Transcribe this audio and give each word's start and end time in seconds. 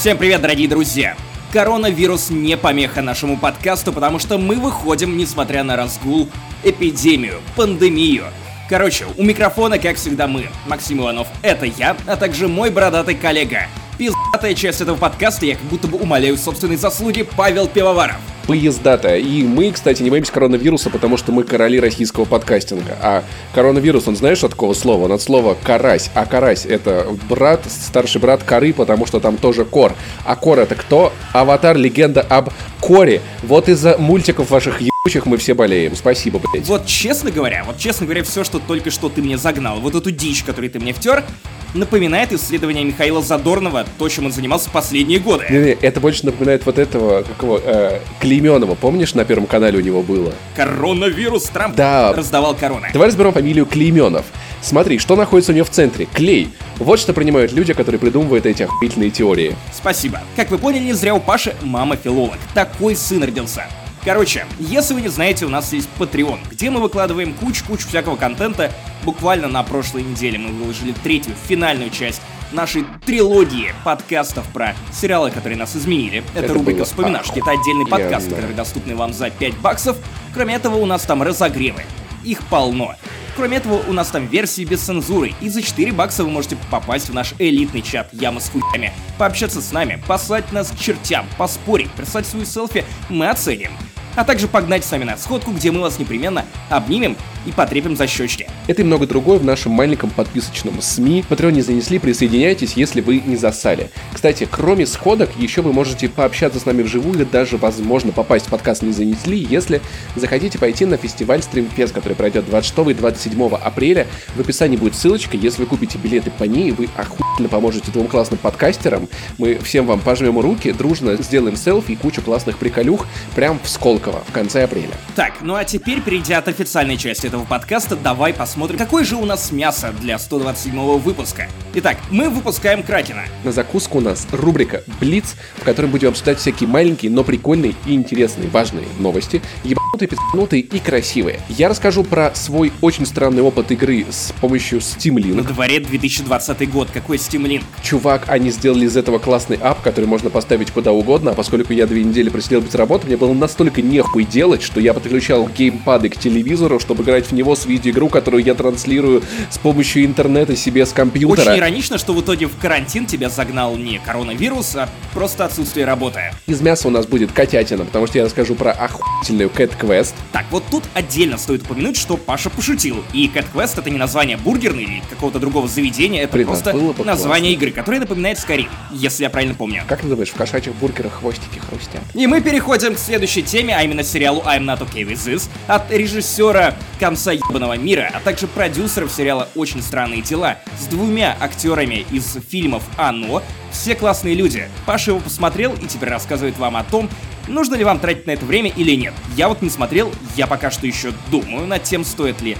Всем 0.00 0.16
привет, 0.16 0.40
дорогие 0.40 0.66
друзья! 0.66 1.14
Коронавирус 1.52 2.30
не 2.30 2.56
помеха 2.56 3.02
нашему 3.02 3.36
подкасту, 3.36 3.92
потому 3.92 4.18
что 4.18 4.38
мы 4.38 4.56
выходим, 4.56 5.18
несмотря 5.18 5.62
на 5.62 5.76
разгул, 5.76 6.26
эпидемию, 6.64 7.42
пандемию. 7.54 8.24
Короче, 8.70 9.04
у 9.18 9.22
микрофона, 9.22 9.78
как 9.78 9.96
всегда, 9.96 10.26
мы, 10.26 10.48
Максим 10.66 11.00
Иванов, 11.00 11.28
это 11.42 11.66
я, 11.66 11.98
а 12.06 12.16
также 12.16 12.48
мой 12.48 12.70
бородатый 12.70 13.14
коллега. 13.14 13.66
Пиздатая 13.98 14.54
часть 14.54 14.80
этого 14.80 14.96
подкаста, 14.96 15.44
я 15.44 15.56
как 15.56 15.64
будто 15.64 15.86
бы 15.86 15.98
умоляю 15.98 16.38
собственные 16.38 16.78
заслуги, 16.78 17.28
Павел 17.36 17.68
Пивоваров 17.68 18.16
поездата. 18.50 19.14
И 19.14 19.44
мы, 19.44 19.70
кстати, 19.70 20.02
не 20.02 20.10
боимся 20.10 20.32
коронавируса, 20.32 20.90
потому 20.90 21.16
что 21.16 21.30
мы 21.30 21.44
короли 21.44 21.78
российского 21.78 22.24
подкастинга. 22.24 22.96
А 23.00 23.22
коронавирус, 23.54 24.08
он 24.08 24.16
знаешь 24.16 24.42
от 24.42 24.54
какого 24.54 24.74
слова? 24.74 25.04
Он 25.04 25.12
от 25.12 25.22
слова 25.22 25.56
карась. 25.62 26.10
А 26.14 26.26
карась 26.26 26.66
это 26.66 27.06
брат, 27.28 27.60
старший 27.68 28.20
брат 28.20 28.42
коры, 28.42 28.72
потому 28.72 29.06
что 29.06 29.20
там 29.20 29.36
тоже 29.36 29.64
кор. 29.64 29.94
А 30.24 30.34
кор 30.34 30.58
это 30.58 30.74
кто? 30.74 31.12
Аватар, 31.32 31.76
легенда 31.76 32.22
об 32.22 32.50
коре. 32.80 33.20
Вот 33.44 33.68
из-за 33.68 33.96
мультиков 33.98 34.50
ваших 34.50 34.80
ебучих 35.04 35.26
мы 35.26 35.38
все 35.38 35.54
болеем. 35.54 35.96
Спасибо, 35.96 36.38
блядь. 36.38 36.66
Вот 36.66 36.86
честно 36.86 37.30
говоря, 37.30 37.64
вот 37.64 37.78
честно 37.78 38.06
говоря, 38.06 38.22
все, 38.22 38.44
что 38.44 38.58
только 38.58 38.90
что 38.90 39.08
ты 39.08 39.22
мне 39.22 39.38
загнал, 39.38 39.80
вот 39.80 39.94
эту 39.94 40.10
дичь, 40.10 40.42
которую 40.44 40.70
ты 40.70 40.78
мне 40.78 40.92
втер, 40.92 41.24
напоминает 41.72 42.32
исследование 42.32 42.84
Михаила 42.84 43.22
Задорнова, 43.22 43.86
то, 43.98 44.08
чем 44.08 44.26
он 44.26 44.32
занимался 44.32 44.68
последние 44.70 45.18
годы. 45.18 45.46
Не-не, 45.48 45.70
это 45.70 46.00
больше 46.00 46.26
напоминает 46.26 46.66
вот 46.66 46.78
этого, 46.78 47.22
какого, 47.22 47.60
э, 47.64 48.00
Клейменова, 48.20 48.74
помнишь, 48.74 49.14
на 49.14 49.24
Первом 49.24 49.46
канале 49.46 49.78
у 49.78 49.80
него 49.80 50.02
было? 50.02 50.34
Коронавирус, 50.56 51.44
Трамп 51.44 51.76
да. 51.76 52.12
раздавал 52.12 52.54
короны. 52.54 52.88
Давай 52.92 53.08
разберем 53.08 53.32
фамилию 53.32 53.66
Клейменов. 53.66 54.26
Смотри, 54.60 54.98
что 54.98 55.16
находится 55.16 55.52
у 55.52 55.54
него 55.54 55.64
в 55.64 55.70
центре? 55.70 56.06
Клей. 56.12 56.50
Вот 56.76 56.98
что 56.98 57.14
принимают 57.14 57.52
люди, 57.52 57.72
которые 57.72 57.98
придумывают 57.98 58.44
эти 58.44 58.64
охуительные 58.64 59.10
теории. 59.10 59.56
Спасибо. 59.72 60.20
Как 60.36 60.50
вы 60.50 60.58
поняли, 60.58 60.84
не 60.84 60.92
зря 60.92 61.14
у 61.14 61.20
Паши 61.20 61.54
мама 61.62 61.96
филолог. 61.96 62.36
Такой 62.52 62.96
сын 62.96 63.22
родился. 63.22 63.66
Короче, 64.04 64.46
если 64.58 64.94
вы 64.94 65.02
не 65.02 65.08
знаете, 65.08 65.44
у 65.44 65.50
нас 65.50 65.72
есть 65.72 65.88
Patreon, 65.98 66.38
где 66.50 66.70
мы 66.70 66.80
выкладываем 66.80 67.34
кучу-кучу 67.34 67.86
всякого 67.86 68.16
контента. 68.16 68.72
Буквально 69.04 69.48
на 69.48 69.62
прошлой 69.62 70.02
неделе 70.02 70.38
мы 70.38 70.52
выложили 70.52 70.92
третью, 70.92 71.34
финальную 71.48 71.90
часть 71.90 72.22
нашей 72.52 72.84
трилогии 73.04 73.74
подкастов 73.84 74.46
про 74.52 74.74
сериалы, 74.92 75.30
которые 75.30 75.58
нас 75.58 75.76
изменили. 75.76 76.24
Это, 76.34 76.46
это 76.46 76.54
рубрика 76.54 76.84
«Вспоминашки». 76.84 77.40
Это 77.40 77.50
отдельный 77.50 77.86
подкаст, 77.86 78.28
который 78.30 78.54
доступный 78.54 78.94
вам 78.94 79.12
за 79.12 79.30
5 79.30 79.58
баксов. 79.58 79.96
Кроме 80.32 80.54
этого, 80.54 80.76
у 80.76 80.86
нас 80.86 81.02
там 81.02 81.22
разогревы. 81.22 81.82
Их 82.24 82.42
полно. 82.44 82.94
Кроме 83.36 83.58
этого, 83.58 83.82
у 83.88 83.92
нас 83.92 84.08
там 84.08 84.26
версии 84.26 84.64
без 84.64 84.80
цензуры, 84.80 85.34
и 85.40 85.48
за 85.48 85.62
4 85.62 85.92
бакса 85.92 86.24
вы 86.24 86.30
можете 86.30 86.56
попасть 86.70 87.08
в 87.08 87.14
наш 87.14 87.34
элитный 87.38 87.82
чат 87.82 88.08
Яма 88.12 88.40
с 88.40 88.50
хуями, 88.50 88.92
пообщаться 89.18 89.62
с 89.62 89.72
нами, 89.72 90.02
послать 90.06 90.52
нас 90.52 90.70
к 90.70 90.78
чертям, 90.78 91.26
поспорить, 91.38 91.90
прислать 91.92 92.26
свою 92.26 92.44
селфи, 92.44 92.84
мы 93.08 93.28
оценим 93.28 93.70
а 94.16 94.24
также 94.24 94.48
погнать 94.48 94.84
с 94.84 94.90
вами 94.90 95.04
на 95.04 95.16
сходку, 95.16 95.50
где 95.52 95.70
мы 95.70 95.80
вас 95.80 95.98
непременно 95.98 96.44
обнимем 96.68 97.16
и 97.46 97.52
потрепим 97.52 97.96
за 97.96 98.06
щечки. 98.06 98.48
Это 98.66 98.82
и 98.82 98.84
много 98.84 99.06
другое 99.06 99.38
в 99.38 99.44
нашем 99.44 99.72
маленьком 99.72 100.10
подписочном 100.10 100.80
СМИ. 100.82 101.24
Патреон 101.28 101.54
не 101.54 101.62
занесли, 101.62 101.98
присоединяйтесь, 101.98 102.74
если 102.74 103.00
вы 103.00 103.20
не 103.20 103.36
засали. 103.36 103.90
Кстати, 104.12 104.46
кроме 104.50 104.86
сходок, 104.86 105.30
еще 105.36 105.62
вы 105.62 105.72
можете 105.72 106.08
пообщаться 106.08 106.60
с 106.60 106.66
нами 106.66 106.82
вживую 106.82 107.16
или 107.16 107.24
даже, 107.24 107.56
возможно, 107.56 108.12
попасть 108.12 108.46
в 108.46 108.50
подкаст 108.50 108.82
не 108.82 108.92
занесли, 108.92 109.38
если 109.38 109.80
захотите 110.16 110.58
пойти 110.58 110.84
на 110.84 110.96
фестиваль 110.96 111.42
Стримфест, 111.42 111.94
который 111.94 112.14
пройдет 112.14 112.46
26 112.46 112.90
и 112.90 112.94
27 112.94 113.54
апреля. 113.54 114.06
В 114.36 114.40
описании 114.40 114.76
будет 114.76 114.94
ссылочка, 114.94 115.36
если 115.36 115.62
вы 115.62 115.66
купите 115.66 115.98
билеты 115.98 116.30
по 116.30 116.44
ней, 116.44 116.72
вы 116.72 116.88
охуенно 116.96 117.48
поможете 117.48 117.90
двум 117.90 118.06
классным 118.06 118.38
подкастерам. 118.38 119.08
Мы 119.38 119.58
всем 119.58 119.86
вам 119.86 120.00
пожмем 120.00 120.38
руки, 120.38 120.72
дружно 120.72 121.16
сделаем 121.16 121.56
селфи 121.56 121.92
и 121.92 121.96
кучу 121.96 122.22
классных 122.22 122.58
приколюх 122.58 123.06
прям 123.34 123.58
в 123.62 123.68
Сколково 124.00 124.24
в 124.26 124.32
конце 124.32 124.64
апреля. 124.64 124.94
Так, 125.14 125.34
ну 125.42 125.54
а 125.54 125.64
теперь, 125.64 126.00
перейдя 126.00 126.38
от 126.38 126.48
официальной 126.48 126.96
части 126.96 127.26
этого 127.26 127.44
подкаста, 127.44 127.96
давай 127.96 128.32
посмотрим, 128.32 128.78
какое 128.78 129.04
же 129.04 129.16
у 129.16 129.26
нас 129.26 129.52
мясо 129.52 129.92
для 130.00 130.18
127 130.18 130.98
выпуска. 130.98 131.48
Итак, 131.74 131.98
мы 132.10 132.30
выпускаем 132.30 132.82
Кракена. 132.82 133.24
На 133.44 133.52
закуску 133.52 133.98
у 133.98 134.00
нас 134.00 134.26
рубрика 134.32 134.82
Блиц, 135.00 135.36
в 135.56 135.64
которой 135.64 135.86
будем 135.86 136.08
обсуждать 136.08 136.38
всякие 136.38 136.68
маленькие, 136.68 137.10
но 137.10 137.24
прикольные 137.24 137.74
и 137.86 137.94
интересные, 137.94 138.48
важные 138.48 138.86
новости, 138.98 139.42
ебанутые, 139.64 140.08
пизданутые 140.08 140.62
и 140.62 140.78
красивые. 140.78 141.40
Я 141.48 141.68
расскажу 141.68 142.02
про 142.02 142.34
свой 142.34 142.72
очень 142.80 143.06
странный 143.06 143.42
опыт 143.42 143.70
игры 143.70 144.06
с 144.10 144.32
помощью 144.40 144.78
Steam 144.78 145.16
Link. 145.16 145.34
На 145.34 145.42
дворе 145.42 145.80
2020 145.80 146.70
год, 146.70 146.88
какой 146.92 147.18
Steam 147.18 147.42
Link? 147.42 147.62
Чувак, 147.82 148.24
они 148.28 148.50
сделали 148.50 148.86
из 148.86 148.96
этого 148.96 149.18
классный 149.18 149.58
ап, 149.60 149.82
который 149.82 150.06
можно 150.06 150.30
поставить 150.30 150.70
куда 150.70 150.92
угодно, 150.92 151.32
а 151.32 151.34
поскольку 151.34 151.72
я 151.72 151.86
две 151.86 152.02
недели 152.02 152.30
просидел 152.30 152.60
без 152.62 152.74
работы, 152.74 153.06
мне 153.06 153.16
было 153.16 153.34
настолько 153.34 153.82
нехуй 153.90 154.24
делать, 154.24 154.62
что 154.62 154.80
я 154.80 154.94
подключал 154.94 155.48
геймпады 155.48 156.08
к 156.08 156.16
телевизору, 156.16 156.78
чтобы 156.78 157.02
играть 157.02 157.26
в 157.26 157.32
него 157.32 157.56
с 157.56 157.66
видеоигру, 157.66 158.08
которую 158.08 158.42
я 158.42 158.54
транслирую 158.54 159.22
с 159.50 159.58
помощью 159.58 160.04
интернета 160.04 160.56
себе 160.56 160.86
с 160.86 160.92
компьютера. 160.92 161.50
Очень 161.50 161.60
иронично, 161.60 161.98
что 161.98 162.14
в 162.14 162.20
итоге 162.20 162.46
в 162.46 162.56
карантин 162.56 163.06
тебя 163.06 163.28
загнал 163.28 163.76
не 163.76 163.98
коронавирус, 163.98 164.76
а 164.76 164.88
просто 165.12 165.44
отсутствие 165.44 165.84
работы. 165.84 166.32
Из 166.46 166.60
мяса 166.60 166.88
у 166.88 166.90
нас 166.90 167.06
будет 167.06 167.32
котятина, 167.32 167.84
потому 167.84 168.06
что 168.06 168.18
я 168.18 168.24
расскажу 168.24 168.54
про 168.54 168.70
охуительную 168.72 169.50
Cat 169.50 169.72
Quest. 169.78 170.14
Так, 170.32 170.46
вот 170.50 170.62
тут 170.70 170.84
отдельно 170.94 171.36
стоит 171.36 171.62
упомянуть, 171.62 171.96
что 171.96 172.16
Паша 172.16 172.50
пошутил. 172.50 173.04
И 173.12 173.26
Cat 173.26 173.46
Quest 173.52 173.78
это 173.78 173.90
не 173.90 173.98
название 173.98 174.36
бургерной 174.36 174.84
или 174.84 175.02
какого-то 175.10 175.38
другого 175.38 175.68
заведения, 175.68 176.22
это 176.22 176.34
Блин, 176.34 176.46
просто 176.46 176.74
название 177.04 177.52
игры, 177.54 177.72
которое 177.72 177.98
напоминает 177.98 178.38
Skyrim, 178.38 178.68
если 178.92 179.24
я 179.24 179.30
правильно 179.30 179.54
помню. 179.54 179.82
Как 179.88 180.02
называешь, 180.02 180.30
в 180.30 180.34
кошачьих 180.34 180.74
бургерах 180.76 181.14
хвостики 181.14 181.58
хрустят? 181.58 182.00
И 182.14 182.26
мы 182.26 182.40
переходим 182.40 182.94
к 182.94 182.98
следующей 182.98 183.42
теме, 183.42 183.74
а 183.80 183.82
именно 183.82 184.02
сериалу 184.02 184.42
I'm 184.42 184.66
Not 184.66 184.80
Okay 184.80 185.06
With 185.06 185.26
This 185.26 185.48
от 185.66 185.90
режиссера 185.90 186.74
конца 186.98 187.32
ебаного 187.32 187.78
мира, 187.78 188.10
а 188.12 188.20
также 188.20 188.46
продюсеров 188.46 189.10
сериала 189.10 189.48
«Очень 189.54 189.80
странные 189.80 190.20
дела» 190.20 190.58
с 190.78 190.84
двумя 190.84 191.34
актерами 191.40 192.04
из 192.10 192.36
фильмов 192.50 192.82
«Оно». 192.98 193.42
Все 193.72 193.94
классные 193.94 194.34
люди. 194.34 194.68
Паша 194.84 195.12
его 195.12 195.20
посмотрел 195.20 195.72
и 195.72 195.86
теперь 195.86 196.10
рассказывает 196.10 196.58
вам 196.58 196.76
о 196.76 196.84
том, 196.84 197.08
нужно 197.48 197.74
ли 197.74 197.84
вам 197.84 198.00
тратить 198.00 198.26
на 198.26 198.32
это 198.32 198.44
время 198.44 198.68
или 198.68 198.94
нет. 198.94 199.14
Я 199.34 199.48
вот 199.48 199.62
не 199.62 199.70
смотрел, 199.70 200.12
я 200.36 200.46
пока 200.46 200.70
что 200.70 200.86
еще 200.86 201.14
думаю 201.30 201.66
над 201.66 201.82
тем, 201.82 202.04
стоит 202.04 202.42
ли 202.42 202.58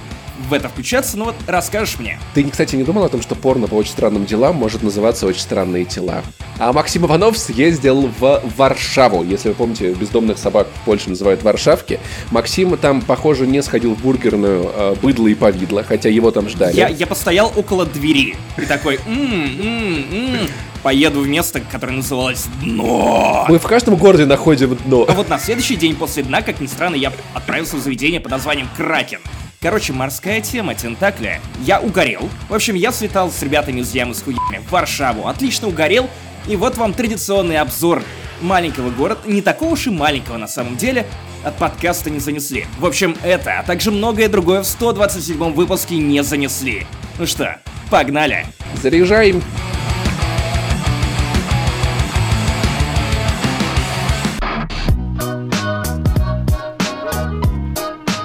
в 0.48 0.52
это 0.52 0.68
включаться, 0.68 1.16
но 1.16 1.26
вот 1.26 1.34
расскажешь 1.46 1.98
мне. 1.98 2.18
Ты, 2.34 2.44
кстати, 2.44 2.76
не 2.76 2.84
думал 2.84 3.04
о 3.04 3.08
том, 3.08 3.22
что 3.22 3.34
порно 3.34 3.66
по 3.66 3.74
очень 3.74 3.92
странным 3.92 4.26
делам 4.26 4.56
может 4.56 4.82
называться 4.82 5.26
«Очень 5.26 5.40
странные 5.40 5.84
тела»? 5.84 6.22
А 6.58 6.72
Максим 6.72 7.06
Иванов 7.06 7.38
съездил 7.38 8.10
в 8.18 8.42
Варшаву. 8.56 9.24
Если 9.24 9.48
вы 9.48 9.54
помните, 9.54 9.92
бездомных 9.92 10.36
собак 10.36 10.68
в 10.74 10.84
Польше 10.84 11.08
называют 11.08 11.42
Варшавки. 11.42 11.98
Максим 12.30 12.76
там, 12.76 13.00
похоже, 13.00 13.46
не 13.46 13.62
сходил 13.62 13.94
в 13.94 14.02
бургерную 14.02 14.70
э, 14.74 14.94
быдло 15.00 15.26
и 15.28 15.34
повидло, 15.34 15.82
хотя 15.82 16.10
его 16.10 16.30
там 16.30 16.48
ждали. 16.48 16.76
Я, 16.76 16.88
я 16.88 17.06
постоял 17.06 17.52
около 17.56 17.86
двери 17.86 18.36
и 18.58 18.66
такой, 18.66 19.00
м-м-м-м, 19.06 20.48
поеду 20.82 21.20
в 21.20 21.28
место, 21.28 21.60
которое 21.60 21.92
называлось 21.92 22.46
Дно. 22.62 23.46
Мы 23.48 23.58
в 23.58 23.66
каждом 23.66 23.96
городе 23.96 24.26
находим 24.26 24.76
дно. 24.84 25.06
А 25.08 25.12
вот 25.12 25.28
на 25.28 25.38
следующий 25.38 25.76
день 25.76 25.96
после 25.96 26.22
дна, 26.22 26.42
как 26.42 26.60
ни 26.60 26.66
странно, 26.66 26.94
я 26.94 27.12
отправился 27.34 27.76
в 27.76 27.80
заведение 27.80 28.20
под 28.20 28.32
названием 28.32 28.68
Кракен. 28.76 29.20
Короче, 29.62 29.92
морская 29.92 30.40
тема, 30.40 30.74
тентакля. 30.74 31.38
Я 31.60 31.82
угорел. 31.82 32.30
В 32.48 32.54
общем, 32.54 32.74
я 32.76 32.92
слетал 32.92 33.30
с 33.30 33.42
ребятами 33.42 33.80
из 33.80 33.92
ямы 33.92 34.14
с 34.14 34.22
хуями 34.22 34.62
в 34.66 34.72
Варшаву. 34.72 35.28
Отлично 35.28 35.68
угорел. 35.68 36.08
И 36.48 36.56
вот 36.56 36.78
вам 36.78 36.94
традиционный 36.94 37.58
обзор 37.58 38.02
маленького 38.40 38.88
города, 38.88 39.20
не 39.26 39.42
такого 39.42 39.74
уж 39.74 39.86
и 39.86 39.90
маленького 39.90 40.38
на 40.38 40.48
самом 40.48 40.78
деле, 40.78 41.04
от 41.44 41.58
подкаста 41.58 42.08
не 42.08 42.20
занесли. 42.20 42.64
В 42.78 42.86
общем, 42.86 43.14
это, 43.22 43.58
а 43.58 43.62
также 43.62 43.90
многое 43.90 44.30
другое 44.30 44.62
в 44.62 44.66
127 44.66 45.52
выпуске 45.52 45.98
не 45.98 46.22
занесли. 46.22 46.86
Ну 47.18 47.26
что, 47.26 47.58
погнали! 47.90 48.46
Заряжаем! 48.82 49.42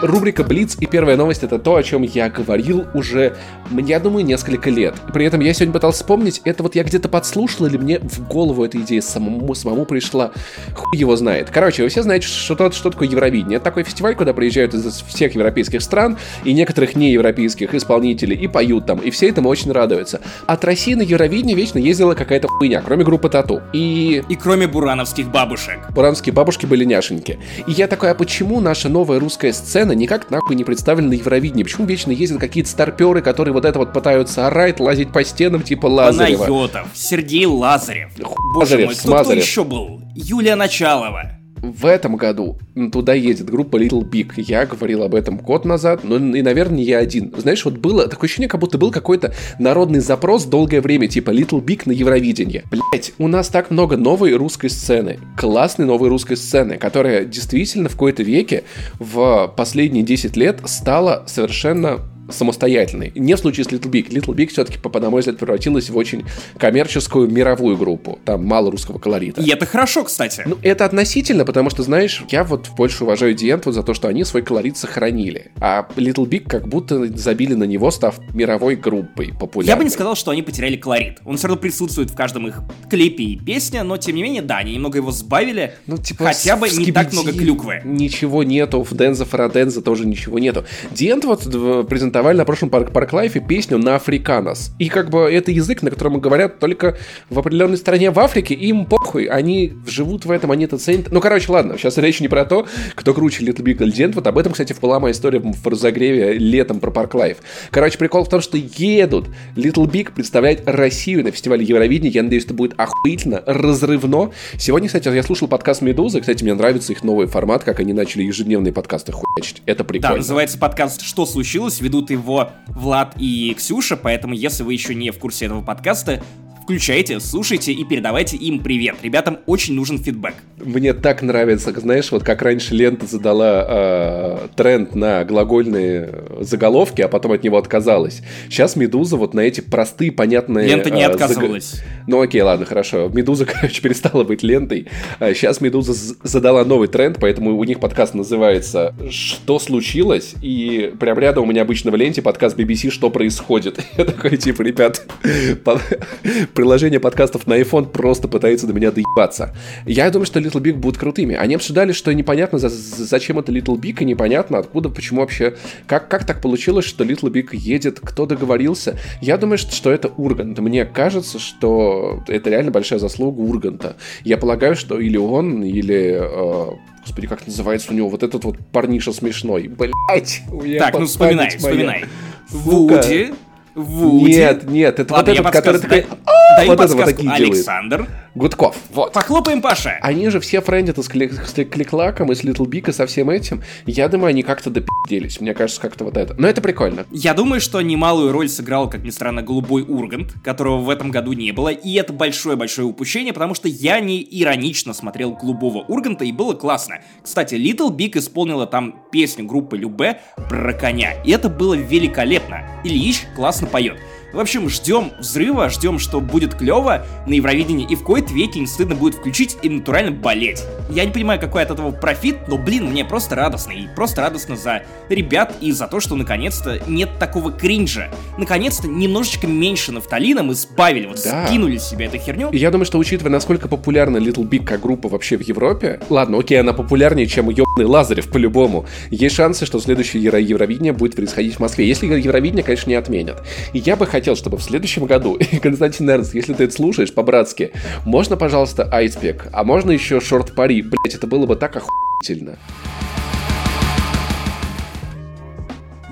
Рубрика 0.05 0.43
Блиц, 0.43 0.77
и 0.79 0.85
первая 0.85 1.17
новость 1.17 1.43
это 1.43 1.59
то, 1.59 1.75
о 1.75 1.83
чем 1.83 2.03
я 2.03 2.29
говорил 2.29 2.85
уже, 2.93 3.35
я 3.71 3.99
думаю, 3.99 4.25
несколько 4.25 4.69
лет. 4.69 4.95
При 5.13 5.25
этом 5.25 5.39
я 5.39 5.53
сегодня 5.53 5.73
пытался 5.73 5.99
вспомнить, 5.99 6.41
это 6.43 6.63
вот 6.63 6.75
я 6.75 6.83
где-то 6.83 7.09
подслушал, 7.09 7.65
или 7.65 7.77
мне 7.77 7.99
в 7.99 8.27
голову 8.27 8.63
эта 8.63 8.77
идея 8.79 9.01
самому, 9.01 9.53
самому 9.55 9.85
пришла. 9.85 10.31
Хуй 10.75 10.97
его 10.97 11.15
знает. 11.15 11.49
Короче, 11.49 11.83
вы 11.83 11.89
все 11.89 12.03
знаете, 12.03 12.27
что, 12.27 12.55
что, 12.55 12.71
что 12.71 12.91
такое 12.91 13.07
Евровидение. 13.07 13.57
Это 13.57 13.65
такой 13.65 13.83
фестиваль, 13.83 14.15
куда 14.15 14.33
приезжают 14.33 14.73
из 14.73 14.85
всех 15.07 15.35
европейских 15.35 15.81
стран 15.81 16.17
и 16.43 16.53
некоторых 16.53 16.95
неевропейских 16.95 17.73
исполнителей 17.73 18.35
и 18.35 18.47
поют 18.47 18.85
там, 18.85 18.99
и 18.99 19.09
все 19.09 19.29
этому 19.29 19.49
очень 19.49 19.71
радуются. 19.71 20.21
От 20.45 20.63
России 20.65 20.93
на 20.93 21.01
Евровидение 21.01 21.55
вечно 21.55 21.79
ездила 21.79 22.13
какая-то 22.13 22.47
хуйня, 22.47 22.81
кроме 22.85 23.03
группы 23.03 23.29
Тату. 23.29 23.61
И... 23.73 24.23
И 24.27 24.35
кроме 24.35 24.67
бурановских 24.67 25.29
бабушек. 25.29 25.79
Бурановские 25.91 26.33
бабушки 26.33 26.65
были 26.65 26.83
няшеньки. 26.83 27.39
И 27.67 27.71
я 27.71 27.87
такой, 27.87 28.11
а 28.11 28.15
почему 28.15 28.59
наша 28.59 28.89
новая 28.89 29.19
русская 29.19 29.53
сцена 29.53 29.94
никак 29.95 30.29
нахуй 30.29 30.55
не 30.55 30.63
представлены 30.63 31.09
на 31.09 31.13
Евровидении? 31.13 31.63
Почему 31.63 31.85
вечно 31.85 32.11
ездят 32.11 32.39
какие-то 32.39 32.69
старперы, 32.69 33.21
которые 33.21 33.53
вот 33.53 33.65
это 33.65 33.79
вот 33.79 33.93
пытаются 33.93 34.47
орать, 34.47 34.79
лазить 34.79 35.11
по 35.11 35.23
стенам 35.23 35.61
типа 35.61 35.87
Лазарева? 35.87 36.43
Панайотов, 36.43 36.87
Сергей 36.93 37.45
Лазарев. 37.45 38.11
Хуй 38.21 38.53
Боже 38.53 38.75
Лазарев, 38.75 38.85
мой, 38.87 38.95
кто, 38.95 39.23
кто 39.23 39.33
еще 39.33 39.63
был? 39.63 40.01
Юлия 40.13 40.55
Началова. 40.55 41.34
В 41.71 41.85
этом 41.85 42.15
году 42.15 42.57
туда 42.91 43.13
едет 43.13 43.49
группа 43.49 43.77
Little 43.77 44.07
Big. 44.09 44.33
Я 44.37 44.65
говорил 44.65 45.03
об 45.03 45.15
этом 45.15 45.37
год 45.37 45.65
назад, 45.65 46.03
но 46.03 46.17
и, 46.17 46.41
наверное, 46.41 46.83
я 46.83 46.99
один. 46.99 47.33
Знаешь, 47.37 47.65
вот 47.65 47.77
было 47.77 48.07
такое 48.07 48.27
ощущение, 48.27 48.49
как 48.49 48.59
будто 48.59 48.77
был 48.77 48.91
какой-то 48.91 49.33
народный 49.59 49.99
запрос 49.99 50.45
долгое 50.45 50.81
время, 50.81 51.07
типа 51.07 51.31
Little 51.31 51.63
Big 51.63 51.83
на 51.85 51.91
Евровидение. 51.91 52.63
Блять, 52.69 53.13
у 53.17 53.27
нас 53.27 53.49
так 53.49 53.71
много 53.71 53.97
новой 53.97 54.33
русской 54.35 54.69
сцены, 54.69 55.19
классной 55.37 55.85
новой 55.85 56.09
русской 56.09 56.35
сцены, 56.35 56.77
которая 56.77 57.25
действительно 57.25 57.89
в 57.89 57.93
какой-то 57.93 58.23
веке 58.23 58.63
в 58.99 59.53
последние 59.55 60.03
10 60.03 60.37
лет 60.37 60.59
стала 60.65 61.23
совершенно 61.27 61.99
самостоятельной. 62.29 63.11
Не 63.15 63.35
в 63.35 63.39
случае 63.39 63.65
с 63.65 63.67
Little 63.67 63.89
Big. 63.89 64.09
Little 64.09 64.35
Big 64.35 64.47
все-таки, 64.47 64.77
по 64.79 64.99
на 64.99 65.09
мой 65.09 65.19
взгляд, 65.19 65.37
превратилась 65.37 65.89
в 65.89 65.97
очень 65.97 66.25
коммерческую 66.57 67.29
мировую 67.29 67.77
группу. 67.77 68.19
Там 68.25 68.45
мало 68.45 68.71
русского 68.71 68.99
колорита. 68.99 69.41
И 69.41 69.49
это 69.49 69.65
хорошо, 69.65 70.03
кстати. 70.03 70.43
Ну, 70.45 70.57
это 70.61 70.85
относительно, 70.85 71.45
потому 71.45 71.69
что, 71.69 71.83
знаешь, 71.83 72.23
я 72.29 72.43
вот 72.43 72.69
больше 72.77 73.03
уважаю 73.03 73.33
Диент 73.33 73.65
вот 73.65 73.75
за 73.75 73.83
то, 73.83 73.93
что 73.93 74.07
они 74.07 74.23
свой 74.23 74.41
колорит 74.41 74.77
сохранили. 74.77 75.51
А 75.59 75.87
Little 75.95 76.25
Big 76.25 76.47
как 76.47 76.67
будто 76.67 77.05
забили 77.17 77.53
на 77.53 77.65
него, 77.65 77.91
став 77.91 78.19
мировой 78.33 78.75
группой 78.75 79.33
популярной. 79.33 79.69
Я 79.69 79.77
бы 79.77 79.83
не 79.83 79.89
сказал, 79.89 80.15
что 80.15 80.31
они 80.31 80.41
потеряли 80.41 80.77
колорит. 80.77 81.19
Он 81.25 81.37
все 81.37 81.47
равно 81.47 81.61
присутствует 81.61 82.09
в 82.09 82.15
каждом 82.15 82.47
их 82.47 82.61
клипе 82.89 83.23
и 83.23 83.37
песне, 83.37 83.83
но 83.83 83.97
тем 83.97 84.15
не 84.15 84.23
менее, 84.23 84.41
да, 84.41 84.57
они 84.57 84.73
немного 84.73 84.97
его 84.97 85.11
сбавили. 85.11 85.73
Ну, 85.87 85.97
типа, 85.97 86.25
хотя 86.25 86.55
бы 86.55 86.69
не 86.69 86.91
так 86.91 87.11
много 87.13 87.31
клюквы. 87.33 87.81
Ничего 87.83 88.43
нету, 88.43 88.83
в 88.83 88.95
Денза 88.95 89.25
Faradenza 89.25 89.81
тоже 89.81 90.05
ничего 90.05 90.39
нету. 90.39 90.65
Die 90.91 91.25
Antwoord 91.25 91.45
э, 91.45 91.85
презентовали 92.15 92.37
на 92.37 92.45
прошлом 92.45 92.69
Парк 92.69 92.93
Park 92.93 93.11
Live'е 93.11 93.41
песню 93.41 93.77
на 93.77 93.95
африканос. 93.95 94.71
И 94.79 94.87
как 94.87 95.09
бы 95.09 95.29
это 95.29 95.51
язык, 95.51 95.81
на 95.81 95.89
котором 95.89 96.21
говорят 96.21 96.59
только 96.59 96.97
в 97.29 97.37
определенной 97.37 97.75
стране 97.75 98.09
в 98.09 98.17
Африке, 98.19 98.53
и 98.53 98.67
им 98.67 98.85
похуй, 98.85 99.25
они 99.25 99.73
живут 99.85 100.23
в 100.23 100.31
этом, 100.31 100.51
они 100.51 100.63
это 100.63 100.77
ценят. 100.77 101.11
Ну, 101.11 101.19
короче, 101.19 101.51
ладно, 101.51 101.77
сейчас 101.77 101.97
речь 101.97 102.21
не 102.21 102.29
про 102.29 102.45
то, 102.45 102.67
кто 102.95 103.13
круче 103.13 103.43
Little 103.43 103.63
Big 103.63 103.83
или. 103.83 104.15
Вот 104.15 104.27
об 104.27 104.37
этом, 104.37 104.53
кстати, 104.53 104.73
была 104.79 105.01
моя 105.01 105.11
история 105.11 105.39
в 105.39 105.67
разогреве 105.67 106.33
летом 106.33 106.79
про 106.79 106.89
Park 106.89 107.15
Live. 107.15 107.39
Короче, 107.69 107.97
прикол 107.97 108.23
в 108.23 108.29
том, 108.29 108.39
что 108.39 108.57
едут 108.57 109.27
Little 109.57 109.91
Big 109.91 110.13
представлять 110.13 110.63
Россию 110.65 111.25
на 111.25 111.31
фестивале 111.31 111.65
Евровидения. 111.65 112.11
Я 112.13 112.23
надеюсь, 112.23 112.45
это 112.45 112.53
будет 112.53 112.75
охуительно, 112.77 113.43
разрывно. 113.45 114.31
Сегодня, 114.57 114.87
кстати, 114.87 115.09
я 115.09 115.23
слушал 115.23 115.49
подкаст 115.49 115.81
Медузы. 115.81 116.21
Кстати, 116.21 116.43
мне 116.45 116.53
нравится 116.53 116.93
их 116.93 117.03
новый 117.03 117.27
формат, 117.27 117.65
как 117.65 117.81
они 117.81 117.91
начали 117.91 118.23
ежедневные 118.23 118.71
подкасты 118.71 119.11
хуячить. 119.11 119.61
Это 119.65 119.83
Да, 119.83 119.89
прикольно. 119.89 120.17
называется 120.17 120.57
подкаст 120.57 121.01
«Что 121.01 121.25
случилось?». 121.25 121.81
Ведут 121.81 122.04
его 122.09 122.51
Влад 122.67 123.15
и 123.17 123.53
Ксюша, 123.57 123.97
поэтому 123.97 124.33
если 124.33 124.63
вы 124.63 124.73
еще 124.73 124.95
не 124.95 125.11
в 125.11 125.19
курсе 125.19 125.45
этого 125.45 125.61
подкаста, 125.61 126.21
включайте, 126.65 127.19
слушайте 127.19 127.71
и 127.71 127.83
передавайте 127.83 128.37
им 128.37 128.59
привет. 128.59 128.95
Ребятам 129.03 129.37
очень 129.45 129.75
нужен 129.75 129.99
фидбэк. 129.99 130.33
Мне 130.57 130.93
так 130.93 131.21
нравится, 131.21 131.71
знаешь, 131.79 132.11
вот 132.11 132.23
как 132.23 132.41
раньше 132.41 132.73
лента 132.73 133.05
задала 133.05 133.65
э, 133.69 134.47
тренд 134.55 134.95
на 134.95 135.23
глагольные 135.25 136.23
заголовки, 136.39 137.03
а 137.03 137.07
потом 137.07 137.33
от 137.33 137.43
него 137.43 137.59
отказалась. 137.59 138.23
Сейчас 138.49 138.75
Медуза 138.75 139.15
вот 139.15 139.35
на 139.35 139.41
эти 139.41 139.61
простые, 139.61 140.11
понятные... 140.11 140.67
Лента 140.67 140.89
не 140.89 141.03
э, 141.03 141.05
заг- 141.05 141.11
отказывалась. 141.11 141.83
Ну 142.07 142.19
окей, 142.19 142.41
ладно, 142.41 142.65
хорошо. 142.65 143.09
Медуза, 143.13 143.45
короче, 143.51 143.79
перестала 143.83 144.23
быть 144.23 144.41
лентой. 144.41 144.87
А 145.19 145.35
Сейчас 145.35 145.61
Медуза 145.61 145.93
з- 145.93 146.15
задала 146.23 146.65
новый 146.65 146.87
тренд, 146.87 147.17
поэтому 147.21 147.55
у 147.55 147.63
них 147.63 147.79
подкаст 147.79 148.15
называется 148.15 148.95
«Что 149.11 149.59
случилось?» 149.59 150.33
И 150.41 150.91
прям 150.99 151.19
рядом 151.19 151.43
у 151.43 151.47
меня 151.47 151.61
обычно 151.61 151.91
в 151.91 151.95
ленте 151.95 152.23
подкаст 152.23 152.57
BBC 152.57 152.89
«Что 152.89 153.11
происходит?» 153.11 153.79
Я 153.99 154.05
такой, 154.05 154.37
типа, 154.37 154.63
ребят, 154.63 155.05
приложение 156.55 156.99
подкастов 156.99 157.45
на 157.47 157.59
iPhone 157.59 157.85
просто 157.87 158.27
пытается 158.27 158.65
до 158.65 158.73
меня 158.73 158.91
доебаться. 158.91 159.53
Я 159.85 160.09
думаю, 160.09 160.25
что 160.25 160.39
Little 160.39 160.61
Big 160.61 160.73
будут 160.73 160.97
крутыми. 160.99 161.35
Они 161.35 161.55
обсуждали, 161.55 161.91
что 161.91 162.13
непонятно, 162.13 162.57
за- 162.57 162.69
за- 162.69 163.05
зачем 163.05 163.37
это 163.37 163.51
Little 163.51 163.77
Big, 163.79 164.01
и 164.01 164.05
непонятно, 164.05 164.57
откуда, 164.57 164.89
почему 164.89 165.19
вообще... 165.21 165.55
Как, 165.85 166.07
как 166.07 166.25
так 166.25 166.41
получилось, 166.41 166.85
что 166.85 167.03
Little 167.03 167.29
Big 167.31 167.49
едет, 167.55 167.99
кто 168.01 168.25
договорился? 168.25 168.97
Я 169.21 169.37
думаю, 169.37 169.57
что, 169.57 169.75
что 169.75 169.91
это 169.91 170.07
Ургант. 170.07 170.57
Мне 170.59 170.85
кажется, 170.85 171.37
что 171.39 172.23
это 172.27 172.49
реально 172.49 172.71
большая 172.71 172.99
заслуга 172.99 173.41
Урганта. 173.41 173.97
Я 174.23 174.37
полагаю, 174.37 174.75
что 174.75 174.99
или 174.99 175.17
он, 175.17 175.63
или... 175.63 176.17
э, 176.21 176.75
Господи, 177.05 177.27
как 177.27 177.45
называется 177.45 177.91
у 177.91 177.95
него 177.95 178.09
вот 178.09 178.23
этот 178.23 178.43
вот 178.45 178.57
парниша 178.71 179.11
смешной. 179.13 179.67
Блять! 179.67 180.41
Так, 180.79 180.97
ну 180.97 181.05
вспоминай, 181.05 181.49
вспоминай. 181.55 182.05
Вуди. 182.49 183.33
Вуди. 183.75 184.25
Нет, 184.37 184.69
нет, 184.69 184.99
это 184.99 185.13
Ладно, 185.13 185.33
вот 185.33 185.39
этот, 185.41 185.51
который 185.53 185.81
такой... 185.81 186.01
Дай- 186.01 186.07
«А, 186.25 186.57
Дай 186.57 186.67
вот 186.67 186.79
это 186.79 186.95
вот 186.95 187.05
такие 187.05 187.35
делает. 187.35 187.53
Александр. 187.53 188.07
Гудков. 188.35 188.75
Вот. 188.91 189.13
Похлопаем 189.13 189.61
Паша. 189.61 189.97
Они 190.01 190.29
же 190.29 190.39
все 190.41 190.61
френдят 190.61 190.97
с, 190.97 191.09
Кли- 191.09 191.31
с 191.31 191.53
Кли- 191.53 191.65
Кликлаком 191.65 192.31
и 192.31 192.35
с 192.35 192.43
Big 192.43 192.89
и 192.89 192.91
со 192.91 193.05
всем 193.07 193.29
этим. 193.29 193.63
Я 193.85 194.09
думаю, 194.09 194.29
они 194.29 194.43
как-то 194.43 194.69
допи***делись. 194.69 195.39
Мне 195.39 195.53
кажется, 195.53 195.81
как-то 195.81 196.03
вот 196.03 196.17
это. 196.17 196.35
Но 196.37 196.47
это 196.47 196.61
прикольно. 196.61 197.05
Я 197.11 197.33
думаю, 197.33 197.61
что 197.61 197.81
немалую 197.81 198.31
роль 198.31 198.49
сыграл, 198.49 198.89
как 198.89 199.03
ни 199.03 199.09
странно, 199.09 199.41
голубой 199.41 199.83
Ургант, 199.83 200.33
которого 200.43 200.79
в 200.79 200.89
этом 200.89 201.11
году 201.11 201.31
не 201.33 201.51
было, 201.51 201.69
и 201.69 201.93
это 201.93 202.11
большое-большое 202.13 202.87
упущение, 202.87 203.31
потому 203.33 203.55
что 203.55 203.67
я 203.69 203.99
не 203.99 204.25
иронично 204.29 204.93
смотрел 204.93 205.31
голубого 205.33 205.79
Урганта, 205.87 206.25
и 206.25 206.31
было 206.31 206.53
классно. 206.53 206.99
Кстати, 207.23 207.55
Little 207.55 207.95
Big 207.95 208.17
исполнила 208.17 208.67
там 208.67 208.99
песню 209.11 209.45
группы 209.45 209.77
Любе 209.77 210.19
про 210.49 210.73
коня, 210.73 211.13
и 211.23 211.31
это 211.31 211.47
было 211.49 211.73
великолепно. 211.73 212.63
Ильич 212.83 213.23
классно 213.35 213.64
Zapallón. 213.65 214.14
В 214.35 214.39
общем, 214.41 214.67
ждем 214.67 215.13
взрыва, 215.17 215.69
ждем, 215.69 215.97
что 215.97 216.19
будет 216.19 216.55
клево 216.55 217.05
на 217.25 217.31
Евровидении, 217.35 217.87
и 217.89 217.95
в 217.95 218.03
кои-то 218.03 218.33
веки 218.33 218.57
не 218.57 218.67
стыдно 218.67 218.93
будет 218.93 219.15
включить 219.15 219.55
и 219.61 219.69
натурально 219.69 220.11
болеть. 220.11 220.61
Я 220.89 221.05
не 221.05 221.11
понимаю, 221.11 221.39
какой 221.39 221.63
от 221.63 221.71
этого 221.71 221.91
профит, 221.91 222.49
но, 222.49 222.57
блин, 222.57 222.87
мне 222.87 223.05
просто 223.05 223.35
радостно, 223.35 223.71
и 223.71 223.87
просто 223.95 224.19
радостно 224.19 224.57
за 224.57 224.83
ребят 225.07 225.53
и 225.61 225.71
за 225.71 225.87
то, 225.87 226.01
что 226.01 226.15
наконец-то 226.15 226.81
нет 226.85 227.11
такого 227.17 227.49
кринжа. 227.53 228.11
Наконец-то 228.37 228.89
немножечко 228.89 229.47
меньше 229.47 229.93
нафталина 229.93 230.43
мы 230.43 230.53
сбавили, 230.53 231.07
вот 231.07 231.21
Да. 231.23 231.47
скинули 231.47 231.77
с 231.77 231.87
себя 231.87 232.07
эту 232.07 232.17
херню. 232.17 232.49
И 232.51 232.57
я 232.57 232.71
думаю, 232.71 232.85
что 232.85 232.97
учитывая, 232.97 233.31
насколько 233.31 233.69
популярна 233.69 234.17
Little 234.17 234.43
Big 234.47 234.65
как 234.65 234.81
группа 234.81 235.07
вообще 235.07 235.37
в 235.37 235.41
Европе, 235.43 236.01
ладно, 236.09 236.39
окей, 236.39 236.59
она 236.59 236.73
популярнее, 236.73 237.25
чем 237.27 237.49
ебаный 237.49 237.85
Лазарев 237.85 238.27
по-любому, 238.29 238.85
есть 239.11 239.35
шансы, 239.35 239.65
что 239.65 239.79
следующее 239.79 240.21
Евро- 240.21 240.41
Евровидение 240.41 240.91
будет 240.91 241.15
происходить 241.15 241.55
в 241.55 241.59
Москве. 241.61 241.87
Если 241.87 242.05
Евровидение, 242.05 242.63
конечно, 242.65 242.89
не 242.89 242.95
отменят. 242.97 243.41
И 243.71 243.79
я 243.79 243.95
бы 243.95 244.05
хотел, 244.05 244.24
чтобы 244.33 244.57
в 244.57 244.63
следующем 244.63 245.05
году, 245.05 245.37
Константин 245.61 246.09
Эрнст, 246.09 246.33
если 246.33 246.53
ты 246.53 246.63
это 246.63 246.73
слушаешь 246.73 247.13
по-братски, 247.13 247.71
можно, 248.05 248.37
пожалуйста, 248.37 248.89
Айспек, 248.91 249.49
а 249.53 249.63
можно 249.63 249.91
еще 249.91 250.19
Шорт 250.19 250.55
Пари? 250.55 250.81
Блять, 250.81 251.13
это 251.13 251.27
было 251.27 251.45
бы 251.45 251.55
так 251.55 251.75
охуительно. 251.75 252.57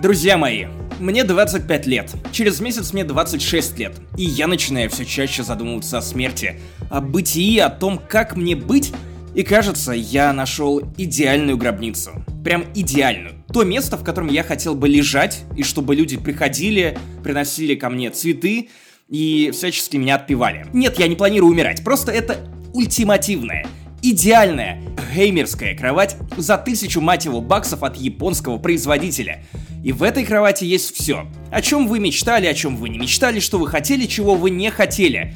Друзья 0.01 0.37
мои, 0.37 0.65
мне 0.99 1.23
25 1.23 1.87
лет. 1.87 2.11
Через 2.31 2.59
месяц 2.59 2.93
мне 2.93 3.03
26 3.03 3.79
лет. 3.79 3.93
И 4.17 4.23
я 4.23 4.47
начинаю 4.47 4.89
все 4.89 5.05
чаще 5.05 5.43
задумываться 5.43 5.97
о 5.97 6.01
смерти, 6.01 6.59
о 6.89 7.01
бытии, 7.01 7.57
о 7.59 7.69
том, 7.69 7.99
как 8.09 8.35
мне 8.35 8.55
быть. 8.55 8.93
И 9.33 9.43
кажется, 9.43 9.93
я 9.93 10.31
нашел 10.33 10.81
идеальную 10.97 11.57
гробницу. 11.57 12.11
Прям 12.43 12.65
идеальную. 12.75 13.42
То 13.53 13.63
место, 13.63 13.97
в 13.97 14.03
котором 14.03 14.29
я 14.29 14.43
хотел 14.43 14.73
бы 14.73 14.89
лежать, 14.89 15.43
и 15.55 15.61
чтобы 15.61 15.95
люди 15.95 16.17
приходили, 16.17 16.97
приносили 17.23 17.75
ко 17.75 17.89
мне 17.91 18.09
цветы 18.09 18.69
и 19.07 19.51
всячески 19.53 19.95
меня 19.95 20.15
отпевали. 20.15 20.65
Нет, 20.73 20.97
я 20.97 21.07
не 21.07 21.15
планирую 21.15 21.51
умирать, 21.51 21.83
просто 21.83 22.11
это 22.11 22.49
ультимативная, 22.73 23.67
идеальная 24.01 24.81
геймерская 25.13 25.77
кровать 25.77 26.17
за 26.35 26.57
тысячу, 26.57 26.99
мать 26.99 27.25
его, 27.25 27.41
баксов 27.41 27.83
от 27.83 27.95
японского 27.95 28.57
производителя. 28.57 29.45
И 29.83 29.91
в 29.91 30.01
этой 30.01 30.25
кровати 30.25 30.63
есть 30.63 30.95
все. 30.95 31.27
О 31.51 31.61
чем 31.61 31.87
вы 31.87 31.99
мечтали, 31.99 32.47
о 32.47 32.55
чем 32.55 32.75
вы 32.75 32.89
не 32.89 32.97
мечтали, 32.97 33.39
что 33.39 33.59
вы 33.59 33.67
хотели, 33.67 34.07
чего 34.07 34.33
вы 34.33 34.49
не 34.49 34.71
хотели. 34.71 35.35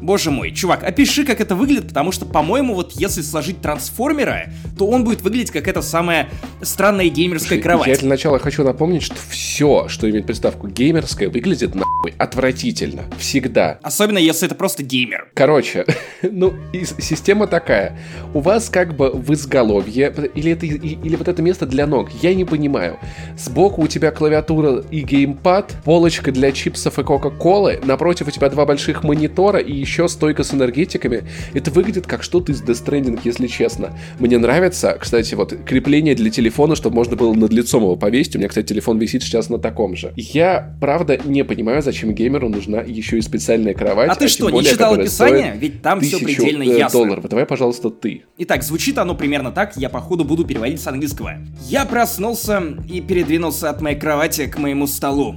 Боже 0.00 0.30
мой, 0.30 0.50
чувак, 0.52 0.82
опиши, 0.82 1.24
как 1.24 1.40
это 1.40 1.54
выглядит, 1.54 1.88
потому 1.88 2.12
что, 2.12 2.24
по-моему, 2.24 2.74
вот 2.74 2.92
если 2.92 3.22
сложить 3.22 3.60
трансформера, 3.60 4.50
то 4.78 4.86
он 4.86 5.04
будет 5.04 5.20
выглядеть 5.22 5.50
как 5.50 5.68
эта 5.68 5.82
самая 5.82 6.28
странная 6.62 7.08
геймерская 7.08 7.58
кровать. 7.62 7.88
Я 7.88 7.96
для 7.96 8.08
начала 8.08 8.38
хочу 8.38 8.64
напомнить, 8.64 9.02
что 9.02 9.16
все, 9.28 9.88
что 9.88 10.08
имеет 10.08 10.26
приставку 10.26 10.68
геймерская, 10.68 11.28
выглядит 11.28 11.74
на 11.74 11.84
Отвратительно. 12.18 13.04
Всегда. 13.18 13.78
Особенно 13.82 14.18
если 14.18 14.46
это 14.46 14.54
просто 14.54 14.82
геймер. 14.82 15.30
Короче, 15.34 15.84
ну, 16.22 16.54
система 16.72 17.46
такая. 17.46 17.98
У 18.34 18.40
вас 18.40 18.68
как 18.68 18.96
бы 18.96 19.10
в 19.10 19.32
изголовье, 19.32 20.12
или, 20.34 20.52
это, 20.52 20.66
или 20.66 21.16
вот 21.16 21.28
это 21.28 21.42
место 21.42 21.66
для 21.66 21.86
ног, 21.86 22.10
я 22.22 22.34
не 22.34 22.44
понимаю. 22.44 22.98
Сбоку 23.36 23.82
у 23.82 23.86
тебя 23.86 24.10
клавиатура 24.10 24.84
и 24.90 25.00
геймпад, 25.00 25.76
полочка 25.84 26.32
для 26.32 26.52
чипсов 26.52 26.98
и 26.98 27.02
кока-колы, 27.02 27.80
напротив 27.84 28.28
у 28.28 28.30
тебя 28.30 28.48
два 28.48 28.66
больших 28.66 29.04
монитора 29.04 29.58
и 29.58 29.72
еще 29.72 30.08
стойка 30.08 30.42
с 30.42 30.54
энергетиками. 30.54 31.24
Это 31.54 31.70
выглядит 31.70 32.06
как 32.06 32.22
что-то 32.22 32.52
из 32.52 32.62
Death 32.62 32.84
Stranding, 32.84 33.20
если 33.24 33.46
честно. 33.46 33.96
Мне 34.18 34.38
нравится, 34.38 34.96
кстати, 35.00 35.34
вот 35.34 35.54
крепление 35.66 36.14
для 36.14 36.30
телефона, 36.30 36.76
чтобы 36.76 36.96
можно 36.96 37.16
было 37.16 37.34
над 37.34 37.52
лицом 37.52 37.82
его 37.82 37.96
повесить. 37.96 38.36
У 38.36 38.38
меня, 38.38 38.48
кстати, 38.48 38.66
телефон 38.66 38.98
висит 38.98 39.22
сейчас 39.22 39.48
на 39.48 39.58
таком 39.58 39.96
же. 39.96 40.12
Я, 40.16 40.76
правда, 40.80 41.18
не 41.24 41.44
понимаю, 41.44 41.82
зачем 41.90 42.14
геймеру 42.14 42.48
нужна 42.48 42.78
еще 42.78 43.18
и 43.18 43.20
специальная 43.20 43.74
кровать. 43.74 44.10
А 44.10 44.14
ты 44.14 44.26
а 44.26 44.28
что, 44.28 44.48
более, 44.48 44.60
не 44.60 44.68
читал 44.68 44.94
описание? 44.94 45.56
Ведь 45.56 45.82
там 45.82 46.00
все 46.00 46.18
предельно 46.18 46.62
э, 46.62 46.78
ясно. 46.78 47.00
долларов. 47.00 47.28
Давай, 47.28 47.46
пожалуйста, 47.46 47.90
ты. 47.90 48.22
Итак, 48.38 48.62
звучит 48.62 48.98
оно 48.98 49.14
примерно 49.14 49.50
так, 49.50 49.76
я 49.76 49.88
походу 49.88 50.24
буду 50.24 50.44
переводить 50.44 50.80
с 50.80 50.86
английского. 50.86 51.34
Я 51.66 51.84
проснулся 51.84 52.62
и 52.88 53.00
передвинулся 53.00 53.70
от 53.70 53.80
моей 53.80 53.98
кровати 53.98 54.46
к 54.46 54.58
моему 54.58 54.86
столу. 54.86 55.34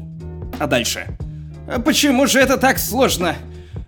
А 0.59 0.67
дальше? 0.67 1.07
Почему 1.83 2.27
же 2.27 2.39
это 2.39 2.57
так 2.57 2.77
сложно? 2.77 3.35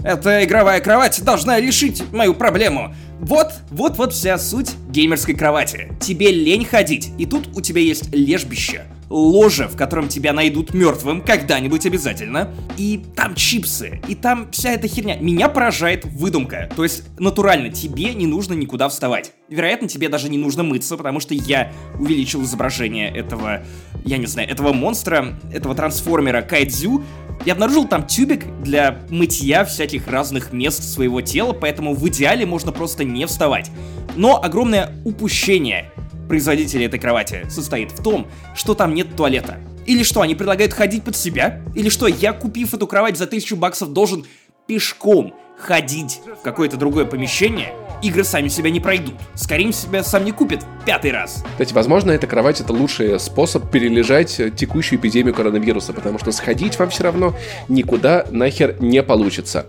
Эта 0.03 0.43
игровая 0.43 0.81
кровать 0.81 1.23
должна 1.23 1.59
решить 1.59 2.03
мою 2.11 2.33
проблему. 2.33 2.93
Вот, 3.19 3.53
вот, 3.69 3.97
вот 3.97 4.13
вся 4.13 4.37
суть 4.37 4.71
геймерской 4.89 5.35
кровати. 5.35 5.89
Тебе 5.99 6.31
лень 6.31 6.65
ходить, 6.65 7.11
и 7.17 7.25
тут 7.25 7.49
у 7.55 7.61
тебя 7.61 7.81
есть 7.81 8.13
лежбище, 8.13 8.83
ложе, 9.09 9.67
в 9.67 9.75
котором 9.75 10.07
тебя 10.07 10.33
найдут 10.33 10.73
мертвым 10.73 11.21
когда-нибудь 11.21 11.85
обязательно, 11.85 12.53
и 12.77 13.03
там 13.15 13.35
чипсы, 13.35 14.01
и 14.07 14.15
там 14.15 14.51
вся 14.51 14.71
эта 14.71 14.87
херня. 14.87 15.17
Меня 15.17 15.49
поражает 15.49 16.05
выдумка. 16.05 16.69
То 16.75 16.83
есть, 16.83 17.03
натурально, 17.19 17.69
тебе 17.69 18.13
не 18.13 18.27
нужно 18.27 18.53
никуда 18.53 18.89
вставать. 18.89 19.31
Вероятно, 19.49 19.87
тебе 19.87 20.09
даже 20.09 20.29
не 20.29 20.37
нужно 20.37 20.63
мыться, 20.63 20.97
потому 20.97 21.19
что 21.19 21.33
я 21.33 21.71
увеличил 21.99 22.43
изображение 22.43 23.09
этого, 23.15 23.63
я 24.03 24.17
не 24.17 24.25
знаю, 24.25 24.49
этого 24.49 24.73
монстра, 24.73 25.39
этого 25.51 25.75
трансформера 25.75 26.41
Кайдзю, 26.41 27.03
я 27.43 27.53
обнаружил 27.53 27.87
там 27.87 28.07
тюбик 28.07 28.45
для 28.63 28.99
мытья 29.09 29.65
всяких 29.65 30.07
разных 30.07 30.53
мест 30.53 30.83
своего 30.83 31.21
тела, 31.21 31.53
поэтому 31.53 31.93
в 31.93 32.07
идеале 32.07 32.45
можно 32.45 32.71
просто 32.71 33.03
не 33.03 33.25
вставать. 33.27 33.69
Но 34.15 34.41
огромное 34.41 34.95
упущение 35.03 35.91
производителей 36.27 36.85
этой 36.85 36.99
кровати 36.99 37.45
состоит 37.49 37.91
в 37.91 38.03
том, 38.03 38.27
что 38.55 38.73
там 38.73 38.93
нет 38.93 39.15
туалета. 39.15 39.59
Или 39.85 40.03
что, 40.03 40.21
они 40.21 40.35
предлагают 40.35 40.73
ходить 40.73 41.03
под 41.03 41.15
себя? 41.15 41.61
Или 41.75 41.89
что, 41.89 42.07
я, 42.07 42.33
купив 42.33 42.73
эту 42.73 42.87
кровать 42.87 43.17
за 43.17 43.27
тысячу 43.27 43.55
баксов, 43.55 43.93
должен 43.93 44.25
пешком 44.67 45.33
ходить 45.57 46.21
в 46.39 46.43
какое-то 46.43 46.77
другое 46.77 47.05
помещение? 47.05 47.73
Игры 48.01 48.23
сами 48.23 48.49
себя 48.49 48.69
не 48.69 48.79
пройдут. 48.79 49.15
Скорее 49.35 49.71
себя 49.71 50.03
сам 50.03 50.25
не 50.25 50.31
купит 50.31 50.61
пятый 50.85 51.11
раз. 51.11 51.43
Кстати, 51.51 51.73
возможно, 51.73 52.11
эта 52.11 52.27
кровать 52.27 52.61
это 52.61 52.73
лучший 52.73 53.19
способ 53.19 53.71
перележать 53.71 54.41
текущую 54.55 54.99
эпидемию 54.99 55.33
коронавируса, 55.33 55.93
потому 55.93 56.19
что 56.19 56.31
сходить 56.31 56.77
вам 56.77 56.89
все 56.89 57.03
равно 57.03 57.35
никуда 57.67 58.25
нахер 58.31 58.75
не 58.81 59.01
получится 59.01 59.67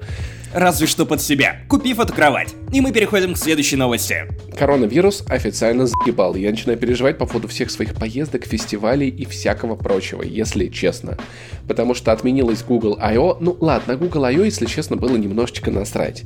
разве 0.53 0.87
что 0.87 1.07
под 1.07 1.21
себя, 1.21 1.61
купив 1.69 2.01
эту 2.01 2.13
кровать. 2.13 2.55
И 2.73 2.81
мы 2.81 2.93
переходим 2.93 3.35
к 3.35 3.39
следующей 3.39 3.77
новости. 3.77 4.27
Коронавирус 4.59 5.25
официально 5.29 5.87
заебал. 5.87 6.35
Я 6.35 6.51
начинаю 6.51 6.79
переживать 6.79 7.19
по 7.19 7.27
поводу 7.27 7.49
всех 7.49 7.71
своих 7.71 7.95
поездок, 7.95 8.47
фестивалей 8.47 9.09
и 9.09 9.25
всякого 9.25 9.77
прочего, 9.77 10.23
если 10.23 10.69
честно. 10.69 11.19
Потому 11.69 11.95
что 11.95 12.13
отменилась 12.13 12.63
Google 12.63 12.99
I.O. 13.01 13.39
Ну 13.41 13.57
ладно, 13.61 13.97
Google 13.97 14.25
I.O., 14.25 14.45
если 14.45 14.67
честно, 14.67 14.97
было 14.97 15.17
немножечко 15.17 15.71
насрать. 15.71 16.25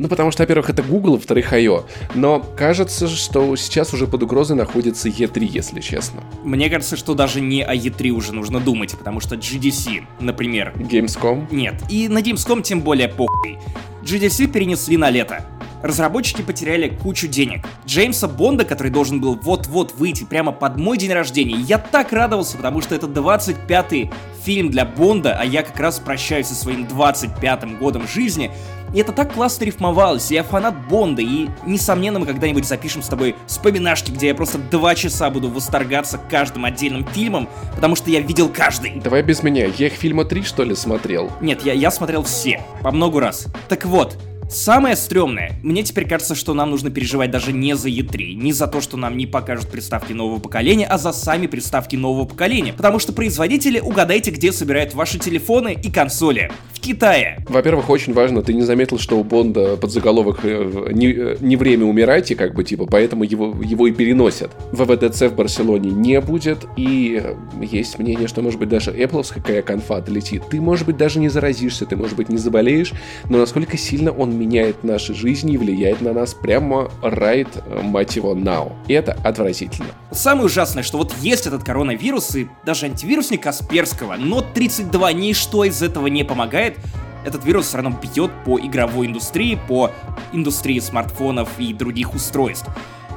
Ну, 0.00 0.08
потому 0.08 0.30
что, 0.30 0.44
во-первых, 0.44 0.70
это 0.70 0.82
Google, 0.82 1.16
во-вторых, 1.16 1.52
I.O. 1.52 1.84
Но 2.14 2.40
кажется, 2.56 3.06
что 3.06 3.54
сейчас 3.56 3.92
уже 3.92 4.06
под 4.06 4.22
угрозой 4.22 4.56
находится 4.56 5.10
E3, 5.10 5.44
если 5.44 5.80
честно. 5.80 6.22
Мне 6.42 6.70
кажется, 6.70 6.96
что 6.96 7.12
даже 7.12 7.42
не 7.42 7.62
о 7.62 7.74
E3 7.74 8.08
уже 8.08 8.32
нужно 8.32 8.60
думать, 8.60 8.96
потому 8.96 9.20
что 9.20 9.34
GDC, 9.34 10.06
например... 10.18 10.72
Gamescom? 10.74 11.48
Нет. 11.50 11.74
И 11.90 12.08
на 12.08 12.22
Gamescom 12.22 12.62
тем 12.62 12.80
более 12.80 13.08
похуй. 13.08 13.58
GDC 14.02 14.46
перенесли 14.46 14.96
на 14.96 15.10
лето. 15.10 15.44
Разработчики 15.82 16.42
потеряли 16.42 16.88
кучу 16.88 17.26
денег. 17.26 17.66
Джеймса 17.86 18.28
Бонда, 18.28 18.64
который 18.64 18.92
должен 18.92 19.20
был 19.20 19.36
вот-вот 19.36 19.94
выйти 19.94 20.24
прямо 20.24 20.52
под 20.52 20.76
мой 20.76 20.98
день 20.98 21.12
рождения, 21.12 21.56
я 21.56 21.78
так 21.78 22.12
радовался, 22.12 22.56
потому 22.56 22.82
что 22.82 22.94
это 22.94 23.06
25-й 23.06 24.10
фильм 24.44 24.70
для 24.70 24.84
Бонда, 24.84 25.36
а 25.38 25.44
я 25.44 25.62
как 25.62 25.78
раз 25.78 25.98
прощаюсь 25.98 26.48
со 26.48 26.54
своим 26.54 26.84
25-м 26.84 27.76
годом 27.76 28.06
жизни, 28.06 28.50
и 28.92 28.98
это 28.98 29.12
так 29.12 29.32
классно 29.34 29.64
рифмовалось, 29.64 30.30
я 30.30 30.42
фанат 30.42 30.74
Бонда, 30.88 31.22
и, 31.22 31.48
несомненно, 31.64 32.18
мы 32.18 32.26
когда-нибудь 32.26 32.66
запишем 32.66 33.02
с 33.02 33.08
тобой 33.08 33.36
вспоминашки, 33.46 34.10
где 34.10 34.28
я 34.28 34.34
просто 34.34 34.58
два 34.58 34.94
часа 34.94 35.30
буду 35.30 35.48
восторгаться 35.48 36.18
каждым 36.30 36.64
отдельным 36.64 37.06
фильмом, 37.06 37.48
потому 37.74 37.94
что 37.94 38.10
я 38.10 38.20
видел 38.20 38.48
каждый. 38.48 39.00
Давай 39.00 39.22
без 39.22 39.42
меня, 39.42 39.66
я 39.66 39.86
их 39.86 39.92
фильма 39.92 40.24
три, 40.24 40.42
что 40.42 40.64
ли, 40.64 40.74
смотрел? 40.74 41.30
Нет, 41.40 41.64
я, 41.64 41.72
я 41.72 41.90
смотрел 41.90 42.24
все, 42.24 42.62
по 42.82 42.90
много 42.90 43.20
раз. 43.20 43.46
Так 43.68 43.84
вот, 43.84 44.18
Самое 44.50 44.96
стрёмное, 44.96 45.52
мне 45.62 45.84
теперь 45.84 46.08
кажется, 46.08 46.34
что 46.34 46.54
нам 46.54 46.70
нужно 46.70 46.90
переживать 46.90 47.30
даже 47.30 47.52
не 47.52 47.76
за 47.76 47.88
E3, 47.88 48.34
не 48.34 48.52
за 48.52 48.66
то, 48.66 48.80
что 48.80 48.96
нам 48.96 49.16
не 49.16 49.24
покажут 49.24 49.70
приставки 49.70 50.12
нового 50.12 50.40
поколения, 50.40 50.86
а 50.86 50.98
за 50.98 51.12
сами 51.12 51.46
приставки 51.46 51.94
нового 51.94 52.24
поколения. 52.24 52.72
Потому 52.72 52.98
что 52.98 53.12
производители, 53.12 53.78
угадайте, 53.78 54.32
где 54.32 54.50
собирают 54.50 54.92
ваши 54.92 55.20
телефоны 55.20 55.78
и 55.80 55.92
консоли. 55.92 56.50
Китае. 56.80 57.44
Во-первых, 57.48 57.90
очень 57.90 58.14
важно, 58.14 58.42
ты 58.42 58.54
не 58.54 58.62
заметил, 58.62 58.98
что 58.98 59.18
у 59.18 59.24
Бонда 59.24 59.76
под 59.76 59.92
заголовок 59.92 60.40
э, 60.44 60.88
не, 60.92 61.12
э, 61.12 61.36
не 61.40 61.56
время 61.56 61.84
умирать, 61.84 62.30
и 62.30 62.34
как 62.34 62.54
бы 62.54 62.64
типа, 62.64 62.86
поэтому 62.86 63.22
его, 63.22 63.54
его 63.62 63.86
и 63.86 63.92
переносят. 63.92 64.50
ВВДЦ 64.72 65.24
в 65.24 65.34
Барселоне 65.34 65.90
не 65.90 66.20
будет, 66.20 66.66
и 66.76 67.20
э, 67.22 67.34
есть 67.62 67.98
мнение, 67.98 68.28
что, 68.28 68.40
может 68.40 68.58
быть, 68.58 68.70
даже 68.70 68.92
Apple 68.92 69.30
какая 69.32 69.62
конфа 69.62 70.00
долетит. 70.00 70.42
Ты, 70.50 70.60
может 70.60 70.86
быть, 70.86 70.96
даже 70.96 71.20
не 71.20 71.28
заразишься, 71.28 71.84
ты, 71.84 71.96
может 71.96 72.16
быть, 72.16 72.30
не 72.30 72.38
заболеешь, 72.38 72.92
но 73.28 73.38
насколько 73.38 73.76
сильно 73.76 74.10
он 74.10 74.39
меняет 74.40 74.82
наши 74.82 75.14
жизни 75.14 75.52
и 75.52 75.58
влияет 75.58 76.00
на 76.00 76.12
нас 76.12 76.32
прямо 76.34 76.90
right, 77.02 77.82
мать 77.82 78.16
его, 78.16 78.34
now. 78.34 78.72
И 78.88 78.94
это 78.94 79.12
отвратительно. 79.22 79.88
Самое 80.10 80.46
ужасное, 80.46 80.82
что 80.82 80.98
вот 80.98 81.14
есть 81.20 81.46
этот 81.46 81.62
коронавирус 81.62 82.34
и 82.36 82.48
даже 82.64 82.86
антивирусник 82.86 83.42
Касперского, 83.42 84.16
но 84.16 84.40
32 84.40 85.12
ничто 85.12 85.64
из 85.64 85.82
этого 85.82 86.06
не 86.06 86.24
помогает, 86.24 86.76
этот 87.24 87.44
вирус 87.44 87.66
все 87.66 87.78
равно 87.78 87.98
бьет 88.00 88.30
по 88.46 88.58
игровой 88.58 89.06
индустрии, 89.06 89.58
по 89.68 89.90
индустрии 90.32 90.78
смартфонов 90.78 91.50
и 91.58 91.74
других 91.74 92.14
устройств. 92.14 92.66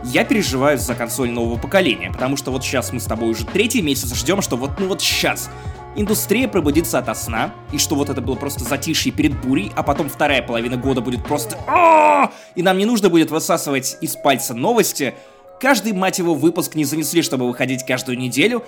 Я 0.03 0.25
переживаю 0.25 0.77
за 0.77 0.95
консоль 0.95 1.31
нового 1.31 1.57
поколения, 1.57 2.11
потому 2.11 2.35
что 2.35 2.51
вот 2.51 2.63
сейчас 2.63 2.91
мы 2.91 2.99
с 2.99 3.05
тобой 3.05 3.29
уже 3.29 3.45
третий 3.45 3.81
месяц 3.81 4.13
ждем, 4.13 4.41
что 4.41 4.57
вот 4.57 4.71
ну 4.77 4.87
вот 4.87 5.01
сейчас 5.01 5.49
индустрия 5.95 6.47
пробудится 6.47 6.99
ото 6.99 7.13
сна, 7.13 7.53
и 7.71 7.77
что 7.77 7.95
вот 7.95 8.09
это 8.09 8.21
было 8.21 8.35
просто 8.35 8.63
затишье 8.63 9.11
перед 9.11 9.39
бурей, 9.41 9.71
а 9.75 9.83
потом 9.83 10.09
вторая 10.09 10.41
половина 10.41 10.77
года 10.77 11.01
будет 11.01 11.25
просто 11.25 11.57
и 12.55 12.63
нам 12.63 12.77
не 12.77 12.85
нужно 12.85 13.09
будет 13.09 13.31
высасывать 13.31 13.97
из 14.01 14.15
пальца 14.15 14.53
новости, 14.53 15.15
каждый, 15.59 15.93
мать 15.93 16.19
его, 16.19 16.35
выпуск 16.35 16.75
не 16.75 16.85
занесли, 16.85 17.21
чтобы 17.21 17.47
выходить 17.47 17.85
каждую 17.85 18.17
неделю, 18.17 18.63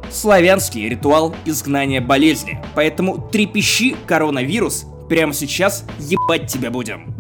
славянский 0.09 0.89
ритуал 0.89 1.35
изгнания 1.45 2.01
болезни. 2.01 2.59
Поэтому 2.73 3.29
трепещи, 3.31 3.95
коронавирус, 4.07 4.87
прямо 5.07 5.33
сейчас 5.33 5.85
ебать 5.99 6.51
тебя 6.51 6.71
будем. 6.71 7.13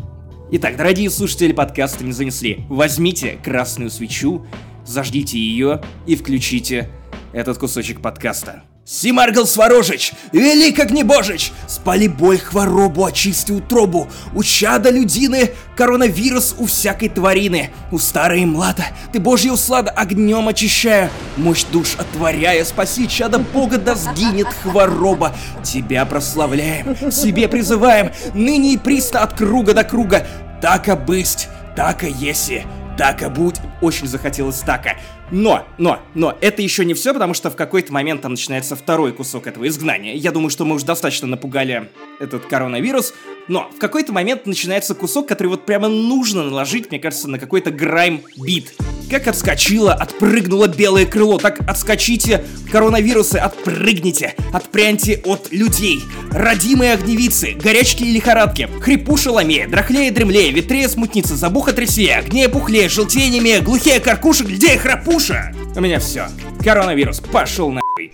Итак, 0.51 0.77
дорогие 0.77 1.11
слушатели 1.11 1.53
подкаста 1.53 2.03
не 2.03 2.13
занесли. 2.13 2.65
Возьмите 2.67 3.37
красную 3.43 3.91
свечу 3.91 4.43
зажгите 4.89 5.37
ее 5.37 5.81
и 6.07 6.15
включите 6.15 6.89
этот 7.31 7.59
кусочек 7.59 8.01
подкаста. 8.01 8.63
Симаргл 8.91 9.45
Сварожич, 9.45 10.13
велик 10.31 10.79
огнебожич, 10.79 11.51
спали 11.67 12.07
боль 12.07 12.39
хворобу, 12.39 13.05
очисти 13.05 13.51
утробу, 13.51 14.07
у 14.33 14.41
чада 14.41 14.89
людины, 14.89 15.51
коронавирус 15.75 16.55
у 16.57 16.65
всякой 16.65 17.09
тварины, 17.09 17.69
у 17.91 17.99
старой 17.99 18.41
и 18.41 18.45
млада, 18.47 18.85
ты 19.13 19.19
божья 19.19 19.51
услада 19.51 19.91
огнем 19.91 20.47
очищая, 20.47 21.11
мощь 21.37 21.65
душ 21.71 21.97
отворяя, 21.99 22.65
спаси 22.65 23.07
чада 23.07 23.37
бога, 23.37 23.77
да 23.77 23.93
сгинет 23.93 24.47
хвороба, 24.63 25.35
тебя 25.63 26.03
прославляем, 26.05 27.11
себе 27.11 27.47
призываем, 27.47 28.11
ныне 28.33 28.73
и 28.73 28.77
приста 28.77 29.19
от 29.19 29.33
круга 29.33 29.75
до 29.75 29.83
круга, 29.83 30.25
так 30.63 30.89
а 30.89 30.95
бысть, 30.95 31.47
так 31.75 32.03
и 32.03 32.09
еси, 32.09 32.63
так 32.97 33.21
а 33.21 33.29
будь, 33.29 33.57
очень 33.81 34.07
захотелось 34.07 34.59
така. 34.59 34.95
Но, 35.31 35.67
но, 35.77 35.99
но, 36.15 36.35
это 36.41 36.61
еще 36.61 36.85
не 36.85 36.93
все, 36.93 37.13
потому 37.13 37.33
что 37.33 37.51
в 37.51 37.55
какой-то 37.55 37.93
момент 37.93 38.21
там 38.21 38.31
начинается 38.31 38.75
второй 38.75 39.13
кусок 39.13 39.47
этого 39.47 39.67
изгнания. 39.67 40.15
Я 40.15 40.31
думаю, 40.31 40.49
что 40.49 40.65
мы 40.65 40.75
уже 40.75 40.85
достаточно 40.85 41.27
напугали 41.27 41.89
этот 42.19 42.45
коронавирус, 42.45 43.13
но 43.47 43.69
в 43.75 43.79
какой-то 43.79 44.11
момент 44.11 44.45
начинается 44.45 44.95
кусок, 44.95 45.27
который 45.27 45.47
вот 45.47 45.65
прямо 45.65 45.87
нужно 45.87 46.43
наложить, 46.43 46.89
мне 46.89 46.99
кажется, 46.99 47.29
на 47.29 47.37
какой-то 47.37 47.71
грайм-бит. 47.71 48.73
Как 49.09 49.27
отскочило, 49.27 49.93
отпрыгнуло 49.93 50.67
белое 50.67 51.05
крыло, 51.05 51.39
так 51.39 51.59
отскочите, 51.67 52.45
коронавирусы, 52.71 53.37
отпрыгните, 53.37 54.35
отпряньте 54.53 55.21
от 55.25 55.51
людей. 55.51 56.03
Родимые 56.31 56.93
огневицы, 56.93 57.53
горячки 57.53 58.03
и 58.03 58.11
лихорадки, 58.11 58.69
хрипуша 58.81 59.31
ломея, 59.31 59.67
драхлее 59.67 60.11
дремлее, 60.11 60.51
ветрее 60.51 60.87
смутница, 60.87 61.35
забуха 61.35 61.73
трясее, 61.73 62.17
огнее 62.17 62.49
пухлее, 62.49 62.87
желтее 62.87 63.29
немее, 63.29 63.61
глухее 63.69 63.99
каркуша, 63.99 64.43
глядее 64.45 64.79
храпуша. 64.79 65.53
У 65.75 65.79
меня 65.79 65.99
все. 65.99 66.27
Коронавирус, 66.63 67.19
пошел 67.19 67.69
нахуй. 67.69 68.11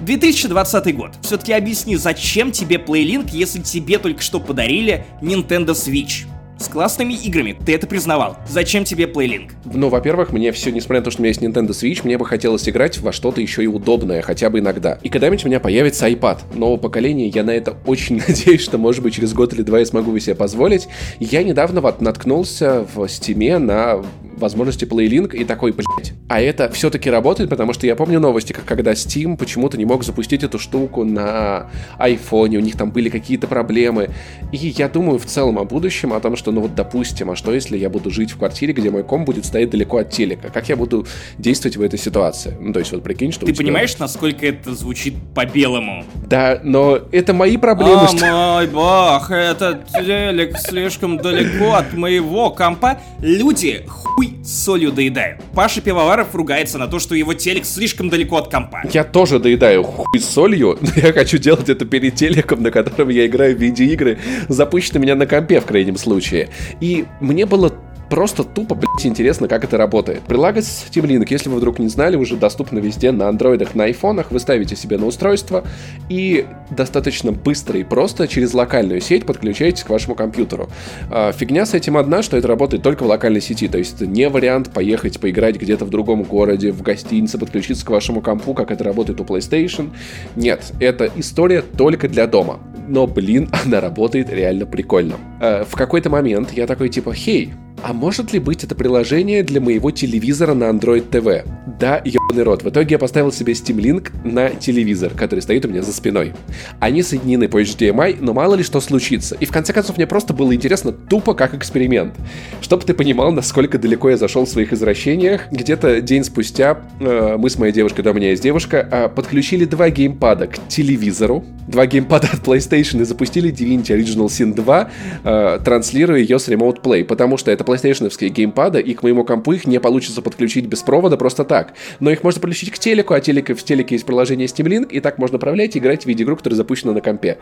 2020 0.00 0.96
год. 0.96 1.12
Все-таки 1.22 1.52
объясни, 1.52 1.94
зачем 1.94 2.50
тебе 2.50 2.76
PlayLink, 2.76 3.30
если 3.30 3.60
тебе 3.60 3.98
только 3.98 4.20
что 4.20 4.40
подарили 4.40 5.06
Nintendo 5.22 5.70
Switch? 5.70 6.26
С 6.58 6.68
классными 6.68 7.14
играми, 7.14 7.56
ты 7.66 7.74
это 7.74 7.86
признавал. 7.86 8.36
Зачем 8.48 8.84
тебе 8.84 9.04
PlayLink? 9.04 9.52
Ну, 9.72 9.88
во-первых, 9.88 10.32
мне 10.32 10.52
все, 10.52 10.70
несмотря 10.70 11.00
на 11.00 11.04
то, 11.04 11.10
что 11.10 11.20
у 11.20 11.24
меня 11.24 11.30
есть 11.30 11.42
Nintendo 11.42 11.70
Switch, 11.70 12.02
мне 12.04 12.16
бы 12.16 12.24
хотелось 12.24 12.68
играть 12.68 12.98
во 12.98 13.12
что-то 13.12 13.40
еще 13.40 13.64
и 13.64 13.66
удобное, 13.66 14.22
хотя 14.22 14.50
бы 14.50 14.60
иногда. 14.60 14.98
И 15.02 15.08
когда-нибудь 15.08 15.44
у 15.44 15.48
меня 15.48 15.58
появится 15.58 16.08
iPad 16.08 16.38
нового 16.54 16.76
поколения, 16.76 17.26
я 17.28 17.42
на 17.42 17.50
это 17.50 17.76
очень 17.86 18.22
надеюсь, 18.26 18.62
что, 18.62 18.78
может 18.78 19.02
быть, 19.02 19.14
через 19.14 19.32
год 19.32 19.52
или 19.52 19.62
два 19.62 19.80
я 19.80 19.86
смогу 19.86 20.16
себе 20.18 20.36
позволить. 20.36 20.88
Я 21.18 21.42
недавно 21.42 21.80
вот 21.80 22.00
наткнулся 22.00 22.86
в 22.94 23.00
Steam 23.04 23.58
на 23.58 24.04
возможности 24.36 24.84
PlayLink 24.84 25.34
и 25.34 25.44
такой, 25.44 25.72
блядь. 25.72 26.14
А 26.28 26.40
это 26.40 26.70
все-таки 26.70 27.10
работает, 27.10 27.50
потому 27.50 27.72
что 27.72 27.86
я 27.86 27.96
помню 27.96 28.20
новости, 28.20 28.52
как 28.52 28.64
когда 28.64 28.92
Steam 28.92 29.36
почему-то 29.36 29.76
не 29.76 29.84
мог 29.84 30.04
запустить 30.04 30.42
эту 30.42 30.58
штуку 30.58 31.04
на 31.04 31.70
iPhone, 31.98 32.56
у 32.56 32.60
них 32.60 32.76
там 32.76 32.90
были 32.90 33.08
какие-то 33.08 33.46
проблемы. 33.46 34.10
И 34.52 34.56
я 34.56 34.88
думаю 34.88 35.18
в 35.18 35.26
целом 35.26 35.58
о 35.58 35.64
будущем, 35.64 36.12
о 36.12 36.20
том, 36.20 36.36
что, 36.36 36.52
ну 36.52 36.60
вот, 36.62 36.74
допустим, 36.74 37.30
а 37.30 37.36
что 37.36 37.52
если 37.52 37.76
я 37.76 37.90
буду 37.90 38.10
жить 38.10 38.30
в 38.30 38.38
квартире, 38.38 38.72
где 38.72 38.90
мой 38.90 39.04
ком 39.04 39.24
будет 39.24 39.44
стоять 39.44 39.70
далеко 39.70 39.98
от 39.98 40.10
телека? 40.10 40.48
Как 40.48 40.68
я 40.68 40.76
буду 40.76 41.06
действовать 41.38 41.76
в 41.76 41.82
этой 41.82 41.98
ситуации? 41.98 42.56
Ну, 42.60 42.72
то 42.72 42.78
есть, 42.78 42.92
вот 42.92 43.02
прикинь, 43.02 43.32
что 43.32 43.46
Ты 43.46 43.52
тебя... 43.52 43.64
понимаешь, 43.64 43.98
насколько 43.98 44.46
это 44.46 44.74
звучит 44.74 45.14
по-белому? 45.34 46.04
Да, 46.26 46.60
но 46.62 46.98
это 47.12 47.32
мои 47.32 47.56
проблемы. 47.56 48.04
О, 48.04 48.08
что... 48.08 48.26
мой 48.26 48.66
бог, 48.66 49.30
этот 49.30 49.86
телек 49.88 50.58
слишком 50.58 51.18
далеко 51.18 51.74
от 51.74 51.92
моего 51.92 52.50
компа. 52.50 52.98
Люди 53.20 53.84
хуй 53.86 54.23
солью 54.44 54.92
доедают. 54.92 55.40
Паша 55.54 55.80
Пивоваров 55.80 56.34
ругается 56.34 56.78
на 56.78 56.86
то, 56.86 56.98
что 56.98 57.14
его 57.14 57.34
телек 57.34 57.64
слишком 57.64 58.08
далеко 58.08 58.36
от 58.36 58.50
компа. 58.50 58.82
Я 58.92 59.04
тоже 59.04 59.38
доедаю 59.38 59.82
хуй 59.82 60.20
солью, 60.20 60.78
но 60.80 60.88
я 60.96 61.12
хочу 61.12 61.38
делать 61.38 61.68
это 61.68 61.84
перед 61.84 62.14
телеком, 62.14 62.62
на 62.62 62.70
котором 62.70 63.08
я 63.08 63.26
играю 63.26 63.56
в 63.56 63.60
видеоигры, 63.60 64.18
запущенные 64.48 65.02
меня 65.02 65.14
на 65.14 65.26
компе 65.26 65.60
в 65.60 65.66
крайнем 65.66 65.96
случае. 65.96 66.48
И 66.80 67.04
мне 67.20 67.46
было 67.46 67.72
Просто 68.10 68.44
тупо, 68.44 68.74
блядь, 68.74 69.06
интересно, 69.06 69.48
как 69.48 69.64
это 69.64 69.76
работает. 69.76 70.20
Прилагать 70.22 70.64
Steam 70.64 71.04
Link, 71.06 71.26
если 71.30 71.48
вы 71.48 71.56
вдруг 71.56 71.78
не 71.78 71.88
знали, 71.88 72.16
уже 72.16 72.36
доступно 72.36 72.78
везде 72.78 73.12
на 73.12 73.28
андроидах, 73.28 73.74
на 73.74 73.84
айфонах. 73.84 74.30
Вы 74.30 74.38
ставите 74.40 74.76
себе 74.76 74.98
на 74.98 75.06
устройство 75.06 75.64
и 76.08 76.46
достаточно 76.70 77.32
быстро 77.32 77.78
и 77.78 77.84
просто 77.84 78.28
через 78.28 78.54
локальную 78.54 79.00
сеть 79.00 79.26
подключаетесь 79.26 79.82
к 79.84 79.90
вашему 79.90 80.14
компьютеру. 80.14 80.68
А, 81.10 81.32
фигня 81.32 81.66
с 81.66 81.74
этим 81.74 81.96
одна, 81.96 82.22
что 82.22 82.36
это 82.36 82.48
работает 82.48 82.82
только 82.82 83.02
в 83.04 83.06
локальной 83.06 83.40
сети. 83.40 83.68
То 83.68 83.78
есть 83.78 83.96
это 83.96 84.06
не 84.06 84.28
вариант 84.28 84.72
поехать 84.72 85.20
поиграть 85.20 85.56
где-то 85.56 85.84
в 85.84 85.90
другом 85.90 86.22
городе, 86.22 86.72
в 86.72 86.82
гостинице, 86.82 87.38
подключиться 87.38 87.84
к 87.84 87.90
вашему 87.90 88.20
компу, 88.20 88.54
как 88.54 88.70
это 88.70 88.84
работает 88.84 89.20
у 89.20 89.24
PlayStation. 89.24 89.90
Нет, 90.36 90.72
это 90.80 91.10
история 91.16 91.62
только 91.62 92.08
для 92.08 92.26
дома. 92.26 92.60
Но, 92.86 93.06
блин, 93.06 93.48
она 93.64 93.80
работает 93.80 94.30
реально 94.30 94.66
прикольно. 94.66 95.16
А, 95.40 95.64
в 95.64 95.74
какой-то 95.74 96.10
момент 96.10 96.52
я 96.52 96.66
такой 96.66 96.88
типа, 96.88 97.14
хей, 97.14 97.52
а 97.84 97.92
может 97.92 98.32
ли 98.32 98.38
быть 98.38 98.64
это 98.64 98.74
приложение 98.74 99.42
для 99.42 99.60
моего 99.60 99.90
телевизора 99.90 100.54
на 100.54 100.70
Android 100.70 101.10
TV? 101.10 101.46
Да, 101.78 102.00
ебаный 102.34 102.42
рот. 102.42 102.62
В 102.62 102.68
итоге 102.68 102.94
я 102.94 102.98
поставил 102.98 103.32
себе 103.32 103.52
Steam 103.52 103.76
Link 103.76 104.10
на 104.24 104.50
телевизор, 104.50 105.12
который 105.16 105.40
стоит 105.40 105.64
у 105.64 105.68
меня 105.68 105.82
за 105.82 105.92
спиной. 105.92 106.34
Они 106.80 107.02
соединены 107.02 107.48
по 107.48 107.62
HDMI, 107.62 108.18
но 108.20 108.32
мало 108.32 108.54
ли 108.54 108.62
что 108.62 108.80
случится. 108.80 109.36
И 109.36 109.46
в 109.46 109.52
конце 109.52 109.72
концов 109.72 109.96
мне 109.96 110.06
просто 110.06 110.34
было 110.34 110.54
интересно 110.54 110.92
тупо 110.92 111.34
как 111.34 111.54
эксперимент. 111.54 112.14
Чтобы 112.60 112.84
ты 112.84 112.94
понимал, 112.94 113.32
насколько 113.32 113.78
далеко 113.78 114.10
я 114.10 114.16
зашел 114.16 114.44
в 114.44 114.48
своих 114.48 114.72
извращениях, 114.72 115.50
где-то 115.50 116.00
день 116.00 116.24
спустя 116.24 116.78
э, 117.00 117.36
мы 117.38 117.48
с 117.48 117.58
моей 117.58 117.72
девушкой, 117.72 118.02
да, 118.02 118.10
у 118.10 118.14
меня 118.14 118.30
есть 118.30 118.42
девушка, 118.42 118.88
э, 118.90 119.08
подключили 119.08 119.64
два 119.64 119.90
геймпада 119.90 120.48
к 120.48 120.68
телевизору, 120.68 121.44
два 121.68 121.86
геймпада 121.86 122.28
от 122.32 122.40
PlayStation 122.40 123.00
и 123.00 123.04
запустили 123.04 123.52
Divinity 123.52 123.96
Original 123.96 124.26
Sin 124.26 124.54
2, 124.54 124.90
э, 125.24 125.58
транслируя 125.64 126.18
ее 126.18 126.38
с 126.38 126.48
Remote 126.48 126.82
Play, 126.82 127.04
потому 127.04 127.36
что 127.36 127.50
это 127.50 127.64
PlayStation 127.64 128.10
геймпады, 128.28 128.80
и 128.80 128.94
к 128.94 129.02
моему 129.02 129.24
компу 129.24 129.52
их 129.52 129.66
не 129.66 129.78
получится 129.78 130.22
подключить 130.22 130.66
без 130.66 130.82
провода 130.82 131.16
просто 131.16 131.44
так. 131.44 131.74
Но 132.00 132.10
их 132.10 132.23
можно 132.24 132.40
подключить 132.40 132.70
к 132.70 132.78
телеку, 132.78 133.12
а 133.12 133.20
телек, 133.20 133.50
в 133.50 133.62
телеке 133.62 133.94
есть 133.94 134.06
приложение 134.06 134.46
Steam 134.46 134.66
Link, 134.66 134.90
и 134.90 135.00
так 135.00 135.18
можно 135.18 135.36
управлять 135.36 135.76
и 135.76 135.78
играть 135.78 136.04
в 136.04 136.06
видеоигру, 136.06 136.36
которая 136.36 136.56
запущена 136.56 136.92
на 136.92 137.02
компе. 137.02 137.38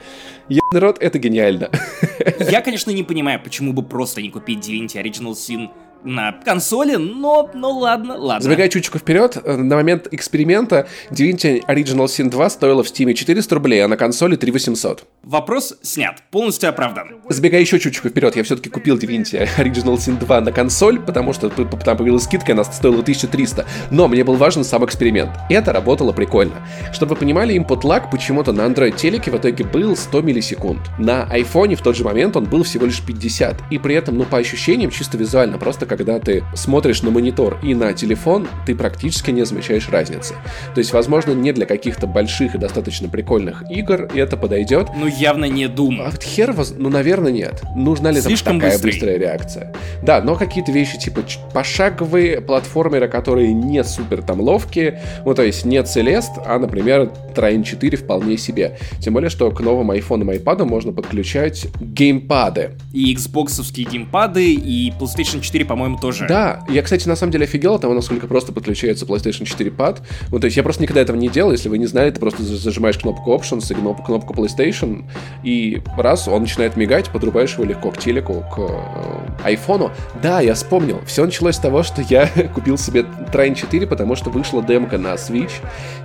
Ебаный 0.48 0.80
рот, 0.80 0.98
это 1.00 1.18
гениально. 1.20 1.70
Я, 2.50 2.60
конечно, 2.60 2.90
не 2.90 3.04
понимаю, 3.04 3.40
почему 3.42 3.72
бы 3.72 3.84
просто 3.84 4.20
не 4.20 4.28
купить 4.28 4.58
Divinity 4.58 5.00
Original 5.00 5.32
Sin 5.32 5.70
на 6.04 6.32
консоли, 6.32 6.96
но, 6.96 7.50
ну 7.54 7.70
ладно, 7.70 8.16
ладно. 8.16 8.42
Забегая 8.42 8.68
чуточку 8.68 8.98
вперед, 8.98 9.36
э, 9.42 9.56
на 9.56 9.76
момент 9.76 10.08
эксперимента 10.10 10.86
Divinity 11.10 11.64
Original 11.66 12.06
Sin 12.06 12.28
2 12.28 12.50
стоила 12.50 12.82
в 12.82 12.86
Steam 12.86 13.12
400 13.12 13.54
рублей, 13.54 13.84
а 13.84 13.88
на 13.88 13.96
консоли 13.96 14.36
3800. 14.36 15.04
Вопрос 15.22 15.74
снят, 15.82 16.22
полностью 16.30 16.68
оправдан. 16.68 17.20
Забегая 17.28 17.60
еще 17.60 17.78
чуточку 17.78 18.08
вперед, 18.08 18.36
я 18.36 18.42
все-таки 18.42 18.68
купил 18.68 18.96
Divinity 18.96 19.48
Original 19.58 19.96
Sin 19.96 20.18
2 20.18 20.40
на 20.40 20.52
консоль, 20.52 21.00
потому 21.00 21.32
что 21.32 21.48
там 21.48 21.96
появилась 21.96 22.24
скидка, 22.24 22.52
она 22.52 22.64
стоила 22.64 23.00
1300. 23.00 23.66
Но 23.90 24.08
мне 24.08 24.24
был 24.24 24.34
важен 24.34 24.64
сам 24.64 24.84
эксперимент. 24.84 25.30
И 25.48 25.54
это 25.54 25.72
работало 25.72 26.12
прикольно. 26.12 26.54
Чтобы 26.92 27.14
вы 27.14 27.20
понимали, 27.20 27.54
input 27.54 27.82
lag 27.82 28.10
почему-то 28.10 28.52
на 28.52 28.62
Android 28.62 28.96
телеке 28.96 29.30
в 29.30 29.36
итоге 29.36 29.64
был 29.64 29.96
100 29.96 30.22
миллисекунд. 30.22 30.80
На 30.98 31.28
iPhone 31.30 31.74
в 31.76 31.82
тот 31.82 31.96
же 31.96 32.04
момент 32.04 32.36
он 32.36 32.44
был 32.44 32.62
всего 32.64 32.86
лишь 32.86 33.00
50. 33.00 33.56
И 33.70 33.78
при 33.78 33.94
этом, 33.94 34.18
ну, 34.18 34.24
по 34.24 34.38
ощущениям, 34.38 34.90
чисто 34.90 35.16
визуально, 35.16 35.58
просто 35.58 35.86
когда 35.92 36.18
ты 36.18 36.42
смотришь 36.54 37.02
на 37.02 37.10
монитор 37.10 37.58
и 37.62 37.74
на 37.74 37.92
телефон, 37.92 38.48
ты 38.64 38.74
практически 38.74 39.30
не 39.30 39.44
замечаешь 39.44 39.90
разницы. 39.90 40.34
То 40.74 40.78
есть, 40.78 40.94
возможно, 40.94 41.32
не 41.32 41.52
для 41.52 41.66
каких-то 41.66 42.06
больших 42.06 42.54
и 42.54 42.58
достаточно 42.58 43.10
прикольных 43.10 43.62
игр 43.70 44.08
это 44.14 44.38
подойдет. 44.38 44.88
Ну, 44.96 45.06
явно 45.06 45.44
не 45.44 45.66
Doom. 45.66 46.00
А 46.00 46.10
вот 46.10 46.22
хер, 46.22 46.52
воз... 46.52 46.72
ну, 46.74 46.88
наверное, 46.88 47.30
нет. 47.30 47.62
Нужна 47.76 48.10
ли 48.10 48.22
Слишком 48.22 48.52
там 48.52 48.60
такая 48.60 48.78
быстрый. 48.78 48.90
быстрая 48.90 49.18
реакция? 49.18 49.74
Да, 50.02 50.22
но 50.22 50.34
какие-то 50.34 50.72
вещи, 50.72 50.98
типа 50.98 51.24
пошаговые 51.52 52.40
платформеры, 52.40 53.08
которые 53.08 53.52
не 53.52 53.84
супер 53.84 54.22
там 54.22 54.40
ловкие, 54.40 55.02
ну, 55.26 55.34
то 55.34 55.42
есть 55.42 55.66
не 55.66 55.76
Celeste, 55.76 56.42
а, 56.46 56.58
например, 56.58 57.12
Train 57.34 57.64
4 57.64 57.98
вполне 57.98 58.38
себе. 58.38 58.78
Тем 58.98 59.12
более, 59.12 59.28
что 59.28 59.50
к 59.50 59.60
новым 59.60 59.90
iPhone 59.90 60.22
и 60.34 60.38
iPad 60.38 60.64
можно 60.64 60.92
подключать 60.92 61.66
геймпады. 61.80 62.70
И 62.94 63.14
Xbox 63.14 63.60
геймпады, 63.72 64.54
и 64.54 64.90
PlayStation 64.90 65.40
4, 65.40 65.64
по-моему, 65.64 65.81
тоже. 65.98 66.26
Да, 66.28 66.64
я, 66.68 66.82
кстати, 66.82 67.08
на 67.08 67.16
самом 67.16 67.32
деле 67.32 67.44
офигел 67.44 67.74
от 67.74 67.82
того, 67.82 67.94
насколько 67.94 68.26
просто 68.26 68.52
подключается 68.52 69.04
PlayStation 69.04 69.44
4 69.44 69.70
пад. 69.70 70.02
Ну, 70.30 70.38
то 70.38 70.46
есть 70.46 70.56
я 70.56 70.62
просто 70.62 70.82
никогда 70.82 71.00
этого 71.00 71.16
не 71.16 71.28
делал, 71.28 71.52
если 71.52 71.68
вы 71.68 71.78
не 71.78 71.86
знали, 71.86 72.10
ты 72.10 72.20
просто 72.20 72.42
зажимаешь 72.42 72.98
кнопку 72.98 73.32
Options 73.32 73.70
и 73.70 73.74
кнопку, 73.74 74.04
кнопку 74.04 74.34
PlayStation, 74.34 75.04
и 75.42 75.82
раз, 75.96 76.28
он 76.28 76.42
начинает 76.42 76.76
мигать, 76.76 77.10
подрубаешь 77.10 77.54
его 77.54 77.64
легко 77.64 77.90
к 77.90 77.98
телеку, 77.98 78.44
к 78.54 78.58
э. 78.58 79.56
Да, 80.22 80.40
я 80.40 80.54
вспомнил. 80.54 81.00
Все 81.06 81.24
началось 81.24 81.56
с 81.56 81.58
того, 81.58 81.82
что 81.82 82.02
я 82.02 82.26
купил 82.54 82.78
себе 82.78 83.04
Train 83.32 83.54
4, 83.54 83.86
потому 83.86 84.14
что 84.14 84.30
вышла 84.30 84.62
демка 84.62 84.98
на 84.98 85.14
Switch. 85.14 85.52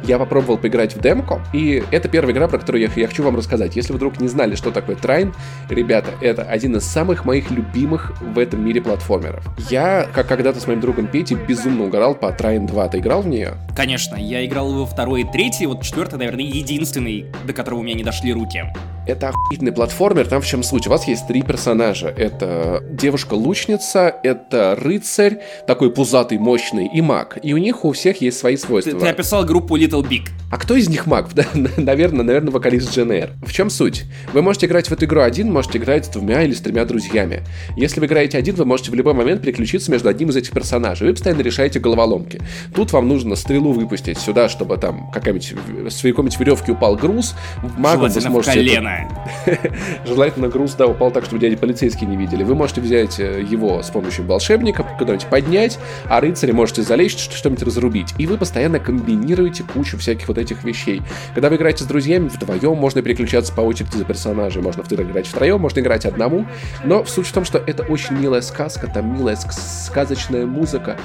Я 0.04 0.18
попробовал 0.20 0.58
поиграть 0.58 0.96
в 0.96 1.02
демку, 1.02 1.42
и 1.54 1.84
это 1.92 2.10
первая 2.10 2.34
игра, 2.34 2.48
про 2.48 2.60
которую 2.60 2.82
я, 2.84 2.90
я 2.96 3.08
хочу 3.08 3.24
вам 3.24 3.36
рассказать. 3.36 3.76
Если 3.76 3.94
вдруг 3.94 4.20
не 4.20 4.28
знали, 4.28 4.56
что 4.56 4.72
такое 4.72 4.96
Train, 4.96 5.34
ребята, 5.70 6.12
это 6.22 6.44
один 6.44 6.76
из 6.76 6.84
самых 6.84 7.26
моих 7.26 7.52
любимых 7.52 8.14
в 8.22 8.40
этом 8.40 8.66
мире 8.66 8.82
платформеров. 8.82 9.44
Я, 9.70 10.08
как 10.14 10.28
когда-то 10.28 10.62
с 10.62 10.68
моим 10.68 10.80
другом 10.80 11.08
Петей, 11.08 11.36
безумно 11.36 11.86
угорал 11.86 12.16
по 12.16 12.28
Train 12.28 12.68
2. 12.68 12.88
Ты 12.88 13.00
играл 13.00 13.22
в 13.22 13.28
нее? 13.28 13.56
Конечно, 13.76 14.16
я 14.16 14.46
играл 14.46 14.72
во 14.72 14.86
второй 14.86 15.22
и 15.22 15.24
третий, 15.26 15.66
вот 15.66 15.84
четвертый, 15.84 16.18
наверное, 16.18 16.46
единственный, 16.46 17.26
до 17.46 17.52
которого 17.52 17.80
у 17.80 17.84
меня 17.84 17.96
не 17.96 18.04
дошли 18.04 18.32
руки. 18.32 18.64
Это 19.08 19.30
охуительный 19.30 19.72
платформер, 19.72 20.28
там 20.28 20.42
в 20.42 20.46
чем 20.46 20.64
суть? 20.64 20.86
У 20.88 20.90
вас 20.90 21.08
есть 21.08 21.28
три 21.28 21.42
персонажа. 21.42 22.08
Это 22.10 22.84
девушка-лучница, 22.92 24.14
это 24.22 24.76
рыцарь, 24.78 25.40
такой 25.66 25.92
пузатый, 25.92 26.38
мощный, 26.38 26.90
и 26.94 27.00
маг. 27.00 27.38
И 27.42 27.54
у 27.54 27.58
них 27.58 27.86
у 27.86 27.94
всех 27.94 28.20
есть 28.22 28.38
свои 28.38 28.58
свойства. 28.58 28.94
Ты, 28.94 29.00
ты 29.00 29.08
описал 29.08 29.46
группу 29.46 29.78
Little 29.78 30.06
Big. 30.06 30.28
А 30.52 30.58
кто 30.58 30.76
из 30.76 30.90
них 30.90 31.06
маг? 31.06 31.30
наверное, 31.78 32.26
наверное, 32.26 32.52
вокалист 32.52 32.98
GNR. 32.98 33.32
В 33.46 33.54
чем 33.54 33.70
суть? 33.70 34.04
Вы 34.34 34.42
можете 34.42 34.66
играть 34.66 34.90
в 34.90 34.92
эту 34.92 35.06
игру 35.06 35.22
один, 35.22 35.54
можете 35.54 35.78
играть 35.78 36.06
с 36.06 36.10
двумя 36.10 36.44
или 36.44 36.54
с 36.54 36.60
тремя 36.60 36.84
друзьями. 36.84 37.44
Если 37.78 38.02
вы 38.02 38.08
играете 38.08 38.38
один, 38.38 38.56
вы 38.56 38.66
можете 38.66 38.92
в 38.92 38.96
любой 38.96 39.14
момент 39.14 39.42
переключиться 39.58 39.92
между 39.92 40.10
одним 40.10 40.30
из 40.30 40.36
этих 40.36 40.52
персонажей. 40.52 41.08
Вы 41.08 41.14
постоянно 41.14 41.42
решаете 41.42 41.80
головоломки. 41.80 42.40
Тут 42.76 42.94
вам 42.94 43.08
нужно 43.08 43.36
стрелу 43.36 43.72
выпустить 43.72 44.20
сюда, 44.20 44.50
чтобы 44.50 44.78
там 44.78 45.10
какая-нибудь 45.12 45.56
с 45.92 46.02
какой-нибудь 46.02 46.40
веревки 46.40 46.72
упал 46.72 46.96
груз. 46.96 47.36
В 47.64 47.80
магом 47.80 48.10
вы 48.10 48.22
сможете... 48.22 48.52
В 48.52 48.54
колено. 48.54 49.10
Желательно 50.06 50.48
груз, 50.48 50.76
да, 50.76 50.86
упал 50.86 51.12
так, 51.12 51.26
чтобы 51.26 51.42
дяди 51.42 51.56
полицейские 51.56 52.08
не 52.08 52.16
видели. 52.16 52.44
Вы 52.44 52.54
можете 52.54 52.82
взять 52.82 53.20
э, 53.20 53.44
его 53.50 53.82
с 53.82 53.90
помощью 53.90 54.26
волшебника, 54.26 54.86
куда-нибудь 54.98 55.26
поднять, 55.26 55.80
а 56.06 56.22
рыцаря 56.22 56.54
можете 56.54 56.84
залезть, 56.84 57.32
что-нибудь 57.34 57.64
разрубить. 57.64 58.14
И 58.20 58.28
вы 58.28 58.38
постоянно 58.38 58.80
комбинируете 58.80 59.64
кучу 59.64 59.98
всяких 59.98 60.28
вот 60.28 60.38
этих 60.38 60.64
вещей. 60.64 61.02
Когда 61.34 61.50
вы 61.50 61.56
играете 61.56 61.84
с 61.84 61.88
друзьями, 61.88 62.28
вдвоем 62.28 62.78
можно 62.78 63.02
переключаться 63.02 63.54
по 63.54 63.62
очереди 63.62 63.98
за 63.98 64.06
персонажей. 64.06 64.62
Можно 64.62 64.84
играть 64.84 65.28
втроем, 65.28 65.60
можно 65.60 65.80
играть 65.80 66.06
одному. 66.06 66.46
Но 66.84 67.06
суть 67.06 67.28
в 67.28 67.34
том, 67.34 67.44
что 67.44 67.58
это 67.58 67.84
очень 67.84 68.18
милая 68.18 68.42
сказка, 68.42 68.88
там 68.88 69.18
милая 69.18 69.36
сказочная 69.54 70.46
музыка, 70.46 70.98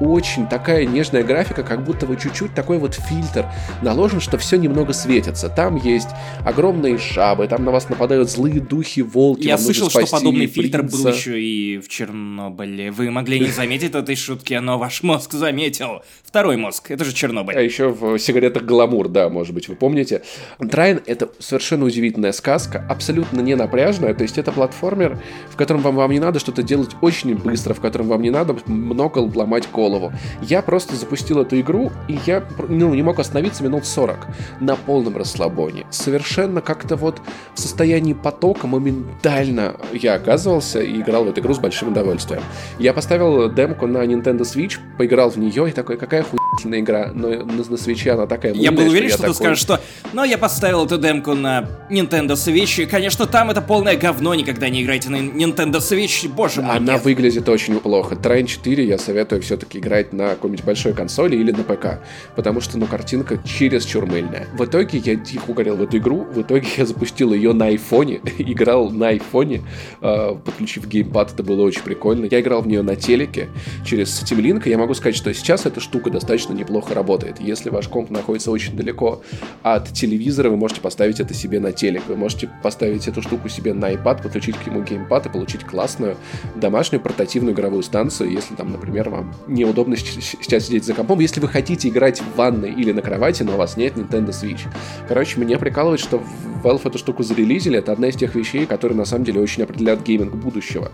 очень 0.00 0.46
такая 0.48 0.84
нежная 0.86 1.22
графика, 1.22 1.62
как 1.62 1.84
будто 1.84 2.06
бы 2.06 2.16
чуть-чуть 2.16 2.54
такой 2.54 2.78
вот 2.78 2.94
фильтр 2.94 3.46
наложен, 3.82 4.20
что 4.20 4.38
все 4.38 4.56
немного 4.56 4.92
светится. 4.92 5.48
Там 5.48 5.76
есть 5.76 6.08
огромные 6.44 6.98
шабы, 6.98 7.46
там 7.46 7.64
на 7.64 7.70
вас 7.70 7.88
нападают 7.88 8.30
злые 8.30 8.60
духи, 8.60 9.00
волки. 9.00 9.46
Я 9.46 9.58
слышал, 9.58 9.88
что 9.88 10.06
подобный 10.06 10.48
принца. 10.48 10.78
фильтр 10.78 10.82
был 10.82 11.08
еще 11.08 11.40
и 11.40 11.78
в 11.78 11.88
Чернобыле. 11.88 12.90
Вы 12.90 13.10
могли 13.10 13.40
не 13.40 13.50
заметить 13.50 13.94
этой 13.94 14.16
шутки, 14.16 14.54
но 14.54 14.78
ваш 14.78 15.02
мозг 15.02 15.32
заметил. 15.32 16.02
Второй 16.24 16.56
мозг, 16.56 16.90
это 16.90 17.04
же 17.04 17.14
Чернобыль. 17.14 17.56
А 17.56 17.60
еще 17.60 17.88
в 17.88 18.18
сигаретах 18.18 18.64
Гламур, 18.64 19.08
да, 19.08 19.28
может 19.28 19.54
быть, 19.54 19.68
вы 19.68 19.76
помните. 19.76 20.22
Трайн— 20.70 21.00
это 21.06 21.30
совершенно 21.38 21.84
удивительная 21.84 22.32
сказка, 22.32 22.84
абсолютно 22.88 23.40
не 23.40 23.54
напряжная, 23.54 24.14
то 24.14 24.22
есть 24.22 24.38
это 24.38 24.50
платформер, 24.50 25.20
в 25.50 25.56
котором 25.56 25.82
вам, 25.82 25.96
вам 25.96 26.10
не 26.10 26.20
надо 26.20 26.40
что-то 26.40 26.62
делать 26.62 26.90
очень 27.00 27.36
быстро, 27.36 27.74
в 27.74 27.80
котором 27.80 28.08
вам 28.08 28.22
не 28.22 28.30
надо 28.30 28.56
много 28.66 29.18
ломать 29.18 29.66
код 29.66 29.83
голову. 29.84 30.12
Я 30.40 30.62
просто 30.62 30.96
запустил 30.96 31.40
эту 31.42 31.60
игру, 31.60 31.92
и 32.08 32.18
я 32.26 32.42
ну, 32.68 32.94
не 32.94 33.02
мог 33.02 33.18
остановиться 33.18 33.62
минут 33.62 33.84
40 33.86 34.26
на 34.60 34.76
полном 34.76 35.16
расслабоне. 35.16 35.84
Совершенно 35.90 36.60
как-то 36.62 36.96
вот 36.96 37.20
в 37.54 37.60
состоянии 37.60 38.14
потока 38.14 38.66
моментально 38.66 39.76
я 39.92 40.14
оказывался 40.14 40.80
и 40.80 41.00
играл 41.00 41.24
в 41.24 41.28
эту 41.28 41.40
игру 41.40 41.54
с 41.54 41.58
большим 41.58 41.88
удовольствием. 41.88 42.42
Я 42.78 42.94
поставил 42.94 43.52
демку 43.52 43.86
на 43.86 43.98
Nintendo 43.98 44.40
Switch, 44.40 44.78
поиграл 44.96 45.30
в 45.30 45.36
нее 45.36 45.68
и 45.68 45.72
такой, 45.72 45.98
какая 45.98 46.24
хуйная 46.24 46.80
игра, 46.80 47.10
но 47.14 47.28
на, 47.28 47.44
на 47.44 47.76
Switch 47.76 48.08
она 48.08 48.26
такая 48.26 48.52
мыльная, 48.54 48.70
Я 48.70 48.72
был 48.72 48.88
уверен, 48.88 49.08
что, 49.08 49.18
что 49.18 49.26
ты 49.26 49.32
такой... 49.32 49.44
скажешь, 49.44 49.62
что 49.62 49.80
но 50.12 50.24
я 50.24 50.38
поставил 50.38 50.86
эту 50.86 50.96
демку 50.96 51.34
на 51.34 51.68
Nintendo 51.90 52.32
Switch, 52.32 52.82
и, 52.82 52.86
конечно, 52.86 53.26
там 53.26 53.50
это 53.50 53.60
полное 53.60 53.96
говно, 53.96 54.34
никогда 54.34 54.68
не 54.68 54.82
играйте 54.82 55.10
на 55.10 55.16
Nintendo 55.16 55.78
Switch, 55.78 56.28
боже 56.28 56.62
мой. 56.62 56.76
Она 56.76 56.94
нет. 56.94 57.04
выглядит 57.04 57.48
очень 57.48 57.78
плохо. 57.80 58.14
Train 58.14 58.46
4 58.46 58.84
я 58.86 58.98
советую 58.98 59.42
все-таки 59.42 59.73
все-таки 59.74 59.78
играть 59.78 60.12
на 60.12 60.30
какой-нибудь 60.30 60.64
большой 60.64 60.92
консоли 60.92 61.36
или 61.36 61.52
на 61.52 61.64
ПК, 61.64 62.00
потому 62.36 62.60
что, 62.60 62.78
ну, 62.78 62.86
картинка 62.86 63.38
чересчур 63.44 64.06
мыльная. 64.06 64.46
В 64.56 64.64
итоге 64.64 64.98
я 64.98 65.14
дико 65.16 65.50
угорел 65.50 65.76
в 65.76 65.82
эту 65.82 65.98
игру, 65.98 66.24
в 66.24 66.40
итоге 66.40 66.66
я 66.76 66.86
запустил 66.86 67.32
ее 67.32 67.52
на 67.52 67.66
айфоне, 67.66 68.20
играл 68.38 68.90
на 68.90 69.08
айфоне, 69.08 69.62
э, 70.00 70.36
подключив 70.44 70.86
геймпад, 70.86 71.32
это 71.32 71.42
было 71.42 71.62
очень 71.62 71.82
прикольно. 71.82 72.26
Я 72.30 72.40
играл 72.40 72.62
в 72.62 72.66
нее 72.66 72.82
на 72.82 72.96
телеке 72.96 73.48
через 73.84 74.22
Steam 74.22 74.40
Link, 74.40 74.68
я 74.68 74.78
могу 74.78 74.94
сказать, 74.94 75.16
что 75.16 75.32
сейчас 75.34 75.66
эта 75.66 75.80
штука 75.80 76.10
достаточно 76.10 76.52
неплохо 76.52 76.94
работает. 76.94 77.40
Если 77.40 77.70
ваш 77.70 77.88
комп 77.88 78.10
находится 78.10 78.50
очень 78.50 78.76
далеко 78.76 79.22
от 79.62 79.92
телевизора, 79.92 80.50
вы 80.50 80.56
можете 80.56 80.80
поставить 80.80 81.20
это 81.20 81.34
себе 81.34 81.60
на 81.60 81.72
телек, 81.72 82.02
вы 82.08 82.16
можете 82.16 82.50
поставить 82.62 83.08
эту 83.08 83.22
штуку 83.22 83.48
себе 83.48 83.74
на 83.74 83.92
iPad, 83.92 84.22
подключить 84.22 84.56
к 84.56 84.66
нему 84.66 84.82
геймпад 84.82 85.26
и 85.26 85.28
получить 85.28 85.64
классную 85.64 86.16
домашнюю 86.54 87.00
портативную 87.00 87.54
игровую 87.54 87.82
станцию, 87.82 88.30
если 88.30 88.54
там, 88.54 88.72
например, 88.72 89.08
вам 89.10 89.34
не 89.46 89.63
неудобно 89.64 89.96
сейчас 89.96 90.66
сидеть 90.66 90.84
за 90.84 90.94
компом, 90.94 91.20
если 91.20 91.40
вы 91.40 91.48
хотите 91.48 91.88
играть 91.88 92.20
в 92.20 92.36
ванной 92.36 92.72
или 92.72 92.92
на 92.92 93.02
кровати, 93.02 93.42
но 93.42 93.54
у 93.54 93.56
вас 93.56 93.76
нет 93.76 93.96
Nintendo 93.96 94.28
Switch. 94.28 94.60
Короче, 95.08 95.40
меня 95.40 95.58
прикалывает, 95.58 96.00
что 96.00 96.22
Valve 96.62 96.88
эту 96.88 96.98
штуку 96.98 97.22
зарелизили, 97.22 97.78
это 97.78 97.92
одна 97.92 98.08
из 98.08 98.16
тех 98.16 98.34
вещей, 98.34 98.64
которые 98.64 98.96
на 98.96 99.04
самом 99.04 99.24
деле 99.24 99.40
очень 99.40 99.62
определяют 99.62 100.02
гейминг 100.02 100.34
будущего. 100.34 100.90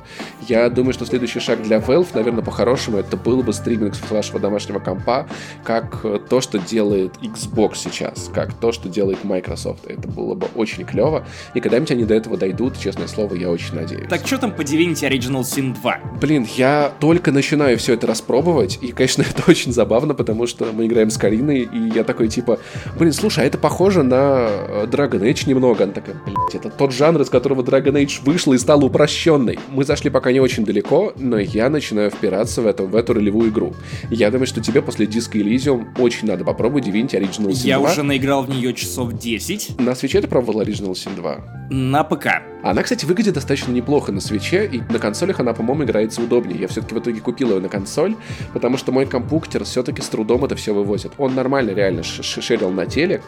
Я 0.48 0.68
думаю, 0.68 0.92
что 0.92 1.06
следующий 1.06 1.38
шаг 1.38 1.62
для 1.62 1.78
Valve, 1.78 2.08
наверное, 2.14 2.42
по-хорошему, 2.42 2.98
это 2.98 3.16
был 3.16 3.42
бы 3.42 3.52
стриминг 3.52 3.94
с 3.94 4.10
вашего 4.10 4.40
домашнего 4.40 4.80
компа, 4.80 5.28
как 5.62 6.00
э, 6.04 6.18
то, 6.28 6.40
что 6.40 6.58
делает 6.58 7.12
Xbox 7.22 7.76
сейчас, 7.76 8.30
как 8.34 8.52
то, 8.54 8.72
что 8.72 8.88
делает 8.88 9.22
Microsoft. 9.22 9.86
Это 9.86 10.08
было 10.08 10.34
бы 10.34 10.48
очень 10.56 10.84
клево, 10.84 11.24
и 11.54 11.60
когда-нибудь 11.60 11.92
они 11.92 12.04
до 12.04 12.14
этого 12.14 12.36
дойдут, 12.36 12.78
честное 12.78 13.06
слово, 13.06 13.34
я 13.34 13.48
очень 13.48 13.74
надеюсь. 13.74 14.08
Так 14.08 14.26
что 14.26 14.38
там 14.38 14.52
по 14.52 14.62
Divinity 14.62 15.08
Original 15.08 15.42
Sin 15.42 15.74
2? 15.80 16.00
Блин, 16.20 16.46
я 16.56 16.92
только 16.98 17.30
начинаю 17.30 17.78
все 17.78 17.94
это 17.94 18.06
распробовать, 18.06 18.59
делать. 18.60 18.78
И, 18.80 18.92
конечно, 18.92 19.22
это 19.28 19.50
очень 19.50 19.72
забавно, 19.72 20.14
потому 20.14 20.46
что 20.46 20.66
мы 20.72 20.86
играем 20.86 21.10
с 21.10 21.16
Кариной, 21.16 21.68
и 21.72 21.92
я 21.94 22.04
такой, 22.04 22.28
типа, 22.28 22.58
блин, 22.98 23.12
слушай, 23.12 23.44
а 23.44 23.46
это 23.46 23.58
похоже 23.58 24.02
на 24.02 24.48
э, 24.48 24.86
Dragon 24.86 25.20
Age 25.20 25.48
немного. 25.48 25.84
Она 25.84 25.92
такая, 25.92 26.16
блядь, 26.24 26.54
это 26.54 26.70
тот 26.70 26.92
жанр, 26.92 27.20
из 27.22 27.30
которого 27.30 27.62
Dragon 27.62 27.92
Age 27.92 28.22
вышла 28.24 28.54
и 28.54 28.58
стала 28.58 28.84
упрощенной. 28.84 29.58
Мы 29.70 29.84
зашли 29.84 30.10
пока 30.10 30.32
не 30.32 30.40
очень 30.40 30.64
далеко, 30.64 31.12
но 31.16 31.38
я 31.38 31.70
начинаю 31.70 32.10
впираться 32.10 32.62
в 32.62 32.66
эту, 32.66 32.86
в 32.86 32.96
эту 32.96 33.14
ролевую 33.14 33.50
игру. 33.50 33.74
Я 34.10 34.30
думаю, 34.30 34.46
что 34.46 34.60
тебе 34.60 34.82
после 34.82 35.06
диска 35.06 35.38
Elysium 35.38 35.86
очень 35.98 36.28
надо 36.28 36.44
попробовать 36.44 36.86
Divinity 36.86 37.20
Original 37.20 37.50
Sin 37.50 37.62
2. 37.62 37.64
Я 37.64 37.80
уже 37.80 38.02
наиграл 38.02 38.42
в 38.44 38.48
нее 38.48 38.72
часов 38.74 39.12
10. 39.12 39.80
На 39.80 39.94
свече 39.94 40.20
ты 40.20 40.28
пробовал 40.28 40.62
Original 40.62 40.92
Sin 40.92 41.14
2? 41.16 41.70
На 41.70 42.04
ПК. 42.04 42.42
Она, 42.62 42.82
кстати, 42.82 43.06
выглядит 43.06 43.34
достаточно 43.34 43.72
неплохо 43.72 44.12
на 44.12 44.20
свече, 44.20 44.66
и 44.66 44.80
на 44.92 44.98
консолях 44.98 45.40
она, 45.40 45.54
по-моему, 45.54 45.84
играется 45.84 46.20
удобнее. 46.20 46.60
Я 46.60 46.68
все-таки 46.68 46.94
в 46.94 46.98
итоге 46.98 47.20
купил 47.20 47.50
ее 47.50 47.60
на 47.60 47.68
консоль, 47.68 48.16
потому 48.52 48.76
что 48.76 48.92
мой 48.92 49.06
компьютер 49.06 49.64
все-таки 49.64 50.02
с 50.02 50.08
трудом 50.08 50.44
это 50.44 50.56
все 50.56 50.74
вывозит. 50.74 51.12
Он 51.18 51.34
нормально 51.34 51.70
реально 51.70 52.02
шерил 52.02 52.70
на 52.70 52.86
телек, 52.86 53.22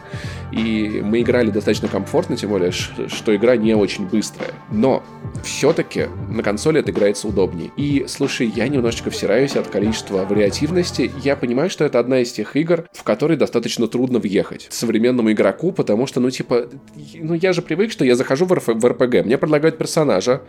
и 0.51 1.01
мы 1.03 1.21
играли 1.21 1.51
достаточно 1.51 1.87
комфортно, 1.87 2.37
тем 2.37 2.49
более, 2.49 2.71
что 2.71 3.35
игра 3.35 3.55
не 3.55 3.75
очень 3.75 4.07
быстрая. 4.07 4.51
Но 4.71 5.03
все-таки 5.43 6.07
на 6.29 6.43
консоли 6.43 6.79
это 6.79 6.91
играется 6.91 7.27
удобнее. 7.27 7.71
И, 7.77 8.05
слушай, 8.07 8.51
я 8.55 8.67
немножечко 8.67 9.09
всираюсь 9.09 9.55
от 9.55 9.67
количества 9.67 10.25
вариативности. 10.25 11.11
Я 11.23 11.35
понимаю, 11.35 11.69
что 11.69 11.85
это 11.85 11.99
одна 11.99 12.19
из 12.19 12.31
тех 12.31 12.55
игр, 12.55 12.85
в 12.93 13.03
которые 13.03 13.37
достаточно 13.37 13.87
трудно 13.87 14.19
въехать 14.19 14.67
современному 14.69 15.31
игроку, 15.31 15.71
потому 15.71 16.07
что, 16.07 16.19
ну, 16.19 16.29
типа, 16.29 16.67
ну, 17.15 17.33
я 17.33 17.53
же 17.53 17.61
привык, 17.61 17.91
что 17.91 18.05
я 18.05 18.15
захожу 18.15 18.45
в, 18.45 18.53
РПГ, 18.53 19.25
мне 19.25 19.37
предлагают 19.37 19.77
персонажа, 19.77 20.41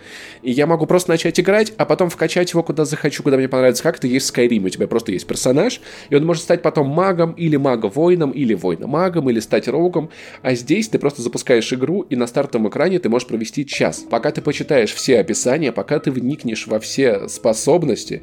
и 0.43 0.51
я 0.51 0.67
могу 0.67 0.87
просто 0.87 1.11
начать 1.11 1.39
играть, 1.41 1.73
а 1.77 1.85
потом 1.85 2.11
вкачать 2.11 2.53
его 2.53 2.63
куда 2.63 2.85
захочу, 2.85 3.23
куда 3.23 3.37
мне 3.37 3.49
понравится. 3.49 3.83
Как 3.83 3.99
это 3.99 4.07
есть 4.07 4.31
в 4.31 4.37
Skyrim, 4.37 4.64
у 4.67 4.69
тебя 4.71 4.87
просто 4.87 5.13
есть 5.13 5.27
персонаж, 5.27 5.81
и 6.11 6.15
он 6.15 6.25
может 6.25 6.43
стать 6.43 6.63
потом 6.63 6.89
магом, 6.89 7.33
или 7.33 7.57
мага-воином, 7.57 8.31
или 8.31 8.55
воина-магом, 8.55 9.31
или 9.31 9.41
стать 9.41 9.69
рогом, 9.69 10.11
а 10.43 10.55
здесь 10.55 10.89
ты 10.89 10.99
просто 10.99 11.23
запускаешь 11.23 11.73
игру, 11.73 12.03
и 12.03 12.17
на 12.17 12.27
стартовом 12.27 12.69
экране 12.69 12.99
ты 12.99 13.09
можешь 13.09 13.29
провести 13.29 13.67
час. 13.67 14.05
Пока 14.11 14.31
ты 14.31 14.43
почитаешь 14.43 14.93
все 14.93 15.21
описания, 15.21 15.73
пока 15.73 15.99
ты 15.99 16.11
вникнешь 16.11 16.67
во 16.67 16.79
все 16.81 17.29
способности. 17.29 18.23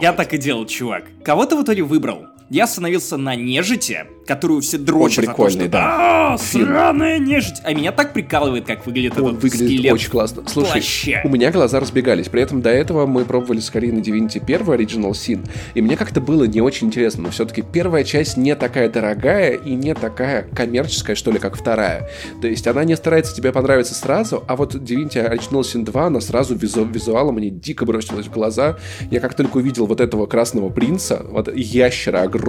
Я 0.00 0.12
так 0.12 0.32
и 0.34 0.38
делал, 0.38 0.66
чувак. 0.66 1.04
Кого 1.24 1.46
ты 1.46 1.56
в 1.56 1.62
итоге 1.62 1.82
выбрал? 1.82 2.26
Я 2.50 2.64
остановился 2.64 3.16
на 3.16 3.36
нежити, 3.36 4.06
которую 4.26 4.60
все 4.60 4.76
дрочат 4.76 5.20
Он 5.20 5.24
прикольный, 5.26 5.50
за 5.52 5.58
то, 5.58 5.64
что 5.64 5.70
да. 5.70 6.32
«А, 6.34 6.38
сраная 6.38 7.18
нежить. 7.18 7.60
А 7.64 7.72
меня 7.72 7.92
так 7.92 8.12
прикалывает, 8.12 8.66
как 8.66 8.84
выглядит 8.86 9.18
Он 9.18 9.30
этот 9.30 9.42
выглядит 9.42 9.68
скелет 9.68 9.92
очень 9.92 10.10
классно. 10.10 10.42
Слушай, 10.46 10.72
плаще. 10.72 11.20
у 11.24 11.28
меня 11.28 11.52
глаза 11.52 11.78
разбегались. 11.78 12.28
При 12.28 12.42
этом 12.42 12.60
до 12.60 12.70
этого 12.70 13.06
мы 13.06 13.24
пробовали 13.24 13.60
скорее 13.60 13.92
на 13.92 13.98
Divinity 13.98 14.42
1 14.42 14.60
Original 14.66 15.12
Sin. 15.12 15.48
И 15.74 15.80
мне 15.80 15.96
как-то 15.96 16.20
было 16.20 16.44
не 16.44 16.60
очень 16.60 16.88
интересно. 16.88 17.24
Но 17.24 17.30
все-таки 17.30 17.62
первая 17.62 18.02
часть 18.02 18.36
не 18.36 18.56
такая 18.56 18.88
дорогая 18.88 19.52
и 19.54 19.74
не 19.74 19.94
такая 19.94 20.42
коммерческая, 20.54 21.14
что 21.14 21.30
ли, 21.30 21.38
как 21.38 21.56
вторая. 21.56 22.10
То 22.40 22.48
есть 22.48 22.66
она 22.66 22.82
не 22.84 22.96
старается 22.96 23.34
тебе 23.34 23.52
понравиться 23.52 23.94
сразу, 23.94 24.42
а 24.48 24.56
вот 24.56 24.74
Divinity 24.74 25.28
Original 25.28 25.60
Sin 25.60 25.84
2, 25.84 26.06
она 26.06 26.20
сразу 26.20 26.56
визу 26.56 26.84
визуалом 26.84 27.36
мне 27.36 27.50
дико 27.50 27.84
бросилась 27.84 28.26
в 28.26 28.32
глаза. 28.32 28.76
Я 29.10 29.20
как 29.20 29.34
только 29.34 29.58
увидел 29.58 29.86
вот 29.86 30.00
этого 30.00 30.26
красного 30.26 30.68
принца, 30.70 31.24
вот 31.28 31.54
ящера 31.54 32.22
огромного, 32.22 32.39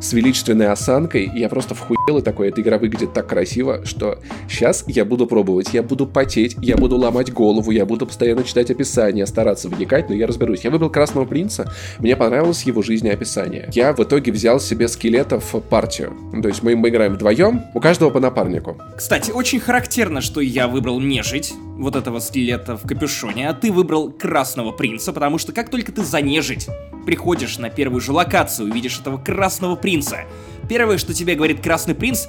с 0.00 0.12
величественной 0.12 0.68
осанкой, 0.68 1.30
я 1.34 1.48
просто 1.48 1.74
вхуел 1.74 2.18
и 2.18 2.22
такой, 2.22 2.48
эта 2.48 2.60
игра 2.60 2.78
выглядит 2.78 3.12
так 3.12 3.26
красиво, 3.26 3.84
что 3.84 4.18
сейчас 4.48 4.84
я 4.86 5.04
буду 5.04 5.26
пробовать, 5.26 5.72
я 5.72 5.82
буду 5.82 6.06
потеть, 6.06 6.56
я 6.60 6.76
буду 6.76 6.96
ломать 6.96 7.32
голову, 7.32 7.70
я 7.70 7.86
буду 7.86 8.06
постоянно 8.06 8.44
читать 8.44 8.70
описание, 8.70 9.26
стараться 9.26 9.68
вникать, 9.68 10.08
но 10.08 10.14
я 10.14 10.26
разберусь. 10.26 10.64
Я 10.64 10.70
выбрал 10.70 10.90
Красного 10.90 11.24
Принца, 11.24 11.72
мне 11.98 12.16
понравилось 12.16 12.62
его 12.62 12.82
жизнеописание. 12.82 13.68
Я 13.72 13.92
в 13.92 14.00
итоге 14.00 14.32
взял 14.32 14.60
себе 14.60 14.88
скелетов 14.88 15.54
партию. 15.68 16.12
То 16.42 16.48
есть 16.48 16.62
мы, 16.62 16.76
мы 16.76 16.88
играем 16.88 17.14
вдвоем, 17.14 17.62
у 17.74 17.80
каждого 17.80 18.10
по 18.10 18.20
напарнику. 18.20 18.76
Кстати, 18.96 19.30
очень 19.30 19.60
характерно, 19.60 20.20
что 20.20 20.40
я 20.40 20.68
выбрал 20.68 21.00
нежить, 21.00 21.54
вот 21.82 21.96
этого 21.96 22.20
скелета 22.20 22.76
в 22.76 22.86
капюшоне, 22.86 23.48
а 23.48 23.54
ты 23.54 23.72
выбрал 23.72 24.10
красного 24.10 24.70
принца, 24.70 25.12
потому 25.12 25.38
что 25.38 25.52
как 25.52 25.68
только 25.68 25.92
ты 25.92 26.04
за 26.04 26.20
нежить 26.22 26.68
приходишь 27.04 27.58
на 27.58 27.70
первую 27.70 28.00
же 28.00 28.12
локацию, 28.12 28.70
увидишь 28.70 29.00
этого 29.00 29.18
красного 29.18 29.74
принца, 29.74 30.20
первое, 30.68 30.98
что 30.98 31.12
тебе 31.12 31.34
говорит 31.34 31.60
красный 31.60 31.94
принц, 31.94 32.28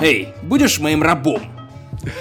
«Эй, 0.00 0.28
будешь 0.42 0.80
моим 0.80 1.02
рабом?» 1.02 1.42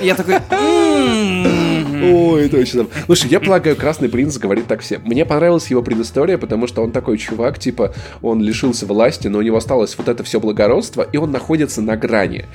Я 0.02 0.15
такой, 0.15 0.36
«М-м-м». 0.36 1.73
Ой, 2.04 2.50
точно. 2.50 2.88
Слушай, 3.06 3.30
я 3.30 3.39
полагаю, 3.39 3.76
Красный 3.76 4.10
Принц 4.10 4.38
говорит 4.38 4.68
так 4.68 4.82
всем. 4.82 5.02
Мне 5.06 5.26
понравилась 5.26 5.68
его 5.68 5.82
предыстория, 5.82 6.38
потому 6.38 6.68
что 6.68 6.84
он 6.84 6.92
такой 6.92 7.18
чувак, 7.18 7.60
типа, 7.60 7.94
он 8.22 8.42
лишился 8.42 8.86
власти, 8.86 9.28
но 9.28 9.39
у 9.39 9.42
него 9.42 9.58
осталось 9.58 9.98
вот 9.98 10.08
это 10.08 10.24
все 10.24 10.39
благородство, 10.39 11.08
и 11.10 11.18
он 11.18 11.32
находится 11.32 11.82
на 11.82 11.96
грани. 11.96 12.46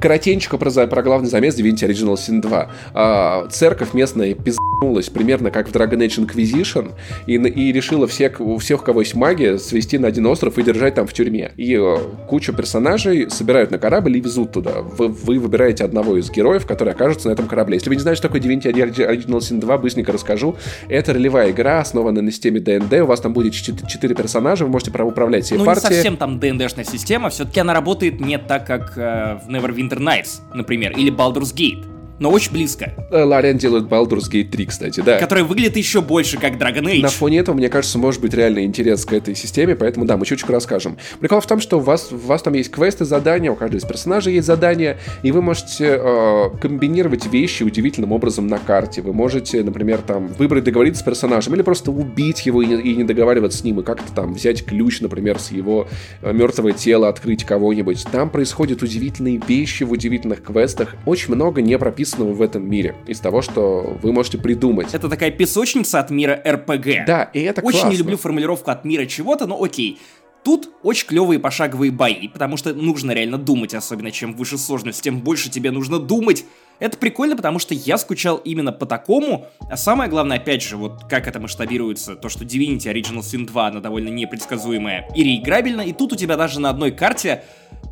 Коротенько 0.00 0.58
про, 0.58 0.70
про 0.86 1.02
главный 1.02 1.28
замес 1.28 1.58
Divinity 1.58 1.88
Original 1.88 2.14
Sin 2.14 2.40
2. 2.40 2.70
А, 2.94 3.48
церковь 3.50 3.94
местная 3.94 4.34
пизнулась 4.34 5.08
примерно 5.08 5.50
как 5.50 5.68
в 5.68 5.72
Dragon 5.72 5.98
Age 5.98 6.26
Inquisition, 6.26 6.92
и, 7.26 7.34
и 7.34 7.72
решила 7.72 8.06
всех, 8.06 8.40
всех, 8.60 8.82
у 8.82 8.84
кого 8.84 9.00
есть 9.00 9.14
магия, 9.14 9.58
свести 9.58 9.98
на 9.98 10.08
один 10.08 10.26
остров 10.26 10.58
и 10.58 10.62
держать 10.62 10.94
там 10.94 11.06
в 11.06 11.12
тюрьме. 11.12 11.52
И 11.56 11.74
э, 11.74 11.96
кучу 12.28 12.52
персонажей 12.52 13.30
собирают 13.30 13.70
на 13.70 13.78
корабль 13.78 14.16
и 14.16 14.20
везут 14.20 14.52
туда. 14.52 14.82
Вы, 14.82 15.08
вы 15.08 15.38
выбираете 15.38 15.84
одного 15.84 16.16
из 16.16 16.30
героев, 16.30 16.66
который 16.66 16.92
окажется 16.92 17.28
на 17.28 17.32
этом 17.32 17.46
корабле. 17.46 17.76
Если 17.76 17.88
вы 17.88 17.96
не 17.96 18.02
знаете, 18.02 18.18
что 18.18 18.28
такое 18.28 18.40
Divinity 18.40 18.70
Original 19.06 19.38
Sin 19.38 19.60
2, 19.60 19.78
быстренько 19.78 20.12
расскажу. 20.12 20.56
Это 20.88 21.12
ролевая 21.12 21.50
игра, 21.50 21.80
основанная 21.80 22.22
на 22.22 22.30
системе 22.30 22.60
D&D. 22.60 23.02
У 23.02 23.06
вас 23.06 23.20
там 23.20 23.32
будет 23.32 23.52
4 23.54 24.14
персонажа, 24.14 24.64
вы 24.64 24.70
можете 24.70 24.90
управлять 24.90 25.44
всей 25.44 25.54
Ну, 25.56 25.60
не 25.60 25.66
партией. 25.66 25.94
совсем 25.94 26.16
там 26.16 26.38
ДНДшная 26.38 26.84
система, 26.84 27.30
все-таки 27.30 27.60
она 27.60 27.74
работает 27.74 28.20
не 28.20 28.38
так, 28.38 28.66
как 28.66 28.96
э, 28.96 29.38
в 29.44 29.48
Neverwinter 29.50 29.98
Nights, 29.98 30.40
например, 30.54 30.92
или 30.92 31.12
Baldur's 31.12 31.54
Gate, 31.54 31.84
но 32.18 32.30
очень 32.30 32.52
близко, 32.52 32.92
Э, 33.10 33.24
Лариан 33.24 33.56
делает 33.56 33.84
Baldur's 33.84 34.30
Gate 34.30 34.50
3, 34.50 34.66
кстати, 34.66 35.00
да. 35.00 35.18
которая 35.18 35.44
выглядит 35.44 35.76
еще 35.76 36.00
больше 36.00 36.38
как 36.38 36.54
Dragon 36.54 36.84
Age. 36.84 37.02
На 37.02 37.08
фоне 37.08 37.38
этого, 37.38 37.56
мне 37.56 37.68
кажется, 37.68 37.98
может 37.98 38.20
быть 38.20 38.34
реальный 38.34 38.64
интерес 38.64 39.04
к 39.04 39.12
этой 39.12 39.34
системе, 39.34 39.74
поэтому 39.76 40.04
да, 40.04 40.16
мы 40.16 40.26
чуть-чуть 40.26 40.48
расскажем. 40.50 40.98
Прикол 41.20 41.40
в 41.40 41.46
том, 41.46 41.60
что 41.60 41.78
у 41.78 41.80
вас, 41.80 42.12
у 42.12 42.16
вас 42.16 42.42
там 42.42 42.52
есть 42.54 42.70
квесты, 42.70 43.04
задания, 43.04 43.50
у 43.50 43.54
каждого 43.54 43.78
из 43.78 43.84
персонажей 43.84 44.34
есть 44.34 44.46
задания, 44.46 44.98
и 45.22 45.32
вы 45.32 45.40
можете 45.40 45.98
э, 46.00 46.50
комбинировать 46.60 47.26
вещи 47.26 47.62
удивительным 47.62 48.12
образом 48.12 48.46
на 48.46 48.58
карте. 48.58 49.00
Вы 49.00 49.12
можете, 49.12 49.62
например, 49.62 49.98
там 49.98 50.28
выбрать 50.28 50.64
договориться 50.64 51.00
с 51.00 51.04
персонажем, 51.04 51.54
или 51.54 51.62
просто 51.62 51.90
убить 51.90 52.44
его 52.44 52.62
и 52.62 52.66
не, 52.66 52.74
и 52.74 52.96
не 52.96 53.04
договариваться 53.04 53.58
с 53.58 53.64
ним, 53.64 53.80
и 53.80 53.82
как-то 53.82 54.12
там 54.12 54.34
взять 54.34 54.64
ключ, 54.64 55.00
например, 55.00 55.38
с 55.38 55.50
его 55.50 55.88
э, 56.22 56.32
мертвого 56.32 56.72
тела, 56.72 57.08
открыть 57.08 57.44
кого-нибудь. 57.44 58.04
Там 58.12 58.28
происходят 58.28 58.82
удивительные 58.82 59.40
вещи 59.48 59.84
в 59.84 59.92
удивительных 59.92 60.42
квестах. 60.42 60.96
Очень 61.06 61.34
много 61.34 61.62
не 61.62 61.78
прописанного 62.08 62.32
в 62.34 62.42
этом 62.42 62.68
мире 62.68 62.94
из 63.06 63.20
того, 63.20 63.42
что 63.42 63.96
вы 64.02 64.12
можете 64.12 64.38
придумать. 64.38 64.94
Это 64.94 65.08
такая 65.08 65.30
песочница 65.30 66.00
от 66.00 66.10
мира 66.10 66.40
РПГ. 66.46 67.06
Да, 67.06 67.24
и 67.34 67.40
это 67.40 67.60
Очень 67.60 67.80
классно. 67.80 67.90
не 67.90 67.96
люблю 67.96 68.16
формулировку 68.16 68.70
от 68.70 68.84
мира 68.84 69.06
чего-то, 69.06 69.46
но 69.46 69.62
окей. 69.62 69.98
Тут 70.44 70.70
очень 70.82 71.06
клевые 71.06 71.38
пошаговые 71.40 71.90
бои, 71.90 72.28
потому 72.28 72.56
что 72.56 72.72
нужно 72.72 73.10
реально 73.10 73.38
думать, 73.38 73.74
особенно 73.74 74.10
чем 74.10 74.34
выше 74.34 74.56
сложность, 74.56 75.02
тем 75.02 75.20
больше 75.20 75.50
тебе 75.50 75.70
нужно 75.70 75.98
думать. 75.98 76.44
Это 76.80 76.96
прикольно, 76.96 77.36
потому 77.36 77.58
что 77.58 77.74
я 77.74 77.98
скучал 77.98 78.36
именно 78.36 78.72
по 78.72 78.86
такому, 78.86 79.46
а 79.70 79.76
самое 79.76 80.08
главное, 80.08 80.38
опять 80.38 80.62
же, 80.62 80.76
вот 80.76 81.04
как 81.08 81.26
это 81.26 81.40
масштабируется, 81.40 82.14
то, 82.14 82.28
что 82.28 82.44
Divinity 82.44 82.84
Original 82.92 83.20
Sin 83.20 83.46
2, 83.46 83.66
она 83.66 83.80
довольно 83.80 84.08
непредсказуемая 84.08 85.08
и 85.14 85.24
реиграбельна, 85.24 85.82
и 85.82 85.92
тут 85.92 86.12
у 86.12 86.16
тебя 86.16 86.36
даже 86.36 86.60
на 86.60 86.70
одной 86.70 86.92
карте 86.92 87.42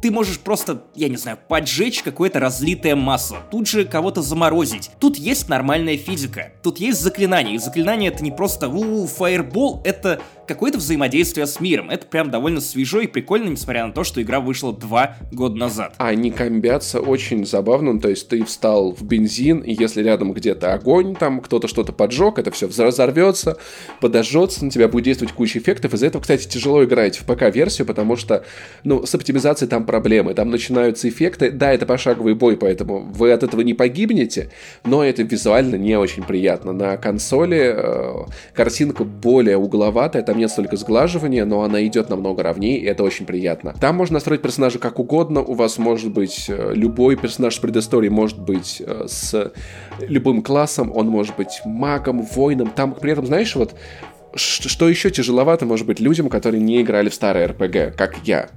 ты 0.00 0.10
можешь 0.10 0.38
просто, 0.38 0.84
я 0.94 1.08
не 1.08 1.16
знаю, 1.16 1.38
поджечь 1.48 2.02
какое-то 2.02 2.38
разлитое 2.38 2.96
масло, 2.96 3.38
тут 3.50 3.66
же 3.66 3.84
кого-то 3.84 4.22
заморозить. 4.22 4.90
Тут 5.00 5.16
есть 5.16 5.48
нормальная 5.48 5.96
физика, 5.96 6.52
тут 6.62 6.78
есть 6.78 7.00
заклинания, 7.00 7.54
и 7.54 7.58
заклинание 7.58 8.10
это 8.10 8.22
не 8.22 8.30
просто 8.30 8.68
у 8.68 9.06
фаербол, 9.06 9.82
это 9.84 10.20
какое-то 10.46 10.78
взаимодействие 10.78 11.46
с 11.46 11.60
миром. 11.60 11.90
Это 11.90 12.06
прям 12.06 12.30
довольно 12.30 12.60
свежо 12.60 13.00
и 13.00 13.06
прикольно, 13.06 13.48
несмотря 13.48 13.86
на 13.86 13.92
то, 13.92 14.04
что 14.04 14.22
игра 14.22 14.40
вышла 14.40 14.72
два 14.72 15.16
года 15.32 15.56
назад. 15.56 15.94
Они 15.98 16.30
комбятся 16.30 17.00
очень 17.00 17.44
забавно, 17.44 17.94
ну, 17.94 18.00
то 18.00 18.08
есть 18.08 18.28
ты 18.28 18.44
встал 18.44 18.75
в 18.82 19.02
бензин, 19.02 19.60
и 19.60 19.72
если 19.72 20.02
рядом 20.02 20.32
где-то 20.32 20.72
огонь, 20.72 21.14
там 21.14 21.40
кто-то 21.40 21.68
что-то 21.68 21.92
поджег, 21.92 22.38
это 22.38 22.50
все 22.50 22.68
разорвется, 22.68 23.56
подожжется, 24.00 24.64
на 24.64 24.70
тебя 24.70 24.88
будет 24.88 25.04
действовать 25.04 25.34
куча 25.34 25.58
эффектов. 25.58 25.94
Из-за 25.94 26.06
этого, 26.06 26.22
кстати, 26.22 26.46
тяжело 26.46 26.84
играть 26.84 27.18
в 27.18 27.24
ПК-версию, 27.24 27.86
потому 27.86 28.16
что, 28.16 28.44
ну, 28.84 29.06
с 29.06 29.14
оптимизацией 29.14 29.68
там 29.68 29.86
проблемы, 29.86 30.34
там 30.34 30.50
начинаются 30.50 31.08
эффекты. 31.08 31.50
Да, 31.50 31.72
это 31.72 31.86
пошаговый 31.86 32.34
бой, 32.34 32.56
поэтому 32.56 33.00
вы 33.00 33.32
от 33.32 33.42
этого 33.42 33.60
не 33.60 33.74
погибнете, 33.74 34.50
но 34.84 35.04
это 35.04 35.22
визуально 35.22 35.76
не 35.76 35.96
очень 35.96 36.22
приятно. 36.22 36.72
На 36.72 36.96
консоли 36.96 37.74
э, 37.74 38.14
картинка 38.54 39.04
более 39.04 39.56
угловатая, 39.56 40.22
там 40.22 40.38
нет 40.38 40.50
столько 40.50 40.76
сглаживания, 40.76 41.44
но 41.44 41.62
она 41.62 41.84
идет 41.86 42.10
намного 42.10 42.42
ровнее, 42.42 42.78
и 42.78 42.84
это 42.84 43.02
очень 43.02 43.26
приятно. 43.26 43.74
Там 43.80 43.96
можно 43.96 44.14
настроить 44.14 44.42
персонажа 44.42 44.78
как 44.78 44.98
угодно, 44.98 45.42
у 45.42 45.54
вас 45.54 45.78
может 45.78 46.12
быть 46.12 46.46
э, 46.48 46.72
любой 46.74 47.16
персонаж 47.16 47.56
с 47.56 47.58
предысторией, 47.58 48.10
может 48.10 48.38
быть 48.38 48.65
э, 48.80 49.06
с 49.08 49.52
любым 50.00 50.42
классом, 50.42 50.92
он 50.94 51.08
может 51.08 51.36
быть 51.36 51.60
магом, 51.64 52.22
воином, 52.22 52.70
там 52.70 52.94
при 52.94 53.12
этом, 53.12 53.26
знаешь, 53.26 53.54
вот 53.56 53.74
что 54.36 54.88
еще 54.88 55.10
тяжеловато 55.10 55.66
может 55.66 55.86
быть 55.86 56.00
людям, 56.00 56.28
которые 56.28 56.60
не 56.60 56.82
играли 56.82 57.08
в 57.08 57.14
старые 57.14 57.46
РПГ, 57.46 57.96
как 57.96 58.16
я. 58.24 58.50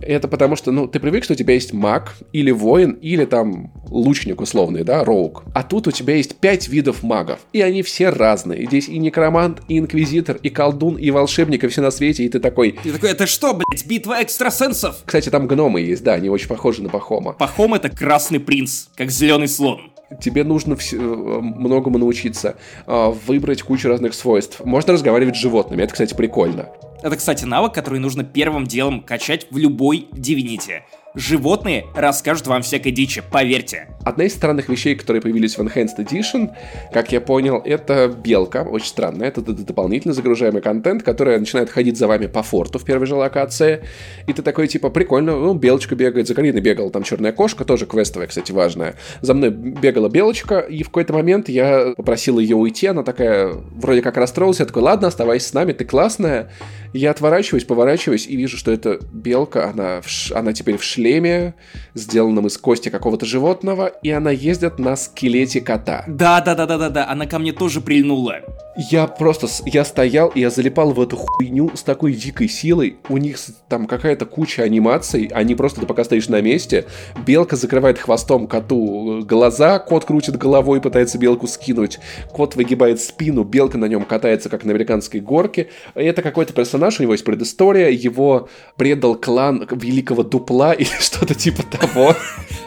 Это 0.00 0.28
потому 0.28 0.56
что, 0.56 0.72
ну, 0.72 0.86
ты 0.86 0.98
привык, 0.98 1.24
что 1.24 1.34
у 1.34 1.36
тебя 1.36 1.54
есть 1.54 1.72
маг, 1.72 2.14
или 2.32 2.50
воин, 2.50 2.92
или 2.92 3.24
там 3.24 3.72
лучник 3.88 4.40
условный, 4.40 4.84
да, 4.84 5.04
роук. 5.04 5.44
А 5.54 5.62
тут 5.62 5.88
у 5.88 5.90
тебя 5.90 6.16
есть 6.16 6.36
пять 6.36 6.68
видов 6.68 7.02
магов, 7.02 7.40
и 7.52 7.60
они 7.60 7.82
все 7.82 8.10
разные. 8.10 8.66
Здесь 8.66 8.88
и 8.88 8.98
некромант, 8.98 9.62
и 9.68 9.78
инквизитор, 9.78 10.36
и 10.36 10.48
колдун, 10.48 10.96
и 10.96 11.10
волшебник, 11.10 11.64
и 11.64 11.68
все 11.68 11.82
на 11.82 11.90
свете, 11.90 12.24
и 12.24 12.28
ты 12.28 12.40
такой... 12.40 12.78
Ты 12.82 12.92
такой, 12.92 13.10
это 13.10 13.26
что, 13.26 13.54
блять, 13.54 13.86
битва 13.86 14.22
экстрасенсов? 14.22 15.02
Кстати, 15.04 15.28
там 15.28 15.46
гномы 15.46 15.80
есть, 15.80 16.02
да, 16.02 16.14
они 16.14 16.28
очень 16.28 16.48
похожи 16.48 16.82
на 16.82 16.88
Пахома. 16.88 17.32
Пахом 17.32 17.74
это 17.74 17.90
красный 17.90 18.40
принц, 18.40 18.86
как 18.96 19.10
зеленый 19.10 19.48
слон. 19.48 19.89
Тебе 20.20 20.44
нужно 20.44 20.74
э, 20.74 20.96
многому 20.96 21.98
научиться, 21.98 22.56
а, 22.86 23.10
выбрать 23.10 23.62
кучу 23.62 23.88
разных 23.88 24.14
свойств. 24.14 24.60
Можно 24.64 24.94
разговаривать 24.94 25.36
с 25.36 25.38
животными, 25.38 25.82
это, 25.82 25.92
кстати, 25.92 26.14
прикольно. 26.14 26.68
Это, 27.02 27.16
кстати, 27.16 27.44
навык, 27.44 27.72
который 27.72 27.98
нужно 27.98 28.24
первым 28.24 28.66
делом 28.66 29.02
качать 29.02 29.46
в 29.50 29.56
любой 29.56 30.08
Divinity. 30.12 30.82
Животные 31.14 31.86
расскажут 31.94 32.46
вам 32.46 32.62
всякой 32.62 32.92
дичи, 32.92 33.22
поверьте. 33.32 33.88
Одна 34.02 34.24
из 34.24 34.34
странных 34.34 34.68
вещей, 34.68 34.94
которые 34.94 35.20
появились 35.20 35.58
в 35.58 35.60
Enhanced 35.60 35.98
Edition, 35.98 36.50
как 36.92 37.12
я 37.12 37.20
понял, 37.20 37.60
это 37.62 38.08
белка, 38.08 38.62
очень 38.62 38.86
странная. 38.86 39.28
Это 39.28 39.42
дополнительно 39.42 40.14
загружаемый 40.14 40.62
контент, 40.62 41.02
который 41.02 41.38
начинает 41.38 41.68
ходить 41.68 41.98
за 41.98 42.06
вами 42.06 42.26
по 42.26 42.42
форту 42.42 42.78
в 42.78 42.84
первой 42.84 43.06
же 43.06 43.14
локации. 43.14 43.82
И 44.26 44.32
ты 44.32 44.40
такой, 44.42 44.68
типа, 44.68 44.88
прикольно, 44.88 45.32
ну, 45.36 45.52
белочка 45.54 45.94
бегает, 45.96 46.26
за 46.26 46.34
Кариной 46.34 46.60
бегала 46.60 46.90
там 46.90 47.02
черная 47.02 47.32
кошка, 47.32 47.64
тоже 47.64 47.84
квестовая, 47.84 48.26
кстати, 48.26 48.52
важная. 48.52 48.94
За 49.20 49.34
мной 49.34 49.50
бегала 49.50 50.08
белочка, 50.08 50.60
и 50.60 50.82
в 50.82 50.86
какой-то 50.86 51.12
момент 51.12 51.48
я 51.50 51.92
попросил 51.96 52.38
ее 52.38 52.56
уйти, 52.56 52.86
она 52.86 53.02
такая, 53.02 53.52
вроде 53.76 54.00
как 54.00 54.16
расстроилась, 54.16 54.60
я 54.60 54.66
такой, 54.66 54.82
ладно, 54.82 55.08
оставайся 55.08 55.48
с 55.48 55.52
нами, 55.52 55.72
ты 55.72 55.84
классная. 55.84 56.50
Я 56.92 57.12
отворачиваюсь, 57.12 57.64
поворачиваюсь 57.64 58.26
и 58.26 58.34
вижу, 58.36 58.56
что 58.56 58.72
это 58.72 58.98
белка, 59.12 59.68
она, 59.70 60.00
в 60.00 60.08
ш- 60.08 60.36
она 60.36 60.52
теперь 60.52 60.76
в 60.76 60.82
шлеме, 60.82 61.54
сделанном 61.94 62.46
из 62.46 62.58
кости 62.58 62.88
какого-то 62.88 63.26
животного, 63.26 63.89
и 64.02 64.10
она 64.10 64.30
ездит 64.30 64.78
на 64.78 64.96
скелете 64.96 65.60
кота. 65.60 66.04
Да, 66.06 66.40
да, 66.40 66.54
да, 66.54 66.66
да, 66.66 66.78
да, 66.78 66.90
да, 66.90 67.08
она 67.08 67.26
ко 67.26 67.38
мне 67.38 67.52
тоже 67.52 67.80
прильнула. 67.80 68.40
Я 68.76 69.08
просто, 69.08 69.48
я 69.66 69.84
стоял, 69.84 70.28
и 70.28 70.40
я 70.40 70.50
залипал 70.50 70.92
в 70.92 71.00
эту 71.00 71.16
хуйню 71.16 71.72
с 71.74 71.82
такой 71.82 72.12
дикой 72.12 72.48
силой. 72.48 72.98
У 73.08 73.16
них 73.16 73.36
там 73.68 73.86
какая-то 73.86 74.26
куча 74.26 74.62
анимаций, 74.62 75.28
они 75.32 75.56
просто, 75.56 75.80
ты 75.80 75.86
пока 75.86 76.04
стоишь 76.04 76.28
на 76.28 76.40
месте, 76.40 76.86
белка 77.26 77.56
закрывает 77.56 77.98
хвостом 77.98 78.46
коту 78.46 79.24
глаза, 79.24 79.80
кот 79.80 80.04
крутит 80.04 80.36
головой, 80.36 80.80
пытается 80.80 81.18
белку 81.18 81.48
скинуть, 81.48 81.98
кот 82.32 82.54
выгибает 82.54 83.00
спину, 83.00 83.42
белка 83.42 83.76
на 83.76 83.86
нем 83.86 84.04
катается, 84.04 84.48
как 84.48 84.64
на 84.64 84.70
американской 84.70 85.20
горке. 85.20 85.68
Это 85.94 86.22
какой-то 86.22 86.52
персонаж, 86.52 87.00
у 87.00 87.02
него 87.02 87.12
есть 87.12 87.24
предыстория, 87.24 87.88
его 87.88 88.48
предал 88.76 89.16
клан 89.16 89.66
Великого 89.70 90.22
Дупла 90.22 90.72
или 90.78 90.88
что-то 91.00 91.34
типа 91.34 91.64
того. 91.64 92.14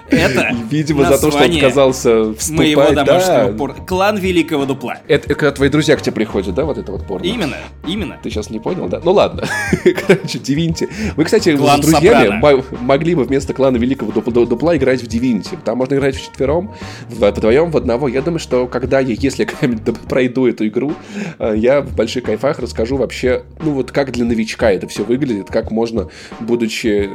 Это 0.09 0.55
Видимо, 0.69 1.05
за 1.05 1.19
то, 1.19 1.31
что 1.31 1.43
он 1.43 1.55
отказался 1.55 2.33
вступать. 2.33 2.75
Моего 2.75 2.91
домашнего 2.91 3.67
да. 3.67 3.73
Клан 3.85 4.17
Великого 4.17 4.65
Дупла. 4.65 4.97
Это 5.07 5.33
когда 5.33 5.51
твои 5.51 5.69
друзья 5.69 5.95
к 6.03 6.05
тебе 6.05 6.15
приходят, 6.15 6.53
да, 6.53 6.65
вот 6.65 6.77
это 6.77 6.91
вот 6.91 7.05
порно? 7.07 7.25
Именно, 7.25 7.55
именно. 7.87 8.19
Ты 8.21 8.29
сейчас 8.29 8.49
не 8.49 8.59
понял, 8.59 8.89
да? 8.89 8.99
Ну 9.03 9.13
ладно. 9.13 9.43
Короче, 10.07 10.37
Divinity. 10.37 10.89
Вы, 11.15 11.23
кстати, 11.23 11.55
Клан 11.55 11.81
с 11.81 11.85
друзьями 11.85 12.41
могли 12.81 13.15
бы 13.15 13.23
вместо 13.23 13.53
клана 13.53 13.77
Великого 13.77 14.11
Дупла 14.11 14.75
играть 14.75 15.01
в 15.01 15.07
Divinity. 15.07 15.57
Там 15.63 15.77
можно 15.77 15.95
играть 15.95 16.15
вчетвером, 16.15 16.73
вдвоем, 17.07 17.71
в 17.71 17.77
одного. 17.77 18.09
Я 18.09 18.21
думаю, 18.21 18.39
что 18.39 18.67
когда 18.67 18.99
я, 18.99 19.15
если 19.17 19.47
я 19.61 19.69
пройду 20.09 20.45
эту 20.45 20.67
игру, 20.67 20.93
э, 21.39 21.53
я 21.55 21.81
в 21.81 21.95
больших 21.95 22.25
кайфах 22.25 22.59
расскажу 22.59 22.97
вообще, 22.97 23.43
ну 23.61 23.71
вот 23.71 23.91
как 23.91 24.11
для 24.11 24.25
новичка 24.25 24.71
это 24.71 24.87
все 24.87 25.03
выглядит, 25.03 25.47
как 25.49 25.71
можно, 25.71 26.09
будучи, 26.41 27.09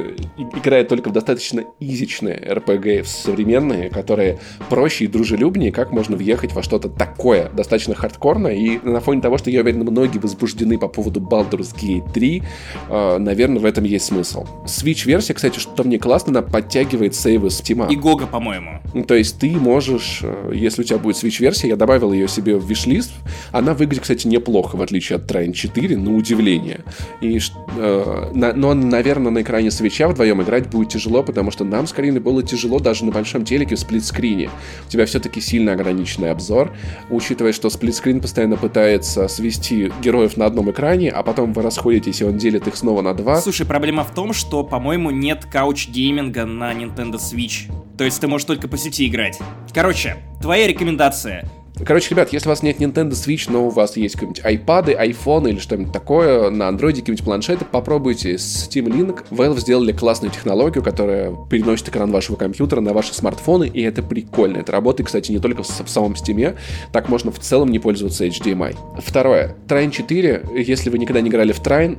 играя 0.55 0.83
только 0.83 1.09
в 1.09 1.13
достаточно 1.13 1.63
изичные 1.79 2.37
RPG 2.37 3.03
современные, 3.05 3.89
которые 3.89 4.39
проще 4.69 5.05
и 5.05 5.07
дружелюбнее, 5.07 5.71
как 5.71 5.91
можно 5.91 6.17
въехать 6.17 6.53
во 6.53 6.63
что-то 6.63 6.89
такое, 6.89 7.49
достаточно 7.49 7.93
хардкорное, 7.93 8.53
и 8.53 8.68
на 8.77 8.99
фоне 8.99 9.21
того, 9.21 9.37
что 9.37 9.49
я 9.49 9.61
уверен, 9.61 9.81
многие 9.81 10.19
возбуждены 10.19 10.77
по 10.77 10.87
поводу 10.87 11.19
Baldur's 11.19 11.73
Gate 11.75 12.11
3, 12.13 12.43
э, 12.89 13.17
наверное, 13.17 13.59
в 13.59 13.65
этом 13.65 13.83
есть 13.83 14.05
смысл. 14.05 14.45
Switch-версия, 14.65 15.33
кстати, 15.33 15.59
что 15.59 15.83
мне 15.83 15.97
классно, 15.97 16.31
она 16.31 16.41
подтягивает 16.41 17.15
сейвы 17.15 17.49
с 17.49 17.61
Steam. 17.61 17.91
И 17.91 17.95
Гога, 17.95 18.27
по-моему. 18.27 18.79
Ну, 18.93 19.03
то 19.03 19.15
есть 19.15 19.39
ты 19.39 19.51
можешь, 19.51 20.19
э, 20.23 20.51
если 20.53 20.81
у 20.81 20.85
тебя 20.85 20.97
будет 20.99 21.15
Switch-версия, 21.15 21.67
я 21.67 21.75
добавил 21.75 22.13
ее 22.13 22.27
себе 22.27 22.55
в 22.57 22.65
виш-лист, 22.65 23.11
она 23.51 23.73
выглядит, 23.73 24.03
кстати, 24.03 24.27
неплохо, 24.27 24.75
в 24.75 24.81
отличие 24.81 25.17
от 25.17 25.29
Trine 25.29 25.53
4, 25.53 25.97
на 25.97 26.15
удивление. 26.15 26.81
И, 27.21 27.39
э, 27.77 28.31
на, 28.33 28.53
но, 28.53 28.73
наверное, 28.73 29.31
на 29.31 29.41
экране 29.41 29.71
свеча 29.71 30.07
вдвоем 30.07 30.41
играть 30.41 30.69
будет 30.69 30.89
тяжело, 30.89 31.23
потому 31.23 31.51
что 31.51 31.63
нам 31.63 31.87
с 31.87 31.93
Кариной 31.93 32.19
было 32.19 32.43
тяжело 32.43 32.79
даже 32.79 33.05
на 33.05 33.11
большом 33.11 33.45
телеке 33.45 33.75
в 33.75 33.79
сплитскрине. 33.79 34.49
У 34.87 34.91
тебя 34.91 35.05
все-таки 35.05 35.41
сильно 35.41 35.73
ограниченный 35.73 36.31
обзор, 36.31 36.71
учитывая, 37.09 37.53
что 37.53 37.69
сплитскрин 37.69 38.21
постоянно 38.21 38.55
пытается 38.59 39.27
свести 39.27 39.91
героев 40.01 40.37
на 40.37 40.45
одном 40.45 40.71
экране, 40.71 41.09
а 41.09 41.23
потом 41.23 41.53
вы 41.53 41.61
расходитесь, 41.61 42.21
и 42.21 42.23
он 42.23 42.37
делит 42.37 42.67
их 42.67 42.75
снова 42.75 43.01
на 43.01 43.13
два. 43.13 43.41
Слушай, 43.41 43.65
проблема 43.65 44.03
в 44.03 44.13
том, 44.13 44.33
что, 44.33 44.63
по-моему, 44.63 45.11
нет 45.11 45.45
couch 45.51 45.90
gaming 45.90 46.37
а 46.37 46.45
на 46.45 46.73
Nintendo 46.73 47.15
Switch. 47.15 47.71
То 47.97 48.03
есть 48.03 48.21
ты 48.21 48.27
можешь 48.27 48.45
только 48.45 48.67
по 48.67 48.77
сети 48.77 49.07
играть. 49.07 49.39
Короче, 49.73 50.17
твоя 50.41 50.67
рекомендация— 50.67 51.49
Короче, 51.85 52.09
ребят, 52.09 52.33
если 52.33 52.47
у 52.47 52.51
вас 52.51 52.61
нет 52.61 52.79
Nintendo 52.79 53.11
Switch, 53.11 53.49
но 53.49 53.67
у 53.67 53.69
вас 53.69 53.95
есть 53.95 54.15
какие-нибудь 54.15 54.43
iPad, 54.43 54.99
iPhone 54.99 55.49
или 55.49 55.59
что-нибудь 55.59 55.93
такое, 55.93 56.49
на 56.49 56.63
Android 56.63 56.95
какие-нибудь 56.95 57.23
планшеты, 57.23 57.65
попробуйте 57.65 58.33
Steam 58.33 58.87
Link. 58.87 59.23
Valve 59.31 59.59
сделали 59.59 59.93
классную 59.93 60.31
технологию, 60.31 60.83
которая 60.83 61.33
переносит 61.49 61.87
экран 61.89 62.11
вашего 62.11 62.35
компьютера 62.35 62.81
на 62.81 62.93
ваши 62.93 63.13
смартфоны, 63.13 63.67
и 63.67 63.81
это 63.81 64.03
прикольно. 64.03 64.57
Это 64.57 64.71
работает, 64.73 65.07
кстати, 65.07 65.31
не 65.31 65.39
только 65.39 65.63
в, 65.63 65.67
самом 65.67 66.13
Steam, 66.13 66.55
так 66.91 67.07
можно 67.07 67.31
в 67.31 67.39
целом 67.39 67.69
не 67.69 67.79
пользоваться 67.79 68.25
HDMI. 68.25 68.75
Второе. 68.99 69.55
Trine 69.67 69.91
4, 69.91 70.47
если 70.55 70.89
вы 70.89 70.99
никогда 70.99 71.21
не 71.21 71.29
играли 71.29 71.53
в 71.53 71.61
Trine, 71.61 71.97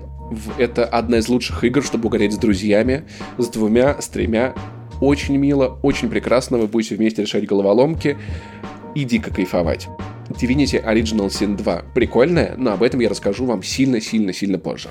это 0.58 0.84
одна 0.84 1.18
из 1.18 1.28
лучших 1.28 1.64
игр, 1.64 1.82
чтобы 1.82 2.06
угореть 2.06 2.34
с 2.34 2.36
друзьями, 2.36 3.04
с 3.38 3.48
двумя, 3.48 4.00
с 4.00 4.08
тремя. 4.08 4.54
Очень 5.00 5.38
мило, 5.38 5.78
очень 5.82 6.10
прекрасно, 6.10 6.58
вы 6.58 6.66
будете 6.66 6.94
вместе 6.94 7.22
решать 7.22 7.46
головоломки 7.46 8.18
и 8.94 9.04
дико 9.04 9.32
кайфовать. 9.32 9.88
Divinity 10.28 10.82
Original 10.84 11.28
Sin 11.28 11.56
2 11.56 11.82
прикольная, 11.94 12.54
но 12.56 12.72
об 12.72 12.82
этом 12.82 13.00
я 13.00 13.08
расскажу 13.08 13.46
вам 13.46 13.62
сильно-сильно-сильно 13.62 14.58
позже. 14.58 14.88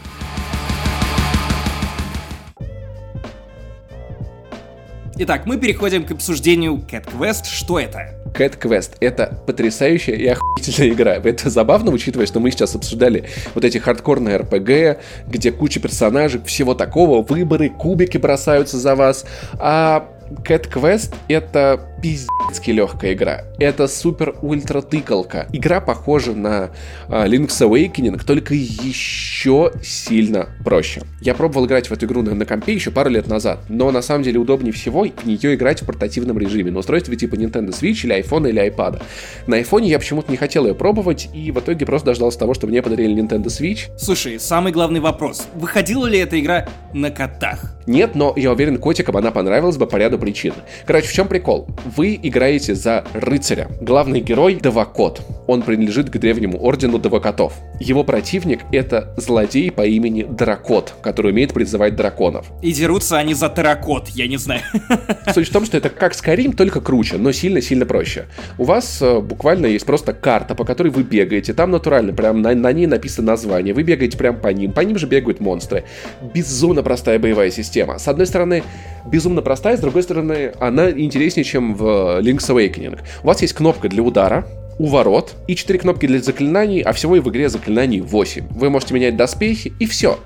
Итак, 5.21 5.45
мы 5.45 5.57
переходим 5.57 6.05
к 6.05 6.11
обсуждению 6.11 6.75
Cat 6.75 7.09
Quest. 7.13 7.43
Что 7.43 7.77
это? 7.77 8.15
Cat 8.33 8.57
Quest— 8.57 8.91
это 9.01 9.41
потрясающая 9.45 10.15
и 10.15 10.25
охуительная 10.27 10.91
игра. 10.91 11.13
Это 11.23 11.49
забавно, 11.49 11.91
учитывая, 11.91 12.25
что 12.25 12.39
мы 12.39 12.51
сейчас 12.51 12.75
обсуждали 12.75 13.25
вот 13.53 13.65
эти 13.65 13.79
хардкорные 13.79 14.37
RPG, 14.37 14.97
где 15.27 15.51
куча 15.51 15.81
персонажей, 15.81 16.41
всего 16.45 16.73
такого, 16.73 17.21
выборы, 17.21 17.69
кубики 17.69 18.17
бросаются 18.17 18.77
за 18.77 18.95
вас. 18.95 19.25
А 19.59 20.07
Cat 20.43 20.71
Quest— 20.71 21.13
это 21.27 21.81
пиздецки 22.01 22.71
легкая 22.71 23.13
игра. 23.13 23.43
Это 23.59 23.87
супер-ультра 23.87 24.81
тыкалка. 24.81 25.47
Игра 25.51 25.81
похожа 25.81 26.33
на 26.33 26.71
uh, 27.07 27.27
Link's 27.27 27.59
Awakening, 27.59 28.23
только 28.25 28.53
еще 28.53 29.71
сильно 29.83 30.49
проще. 30.63 31.01
Я 31.21 31.33
пробовал 31.33 31.65
играть 31.65 31.89
в 31.89 31.93
эту 31.93 32.05
игру 32.05 32.21
на, 32.21 32.33
на 32.33 32.45
компе 32.45 32.73
еще 32.73 32.91
пару 32.91 33.09
лет 33.09 33.27
назад, 33.27 33.59
но 33.69 33.91
на 33.91 34.01
самом 34.01 34.23
деле 34.23 34.39
удобнее 34.39 34.71
всего 34.71 35.05
в 35.05 35.25
нее 35.25 35.55
играть 35.55 35.81
в 35.81 35.85
портативном 35.85 36.39
режиме, 36.39 36.71
на 36.71 36.79
устройстве 36.79 37.15
типа 37.15 37.35
Nintendo 37.35 37.69
Switch 37.69 38.05
или 38.05 38.19
iPhone 38.19 38.49
или 38.49 38.65
iPad. 38.69 39.01
На 39.47 39.59
iPhone 39.59 39.85
я 39.85 39.99
почему-то 39.99 40.31
не 40.31 40.37
хотел 40.37 40.65
ее 40.65 40.75
пробовать, 40.75 41.29
и 41.33 41.51
в 41.51 41.59
итоге 41.59 41.85
просто 41.85 42.07
дождался 42.07 42.39
того, 42.39 42.53
что 42.53 42.67
мне 42.67 42.81
подарили 42.81 43.21
Nintendo 43.21 43.45
Switch. 43.45 43.89
Слушай, 43.97 44.39
самый 44.39 44.71
главный 44.71 44.99
вопрос. 44.99 45.47
Выходила 45.55 46.07
ли 46.07 46.19
эта 46.19 46.39
игра 46.39 46.67
на 46.93 47.11
котах? 47.11 47.75
Нет, 47.85 48.13
но 48.13 48.33
я 48.35 48.51
уверен, 48.51 48.77
котикам 48.77 49.17
она 49.17 49.31
понравилась 49.31 49.77
бы 49.77 49.87
по 49.87 49.95
ряду 49.95 50.19
причин. 50.19 50.53
Короче, 50.85 51.07
в 51.07 51.13
чем 51.13 51.27
прикол? 51.27 51.67
Вы 51.95 52.19
играете 52.21 52.75
за 52.75 53.03
рыцаря. 53.13 53.67
Главный 53.81 54.21
герой— 54.21 54.55
Давакот. 54.61 55.21
Он 55.47 55.63
принадлежит 55.63 56.11
к 56.11 56.17
древнему 56.17 56.61
ордену 56.61 56.99
Давакотов. 56.99 57.53
Его 57.79 58.03
противник— 58.03 58.59
это 58.71 59.15
злодей 59.17 59.71
по 59.71 59.83
имени 59.83 60.21
Дракот, 60.21 60.93
который 61.01 61.31
умеет 61.31 61.53
призывать 61.53 61.95
драконов. 61.95 62.45
И 62.61 62.71
дерутся 62.71 63.17
они 63.17 63.33
за 63.33 63.49
Таракот, 63.49 64.09
я 64.09 64.27
не 64.27 64.37
знаю. 64.37 64.61
Суть 65.33 65.47
в 65.47 65.51
том, 65.51 65.65
что 65.65 65.77
это 65.77 65.89
как 65.89 66.13
Skyrim, 66.13 66.55
только 66.55 66.81
круче, 66.81 67.17
но 67.17 67.31
сильно-сильно 67.31 67.87
проще. 67.87 68.25
У 68.59 68.65
вас 68.65 69.01
э, 69.01 69.19
буквально 69.21 69.65
есть 69.65 69.85
просто 69.87 70.13
карта, 70.13 70.53
по 70.53 70.65
которой 70.65 70.89
вы 70.89 71.01
бегаете. 71.01 71.53
Там 71.53 71.71
натурально, 71.71 72.13
прям 72.13 72.43
на, 72.43 72.53
на 72.53 72.71
ней 72.71 72.85
написано 72.85 73.31
название. 73.31 73.73
Вы 73.73 73.81
бегаете 73.81 74.17
прям 74.17 74.39
по 74.39 74.49
ним. 74.49 74.73
По 74.73 74.81
ним 74.81 74.99
же 74.99 75.07
бегают 75.07 75.39
монстры. 75.39 75.85
Безумно 76.33 76.83
простая 76.83 77.17
боевая 77.17 77.49
система. 77.49 77.97
С 77.97 78.07
одной 78.07 78.27
стороны, 78.27 78.61
безумно 79.05 79.41
простая, 79.41 79.77
с 79.77 79.79
другой 79.79 80.03
стороны, 80.03 80.53
она 80.59 80.89
интереснее, 80.89 81.43
чем 81.43 81.75
в 81.75 82.19
Link's 82.21 82.49
Awakening. 82.49 82.99
У 83.23 83.27
вас 83.27 83.41
есть 83.41 83.53
кнопка 83.53 83.89
для 83.89 84.03
удара, 84.03 84.45
у 84.79 84.87
ворот 84.87 85.35
и 85.47 85.55
4 85.55 85.77
кнопки 85.77 86.07
для 86.07 86.19
заклинаний, 86.19 86.81
а 86.81 86.93
всего 86.93 87.17
и 87.17 87.19
в 87.19 87.29
игре 87.29 87.49
заклинаний 87.49 87.99
8. 87.99 88.47
Вы 88.51 88.69
можете 88.69 88.93
менять 88.93 89.17
доспехи 89.17 89.73
и 89.77 89.85
все. 89.85 90.19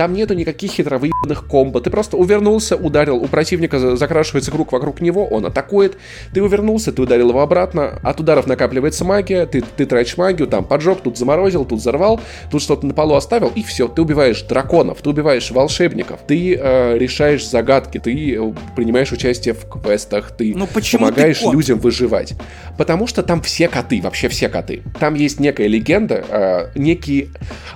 Там 0.00 0.14
нету 0.14 0.32
никаких 0.32 0.72
хитровыебанных 0.72 1.46
комбо. 1.46 1.82
Ты 1.82 1.90
просто 1.90 2.16
увернулся, 2.16 2.74
ударил, 2.74 3.16
у 3.16 3.26
противника 3.26 3.98
закрашивается 3.98 4.50
круг 4.50 4.72
вокруг 4.72 5.02
него, 5.02 5.26
он 5.26 5.44
атакует. 5.44 5.98
Ты 6.32 6.42
увернулся, 6.42 6.90
ты 6.90 7.02
ударил 7.02 7.28
его 7.28 7.42
обратно, 7.42 8.00
от 8.02 8.18
ударов 8.18 8.46
накапливается 8.46 9.04
магия, 9.04 9.44
ты, 9.44 9.60
ты 9.60 9.84
тратишь 9.84 10.16
магию, 10.16 10.48
там 10.48 10.64
поджег, 10.64 11.02
тут 11.02 11.18
заморозил, 11.18 11.66
тут 11.66 11.80
взорвал, 11.80 12.18
тут 12.50 12.62
что-то 12.62 12.86
на 12.86 12.94
полу 12.94 13.14
оставил, 13.14 13.52
и 13.54 13.62
все. 13.62 13.88
Ты 13.88 14.00
убиваешь 14.00 14.40
драконов, 14.40 15.02
ты 15.02 15.10
убиваешь 15.10 15.50
волшебников, 15.50 16.20
ты 16.26 16.56
э, 16.58 16.96
решаешь 16.96 17.46
загадки, 17.46 17.98
ты 17.98 18.40
принимаешь 18.74 19.12
участие 19.12 19.52
в 19.52 19.68
квестах, 19.68 20.30
ты 20.30 20.54
ну, 20.56 20.66
помогаешь 20.66 21.40
ты 21.40 21.50
людям 21.50 21.78
выживать. 21.78 22.32
Потому 22.78 23.06
что 23.06 23.22
там 23.22 23.42
все 23.42 23.68
коты, 23.68 24.00
вообще 24.00 24.30
все 24.30 24.48
коты. 24.48 24.82
Там 24.98 25.12
есть 25.12 25.40
некая 25.40 25.66
легенда, 25.66 26.24
э, 26.26 26.68
некий, 26.74 27.28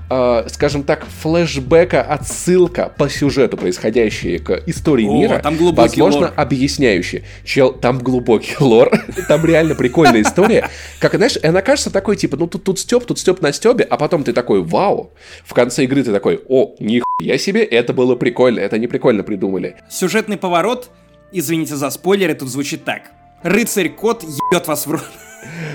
э, 0.08 0.44
скажем 0.48 0.84
так, 0.84 1.04
флешбека 1.20 2.13
отсылка 2.14 2.92
по 2.96 3.08
сюжету, 3.08 3.56
происходящей 3.56 4.38
к 4.38 4.62
истории 4.66 5.06
О, 5.06 5.12
мира, 5.12 5.40
там 5.42 5.56
возможно, 5.56 6.20
лор. 6.20 6.32
объясняющий. 6.36 7.24
Чел, 7.44 7.72
там 7.72 7.98
глубокий 7.98 8.56
лор, 8.60 8.90
там 9.28 9.44
реально 9.44 9.74
прикольная 9.74 10.22
история. 10.22 10.68
Как, 11.00 11.14
знаешь, 11.14 11.36
она 11.42 11.60
кажется 11.60 11.90
такой, 11.90 12.16
типа, 12.16 12.36
ну 12.36 12.46
тут, 12.46 12.64
тут 12.64 12.78
Степ, 12.78 13.04
тут 13.04 13.18
Степ 13.18 13.40
на 13.42 13.52
Стебе, 13.52 13.84
а 13.84 13.96
потом 13.96 14.22
ты 14.22 14.32
такой, 14.32 14.62
вау. 14.62 15.10
В 15.44 15.54
конце 15.54 15.84
игры 15.84 16.02
ты 16.04 16.12
такой, 16.12 16.40
о, 16.48 16.74
нихуя 16.78 17.38
себе, 17.38 17.64
это 17.64 17.92
было 17.92 18.14
прикольно, 18.14 18.60
это 18.60 18.78
не 18.78 18.86
прикольно 18.86 19.24
придумали. 19.24 19.76
Сюжетный 19.90 20.36
поворот, 20.36 20.90
извините 21.32 21.74
за 21.74 21.90
спойлеры, 21.90 22.34
тут 22.34 22.48
звучит 22.48 22.84
так. 22.84 23.02
Рыцарь-кот 23.42 24.22
ебет 24.22 24.68
вас 24.68 24.86
в 24.86 24.90
рот. 24.92 25.04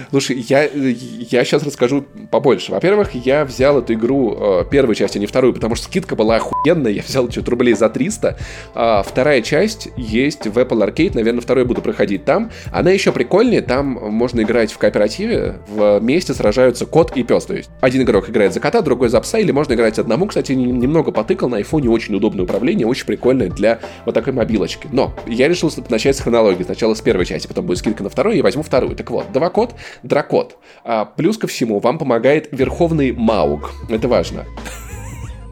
Слушай, 0.10 0.39
я, 0.47 0.63
я 0.63 1.43
сейчас 1.43 1.63
расскажу 1.63 2.05
побольше. 2.32 2.71
Во-первых, 2.71 3.13
я 3.13 3.45
взял 3.45 3.79
эту 3.79 3.93
игру, 3.93 4.36
э, 4.39 4.65
первую 4.69 4.95
часть, 4.95 5.15
а 5.15 5.19
не 5.19 5.25
вторую, 5.25 5.53
потому 5.53 5.75
что 5.75 5.86
скидка 5.86 6.15
была 6.15 6.38
охуенная, 6.38 6.91
я 6.91 7.01
взял 7.01 7.29
что-то 7.29 7.51
рублей 7.51 7.73
за 7.73 7.89
300. 7.89 8.38
А 8.73 9.03
вторая 9.03 9.41
часть 9.41 9.89
есть 9.97 10.47
в 10.47 10.58
Apple 10.58 10.88
Arcade, 10.88 11.12
наверное, 11.15 11.41
вторую 11.41 11.65
буду 11.65 11.82
проходить 11.82 12.25
там. 12.25 12.51
Она 12.71 12.91
еще 12.91 13.12
прикольнее, 13.12 13.62
там 13.62 13.88
можно 13.88 14.41
играть 14.41 14.71
в 14.71 14.77
кооперативе, 14.77 15.60
вместе 15.67 16.34
сражаются 16.34 16.86
кот 16.86 17.15
и 17.15 17.23
пес. 17.23 17.45
То 17.45 17.55
есть 17.55 17.69
один 17.82 18.03
игрок 18.03 18.29
играет 18.29 18.53
за 18.53 18.60
кота, 18.60 18.82
другой 18.82 19.10
за 19.10 19.19
пса, 19.21 19.38
или 19.39 19.51
можно 19.51 19.73
играть 19.73 19.99
одному. 19.99 20.27
Кстати, 20.27 20.53
немного 20.53 21.12
потыкал 21.12 21.49
на 21.49 21.58
айфоне, 21.58 21.89
очень 21.89 22.15
удобное 22.15 22.43
управление, 22.43 22.88
очень 22.88 23.05
прикольное 23.05 23.49
для 23.49 23.79
вот 24.05 24.15
такой 24.15 24.34
мобилочки. 24.34 24.88
Но 24.91 25.13
я 25.27 25.47
решил 25.47 25.71
начать 25.89 26.17
с 26.17 26.21
хронологии. 26.21 26.63
Сначала 26.63 26.93
с 26.93 27.01
первой 27.01 27.25
части, 27.25 27.47
потом 27.47 27.65
будет 27.65 27.79
скидка 27.79 28.03
на 28.03 28.10
вторую, 28.10 28.38
и 28.38 28.41
возьму 28.41 28.63
вторую. 28.63 28.95
Так 28.95 29.12
вот, 29.12 29.32
два 29.32 29.49
кот, 29.49 29.58
дракот. 30.03 30.57
А 30.83 31.05
плюс 31.05 31.37
ко 31.37 31.47
всему, 31.47 31.79
вам 31.79 31.97
помогает 31.97 32.49
Верховный 32.51 33.11
Мауг. 33.11 33.71
Это 33.89 34.07
важно. 34.07 34.45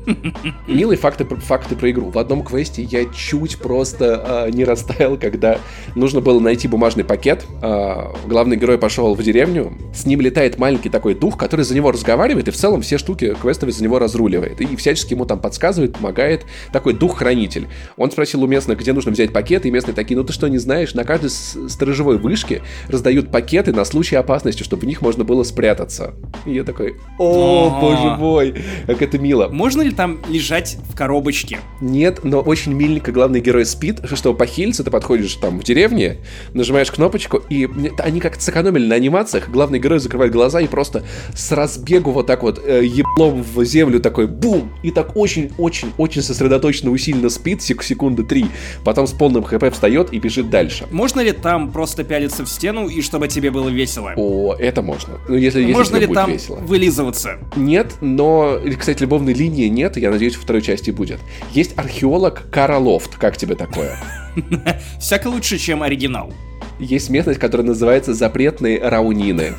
Милые 0.68 0.98
факты, 0.98 1.26
факты 1.26 1.76
про 1.76 1.92
игру. 1.92 2.10
В 2.10 2.18
одном 2.18 2.44
квесте 2.44 2.84
я 2.84 3.06
чуть 3.06 3.58
просто 3.58 4.48
э, 4.48 4.52
не 4.52 4.64
растаял, 4.64 5.18
когда 5.18 5.60
нужно 5.96 6.22
было 6.22 6.40
найти 6.40 6.68
бумажный 6.68 7.04
пакет. 7.04 7.46
Э, 7.62 8.14
главный 8.26 8.58
герой 8.58 8.78
пошел 8.78 9.14
в 9.16 9.24
деревню, 9.24 9.74
с 9.94 10.06
ним 10.06 10.22
летает 10.22 10.58
маленький 10.58 10.90
такой 10.90 11.14
дух, 11.14 11.38
который 11.38 11.66
за 11.66 11.76
него 11.76 11.92
разговаривает, 11.92 12.48
и 12.48 12.52
в 12.52 12.56
целом 12.56 12.82
все 12.82 12.98
штуки 12.98 13.36
квестовые 13.40 13.74
за 13.74 13.84
него 13.84 14.00
разруливает. 14.00 14.62
И 14.62 14.76
всячески 14.76 15.14
ему 15.14 15.26
там 15.26 15.40
подсказывает, 15.40 15.94
помогает. 15.94 16.46
Такой 16.72 16.94
дух-хранитель. 16.94 17.68
Он 17.98 18.12
спросил 18.12 18.44
у 18.44 18.48
местных, 18.48 18.80
где 18.80 18.94
нужно 18.94 19.12
взять 19.12 19.34
пакет, 19.34 19.66
и 19.66 19.72
местные 19.72 19.94
такие, 19.94 20.18
ну 20.18 20.24
ты 20.24 20.34
что, 20.34 20.48
не 20.48 20.58
знаешь, 20.58 20.94
на 20.94 21.04
каждой 21.04 21.30
сторожевой 21.30 22.18
вышке 22.18 22.62
раздают 22.88 23.32
пакеты 23.32 23.74
на 23.74 23.84
случай 23.84 24.16
опасности, 24.16 24.64
чтобы 24.64 24.84
в 24.84 24.86
них 24.86 25.02
можно 25.02 25.24
было 25.24 25.44
спрятаться. 25.44 26.14
И 26.46 26.54
я 26.54 26.64
такой, 26.64 26.96
о, 27.18 27.80
боже 27.82 28.16
мой, 28.18 28.56
как 28.86 29.02
это 29.02 29.20
мило. 29.20 29.50
Можно 29.50 29.82
ли 29.82 29.92
там 29.98 30.20
лежать 30.30 30.78
в 30.90 30.96
коробочке. 30.96 31.60
Нет, 31.82 32.24
но 32.24 32.40
очень 32.40 32.74
миленько 32.74 33.12
главный 33.12 33.42
герой 33.42 33.66
спит, 33.66 34.00
что 34.14 34.34
похилиться, 34.34 34.84
ты 34.84 34.92
подходишь 34.92 35.34
там 35.36 35.60
в 35.60 35.64
деревне, 35.64 36.18
нажимаешь 36.54 36.92
кнопочку, 36.92 37.42
и 37.50 37.68
они 37.98 38.22
как-то 38.22 38.42
сэкономили 38.42 38.86
на 38.86 38.96
анимациях, 38.96 39.50
главный 39.50 39.80
герой 39.80 40.00
закрывает 40.00 40.32
глаза 40.32 40.62
и 40.62 40.68
просто 40.68 41.04
с 41.34 41.52
разбегу 41.52 42.12
вот 42.12 42.28
так 42.28 42.44
вот 42.44 42.62
э, 42.64 42.86
еблом 42.86 43.44
в 43.44 43.66
землю 43.66 44.00
такой 44.00 44.28
бум, 44.28 44.72
и 44.84 44.92
так 44.92 45.18
очень-очень-очень 45.18 46.22
сосредоточенно 46.22 46.92
усиленно 46.92 47.30
спит, 47.30 47.62
сек 47.62 47.82
секунды 47.84 48.24
три, 48.24 48.46
потом 48.86 49.08
с 49.08 49.12
полным 49.12 49.44
хп 49.44 49.72
встает 49.72 50.14
и 50.14 50.20
бежит 50.20 50.50
дальше. 50.50 50.86
Можно 50.92 51.22
ли 51.22 51.32
там 51.32 51.72
просто 51.72 52.04
пялиться 52.04 52.46
в 52.46 52.50
стену 52.50 52.88
и 52.88 53.02
чтобы 53.02 53.28
тебе 53.28 53.50
было 53.50 53.70
весело? 53.70 54.14
О, 54.16 54.54
это 54.54 54.84
можно. 54.84 55.16
Ну, 55.28 55.36
если, 55.36 55.62
если 55.62 55.74
можно 55.74 55.98
ли 55.98 56.08
там 56.08 56.32
весело. 56.32 56.58
вылизываться? 56.58 57.40
Нет, 57.56 57.96
но, 58.02 58.60
кстати, 58.78 59.02
любовной 59.02 59.34
линии 59.34 59.68
нет, 59.68 59.87
я 59.96 60.12
надеюсь, 60.12 60.36
во 60.36 60.42
второй 60.44 60.62
части 60.62 60.92
будет. 60.92 61.20
Есть 61.54 61.78
археолог 61.78 62.50
Кара 62.52 62.78
Лофт. 62.78 63.16
Как 63.16 63.38
тебе 63.38 63.56
такое? 63.56 63.98
Всяко 65.00 65.28
лучше, 65.28 65.58
чем 65.58 65.84
оригинал 65.84 66.34
есть 66.80 67.10
местность, 67.10 67.40
которая 67.40 67.66
называется 67.68 68.14
запретные 68.14 68.80
раунины. 68.80 69.54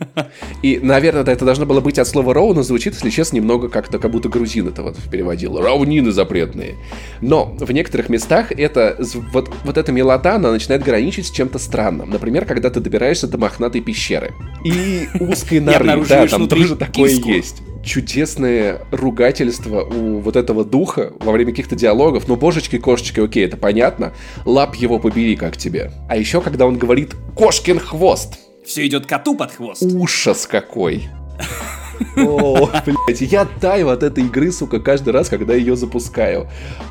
И, 0.62 0.78
наверное, 0.82 1.22
это 1.22 1.44
должно 1.44 1.66
было 1.66 1.80
быть 1.80 1.98
от 1.98 2.06
слова 2.06 2.34
роу, 2.34 2.54
но 2.54 2.62
звучит, 2.62 2.94
если 2.94 3.10
честно, 3.10 3.36
немного 3.36 3.68
как-то, 3.68 3.98
как 3.98 4.10
будто 4.10 4.28
грузин 4.28 4.68
это 4.68 4.82
вот 4.82 4.96
переводил. 5.10 5.58
Раунины 5.60 6.12
запретные. 6.12 6.76
Но 7.20 7.56
в 7.58 7.70
некоторых 7.72 8.08
местах 8.08 8.52
это, 8.52 8.96
вот, 9.32 9.50
вот 9.64 9.78
эта 9.78 9.92
милота, 9.92 10.34
она 10.34 10.52
начинает 10.52 10.82
граничить 10.84 11.26
с 11.26 11.30
чем-то 11.30 11.58
странным. 11.58 12.10
Например, 12.10 12.44
когда 12.44 12.70
ты 12.70 12.80
добираешься 12.80 13.26
до 13.28 13.38
мохнатой 13.38 13.80
пещеры. 13.80 14.34
И 14.64 15.08
узкой 15.20 15.60
норы, 15.60 16.04
да, 16.06 16.26
там 16.26 16.48
тоже 16.48 16.76
такое 16.76 17.10
есть 17.10 17.62
чудесное 17.84 18.80
ругательство 18.90 19.82
у 19.82 20.18
вот 20.18 20.36
этого 20.36 20.64
духа 20.64 21.12
во 21.20 21.32
время 21.32 21.52
каких-то 21.52 21.76
диалогов. 21.76 22.28
Ну, 22.28 22.36
божечки, 22.36 22.78
кошечки, 22.78 23.20
окей, 23.20 23.44
это 23.44 23.56
понятно. 23.56 24.12
Лап 24.44 24.74
его 24.76 24.98
побери, 24.98 25.36
как 25.36 25.56
тебе. 25.56 25.92
А 26.08 26.16
еще, 26.16 26.40
когда 26.40 26.66
он 26.66 26.78
говорит 26.78 27.14
«кошкин 27.34 27.78
хвост». 27.78 28.38
Все 28.64 28.86
идет 28.86 29.06
коту 29.06 29.34
под 29.34 29.52
хвост. 29.52 29.82
Ужас 29.82 30.46
какой. 30.46 31.08
О, 32.16 32.70
блядь, 32.84 33.20
я 33.20 33.44
таю 33.44 33.88
от 33.88 34.02
этой 34.02 34.24
игры, 34.24 34.52
сука, 34.52 34.80
каждый 34.80 35.12
раз, 35.12 35.28
когда 35.28 35.54
ее 35.54 35.76
запускаю. 35.76 36.48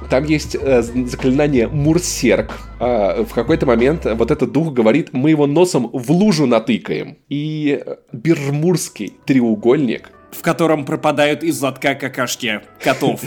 Там 0.09 0.23
есть 0.25 0.55
э, 0.59 0.81
заклинание 0.81 1.67
Мурсерк. 1.67 2.51
А, 2.79 3.23
в 3.23 3.33
какой-то 3.33 3.65
момент 3.65 4.05
вот 4.05 4.31
этот 4.31 4.51
дух 4.51 4.73
говорит, 4.73 5.09
мы 5.13 5.29
его 5.29 5.47
носом 5.47 5.89
в 5.91 6.11
лужу 6.11 6.45
натыкаем. 6.45 7.17
И 7.29 7.83
Бермурский 8.11 9.13
треугольник 9.25 10.11
в 10.37 10.41
котором 10.41 10.85
пропадают 10.85 11.43
из 11.43 11.59
лотка 11.61 11.95
какашки 11.95 12.61
котов. 12.79 13.21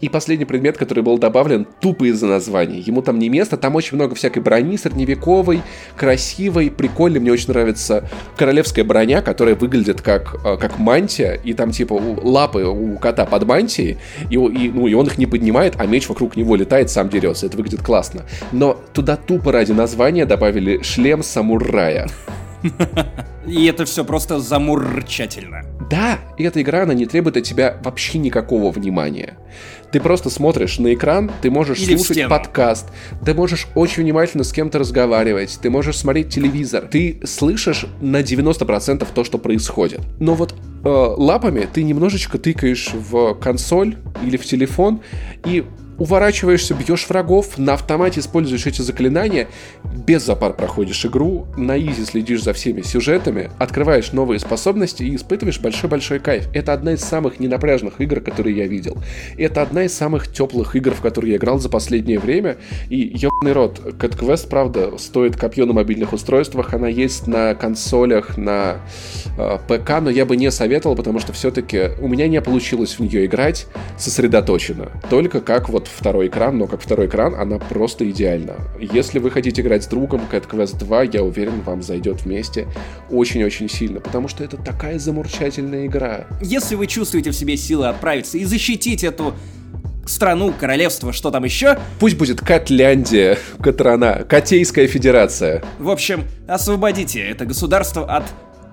И 0.00 0.08
последний 0.08 0.44
предмет, 0.44 0.76
который 0.76 1.04
был 1.04 1.16
добавлен 1.16 1.64
тупо 1.80 2.08
из-за 2.10 2.26
названия. 2.26 2.80
Ему 2.80 3.02
там 3.02 3.20
не 3.20 3.28
место, 3.28 3.56
там 3.56 3.76
очень 3.76 3.94
много 3.96 4.16
всякой 4.16 4.42
брони, 4.42 4.76
средневековой, 4.76 5.62
красивой, 5.96 6.72
прикольной. 6.72 7.20
Мне 7.20 7.30
очень 7.30 7.50
нравится 7.50 8.08
королевская 8.36 8.84
броня, 8.84 9.22
которая 9.22 9.54
выглядит 9.54 10.02
как, 10.02 10.44
э, 10.44 10.56
как 10.56 10.80
мантия, 10.80 11.34
и 11.34 11.52
там 11.52 11.70
типа 11.70 11.92
лапы 11.92 12.64
у 12.64 12.98
кота 12.98 13.26
под 13.26 13.44
мантией, 13.46 13.98
и, 14.28 14.34
и, 14.34 14.70
ну, 14.70 14.88
и 14.88 14.94
он 14.94 15.06
их 15.06 15.18
не 15.18 15.26
поднимает, 15.26 15.76
а 15.78 15.86
меч 15.86 16.08
вокруг 16.08 16.34
него 16.34 16.56
летает, 16.56 16.90
сам 16.90 17.08
дерется. 17.08 17.46
Это 17.46 17.56
выглядит 17.56 17.82
классно. 17.82 18.24
Но 18.50 18.82
туда 18.92 19.16
тупо 19.16 19.52
ради 19.52 19.70
названия 19.70 20.26
добавили 20.26 20.82
шлем 20.82 21.22
самурая. 21.22 22.08
И 23.46 23.66
это 23.66 23.84
все 23.84 24.04
просто 24.04 24.40
замурчательно. 24.40 25.62
Да, 25.92 26.20
эта 26.38 26.62
игра, 26.62 26.84
она 26.84 26.94
не 26.94 27.04
требует 27.04 27.36
от 27.36 27.44
тебя 27.44 27.76
вообще 27.84 28.16
никакого 28.16 28.72
внимания. 28.72 29.36
Ты 29.90 30.00
просто 30.00 30.30
смотришь 30.30 30.78
на 30.78 30.94
экран, 30.94 31.30
ты 31.42 31.50
можешь 31.50 31.80
Или 31.80 31.96
слушать 31.96 32.30
подкаст, 32.30 32.86
ты 33.22 33.34
можешь 33.34 33.66
очень 33.74 34.04
внимательно 34.04 34.42
с 34.42 34.52
кем-то 34.52 34.78
разговаривать, 34.78 35.58
ты 35.60 35.68
можешь 35.68 35.98
смотреть 35.98 36.30
телевизор, 36.30 36.88
ты 36.90 37.20
слышишь 37.24 37.84
на 38.00 38.22
90% 38.22 39.06
то, 39.14 39.22
что 39.22 39.36
происходит. 39.36 40.00
Но 40.18 40.34
вот 40.34 40.54
э, 40.54 40.88
лапами 40.88 41.68
ты 41.70 41.82
немножечко 41.82 42.38
тыкаешь 42.38 42.88
в 42.94 43.34
консоль 43.34 43.96
или 44.24 44.38
в 44.38 44.46
телефон, 44.46 45.02
и 45.44 45.62
уворачиваешься, 46.02 46.74
бьешь 46.74 47.08
врагов, 47.08 47.58
на 47.58 47.74
автомате 47.74 48.18
используешь 48.18 48.66
эти 48.66 48.82
заклинания, 48.82 49.46
без 49.84 50.26
запар 50.26 50.52
проходишь 50.52 51.06
игру, 51.06 51.46
на 51.56 51.78
изи 51.78 52.04
следишь 52.04 52.42
за 52.42 52.52
всеми 52.52 52.82
сюжетами, 52.82 53.50
открываешь 53.60 54.10
новые 54.10 54.40
способности 54.40 55.04
и 55.04 55.14
испытываешь 55.14 55.60
большой-большой 55.60 56.18
кайф. 56.18 56.48
Это 56.54 56.72
одна 56.72 56.94
из 56.94 57.04
самых 57.04 57.38
ненапряжных 57.38 58.00
игр, 58.00 58.20
которые 58.20 58.56
я 58.56 58.66
видел. 58.66 58.98
Это 59.38 59.62
одна 59.62 59.84
из 59.84 59.94
самых 59.94 60.26
теплых 60.26 60.74
игр, 60.74 60.92
в 60.92 61.00
которые 61.02 61.32
я 61.32 61.36
играл 61.36 61.60
за 61.60 61.68
последнее 61.68 62.18
время. 62.18 62.56
И 62.88 62.96
ебаный 62.96 63.52
рот, 63.52 63.78
Cat 63.78 64.18
Quest, 64.18 64.48
правда, 64.48 64.98
стоит 64.98 65.36
копье 65.36 65.66
на 65.66 65.72
мобильных 65.72 66.12
устройствах, 66.12 66.74
она 66.74 66.88
есть 66.88 67.28
на 67.28 67.54
консолях, 67.54 68.36
на 68.36 68.78
э, 69.38 69.58
ПК, 69.68 70.00
но 70.00 70.10
я 70.10 70.26
бы 70.26 70.36
не 70.36 70.50
советовал, 70.50 70.96
потому 70.96 71.20
что 71.20 71.32
все-таки 71.32 71.90
у 72.00 72.08
меня 72.08 72.26
не 72.26 72.40
получилось 72.40 72.98
в 72.98 73.00
нее 73.00 73.24
играть 73.26 73.66
сосредоточенно. 73.96 74.88
Только 75.08 75.40
как 75.40 75.68
вот 75.68 75.91
второй 75.92 76.28
экран, 76.28 76.58
но 76.58 76.66
как 76.66 76.80
второй 76.80 77.06
экран 77.06 77.34
она 77.34 77.58
просто 77.58 78.08
идеальна. 78.10 78.54
Если 78.80 79.18
вы 79.18 79.30
хотите 79.30 79.62
играть 79.62 79.84
с 79.84 79.86
другом, 79.86 80.22
Cat 80.30 80.48
Quest 80.48 80.78
2, 80.78 81.02
я 81.04 81.22
уверен, 81.22 81.60
вам 81.62 81.82
зайдет 81.82 82.22
вместе 82.22 82.66
очень-очень 83.10 83.68
сильно, 83.68 84.00
потому 84.00 84.28
что 84.28 84.44
это 84.44 84.56
такая 84.56 84.98
замурчательная 84.98 85.86
игра. 85.86 86.26
Если 86.40 86.74
вы 86.74 86.86
чувствуете 86.86 87.30
в 87.30 87.34
себе 87.34 87.56
силы 87.56 87.88
отправиться 87.88 88.38
и 88.38 88.44
защитить 88.44 89.04
эту 89.04 89.34
страну, 90.06 90.52
королевство, 90.58 91.12
что 91.12 91.30
там 91.30 91.44
еще. 91.44 91.78
Пусть 92.00 92.16
будет 92.16 92.40
Катляндия, 92.40 93.38
Катрана, 93.62 94.24
Котейская 94.28 94.86
Федерация. 94.86 95.62
В 95.78 95.90
общем, 95.90 96.24
освободите 96.48 97.20
это 97.20 97.44
государство 97.44 98.04
от 98.04 98.24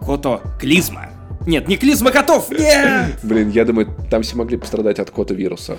котоклизма. 0.05 1.09
Нет, 1.45 1.67
не 1.67 1.77
клизма 1.77 2.11
котов, 2.11 2.51
нет! 2.51 3.15
Блин, 3.23 3.49
я 3.49 3.65
думаю, 3.65 3.87
там 4.11 4.23
все 4.23 4.35
могли 4.35 4.57
пострадать 4.57 4.99
от 4.99 5.09
кота-вируса. 5.09 5.77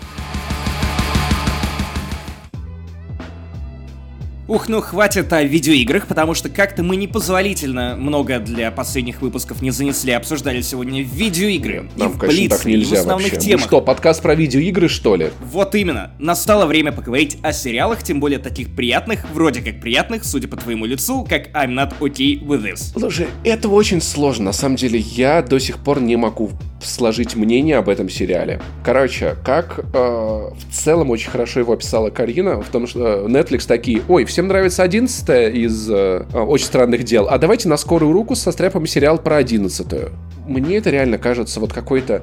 Ух, 4.50 4.68
ну 4.68 4.80
хватит 4.80 5.32
о 5.32 5.44
видеоиграх, 5.44 6.08
потому 6.08 6.34
что 6.34 6.48
как-то 6.48 6.82
мы 6.82 6.96
непозволительно 6.96 7.94
много 7.94 8.40
для 8.40 8.72
последних 8.72 9.22
выпусков 9.22 9.62
не 9.62 9.70
занесли, 9.70 10.12
обсуждали 10.12 10.60
сегодня 10.60 11.04
видеоигры. 11.04 11.88
Нам, 11.94 12.10
и 12.10 12.14
в 12.14 12.18
конечно, 12.18 12.40
Блиц, 12.40 12.50
так 12.50 12.64
нельзя 12.64 12.96
и 12.96 12.98
в 12.98 13.00
основных 13.02 13.32
вообще. 13.32 13.46
темах. 13.46 13.60
Ну 13.60 13.66
что, 13.68 13.80
подкаст 13.80 14.20
про 14.20 14.34
видеоигры, 14.34 14.88
что 14.88 15.14
ли? 15.14 15.30
Вот 15.40 15.76
именно. 15.76 16.14
Настало 16.18 16.66
время 16.66 16.90
поговорить 16.90 17.38
о 17.44 17.52
сериалах, 17.52 18.02
тем 18.02 18.18
более 18.18 18.40
таких 18.40 18.74
приятных, 18.74 19.24
вроде 19.32 19.62
как 19.62 19.80
приятных, 19.80 20.24
судя 20.24 20.48
по 20.48 20.56
твоему 20.56 20.84
лицу, 20.84 21.24
как 21.30 21.50
I'm 21.52 21.72
Not 21.72 22.00
Okay 22.00 22.44
With 22.44 22.64
This. 22.64 22.98
Слушай, 22.98 23.28
это 23.44 23.68
очень 23.68 24.00
сложно. 24.00 24.46
На 24.46 24.52
самом 24.52 24.74
деле, 24.74 24.98
я 24.98 25.42
до 25.42 25.60
сих 25.60 25.78
пор 25.78 26.00
не 26.00 26.16
могу 26.16 26.50
сложить 26.82 27.36
мнение 27.36 27.76
об 27.76 27.88
этом 27.88 28.08
сериале. 28.08 28.60
Короче, 28.84 29.36
как 29.44 29.78
э, 29.78 29.82
в 29.92 30.72
целом 30.72 31.10
очень 31.10 31.30
хорошо 31.30 31.60
его 31.60 31.72
описала 31.72 32.10
Карина, 32.10 32.60
в 32.60 32.68
том, 32.68 32.86
что 32.86 33.26
Netflix 33.26 33.66
такие, 33.66 34.02
ой, 34.08 34.24
всем 34.24 34.48
нравится 34.48 34.82
11 34.82 35.54
из 35.54 35.90
э, 35.90 36.24
«Очень 36.32 36.66
странных 36.66 37.04
дел», 37.04 37.28
а 37.28 37.38
давайте 37.38 37.68
на 37.68 37.76
скорую 37.76 38.12
руку 38.12 38.34
состряпаем 38.34 38.86
сериал 38.86 39.18
про 39.18 39.36
11 39.36 39.86
-ю. 39.86 40.10
Мне 40.46 40.78
это 40.78 40.90
реально 40.90 41.18
кажется 41.18 41.60
вот 41.60 41.72
какой-то 41.72 42.22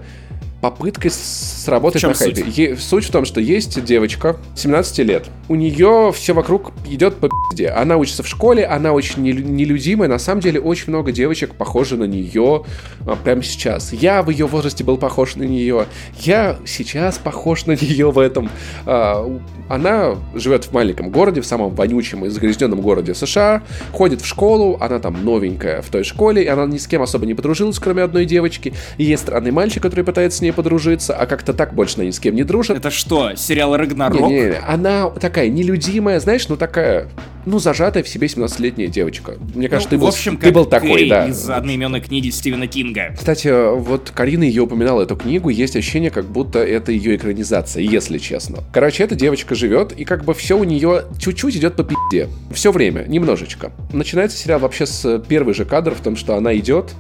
попыткой 0.62 1.12
сработать 1.12 2.04
на 2.04 2.14
хайпе. 2.14 2.76
Суть? 2.76 2.82
Суть 2.82 3.06
в 3.06 3.12
том, 3.12 3.26
что 3.26 3.40
есть 3.40 3.84
девочка 3.84 4.38
17 4.56 5.00
лет. 5.00 5.26
У 5.50 5.56
нее 5.56 6.12
все 6.16 6.34
вокруг 6.34 6.72
идет 6.86 7.18
по 7.18 7.30
пизде. 7.30 7.70
Она 7.70 7.98
учится 7.98 8.24
в 8.24 8.28
школе, 8.28 8.66
она 8.66 8.94
очень 8.94 9.24
нелюдимая. 9.24 10.10
На 10.10 10.20
самом 10.20 10.42
деле 10.42 10.60
очень 10.60 10.90
много 10.90 11.12
девочек 11.12 11.56
похожи 11.56 11.96
на 11.96 12.06
нее 12.06 12.64
а, 13.06 13.16
прямо 13.16 13.44
сейчас. 13.44 13.94
Я 13.94 14.24
в 14.24 14.30
ее 14.30 14.48
возрасте 14.48 14.84
был 14.84 14.98
похож 14.98 15.36
на 15.36 15.44
нее. 15.44 15.86
Я 16.20 16.58
сейчас 16.66 17.18
похож 17.18 17.66
на 17.66 17.74
нее 17.74 18.12
в 18.12 18.18
этом. 18.18 18.50
А, 18.86 19.40
она 19.70 20.16
живет 20.34 20.66
в 20.66 20.72
маленьком 20.72 21.10
городе, 21.10 21.42
в 21.42 21.46
самом 21.46 21.76
вонючем 21.76 22.26
и 22.26 22.30
загрязненном 22.30 22.82
городе 22.82 23.14
США, 23.14 23.64
ходит 23.92 24.22
в 24.22 24.26
школу, 24.26 24.78
она 24.80 25.00
там 25.00 25.24
новенькая 25.24 25.82
в 25.82 25.90
той 25.90 26.04
школе, 26.04 26.44
и 26.44 26.48
она 26.48 26.66
ни 26.66 26.78
с 26.78 26.88
кем 26.88 27.02
особо 27.02 27.26
не 27.26 27.34
подружилась, 27.34 27.80
кроме 27.80 28.04
одной 28.04 28.26
девочки. 28.26 28.74
И 28.98 29.04
есть 29.04 29.24
странный 29.24 29.52
мальчик, 29.52 29.84
который 29.84 30.06
пытается 30.06 30.40
с 30.40 30.42
ней 30.48 30.54
подружиться, 30.54 31.14
а 31.14 31.26
как-то 31.26 31.54
так 31.54 31.74
больше 31.74 32.04
ни 32.04 32.12
с 32.12 32.20
кем 32.20 32.36
не 32.36 32.44
дружит. 32.44 32.78
Это 32.78 32.90
что, 32.90 33.36
сериал 33.36 33.76
Рагнарок? 33.76 34.20
Не-не-не, 34.20 34.60
она 34.60 35.10
такая 35.10 35.50
нелюдимая, 35.50 36.20
знаешь, 36.20 36.48
ну 36.48 36.58
такая 36.58 37.10
ну, 37.48 37.60
зажатая 37.60 38.04
в 38.04 38.10
себе 38.10 38.28
17-летняя 38.28 38.90
девочка. 38.90 39.38
Мне 39.56 39.70
кажется, 39.70 39.94
ну, 39.94 39.98
ты, 39.98 40.02
был, 40.02 40.08
общем, 40.10 40.38
ты 40.38 40.52
был 40.52 40.66
такой, 40.66 40.92
Кэрри 40.92 41.10
да. 41.10 41.28
из 41.28 41.50
одноименной 41.50 42.02
книги 42.02 42.30
Стивена 42.30 42.68
Кинга. 42.68 43.16
Кстати, 43.18 43.74
вот 43.78 44.12
Карина 44.14 44.44
ее 44.44 44.64
упоминала, 44.64 45.04
эту 45.04 45.16
книгу, 45.16 45.48
есть 45.48 45.78
ощущение, 45.78 46.12
как 46.12 46.26
будто 46.26 46.60
это 46.60 46.92
ее 46.92 47.16
экранизация, 47.16 47.84
если 47.84 48.18
честно. 48.18 48.66
Короче, 48.74 49.04
эта 49.04 49.16
девочка 49.16 49.56
живет, 49.56 49.94
и 49.94 50.04
как 50.04 50.26
бы 50.26 50.34
все 50.34 50.58
у 50.58 50.66
нее 50.66 51.06
чуть-чуть 51.20 51.56
идет 51.56 51.78
по 51.78 51.86
пизде. 51.86 52.28
Все 52.52 52.74
время, 52.74 53.06
немножечко. 53.08 53.72
Начинается 53.94 54.38
сериал 54.38 54.60
вообще 54.60 54.86
с 54.86 55.24
первый 55.30 55.54
же 55.54 55.64
кадр 55.64 55.96
в 55.96 56.02
том, 56.02 56.18
что 56.18 56.36
она 56.36 56.54
идет, 56.58 56.94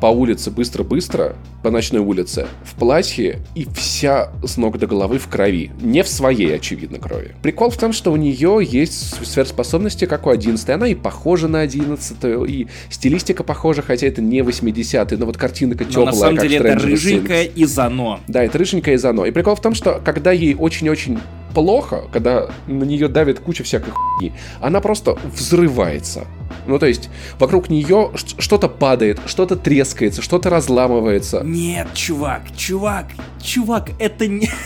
по 0.00 0.06
улице 0.06 0.50
быстро-быстро, 0.50 1.36
по 1.62 1.70
ночной 1.70 2.00
улице, 2.00 2.46
в 2.64 2.74
платье 2.90 3.38
и 3.54 3.68
вся 3.72 4.32
с 4.44 4.56
ног 4.56 4.76
до 4.76 4.88
головы 4.88 5.20
в 5.20 5.28
крови. 5.28 5.70
Не 5.80 6.02
в 6.02 6.08
своей, 6.08 6.56
очевидно, 6.56 6.98
крови. 6.98 7.36
Прикол 7.40 7.70
в 7.70 7.76
том, 7.76 7.92
что 7.92 8.10
у 8.10 8.16
нее 8.16 8.58
есть 8.68 9.24
сверхспособности, 9.24 10.06
как 10.06 10.26
у 10.26 10.30
11 10.30 10.68
Она 10.70 10.88
и 10.88 10.96
похожа 10.96 11.46
на 11.46 11.60
11 11.60 12.16
и 12.48 12.66
стилистика 12.90 13.44
похожа, 13.44 13.82
хотя 13.82 14.08
это 14.08 14.20
не 14.20 14.40
80-е, 14.40 15.18
но 15.18 15.26
вот 15.26 15.36
картинка 15.36 15.84
теплая, 15.84 16.06
но 16.06 16.10
на 16.10 16.16
самом 16.16 16.38
деле 16.38 16.56
это 16.56 16.74
рыженькая 16.80 17.44
и 17.44 17.64
зано. 17.64 18.18
Да, 18.26 18.42
это 18.42 18.58
рыженькая 18.58 18.96
и 18.96 18.98
зано. 18.98 19.22
И 19.22 19.30
прикол 19.30 19.54
в 19.54 19.62
том, 19.62 19.72
что 19.72 20.00
когда 20.04 20.32
ей 20.32 20.56
очень-очень 20.56 21.20
плохо, 21.54 22.04
когда 22.12 22.48
на 22.66 22.84
нее 22.84 23.08
давит 23.08 23.40
куча 23.40 23.64
всякой 23.64 23.90
хуйни, 23.90 24.32
она 24.60 24.80
просто 24.80 25.18
взрывается. 25.24 26.26
Ну, 26.66 26.78
то 26.78 26.86
есть, 26.86 27.10
вокруг 27.38 27.68
нее 27.68 28.10
что-то 28.14 28.68
падает, 28.68 29.20
что-то 29.26 29.56
трескается, 29.56 30.22
что-то 30.22 30.50
разламывается. 30.50 31.42
Нет, 31.44 31.88
чувак, 31.94 32.42
чувак, 32.56 33.06
чувак, 33.42 33.90
это 33.98 34.26
не... 34.26 34.50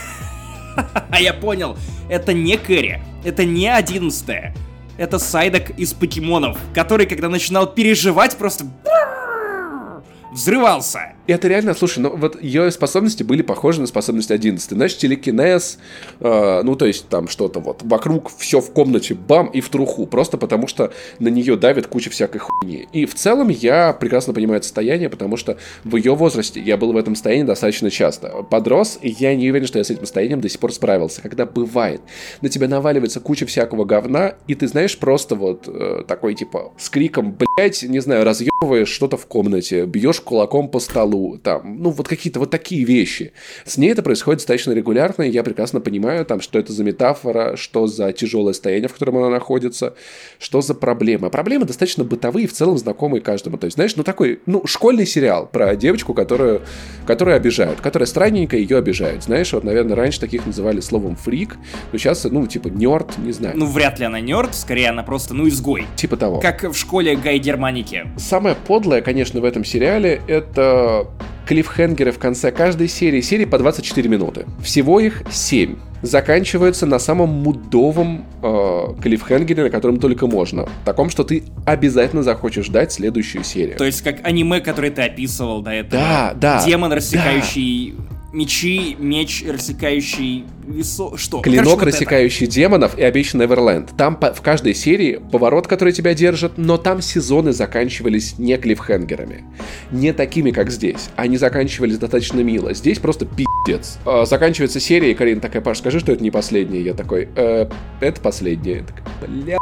А 1.11 1.20
я 1.20 1.32
понял, 1.32 1.76
это 2.09 2.32
не 2.32 2.57
Кэрри, 2.57 3.01
это 3.24 3.45
не 3.45 3.68
одиннадцатая. 3.68 4.55
Это 4.97 5.18
Сайдак 5.18 5.70
из 5.70 5.93
покемонов, 5.93 6.57
который, 6.72 7.07
когда 7.07 7.28
начинал 7.28 7.66
переживать, 7.66 8.37
просто 8.37 8.66
взрывался. 10.32 11.14
Это 11.27 11.49
реально, 11.49 11.75
слушай, 11.75 12.01
ну 12.01 12.14
вот 12.14 12.43
ее 12.43 12.70
способности 12.70 13.22
были 13.22 13.41
похожи 13.41 13.81
на 13.81 13.87
способности 13.87 14.33
11. 14.33 14.70
Знаешь, 14.70 14.97
телекинез, 14.97 15.79
э, 16.20 16.62
ну 16.62 16.77
то 16.77 16.85
есть 16.85 17.09
там 17.09 17.29
что-то 17.29 17.61
вот 17.61 17.83
вокруг 17.83 18.31
все 18.37 18.61
в 18.61 18.72
комнате 18.72 19.14
бам 19.14 19.47
и 19.47 19.62
в 19.62 19.70
труху, 19.70 20.07
просто 20.07 20.37
потому 20.37 20.66
что 20.66 20.93
на 21.18 21.29
нее 21.29 21.57
давит 21.57 21.87
куча 21.87 22.11
всякой 22.11 22.39
хуйни. 22.39 22.89
И 22.93 23.07
в 23.07 23.14
целом 23.14 23.49
я 23.49 23.95
прекрасно 23.95 24.35
понимаю 24.35 24.59
это 24.59 24.66
состояние, 24.66 25.09
потому 25.09 25.39
что 25.39 25.57
в 25.85 25.97
ее 25.97 26.14
возрасте 26.14 26.61
я 26.61 26.77
был 26.77 26.93
в 26.93 26.97
этом 26.97 27.14
состоянии 27.14 27.45
достаточно 27.45 27.91
часто. 27.91 28.29
Подрос, 28.51 28.99
и 29.01 29.09
я 29.09 29.35
не 29.35 29.49
уверен, 29.49 29.66
что 29.66 29.79
я 29.79 29.85
с 29.85 29.91
этим 29.91 30.03
состоянием 30.03 30.43
до 30.43 30.51
сих 30.51 30.61
пор 30.61 30.75
справился. 30.75 31.22
Когда 31.22 31.47
бывает, 31.47 32.03
на 32.43 32.51
тебя 32.51 32.68
наваливается 32.68 33.20
куча 33.20 33.47
всякого 33.47 33.87
говна, 33.87 34.35
и 34.47 34.55
ты 34.55 34.68
знаешь, 34.68 34.99
просто 34.99 35.37
вот 35.37 35.68
э, 35.68 36.03
такой 36.07 36.35
типа 36.35 36.72
с 36.77 36.91
криком, 36.91 37.35
блять, 37.57 37.83
не 37.83 38.01
знаю, 38.01 38.25
разъебываешь 38.25 38.89
что-то 38.89 39.16
в 39.16 39.27
комнате, 39.27 39.87
бьешь 39.87 40.20
кулаком 40.20 40.68
по 40.68 40.81
столу, 40.81 41.14
там, 41.43 41.83
ну, 41.83 41.91
вот 41.91 42.09
какие-то 42.09 42.41
вот 42.41 42.51
такие 42.51 42.85
вещи. 42.85 43.33
С 43.65 43.77
ней 43.79 43.91
это 43.91 44.03
происходит 44.03 44.41
достаточно 44.41 44.73
регулярно, 44.73 45.23
и 45.23 45.31
я 45.31 45.43
прекрасно 45.43 45.81
понимаю, 45.81 46.25
там, 46.25 46.41
что 46.41 46.59
это 46.59 46.73
за 46.73 46.85
метафора, 46.85 47.57
что 47.57 47.87
за 47.87 48.12
тяжелое 48.12 48.53
состояние, 48.53 48.89
в 48.89 48.93
котором 48.93 49.19
она 49.19 49.31
находится, 49.31 49.95
что 50.39 50.61
за 50.61 50.75
проблемы. 50.75 51.31
Проблемы 51.31 51.65
достаточно 51.65 52.05
бытовые, 52.05 52.47
в 52.47 52.53
целом 52.53 52.79
знакомые 52.79 53.21
каждому. 53.21 53.59
То 53.59 53.67
есть, 53.67 53.77
знаешь, 53.77 53.97
ну, 53.97 54.03
такой, 54.03 54.41
ну, 54.47 54.67
школьный 54.67 55.07
сериал 55.07 55.49
про 55.51 55.75
девочку, 55.77 56.15
которую, 56.15 56.62
которую 57.07 57.37
обижают, 57.37 57.81
которая 57.81 58.07
странненькая, 58.07 58.61
ее 58.61 58.79
обижают. 58.79 59.25
Знаешь, 59.25 59.53
вот, 59.53 59.65
наверное, 59.65 59.97
раньше 59.97 60.21
таких 60.21 60.47
называли 60.47 60.81
словом 60.81 61.17
фрик, 61.17 61.57
но 61.93 61.99
сейчас, 61.99 62.25
ну, 62.25 62.47
типа, 62.47 62.69
нерд, 62.69 63.19
не 63.19 63.33
знаю. 63.33 63.57
Ну, 63.57 63.67
вряд 63.67 63.99
ли 63.99 64.07
она 64.07 64.21
нерд, 64.21 64.55
скорее 64.55 64.91
она 64.91 65.03
просто, 65.03 65.35
ну, 65.35 65.49
изгой. 65.49 65.87
Типа 65.97 66.17
того. 66.17 66.41
Как 66.41 66.65
в 66.65 66.75
школе 66.75 67.17
Гай 67.17 67.39
Германики. 67.39 68.07
Самое 68.17 68.57
подлое, 68.67 69.03
конечно, 69.03 69.41
в 69.41 69.45
этом 69.45 69.65
сериале, 69.65 70.21
это 70.27 71.04
клиффхенгеры 71.47 72.13
в 72.13 72.19
конце 72.19 72.51
каждой 72.51 72.89
серии. 72.89 73.21
Серии 73.21 73.45
по 73.45 73.59
24 73.59 74.09
минуты. 74.09 74.47
Всего 74.63 75.01
их 75.01 75.23
7. 75.31 75.77
Заканчиваются 76.03 76.87
на 76.87 76.99
самом 76.99 77.31
мудовом 77.31 78.27
э, 78.43 78.95
клиффхенгере, 79.03 79.65
на 79.65 79.71
котором 79.71 79.99
только 79.99 80.27
можно. 80.27 80.69
Таком, 80.85 81.11
что 81.11 81.25
ты 81.25 81.45
обязательно 81.67 82.23
захочешь 82.23 82.67
ждать 82.67 82.93
следующую 82.93 83.45
серию. 83.45 83.77
То 83.77 83.85
есть 83.85 84.03
как 84.03 84.27
аниме, 84.27 84.61
которое 84.61 84.91
ты 84.91 85.03
описывал 85.03 85.63
до 85.63 85.71
этого. 85.71 86.03
Да, 86.03 86.35
да. 86.35 86.65
Демон, 86.65 86.93
рассекающий 86.93 87.95
да 87.97 88.14
мечи, 88.35 88.97
меч, 88.99 89.45
рассекающий 89.49 90.45
весо... 90.66 91.16
Что? 91.16 91.41
Клинок, 91.41 91.78
Короче, 91.78 91.87
рассекающий 91.87 92.47
это. 92.47 92.55
демонов 92.55 92.99
и 92.99 93.03
обещанный 93.03 93.47
Неверленд. 93.47 93.97
Там 93.97 94.16
по... 94.16 94.35
в 94.35 94.43
каждой 94.43 94.74
серии 94.74 95.20
поворот, 95.32 95.66
который 95.66 95.93
тебя 95.93 96.14
держит, 96.14 96.53
но 96.57 96.76
там 96.76 97.01
сезоны 97.01 97.53
заканчивались 97.53 98.39
не 98.39 98.57
клиффхенгерами. 98.57 99.45
Не 99.91 100.12
такими, 100.12 100.51
как 100.51 100.70
здесь. 100.70 101.09
Они 101.16 101.37
заканчивались 101.37 101.99
достаточно 101.99 102.41
мило. 102.41 102.74
Здесь 102.74 102.99
просто 102.99 103.26
пиздец. 103.26 103.99
А, 104.05 104.24
заканчивается 104.26 104.80
серия, 104.80 105.12
и 105.12 105.14
Карин 105.14 105.41
такая, 105.41 105.62
Паш, 105.62 105.78
скажи, 105.78 106.01
что 106.01 106.12
это 106.12 106.22
не 106.22 106.30
последняя. 106.30 106.80
Я 106.80 106.95
такой, 106.95 107.28
э, 107.37 107.68
это 108.01 108.20
последняя. 108.20 108.78
Я 108.78 108.85
такая, 108.85 109.05
бля... 109.22 109.59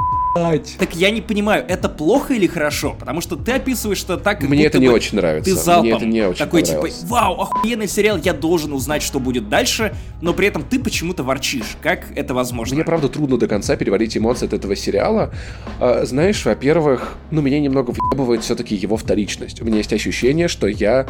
Так 0.78 0.94
я 0.94 1.10
не 1.10 1.20
понимаю, 1.20 1.64
это 1.68 1.88
плохо 1.88 2.34
или 2.34 2.46
хорошо? 2.46 2.96
Потому 2.98 3.20
что 3.20 3.36
ты 3.36 3.52
описываешь 3.52 4.02
это 4.02 4.16
так, 4.16 4.40
как 4.40 4.48
Мне 4.48 4.66
это 4.66 4.78
не 4.78 4.88
очень 4.88 5.16
нравится. 5.16 5.50
Ты 5.50 5.56
залпом 5.56 5.84
Мне 5.84 5.96
это 5.96 6.06
не 6.06 6.22
очень 6.22 6.38
такой, 6.38 6.62
типа, 6.62 6.88
вау, 7.04 7.40
охуенный 7.40 7.88
сериал, 7.88 8.18
я 8.18 8.32
должен 8.32 8.72
узнать, 8.72 9.02
что 9.02 9.20
будет 9.20 9.48
дальше, 9.48 9.94
но 10.20 10.32
при 10.32 10.48
этом 10.48 10.62
ты 10.62 10.78
почему-то 10.78 11.22
ворчишь. 11.22 11.76
Как 11.82 12.06
это 12.16 12.34
возможно? 12.34 12.74
Мне, 12.74 12.84
правда, 12.84 13.08
трудно 13.08 13.36
до 13.36 13.46
конца 13.46 13.76
переварить 13.76 14.16
эмоции 14.16 14.46
от 14.46 14.52
этого 14.52 14.74
сериала. 14.76 15.32
А, 15.78 16.04
знаешь, 16.04 16.44
во-первых, 16.44 17.14
ну, 17.30 17.42
меня 17.42 17.60
немного 17.60 17.90
въебывает 17.90 18.42
все-таки 18.42 18.74
его 18.74 18.96
вторичность. 18.96 19.60
У 19.60 19.64
меня 19.64 19.78
есть 19.78 19.92
ощущение, 19.92 20.48
что 20.48 20.66
я 20.66 21.06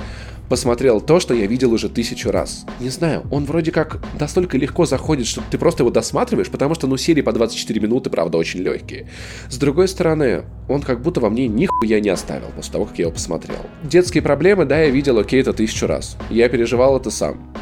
посмотрел 0.53 1.01
то, 1.01 1.19
что 1.19 1.33
я 1.33 1.47
видел 1.47 1.73
уже 1.73 1.89
тысячу 1.89 2.31
раз. 2.31 2.67
Не 2.79 2.91
знаю, 2.91 3.23
он 3.31 3.47
вроде 3.47 3.73
как 3.73 4.01
настолько 4.21 4.59
легко 4.59 4.85
заходит, 4.85 5.27
что 5.27 5.43
ты 5.51 5.57
просто 5.57 5.83
его 5.83 5.91
досматриваешь, 5.91 6.51
потому 6.51 6.75
что, 6.75 6.87
ну, 6.87 6.99
серии 6.99 7.23
по 7.23 7.33
24 7.33 7.81
минуты, 7.81 8.11
правда, 8.11 8.37
очень 8.37 8.61
легкие. 8.61 9.09
С 9.49 9.57
другой 9.57 9.89
стороны, 9.89 10.45
он 10.69 10.83
как 10.83 11.01
будто 11.01 11.21
во 11.21 11.31
мне 11.31 11.49
нихуя 11.49 12.01
не 12.01 12.11
оставил 12.11 12.49
после 12.55 12.71
того, 12.71 12.85
как 12.85 12.99
я 12.99 13.05
его 13.05 13.13
посмотрел. 13.15 13.61
Детские 13.83 14.23
проблемы, 14.23 14.67
да, 14.67 14.79
я 14.79 14.91
видел, 14.91 15.19
окей, 15.19 15.41
это 15.41 15.55
тысячу 15.55 15.87
раз. 15.87 16.19
Я 16.29 16.51
переживал 16.51 16.99
это 16.99 17.11
сам 17.11 17.55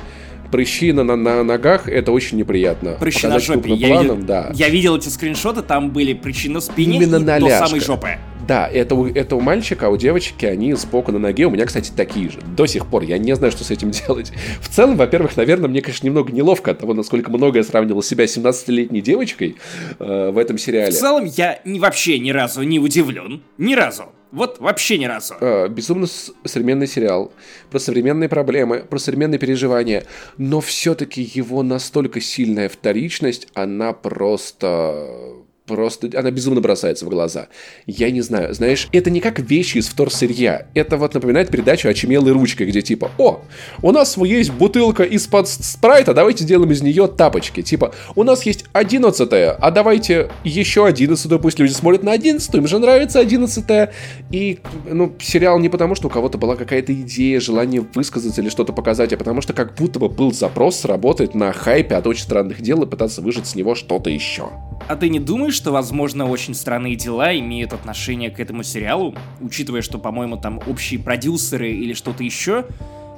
прыщи 0.51 0.91
на, 0.91 1.05
на, 1.05 1.15
на 1.15 1.45
ногах, 1.45 1.89
это 1.89 2.11
очень 2.11 2.37
неприятно. 2.39 2.97
Прыщи 2.99 3.23
Показать 3.29 3.49
на 3.49 3.55
жопе. 3.55 3.75
Я, 3.75 3.87
планом, 3.87 4.17
видел, 4.17 4.27
да. 4.27 4.51
я 4.53 4.69
видел 4.69 4.97
эти 4.97 5.09
скриншоты, 5.09 5.63
там 5.63 5.91
были 5.91 6.13
прыщи 6.13 6.49
на 6.49 6.59
спине 6.59 6.97
Именно 6.97 7.17
и 7.17 7.19
на 7.21 7.39
до 7.39 7.47
ляжках. 7.47 7.69
самой 7.69 7.81
жопы. 7.81 8.19
Да, 8.51 8.67
это 8.67 8.97
у, 8.97 9.07
это 9.07 9.37
у 9.37 9.41
мальчика, 9.41 9.87
а 9.87 9.91
у 9.91 9.97
девочки 9.97 10.45
они 10.45 10.75
сбоку 10.75 11.13
на 11.13 11.21
ноге. 11.21 11.47
У 11.47 11.51
меня, 11.51 11.67
кстати, 11.67 11.93
такие 11.95 12.31
же. 12.31 12.41
До 12.57 12.67
сих 12.67 12.89
пор. 12.89 13.05
Я 13.05 13.17
не 13.17 13.33
знаю, 13.37 13.53
что 13.53 13.63
с 13.63 13.71
этим 13.71 13.91
делать. 13.93 14.33
В 14.61 14.69
целом, 14.69 14.97
во-первых, 14.97 15.37
наверное, 15.37 15.69
мне, 15.69 15.81
конечно, 15.81 16.05
немного 16.05 16.33
неловко 16.33 16.73
от 16.73 16.81
того, 16.81 16.93
насколько 16.93 17.31
много 17.31 17.59
я 17.59 17.63
сравнивал 17.63 18.03
себя 18.03 18.27
с 18.27 18.37
17-летней 18.37 19.03
девочкой 19.03 19.57
э, 20.01 20.31
в 20.33 20.37
этом 20.37 20.59
сериале. 20.59 20.91
В 20.91 20.99
целом, 20.99 21.27
я 21.27 21.61
ни, 21.65 21.79
вообще 21.79 22.19
ни 22.19 22.33
разу 22.33 22.63
не 22.63 22.81
удивлен. 22.81 23.41
Ни 23.57 23.77
разу. 23.77 24.07
Вот 24.33 24.59
вообще 24.59 24.99
ни 24.99 25.05
разу. 25.05 25.35
Э, 25.41 25.69
безумно 25.69 26.09
современный 26.45 26.89
сериал. 26.89 27.33
Про 27.71 27.79
современные 27.79 28.29
проблемы, 28.29 28.81
про 28.81 28.99
современные 28.99 29.39
переживания. 29.39 30.07
Но 30.39 30.61
все-таки 30.61 31.23
его 31.23 31.63
настолько 31.63 32.21
сильная 32.21 32.69
вторичность, 32.69 33.47
она 33.55 33.93
просто 33.93 35.40
просто, 35.75 36.11
она 36.19 36.31
безумно 36.31 36.61
бросается 36.61 37.07
в 37.07 37.09
глаза. 37.09 37.49
Я 37.87 38.11
не 38.11 38.21
знаю, 38.21 38.53
знаешь, 38.55 38.89
это 38.93 39.11
не 39.11 39.21
как 39.21 39.39
вещи 39.39 39.79
из 39.79 39.89
вторсырья. 39.89 40.67
Это 40.75 40.97
вот 40.97 41.15
напоминает 41.15 41.51
передачу 41.51 41.89
«Очумелой 41.89 42.33
ручкой», 42.33 42.67
где 42.67 42.83
типа, 42.83 43.11
о, 43.19 43.41
у 43.83 43.93
нас 43.93 44.17
есть 44.17 44.51
бутылка 44.51 45.05
из-под 45.05 45.49
спрайта, 45.49 46.13
давайте 46.15 46.45
сделаем 46.45 46.71
из 46.73 46.83
нее 46.83 47.07
тапочки. 47.07 47.63
Типа, 47.63 47.95
у 48.17 48.25
нас 48.25 48.45
есть 48.45 48.65
одиннадцатая, 48.73 49.53
а 49.53 49.71
давайте 49.71 50.31
еще 50.45 50.87
одиннадцатую, 50.87 51.41
пусть 51.41 51.59
люди 51.59 51.73
смотрят 51.73 52.03
на 52.03 52.13
одиннадцатую, 52.13 52.63
им 52.63 52.69
же 52.69 52.79
нравится 52.79 53.21
одиннадцатая. 53.21 53.93
И, 54.31 54.59
ну, 54.91 55.15
сериал 55.21 55.59
не 55.59 55.69
потому, 55.69 55.95
что 55.95 56.09
у 56.09 56.11
кого-то 56.11 56.39
была 56.39 56.57
какая-то 56.57 56.93
идея, 56.93 57.41
желание 57.41 57.87
высказаться 57.95 58.41
или 58.41 58.49
что-то 58.49 58.73
показать, 58.73 59.13
а 59.13 59.17
потому 59.17 59.41
что 59.41 59.53
как 59.53 59.75
будто 59.75 59.99
бы 59.99 60.09
был 60.09 60.33
запрос 60.33 60.81
сработать 60.81 61.35
на 61.35 61.53
хайпе 61.53 61.95
от 61.95 62.07
очень 62.07 62.23
странных 62.23 62.61
дел 62.61 62.83
и 62.83 62.87
пытаться 62.87 63.23
выжить 63.23 63.47
с 63.47 63.55
него 63.55 63.75
что-то 63.75 64.11
еще. 64.11 64.51
А 64.91 64.97
ты 64.97 65.09
не 65.09 65.21
думаешь, 65.21 65.55
что, 65.55 65.71
возможно, 65.71 66.29
очень 66.29 66.53
странные 66.53 66.97
дела 66.97 67.33
имеют 67.39 67.73
отношение 67.73 68.29
к 68.29 68.41
этому 68.41 68.65
сериалу, 68.65 69.15
учитывая, 69.41 69.83
что, 69.83 69.99
по-моему, 69.99 70.37
там 70.37 70.61
общие 70.67 70.99
продюсеры 70.99 71.71
или 71.71 71.95
что-то 71.95 72.25
еще? 72.25 72.65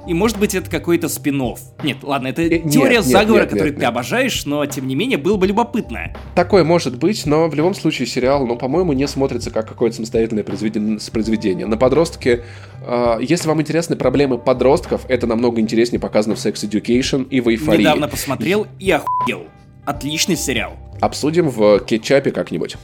И 0.07 0.13
может 0.13 0.37
быть 0.37 0.53
это 0.53 0.69
какой-то 0.69 1.09
спин 1.09 1.41
-офф. 1.41 1.57
Нет, 1.83 1.97
ладно, 2.03 2.27
это 2.27 2.43
Нет, 2.43 2.69
теория 2.69 2.97
нет, 2.97 3.05
заговора, 3.05 3.41
нет, 3.41 3.49
которую 3.49 3.71
нет, 3.71 3.75
ты 3.77 3.81
нет. 3.81 3.89
обожаешь, 3.89 4.45
но 4.45 4.63
тем 4.67 4.87
не 4.87 4.93
менее 4.93 5.17
было 5.17 5.35
бы 5.35 5.47
любопытно. 5.47 6.15
Такое 6.35 6.63
может 6.63 6.99
быть, 6.99 7.25
но 7.25 7.47
в 7.47 7.55
любом 7.55 7.73
случае 7.73 8.05
сериал, 8.05 8.45
ну, 8.45 8.55
по-моему, 8.55 8.93
не 8.93 9.07
смотрится 9.07 9.49
как 9.49 9.67
какое-то 9.67 9.95
самостоятельное 9.95 10.43
произведение. 10.43 10.99
произведение. 11.11 11.65
На 11.65 11.77
подростке, 11.77 12.43
э, 12.85 13.17
если 13.19 13.47
вам 13.47 13.61
интересны 13.61 13.95
проблемы 13.95 14.37
подростков, 14.37 15.05
это 15.07 15.25
намного 15.25 15.59
интереснее 15.59 15.99
показано 15.99 16.35
в 16.35 16.37
Sex 16.37 16.69
Education 16.69 17.27
и 17.29 17.41
в 17.41 17.49
Эйфории. 17.49 17.79
Недавно 17.79 18.07
посмотрел 18.07 18.67
и 18.77 18.91
охуел. 18.91 19.47
Отличный 19.85 20.37
сериал. 20.37 20.77
Обсудим 21.01 21.49
в 21.49 21.79
кетчапе 21.79 22.31
как-нибудь. 22.31 22.77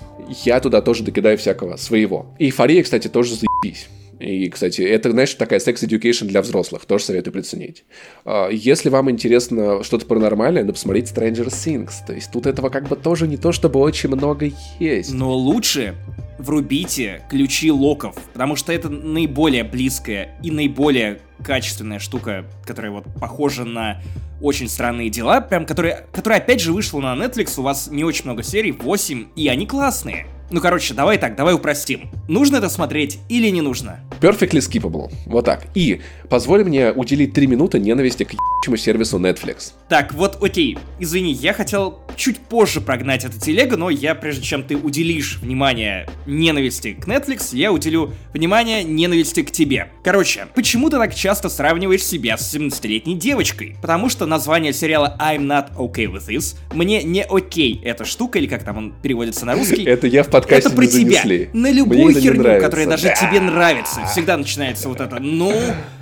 Я 0.44 0.60
туда 0.60 0.82
тоже 0.82 1.04
докидаю 1.04 1.38
всякого 1.38 1.78
своего. 1.78 2.26
Эйфория, 2.38 2.84
кстати, 2.84 3.08
тоже 3.08 3.36
заебись. 3.36 3.88
И, 4.20 4.50
кстати, 4.50 4.82
это, 4.82 5.12
знаешь, 5.12 5.34
такая 5.34 5.60
секс 5.60 5.82
education 5.84 6.26
для 6.26 6.42
взрослых, 6.42 6.86
тоже 6.86 7.06
советую 7.06 7.34
приценить. 7.34 7.86
А, 8.26 8.50
Если 8.50 8.90
вам 8.90 9.10
интересно 9.10 9.84
что-то 9.84 10.06
паранормальное, 10.06 10.64
ну, 10.64 10.74
посмотрите 10.74 11.14
Stranger 11.14 11.48
Things. 11.48 11.94
То 12.06 12.14
есть 12.14 12.32
тут 12.32 12.46
этого 12.46 12.70
как 12.70 12.88
бы 12.88 12.96
тоже 12.96 13.28
не 13.28 13.38
то, 13.38 13.52
чтобы 13.52 13.80
очень 13.80 14.10
много 14.10 14.52
есть. 14.80 15.14
Но 15.14 15.34
лучше 15.34 15.96
врубите 16.38 17.22
ключи 17.30 17.72
локов, 17.72 18.16
потому 18.34 18.56
что 18.56 18.74
это 18.74 18.90
наиболее 18.90 19.64
близкая 19.64 20.38
и 20.42 20.52
наиболее 20.52 21.20
качественная 21.44 22.00
штука, 22.00 22.46
которая 22.66 22.92
вот 22.92 23.06
похожа 23.20 23.66
на 23.66 24.02
очень 24.42 24.70
странные 24.70 25.10
дела, 25.10 25.42
прям 25.42 25.66
которая, 25.66 26.08
которая 26.12 26.40
опять 26.40 26.62
же 26.62 26.72
вышла 26.72 27.00
на 27.02 27.16
Netflix, 27.16 27.60
у 27.60 27.64
вас 27.64 27.90
не 27.92 28.04
очень 28.04 28.26
много 28.26 28.44
серий, 28.44 28.72
8, 28.72 29.28
и 29.36 29.48
они 29.48 29.66
классные. 29.66 30.28
Ну, 30.52 30.62
короче, 30.62 30.94
давай 30.94 31.18
так, 31.18 31.36
давай 31.36 31.54
упростим. 31.54 32.10
Нужно 32.28 32.58
это 32.58 32.70
смотреть 32.70 33.20
или 33.30 33.50
не 33.50 33.62
нужно? 33.62 34.00
Perfectly 34.20 34.60
skippable. 34.60 35.12
Вот 35.26 35.46
так. 35.46 35.68
И 35.76 36.02
позволь 36.30 36.64
мне 36.64 36.92
уделить 36.92 37.34
3 37.34 37.48
минуты 37.48 37.80
ненависти 37.80 38.24
к 38.24 38.34
ебучему 38.34 38.78
сервису 38.78 39.20
Netflix. 39.20 39.74
Так, 39.88 40.14
вот, 40.14 40.42
окей, 40.44 40.78
извини, 41.00 41.32
я 41.32 41.54
хотел 41.54 42.00
чуть 42.16 42.40
позже 42.40 42.82
прогнать 42.82 43.24
эту 43.24 43.40
телегу, 43.40 43.78
но 43.78 43.90
я, 43.90 44.16
прежде 44.16 44.44
чем 44.44 44.64
ты 44.64 44.76
уделишь 44.76 45.38
внимание 45.38 46.08
ненависти 46.26 46.94
к 46.94 47.08
Netflix, 47.08 47.56
я 47.56 47.72
уделю 47.72 48.14
внимание 48.34 48.84
ненависти 48.84 49.44
к 49.44 49.52
тебе. 49.52 49.90
Короче, 50.04 50.48
почему 50.54 50.90
ты 50.90 50.98
так 50.98 51.16
часто 51.16 51.48
сравниваешь 51.48 52.04
себя 52.04 52.38
с 52.38 52.54
17-летней 52.54 53.16
девочкой? 53.16 53.78
Потому 53.82 54.10
что 54.10 54.26
название 54.26 54.74
сериала 54.74 55.16
I'm 55.20 55.46
Not 55.46 55.76
Okay 55.78 56.12
With 56.12 56.28
This 56.28 56.58
мне 56.74 57.04
не 57.04 57.24
окей 57.24 57.80
эта 57.84 58.04
штука, 58.04 58.40
или 58.40 58.48
как 58.48 58.64
там 58.64 58.78
он 58.78 58.94
переводится 59.02 59.46
на 59.46 59.54
русский. 59.54 59.84
Это 59.84 60.08
я 60.08 60.24
в 60.24 60.28
подкасте 60.42 60.68
Это 60.70 60.76
про 60.76 60.86
тебя. 60.88 61.24
На 61.54 61.72
любую 61.72 62.14
херню, 62.20 62.60
которая 62.62 62.88
даже 62.88 63.04
Да. 63.08 63.16
тебе 63.16 63.40
нравится. 63.40 64.06
Всегда 64.06 64.38
начинается 64.38 64.90
вот 64.90 65.00
это. 65.02 65.20
Ну, 65.20 65.52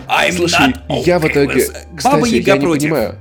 I'm 0.07 0.31
Слушай, 0.35 0.73
not 0.89 1.03
я 1.05 1.19
в 1.19 1.27
итоге... 1.27 1.67
Кстати, 1.95 2.35
я 2.35 2.57
не 2.57 2.65
понимаю. 2.67 3.15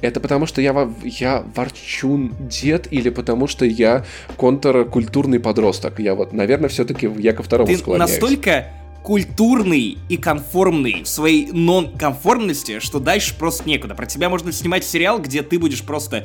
Это 0.00 0.18
потому, 0.18 0.46
что 0.46 0.62
я, 0.62 0.88
я 1.04 1.44
ворчун 1.54 2.32
дед 2.40 2.88
или 2.90 3.10
потому, 3.10 3.46
что 3.46 3.66
я 3.66 4.04
контркультурный 4.38 5.38
подросток? 5.40 5.98
Я 6.00 6.14
вот, 6.14 6.32
наверное, 6.32 6.70
все-таки 6.70 7.10
я 7.18 7.34
ко 7.34 7.42
второму 7.42 7.66
Ты 7.70 7.76
склоняюсь. 7.76 8.10
настолько 8.10 8.68
культурный 9.02 9.98
и 10.08 10.16
конформный 10.16 11.02
в 11.02 11.08
своей 11.08 11.50
нон-конформности, 11.52 12.78
что 12.80 12.98
дальше 12.98 13.34
просто 13.38 13.68
некуда. 13.68 13.94
Про 13.94 14.06
тебя 14.06 14.30
можно 14.30 14.52
снимать 14.52 14.84
сериал, 14.84 15.18
где 15.18 15.42
ты 15.42 15.58
будешь 15.58 15.82
просто 15.82 16.24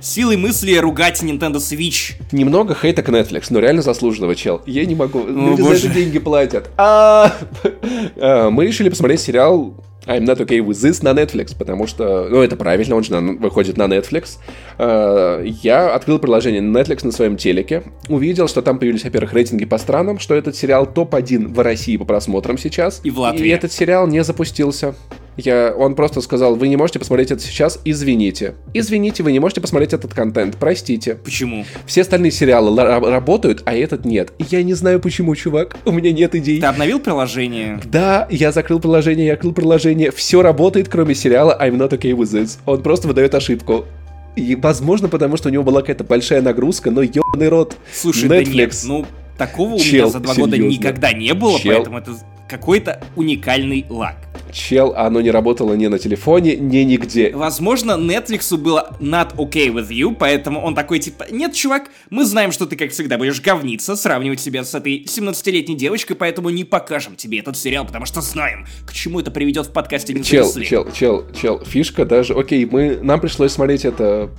силой 0.00 0.36
мысли 0.36 0.76
ругать 0.76 1.22
Nintendo 1.22 1.56
Switch. 1.56 2.14
Немного 2.32 2.74
хейта 2.74 3.02
к 3.02 3.08
Netflix, 3.08 3.46
но 3.50 3.58
реально 3.60 3.82
заслуженного, 3.82 4.34
чел. 4.34 4.62
Я 4.66 4.84
не 4.84 4.94
могу. 4.94 5.26
Люди 5.26 5.62
боже. 5.62 5.78
за 5.78 5.86
это 5.86 5.94
деньги 5.96 6.18
платят. 6.18 6.70
А, 6.76 7.32
а, 8.16 8.50
Мы 8.58 8.66
решили 8.66 8.88
посмотреть 8.88 9.20
сериал 9.20 9.74
I'm 10.06 10.24
Not 10.24 10.38
Okay 10.38 10.60
With 10.60 10.70
This 10.82 11.04
на 11.04 11.10
Netflix, 11.10 11.54
потому 11.56 11.86
что, 11.86 12.28
ну, 12.30 12.40
это 12.40 12.56
правильно, 12.56 12.96
он 12.96 13.04
же 13.04 13.12
на- 13.12 13.32
выходит 13.34 13.76
на 13.76 13.82
Netflix. 13.84 14.38
А, 14.78 15.42
Я 15.42 15.90
открыл 15.94 16.18
приложение 16.18 16.62
Netflix 16.62 17.04
на 17.04 17.12
своем 17.12 17.36
телеке, 17.36 17.82
увидел, 18.08 18.48
что 18.48 18.62
там 18.62 18.78
появились, 18.78 19.04
во-первых, 19.04 19.34
рейтинги 19.34 19.66
по 19.66 19.76
странам, 19.76 20.18
что 20.18 20.34
этот 20.34 20.56
сериал 20.56 20.86
топ-1 20.86 21.52
в 21.52 21.60
России 21.60 21.96
по 21.98 22.04
просмотрам 22.06 22.56
сейчас. 22.56 23.00
И 23.04 23.10
в 23.10 23.18
Латвии. 23.18 23.48
И 23.48 23.50
этот 23.50 23.70
сериал 23.70 24.06
не 24.06 24.24
запустился. 24.24 24.94
Я, 25.38 25.72
он 25.76 25.94
просто 25.94 26.20
сказал, 26.20 26.56
вы 26.56 26.66
не 26.66 26.76
можете 26.76 26.98
посмотреть 26.98 27.30
это 27.30 27.40
сейчас, 27.40 27.80
извините. 27.84 28.54
Извините, 28.74 29.22
вы 29.22 29.30
не 29.30 29.38
можете 29.38 29.60
посмотреть 29.60 29.92
этот 29.92 30.12
контент, 30.12 30.56
простите. 30.58 31.14
Почему? 31.14 31.64
Все 31.86 32.00
остальные 32.02 32.32
сериалы 32.32 32.70
ла- 32.70 32.98
работают, 32.98 33.62
а 33.64 33.74
этот 33.74 34.04
нет. 34.04 34.32
И 34.38 34.44
Я 34.50 34.64
не 34.64 34.74
знаю 34.74 34.98
почему, 35.00 35.34
чувак. 35.36 35.76
У 35.84 35.92
меня 35.92 36.10
нет 36.12 36.34
идей. 36.34 36.60
Ты 36.60 36.66
обновил 36.66 36.98
приложение? 36.98 37.80
Да, 37.84 38.26
я 38.30 38.50
закрыл 38.50 38.80
приложение, 38.80 39.26
я 39.28 39.34
открыл 39.34 39.52
приложение. 39.52 40.10
Все 40.10 40.42
работает, 40.42 40.88
кроме 40.88 41.14
сериала 41.14 41.56
I'm 41.60 41.76
Not 41.76 41.90
Okay 41.90 42.10
With 42.16 42.34
This. 42.34 42.58
Он 42.66 42.82
просто 42.82 43.06
выдает 43.06 43.32
ошибку. 43.34 43.84
И, 44.34 44.56
возможно, 44.56 45.08
потому 45.08 45.36
что 45.36 45.48
у 45.48 45.52
него 45.52 45.62
была 45.62 45.82
какая-то 45.82 46.02
большая 46.04 46.42
нагрузка, 46.42 46.90
но 46.90 47.02
ебаный 47.02 47.48
рот. 47.48 47.76
Слушай, 47.92 48.28
да 48.28 48.38
нет, 48.38 48.48
Netflix. 48.48 48.82
ну 48.86 49.06
такого 49.36 49.74
у 49.74 49.78
Чел, 49.78 50.06
меня 50.06 50.08
за 50.08 50.20
два 50.20 50.34
года 50.34 50.56
серьезно. 50.56 50.76
никогда 50.78 51.12
не 51.12 51.32
было, 51.34 51.58
Чел. 51.60 51.74
поэтому 51.74 51.98
это 51.98 52.12
какой-то 52.48 53.00
уникальный 53.16 53.84
лаг. 53.88 54.16
Чел, 54.58 54.92
а 54.96 55.06
оно 55.06 55.20
не 55.20 55.30
работало 55.30 55.74
ни 55.74 55.86
на 55.86 55.98
телефоне, 55.98 56.56
ни 56.56 56.78
нигде. 56.78 57.30
Возможно, 57.34 57.92
Netflix 57.92 58.56
было 58.56 58.96
not 59.00 59.36
okay 59.36 59.68
with 59.72 59.88
you, 59.90 60.14
поэтому 60.18 60.60
он 60.60 60.74
такой 60.74 60.98
типа, 60.98 61.26
нет, 61.30 61.54
чувак, 61.54 61.84
мы 62.10 62.24
знаем, 62.24 62.50
что 62.50 62.66
ты, 62.66 62.76
как 62.76 62.90
всегда, 62.90 63.18
будешь 63.18 63.40
говниться, 63.40 63.94
сравнивать 63.94 64.40
себя 64.40 64.64
с 64.64 64.74
этой 64.74 65.04
17-летней 65.04 65.76
девочкой, 65.76 66.16
поэтому 66.16 66.50
не 66.50 66.64
покажем 66.64 67.14
тебе 67.14 67.38
этот 67.38 67.56
сериал, 67.56 67.86
потому 67.86 68.04
что 68.04 68.20
знаем, 68.20 68.66
к 68.84 68.92
чему 68.92 69.20
это 69.20 69.30
приведет 69.30 69.66
в 69.66 69.72
подкасте 69.72 70.12
не 70.12 70.24
Чел, 70.24 70.44
занесли». 70.44 70.66
чел, 70.66 70.90
чел, 70.92 71.24
чел, 71.40 71.64
фишка 71.64 72.04
даже, 72.04 72.34
окей, 72.34 72.66
мы, 72.66 72.98
нам 73.00 73.20
пришлось 73.20 73.52
смотреть 73.52 73.84
это 73.84 74.30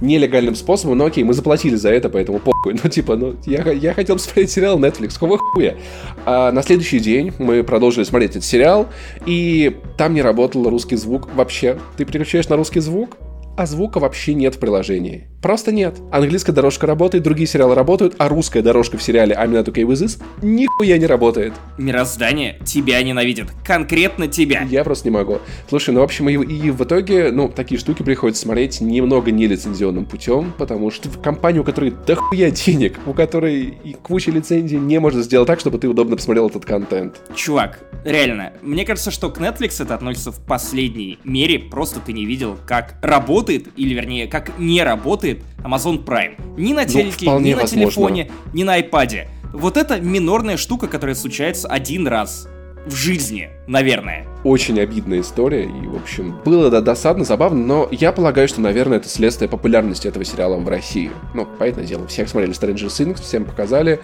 нелегальным 0.00 0.54
способом, 0.54 0.96
но 0.96 1.04
окей, 1.04 1.24
мы 1.24 1.34
заплатили 1.34 1.74
за 1.74 1.90
это, 1.90 2.08
поэтому 2.08 2.38
похуй, 2.38 2.74
ну 2.82 2.88
типа, 2.88 3.16
ну, 3.16 3.36
я, 3.44 3.70
я 3.70 3.92
хотел 3.92 4.16
посмотреть 4.16 4.50
сериал 4.50 4.78
Netflix, 4.78 5.14
какого 5.14 5.36
хуя? 5.36 5.76
А 6.24 6.52
на 6.52 6.62
следующий 6.62 7.00
день 7.00 7.32
мы 7.38 7.62
продолжили 7.62 8.04
смотреть 8.04 8.30
этот 8.30 8.44
сериал, 8.44 8.88
и 9.26 9.57
там 9.96 10.14
не 10.14 10.22
работал 10.22 10.68
русский 10.68 10.96
звук 10.96 11.28
вообще. 11.34 11.78
Ты 11.96 12.04
переключаешь 12.04 12.48
на 12.48 12.56
русский 12.56 12.80
звук, 12.80 13.16
а 13.56 13.66
звука 13.66 13.98
вообще 13.98 14.34
нет 14.34 14.54
в 14.54 14.58
приложении. 14.58 15.28
Просто 15.40 15.70
нет. 15.70 15.96
Английская 16.10 16.52
дорожка 16.52 16.86
работает, 16.86 17.22
другие 17.22 17.46
сериалы 17.46 17.76
работают, 17.76 18.16
а 18.18 18.28
русская 18.28 18.60
дорожка 18.60 18.98
в 18.98 19.02
сериале 19.02 19.36
I'm 19.36 19.50
Not 19.50 19.66
Okay 19.66 19.84
With 19.84 20.04
This 20.04 20.20
нихуя 20.42 20.98
не 20.98 21.06
работает. 21.06 21.54
Мироздание 21.76 22.58
тебя 22.64 23.00
ненавидит. 23.02 23.46
Конкретно 23.64 24.26
тебя. 24.26 24.62
Я 24.68 24.82
просто 24.82 25.08
не 25.08 25.14
могу. 25.14 25.38
Слушай, 25.68 25.90
ну, 25.94 26.00
в 26.00 26.02
общем, 26.02 26.28
и, 26.28 26.32
и 26.32 26.70
в 26.72 26.82
итоге, 26.82 27.30
ну, 27.30 27.48
такие 27.48 27.78
штуки 27.78 28.02
приходится 28.02 28.42
смотреть 28.42 28.80
немного 28.80 29.30
нелицензионным 29.30 30.06
путем, 30.06 30.52
потому 30.58 30.90
что 30.90 31.08
в 31.08 31.20
компанию, 31.22 31.62
у 31.62 31.64
которой 31.64 31.92
дохуя 32.06 32.50
денег, 32.50 32.98
у 33.06 33.12
которой 33.12 33.78
и 33.84 33.92
куча 33.94 34.32
лицензий, 34.32 34.78
не 34.78 34.98
может 34.98 35.24
сделать 35.24 35.46
так, 35.46 35.60
чтобы 35.60 35.78
ты 35.78 35.88
удобно 35.88 36.16
посмотрел 36.16 36.48
этот 36.48 36.64
контент. 36.64 37.20
Чувак, 37.36 37.78
реально, 38.04 38.54
мне 38.62 38.84
кажется, 38.84 39.12
что 39.12 39.30
к 39.30 39.38
Netflix 39.38 39.80
это 39.80 39.94
относится 39.94 40.32
в 40.32 40.40
последней 40.40 41.18
мере, 41.22 41.60
просто 41.60 42.00
ты 42.00 42.12
не 42.12 42.26
видел, 42.26 42.58
как 42.66 42.96
работает, 43.02 43.68
или 43.76 43.94
вернее, 43.94 44.26
как 44.26 44.58
не 44.58 44.82
работает 44.82 45.27
Amazon 45.62 46.04
Prime. 46.04 46.36
Ни 46.56 46.72
на 46.72 46.84
телеке, 46.84 47.26
вполне 47.26 47.50
ни 47.50 47.54
на 47.54 47.60
возможно. 47.62 47.90
телефоне, 47.90 48.30
ни 48.52 48.62
на 48.64 48.80
iPad. 48.80 49.28
Вот 49.52 49.76
это 49.76 50.00
минорная 50.00 50.56
штука, 50.56 50.88
которая 50.88 51.14
случается 51.14 51.68
один 51.68 52.06
раз. 52.06 52.48
В 52.86 52.94
жизни, 52.94 53.50
наверное. 53.66 54.26
Очень 54.44 54.80
обидная 54.80 55.20
история, 55.20 55.64
и, 55.64 55.86
в 55.86 55.96
общем, 55.96 56.38
было 56.44 56.70
да, 56.70 56.80
досадно, 56.80 57.24
забавно, 57.24 57.64
но 57.64 57.88
я 57.90 58.12
полагаю, 58.12 58.46
что, 58.46 58.60
наверное, 58.60 58.98
это 58.98 59.08
следствие 59.08 59.48
популярности 59.48 60.06
этого 60.06 60.24
сериала 60.24 60.56
в 60.56 60.68
России. 60.68 61.10
Ну, 61.34 61.46
понятное 61.58 61.84
дело, 61.84 62.06
всех 62.06 62.28
смотрели 62.28 62.54
Stranger 62.54 62.86
Things, 62.86 63.20
всем 63.20 63.44
показали, 63.44 64.00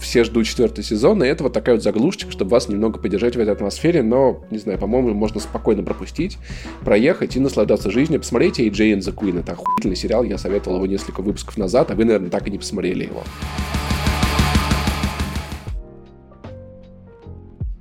все 0.00 0.24
ждут 0.24 0.46
четвертый 0.46 0.82
сезон, 0.82 1.22
и 1.22 1.26
это 1.26 1.44
вот 1.44 1.52
такая 1.52 1.74
вот 1.74 1.84
заглушечка, 1.84 2.30
чтобы 2.30 2.52
вас 2.52 2.68
немного 2.68 2.98
поддержать 2.98 3.36
в 3.36 3.40
этой 3.40 3.52
атмосфере, 3.52 4.02
но, 4.02 4.42
не 4.50 4.58
знаю, 4.58 4.78
по-моему, 4.78 5.12
можно 5.12 5.40
спокойно 5.40 5.82
пропустить, 5.82 6.38
проехать 6.84 7.36
и 7.36 7.40
наслаждаться 7.40 7.90
жизнью. 7.90 8.20
Посмотрите 8.20 8.66
AJ 8.66 8.94
and 8.94 9.00
the 9.00 9.14
Queen, 9.14 9.40
это 9.40 9.52
охуительный 9.52 9.96
сериал, 9.96 10.24
я 10.24 10.38
советовал 10.38 10.76
его 10.76 10.86
несколько 10.86 11.20
выпусков 11.20 11.58
назад, 11.58 11.90
а 11.90 11.94
вы, 11.94 12.04
наверное, 12.04 12.30
так 12.30 12.48
и 12.48 12.50
не 12.50 12.58
посмотрели 12.58 13.04
его. 13.04 13.22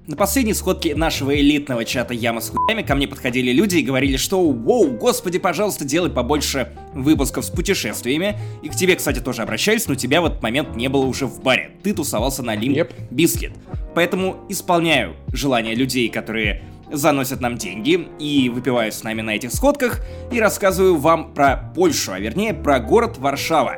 На 0.08 0.16
последней 0.16 0.54
сходке 0.54 0.96
нашего 0.96 1.36
элитного 1.36 1.84
чата 1.84 2.14
Яма 2.14 2.40
с 2.40 2.50
хуями 2.50 2.84
ко 2.84 2.94
мне 2.94 3.08
подходили 3.08 3.52
люди 3.52 3.78
и 3.78 3.82
говорили, 3.82 4.18
что 4.18 4.40
«Воу, 4.40 4.92
господи, 4.92 5.40
пожалуйста, 5.40 5.84
делай 5.84 6.12
побольше 6.12 6.72
выпусков 6.94 7.44
с 7.44 7.50
путешествиями». 7.50 8.38
И 8.62 8.70
к 8.70 8.76
тебе, 8.76 8.96
кстати, 8.96 9.20
тоже 9.20 9.42
обращались, 9.42 9.88
но 9.88 9.96
тебя 9.96 10.22
в 10.22 10.26
этот 10.26 10.44
момент 10.44 10.76
не 10.76 10.90
было 10.90 11.08
уже 11.08 11.26
в 11.26 11.42
баре. 11.42 11.72
Ты 11.82 11.92
тусовался 11.96 12.44
на 12.44 12.54
Limp 12.54 12.78
yep. 12.78 12.92
Bizkit. 13.10 13.54
Поэтому 13.96 14.46
исполняю 14.48 15.16
желания 15.34 15.74
людей, 15.74 16.08
которые 16.10 16.62
заносят 16.92 17.42
нам 17.42 17.58
деньги 17.58 18.08
и 18.20 18.50
выпивают 18.50 18.94
с 18.94 19.02
нами 19.02 19.24
на 19.24 19.32
этих 19.32 19.52
сходках, 19.52 20.02
и 20.32 20.40
рассказываю 20.40 20.98
вам 20.98 21.34
про 21.34 21.72
Польшу, 21.76 22.12
а 22.12 22.20
вернее 22.20 22.54
про 22.54 22.80
город 22.80 23.18
Варшава. 23.18 23.78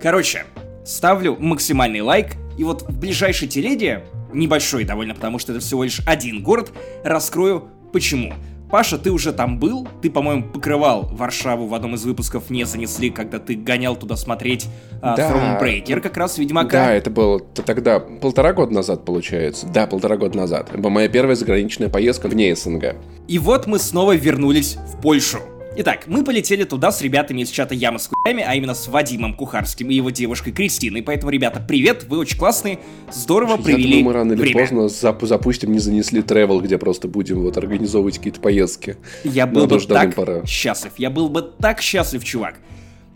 Короче, 0.00 0.44
ставлю 0.84 1.36
максимальный 1.40 2.02
лайк, 2.02 2.34
и 2.56 2.62
вот 2.62 2.82
в 2.82 2.96
ближайшей 2.96 3.48
телеге 3.48 4.04
небольшой 4.32 4.84
довольно, 4.84 5.14
потому 5.14 5.38
что 5.38 5.52
это 5.52 5.60
всего 5.60 5.84
лишь 5.84 6.00
один 6.06 6.42
город, 6.42 6.72
раскрою 7.04 7.68
почему. 7.92 8.34
Паша, 8.70 8.98
ты 8.98 9.12
уже 9.12 9.32
там 9.32 9.60
был? 9.60 9.86
Ты, 10.02 10.10
по-моему, 10.10 10.42
покрывал 10.42 11.08
Варшаву 11.12 11.66
в 11.66 11.74
одном 11.74 11.94
из 11.94 12.04
выпусков 12.04 12.50
«Не 12.50 12.64
занесли», 12.64 13.10
когда 13.10 13.38
ты 13.38 13.54
гонял 13.54 13.94
туда 13.94 14.16
смотреть 14.16 14.66
а, 15.00 15.14
да. 15.14 15.30
Thronebreaker, 15.30 16.00
как 16.00 16.16
раз 16.16 16.36
Ведьмака. 16.36 16.86
Да, 16.86 16.92
это 16.92 17.10
было 17.10 17.38
тогда 17.38 18.00
полтора 18.00 18.52
года 18.52 18.74
назад, 18.74 19.04
получается. 19.04 19.68
Да, 19.68 19.86
полтора 19.86 20.16
года 20.16 20.36
назад. 20.36 20.70
Это 20.70 20.78
была 20.78 20.90
моя 20.90 21.08
первая 21.08 21.36
заграничная 21.36 21.88
поездка 21.88 22.26
вне 22.26 22.54
СНГ. 22.56 22.96
И 23.28 23.38
вот 23.38 23.68
мы 23.68 23.78
снова 23.78 24.16
вернулись 24.16 24.76
в 24.76 25.00
Польшу. 25.00 25.38
Итак, 25.78 26.04
мы 26.06 26.24
полетели 26.24 26.64
туда 26.64 26.90
с 26.90 27.02
ребятами 27.02 27.42
из 27.42 27.50
чата 27.50 27.74
Яма 27.74 27.98
с 27.98 28.08
хуями, 28.08 28.42
а 28.46 28.54
именно 28.54 28.72
с 28.72 28.88
Вадимом 28.88 29.34
Кухарским 29.34 29.90
и 29.90 29.94
его 29.94 30.08
девушкой 30.08 30.52
Кристиной. 30.52 31.02
Поэтому, 31.02 31.30
ребята, 31.30 31.60
привет, 31.60 32.04
вы 32.04 32.16
очень 32.16 32.38
классные, 32.38 32.78
здорово 33.12 33.58
провели 33.58 33.82
Я 33.82 33.88
думаю, 33.88 34.04
мы 34.04 34.12
рано 34.14 34.32
или 34.32 34.40
время. 34.40 34.60
поздно 34.60 34.80
зап- 34.86 35.26
запустим 35.26 35.72
«Не 35.72 35.78
занесли 35.78 36.22
travel, 36.22 36.62
где 36.62 36.78
просто 36.78 37.08
будем 37.08 37.42
вот 37.42 37.58
организовывать 37.58 38.16
какие-то 38.16 38.40
поездки. 38.40 38.96
Я 39.22 39.46
был 39.46 39.62
Но 39.62 39.66
бы 39.66 39.80
так 39.80 40.14
пора. 40.14 40.46
счастлив, 40.46 40.92
я 40.96 41.10
был 41.10 41.28
бы 41.28 41.42
так 41.42 41.82
счастлив, 41.82 42.24
чувак. 42.24 42.54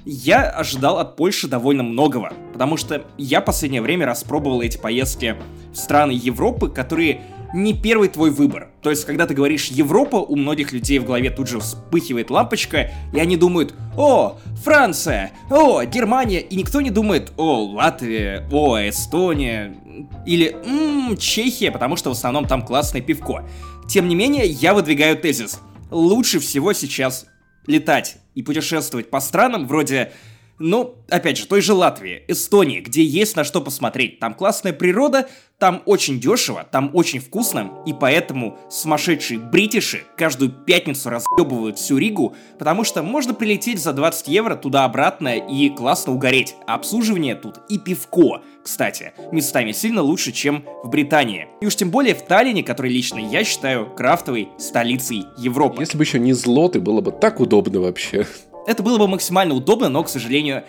Я 0.04 0.50
ожидал 0.50 0.98
от 0.98 1.16
Польши 1.16 1.48
довольно 1.48 1.82
многого, 1.82 2.32
потому 2.52 2.76
что 2.76 3.04
я 3.16 3.40
последнее 3.40 3.80
время 3.80 4.04
распробовал 4.04 4.61
эти 4.61 4.76
поездки 4.76 5.36
в 5.72 5.76
страны 5.78 6.12
Европы, 6.12 6.68
которые 6.68 7.22
не 7.53 7.74
первый 7.74 8.09
твой 8.09 8.30
выбор. 8.30 8.68
То 8.82 8.90
есть, 8.90 9.05
когда 9.05 9.26
ты 9.26 9.34
говоришь 9.34 9.66
Европа, 9.66 10.16
у 10.16 10.36
многих 10.36 10.72
людей 10.72 10.98
в 10.98 11.05
голове 11.05 11.30
тут 11.30 11.48
же 11.48 11.61
вспыхивает 11.61 12.30
лампочка, 12.30 12.90
и 13.12 13.18
они 13.18 13.36
думают, 13.36 13.74
о, 13.96 14.38
Франция, 14.62 15.32
о, 15.51 15.84
Германия, 15.84 16.40
и 16.40 16.57
никто 16.57 16.80
не 16.80 16.90
думает, 16.90 17.32
о, 17.36 17.64
Латвия, 17.64 18.46
о, 18.51 18.78
Эстония, 18.78 19.76
или 20.26 20.57
ммм, 20.64 21.16
Чехия, 21.16 21.70
потому 21.70 21.96
что 21.96 22.11
в 22.11 22.12
основном 22.12 22.46
там 22.46 22.62
классное 22.62 23.01
пивко. 23.01 23.44
Тем 23.88 24.09
не 24.09 24.14
менее, 24.14 24.46
я 24.46 24.74
выдвигаю 24.74 25.16
тезис. 25.16 25.61
Лучше 25.90 26.38
всего 26.38 26.72
сейчас 26.72 27.26
летать 27.66 28.16
и 28.34 28.42
путешествовать 28.42 29.11
по 29.11 29.20
странам 29.20 29.66
вроде 29.66 30.12
ну, 30.61 30.94
опять 31.08 31.38
же, 31.38 31.46
той 31.46 31.62
же 31.62 31.72
Латвии, 31.72 32.22
Эстонии, 32.28 32.80
где 32.80 33.02
есть 33.02 33.34
на 33.34 33.44
что 33.44 33.62
посмотреть. 33.62 34.20
Там 34.20 34.34
классная 34.34 34.74
природа, 34.74 35.26
там 35.58 35.82
очень 35.86 36.20
дешево, 36.20 36.66
там 36.70 36.90
очень 36.92 37.18
вкусно, 37.18 37.72
и 37.86 37.94
поэтому 37.94 38.58
сумасшедшие 38.70 39.40
бритиши 39.40 40.02
каждую 40.16 40.50
пятницу 40.50 41.08
разъебывают 41.08 41.78
всю 41.78 41.96
Ригу, 41.96 42.36
потому 42.58 42.84
что 42.84 43.02
можно 43.02 43.32
прилететь 43.32 43.80
за 43.82 43.94
20 43.94 44.28
евро 44.28 44.54
туда-обратно 44.54 45.38
и 45.38 45.70
классно 45.70 46.12
угореть. 46.12 46.54
А 46.66 46.74
обслуживание 46.74 47.34
тут 47.34 47.61
и 47.70 47.78
пивко, 47.78 48.42
кстати, 48.62 49.14
местами 49.32 49.72
сильно 49.72 50.02
лучше, 50.02 50.30
чем 50.30 50.64
в 50.84 50.90
Британии. 50.90 51.48
И 51.62 51.66
уж 51.66 51.74
тем 51.74 51.90
более 51.90 52.14
в 52.14 52.22
Таллине, 52.22 52.62
который 52.62 52.92
лично 52.92 53.18
я 53.18 53.44
считаю 53.44 53.86
крафтовой 53.86 54.50
столицей 54.58 55.24
Европы. 55.38 55.80
Если 55.80 55.96
бы 55.96 56.04
еще 56.04 56.18
не 56.18 56.34
злоты, 56.34 56.80
было 56.80 57.00
бы 57.00 57.12
так 57.12 57.40
удобно 57.40 57.80
вообще. 57.80 58.26
Это 58.70 58.84
было 58.84 58.98
бы 58.98 59.08
максимально 59.08 59.54
удобно, 59.54 59.88
но, 59.88 60.04
к 60.04 60.08
сожалению, 60.08 60.62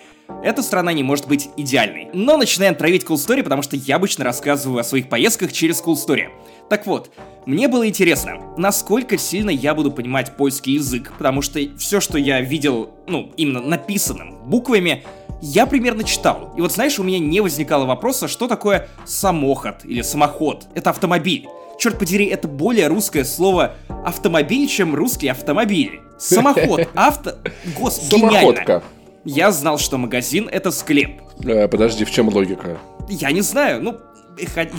эта 0.44 0.64
страна 0.64 0.92
не 0.92 1.04
может 1.04 1.28
быть 1.28 1.52
идеальной. 1.56 2.10
Но 2.14 2.36
начинаем 2.36 2.74
травить 2.74 3.04
Cool 3.04 3.18
Story, 3.18 3.44
потому 3.44 3.62
что 3.62 3.76
я 3.76 3.98
обычно 3.98 4.26
рассказываю 4.26 4.80
о 4.80 4.84
своих 4.84 5.08
поездках 5.08 5.54
через 5.54 5.84
Cool 5.84 5.94
Story. 5.94 6.30
Так 6.68 6.88
вот, 6.88 7.12
мне 7.46 7.68
было 7.68 7.88
интересно, 7.88 8.40
насколько 8.58 9.20
сильно 9.20 9.52
я 9.52 9.76
буду 9.76 9.92
понимать 9.92 10.36
польский 10.36 10.74
язык, 10.74 11.14
потому 11.16 11.44
что 11.44 11.60
все, 11.78 12.00
что 12.00 12.18
я 12.18 12.42
видел, 12.42 12.90
ну, 13.06 13.32
именно 13.38 13.62
написанным 13.62 14.36
буквами, 14.46 15.04
я 15.40 15.68
примерно 15.68 16.04
читал. 16.04 16.56
И 16.58 16.62
вот 16.62 16.72
знаешь, 16.72 16.98
у 16.98 17.04
меня 17.04 17.20
не 17.20 17.40
возникало 17.40 17.86
вопроса, 17.86 18.28
что 18.28 18.48
такое 18.48 18.88
самоход 19.06 19.86
или 19.86 20.02
самоход. 20.02 20.66
Это 20.74 20.90
автомобиль. 20.90 21.46
Черт 21.82 21.98
подери, 21.98 22.28
это 22.28 22.48
более 22.48 22.86
русское 22.86 23.24
слово 23.24 23.74
автомобиль, 24.06 24.68
чем 24.68 24.94
русский 24.94 25.28
автомобиль. 25.30 26.02
Самоход, 26.20 26.88
авто... 26.94 27.40
Господи, 27.76 28.22
гениально. 28.22 28.84
Я 29.26 29.52
знал, 29.52 29.80
что 29.80 29.98
магазин— 29.98 30.48
это 30.52 30.70
склеп. 30.70 31.24
Э, 31.44 31.68
подожди, 31.68 32.06
в 32.06 32.12
чем 32.12 32.30
логика? 32.30 32.78
Я 33.10 33.32
не 33.32 33.42
знаю, 33.42 33.82
ну, 33.82 33.98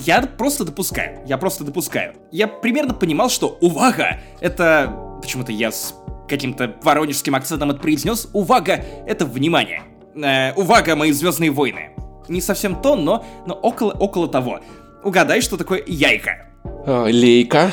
я 0.07 0.23
просто 0.23 0.65
допускаю. 0.65 1.19
Я 1.27 1.39
просто 1.39 1.65
допускаю. 1.65 2.15
Я 2.31 2.47
примерно 2.47 2.95
понимал, 2.95 3.31
что 3.31 3.59
увага— 3.61 4.21
это... 4.41 5.19
Почему-то 5.21 5.51
я 5.51 5.73
с 5.73 5.97
каким-то 6.29 6.77
воронежским 6.83 7.35
акцентом 7.35 7.73
это 7.73 7.81
произнес. 7.81 8.29
Увага— 8.33 8.81
это 9.09 9.27
внимание. 9.27 9.83
Э, 10.15 10.53
увага, 10.55 10.95
мои 10.95 11.11
звездные 11.11 11.51
войны. 11.51 11.97
Не 12.29 12.41
совсем 12.41 12.81
то, 12.81 12.95
но, 12.95 13.27
но 13.45 13.55
около, 13.55 13.91
около 13.91 14.29
того. 14.29 14.61
Угадай, 15.03 15.41
что 15.41 15.57
такое 15.57 15.83
яйка. 15.85 16.52
А, 16.65 17.07
лейка. 17.07 17.73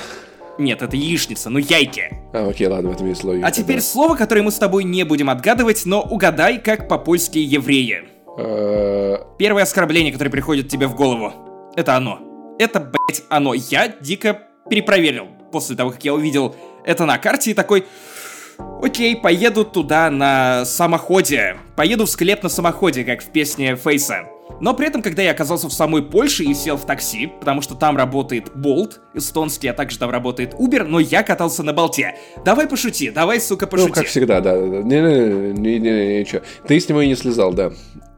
Нет, 0.58 0.82
это 0.82 0.96
яичница, 0.98 1.50
ну 1.50 1.58
яйки. 1.58 2.12
А, 2.34 2.50
окей, 2.50 2.68
ладно, 2.68 2.90
в 2.90 2.94
этом 2.94 3.08
есть 3.08 3.24
логика. 3.24 3.48
А 3.48 3.52
теперь 3.52 3.78
да. 3.78 3.82
слово, 3.82 4.16
которое 4.16 4.42
мы 4.42 4.52
с 4.52 4.58
тобой 4.58 4.84
не 4.84 5.04
будем 5.04 5.30
отгадывать, 5.30 5.86
но 5.86 6.02
угадай, 6.02 6.60
как 6.60 6.88
по-польски 6.88 7.38
евреи. 7.38 8.04
А... 8.38 9.26
Первое 9.38 9.64
оскорбление, 9.64 10.12
которое 10.12 10.32
приходит 10.32 10.68
тебе 10.68 10.88
в 10.88 10.96
голову. 10.96 11.34
Это 11.76 11.96
оно. 11.96 12.20
Это, 12.60 12.80
блять, 12.80 13.24
оно. 13.30 13.54
Я 13.54 13.88
дико 13.88 14.42
перепроверил 14.70 15.28
после 15.52 15.76
того, 15.76 15.92
как 15.92 16.04
я 16.04 16.14
увидел 16.14 16.56
это 16.84 17.06
на 17.06 17.18
карте 17.18 17.52
и 17.52 17.54
такой... 17.54 17.86
Окей, 18.82 19.16
поеду 19.16 19.64
туда 19.64 20.10
на 20.10 20.66
самоходе. 20.66 21.56
Поеду 21.78 22.06
в 22.06 22.10
склеп 22.10 22.44
на 22.44 22.50
самоходе, 22.50 23.06
как 23.06 23.22
в 23.22 23.28
песне 23.28 23.78
Фейса. 23.78 24.26
Но 24.62 24.74
при 24.74 24.88
этом, 24.88 25.02
когда 25.02 25.22
я 25.22 25.32
оказался 25.32 25.70
в 25.70 25.74
самой 25.74 26.04
Польше 26.04 26.44
и 26.44 26.54
сел 26.54 26.78
в 26.78 26.86
такси, 26.86 27.28
потому 27.40 27.62
что 27.62 27.76
там 27.76 27.96
работает 27.96 28.52
Болт, 28.56 29.00
эстонский, 29.14 29.68
а 29.70 29.74
также 29.74 29.98
там 29.98 30.10
работает 30.10 30.54
Uber, 30.54 30.84
но 30.84 31.00
я 31.00 31.24
катался 31.24 31.64
на 31.64 31.74
болте. 31.74 32.18
Давай 32.44 32.68
пошути, 32.68 33.10
давай, 33.10 33.40
сука, 33.40 33.68
пошути. 33.68 33.90
Ну, 33.90 33.96
как 33.96 34.08
всегда, 34.08 34.42
да. 34.42 34.58
Не-не-не, 34.58 36.20
ничего. 36.20 36.42
Ты 36.68 36.80
с 36.80 36.90
него 36.90 37.02
и 37.02 37.08
не 37.08 37.16
слезал, 37.16 37.54
да. 37.54 37.72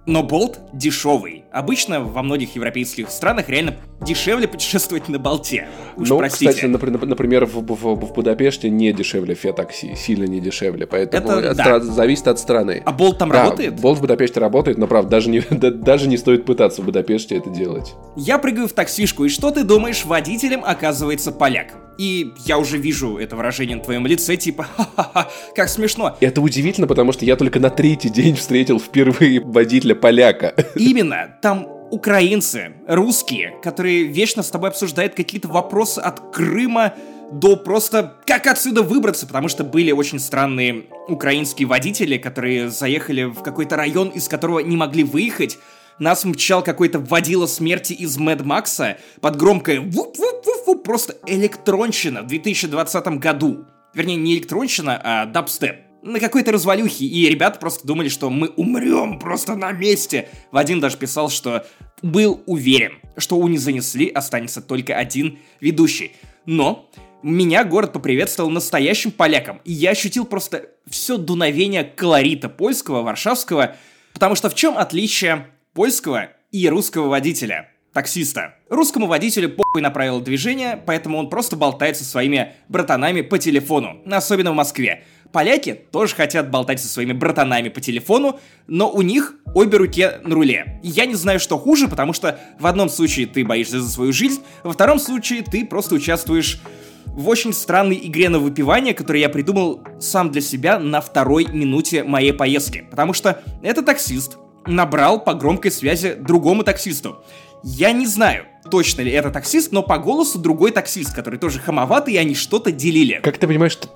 Но 0.06 0.24
болт 0.24 0.60
дешевый. 0.74 1.41
Обычно 1.52 2.02
во 2.02 2.24
многих 2.24 2.56
европейских 2.56 3.12
странах 3.12 3.50
реально 3.50 3.76
дешевле 4.00 4.48
путешествовать 4.48 5.10
на 5.10 5.20
болте. 5.20 5.68
Уж 5.98 6.08
ну, 6.08 6.18
простите. 6.18 6.52
кстати, 6.52 6.66
например, 6.66 7.46
в, 7.46 7.60
в, 7.60 7.96
в 7.96 8.14
Будапеште 8.14 8.70
не 8.70 8.94
дешевле 8.94 9.36
фиатакси, 9.36 9.96
сильно 9.96 10.24
не 10.24 10.40
дешевле, 10.40 10.88
поэтому 10.88 11.30
это, 11.32 11.54
да. 11.54 11.80
зависит 11.82 12.30
от 12.30 12.40
страны. 12.40 12.82
А 12.86 12.94
болт 12.94 13.18
там 13.18 13.30
да, 13.30 13.44
работает? 13.44 13.80
болт 13.82 13.98
в 13.98 14.02
Будапеште 14.02 14.40
работает, 14.40 14.78
но 14.78 14.88
правда, 14.88 15.12
даже 15.12 15.30
не, 15.30 15.42
да, 15.50 15.72
даже 15.72 16.08
не 16.08 16.16
стоит 16.16 16.46
пытаться 16.46 16.82
в 16.82 16.86
Будапеште 16.86 17.36
это 17.36 17.50
делать. 17.50 17.96
Я 18.16 18.38
прыгаю 18.38 18.70
в 18.70 18.74
таксишку, 18.74 19.26
и 19.26 19.30
что 19.30 19.52
ты 19.52 19.66
думаешь, 19.66 20.06
водителем 20.06 20.64
оказывается 20.64 21.34
поляк? 21.34 21.74
И 21.98 22.34
я 22.46 22.58
уже 22.58 22.78
вижу 22.78 23.18
это 23.18 23.36
выражение 23.36 23.78
на 23.78 23.84
твоем 23.84 24.08
лице, 24.08 24.36
типа, 24.36 24.66
ха-ха-ха, 24.76 25.30
как 25.56 25.70
смешно. 25.70 26.18
Это 26.20 26.42
удивительно, 26.42 26.88
потому 26.88 27.12
что 27.12 27.26
я 27.26 27.36
только 27.36 27.60
на 27.60 27.70
третий 27.70 28.10
день 28.10 28.36
встретил 28.36 28.80
впервые 28.80 29.40
водителя 29.42 29.96
поляка. 29.96 30.56
Именно, 30.76 31.38
там 31.42 31.68
украинцы, 31.92 32.74
русские, 32.88 33.54
которые 33.62 34.06
вечно 34.06 34.44
с 34.44 34.50
тобой 34.50 34.70
обсуждают 34.70 35.14
какие-то 35.14 35.50
вопросы 35.50 36.00
от 36.00 36.34
Крыма 36.34 36.94
до 37.32 37.56
просто 37.56 38.16
как 38.26 38.48
отсюда 38.48 38.82
выбраться, 38.82 39.26
потому 39.28 39.48
что 39.48 39.64
были 39.64 39.92
очень 39.92 40.20
странные 40.20 40.86
украинские 41.08 41.68
водители, 41.68 42.18
которые 42.18 42.70
заехали 42.70 43.24
в 43.24 43.42
какой-то 43.42 43.76
район, 43.76 44.10
из 44.10 44.28
которого 44.28 44.60
не 44.60 44.76
могли 44.76 45.04
выехать, 45.04 45.58
нас 46.02 46.26
мчал 46.26 46.64
какой-то 46.64 47.00
водила 47.00 47.46
смерти 47.46 47.94
из 47.94 48.18
Мэд 48.18 48.44
Макса 48.44 48.98
под 49.22 49.36
громкое 49.36 49.80
вуп 49.80 50.18
вуп 50.18 50.46
вуп 50.46 50.66
вуп 50.66 50.84
просто 50.84 51.16
электронщина 51.28 52.24
в 52.24 52.28
2020 52.28 53.20
году. 53.20 53.66
Вернее, 53.94 54.16
не 54.16 54.34
электронщина, 54.36 55.00
а 55.04 55.26
дабстеп. 55.28 55.76
На 56.02 56.20
какой-то 56.20 56.52
развалюхе, 56.52 57.06
и 57.06 57.30
ребята 57.30 57.60
просто 57.60 57.86
думали, 57.86 58.10
что 58.10 58.32
мы 58.32 58.48
умрем 58.48 59.20
просто 59.20 59.56
на 59.56 59.72
месте. 59.72 60.28
Вадим 60.52 60.80
даже 60.80 60.98
писал, 60.98 61.30
что 61.30 61.68
был 62.02 62.42
уверен, 62.48 62.94
что 63.18 63.38
у 63.38 63.48
«Не 63.48 63.60
занесли» 63.60 64.08
останется 64.10 64.64
только 64.64 64.96
один 64.96 65.38
ведущий. 65.60 66.14
Но 66.48 66.90
меня 67.22 67.64
город 67.64 67.94
поприветствовал 67.94 68.50
настоящим 68.50 69.12
поляком, 69.12 69.62
и 69.66 69.72
я 69.72 69.92
ощутил 69.92 70.26
просто 70.26 70.70
все 70.90 71.18
дуновение 71.18 71.84
колорита 71.84 72.50
польского, 72.50 73.04
варшавского, 73.04 73.76
потому 74.14 74.34
что 74.34 74.50
в 74.50 74.56
чем 74.56 74.80
отличие 74.80 75.46
польского 75.74 76.30
и 76.52 76.68
русского 76.68 77.08
водителя? 77.08 77.72
таксиста. 77.94 78.56
Русскому 78.70 79.08
водителю 79.08 79.50
похуй 79.50 79.82
на 79.82 79.90
правила 79.92 80.22
движения, 80.22 80.82
поэтому 80.86 81.18
он 81.18 81.30
просто 81.30 81.56
болтает 81.56 81.98
со 81.98 82.06
своими 82.06 82.54
братанами 82.70 83.22
по 83.22 83.38
телефону, 83.38 84.02
особенно 84.10 84.52
в 84.52 84.56
Москве. 84.56 85.04
Поляки 85.34 85.74
тоже 85.92 86.16
хотят 86.16 86.50
болтать 86.50 86.82
со 86.82 86.88
своими 86.88 87.14
братанами 87.14 87.70
по 87.70 87.80
телефону, 87.80 88.40
но 88.68 88.90
у 88.90 89.02
них 89.02 89.36
обе 89.54 89.78
руки 89.78 90.10
на 90.24 90.36
руле. 90.36 90.80
Я 90.84 91.06
не 91.06 91.16
знаю, 91.16 91.40
что 91.40 91.58
хуже, 91.58 91.88
потому 91.88 92.14
что 92.14 92.40
в 92.60 92.68
одном 92.68 92.90
случае 92.90 93.28
ты 93.28 93.46
боишься 93.46 93.82
за 93.82 93.90
свою 93.90 94.14
жизнь, 94.14 94.42
во 94.64 94.74
втором 94.74 95.00
случае 95.00 95.42
ты 95.42 95.66
просто 95.66 95.96
участвуешь 95.96 96.62
в 97.06 97.28
очень 97.28 97.54
странной 97.54 98.00
игре 98.04 98.30
на 98.30 98.40
выпивание, 98.40 98.94
которую 98.94 99.22
я 99.22 99.30
придумал 99.30 99.84
сам 100.00 100.32
для 100.32 100.42
себя 100.42 100.80
на 100.80 101.02
второй 101.02 101.46
минуте 101.46 102.04
моей 102.04 102.32
поездки. 102.32 102.86
Потому 102.90 103.14
что 103.14 103.42
этот 103.62 103.86
таксист 103.86 104.38
набрал 104.66 105.24
по 105.24 105.34
громкой 105.34 105.72
связи 105.72 106.14
другому 106.14 106.64
таксисту. 106.64 107.24
Я 107.64 107.92
не 107.92 108.08
знаю, 108.08 108.46
точно 108.72 109.02
ли 109.02 109.12
это 109.12 109.30
таксист, 109.30 109.72
но 109.72 109.84
по 109.84 110.00
голосу 110.00 110.40
другой 110.40 110.72
таксист, 110.72 111.14
который 111.14 111.38
тоже 111.38 111.60
хамоватый, 111.60 112.16
и 112.16 112.18
они 112.18 112.34
что-то 112.34 112.72
делили. 112.72 113.20
Как 113.22 113.38
ты 113.38 113.48
понимаешь, 113.48 113.74
что 113.74 113.90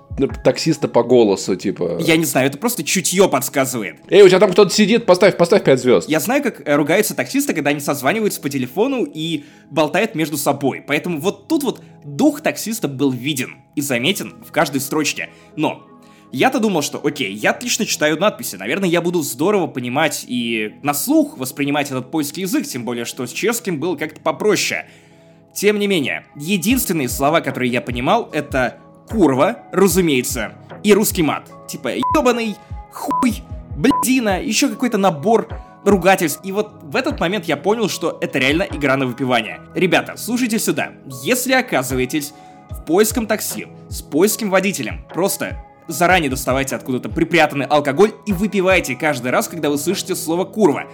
таксиста 0.43 0.88
по 0.88 1.03
голосу, 1.03 1.55
типа... 1.55 1.97
Я 1.99 2.16
не 2.16 2.26
знаю, 2.26 2.47
это 2.47 2.57
просто 2.57 2.84
чутье 2.84 3.28
подсказывает. 3.28 3.97
Эй, 4.09 4.22
у 4.22 4.28
тебя 4.28 4.39
там 4.39 4.51
кто-то 4.51 4.72
сидит, 4.72 5.05
поставь, 5.05 5.36
поставь 5.38 5.63
5 5.63 5.80
звезд. 5.80 6.09
Я 6.09 6.20
знаю, 6.20 6.43
как 6.43 6.61
э, 6.66 6.76
ругаются 6.76 7.16
таксисты, 7.16 7.53
когда 7.53 7.72
они 7.72 7.80
созваниваются 7.80 8.39
по 8.39 8.49
телефону 8.49 9.03
и 9.03 9.45
болтают 9.72 10.13
между 10.13 10.38
собой. 10.38 10.84
Поэтому 10.86 11.20
вот 11.20 11.47
тут 11.47 11.63
вот 11.63 11.82
дух 12.03 12.41
таксиста 12.41 12.88
был 12.88 13.11
виден 13.11 13.55
и 13.76 13.82
заметен 13.82 14.36
в 14.47 14.51
каждой 14.51 14.80
строчке. 14.80 15.30
Но 15.55 15.84
я-то 16.36 16.59
думал, 16.59 16.81
что 16.81 16.99
окей, 17.03 17.33
я 17.33 17.51
отлично 17.51 17.86
читаю 17.86 18.19
надписи, 18.19 18.57
наверное, 18.57 18.89
я 18.89 19.01
буду 19.01 19.21
здорово 19.21 19.67
понимать 19.67 20.25
и 20.27 20.75
на 20.83 20.93
слух 20.93 21.38
воспринимать 21.38 21.91
этот 21.91 22.11
польский 22.11 22.41
язык, 22.41 22.67
тем 22.67 22.83
более, 22.83 23.05
что 23.05 23.25
с 23.25 23.31
чешским 23.31 23.79
было 23.79 23.95
как-то 23.95 24.19
попроще. 24.19 24.86
Тем 25.53 25.79
не 25.79 25.88
менее, 25.88 26.25
единственные 26.36 27.07
слова, 27.07 27.39
которые 27.39 27.71
я 27.71 27.79
понимал, 27.81 28.29
это 28.33 28.79
курва, 29.09 29.63
разумеется, 29.71 30.53
и 30.83 30.93
русский 30.93 31.23
мат. 31.23 31.49
Типа 31.69 31.95
ебаный, 31.95 32.57
хуй, 32.91 33.36
блядина, 33.77 34.41
еще 34.43 34.67
какой-то 34.67 34.97
набор 34.97 35.47
ругательств. 35.86 36.41
И 36.43 36.51
вот 36.51 36.83
в 36.83 36.97
этот 36.97 37.19
момент 37.21 37.45
я 37.45 37.55
понял, 37.55 37.88
что 37.88 38.17
это 38.19 38.39
реально 38.39 38.63
игра 38.63 38.97
на 38.97 39.05
выпивание. 39.05 39.61
Ребята, 39.73 40.15
слушайте 40.17 40.59
сюда. 40.59 40.91
Если 41.23 41.53
оказываетесь 41.53 42.33
в 42.71 42.83
поиском 42.83 43.25
такси 43.25 43.67
с 43.88 44.01
польским 44.01 44.49
водителем, 44.49 45.05
просто 45.13 45.63
заранее 45.88 46.29
доставайте 46.29 46.75
откуда-то 46.75 47.09
припрятанный 47.09 47.65
алкоголь 47.65 48.13
и 48.25 48.33
выпивайте 48.33 48.95
каждый 48.95 49.31
раз, 49.31 49.47
когда 49.47 49.69
вы 49.69 49.77
слышите 49.77 50.15
слово 50.15 50.45
«курва». 50.45 50.86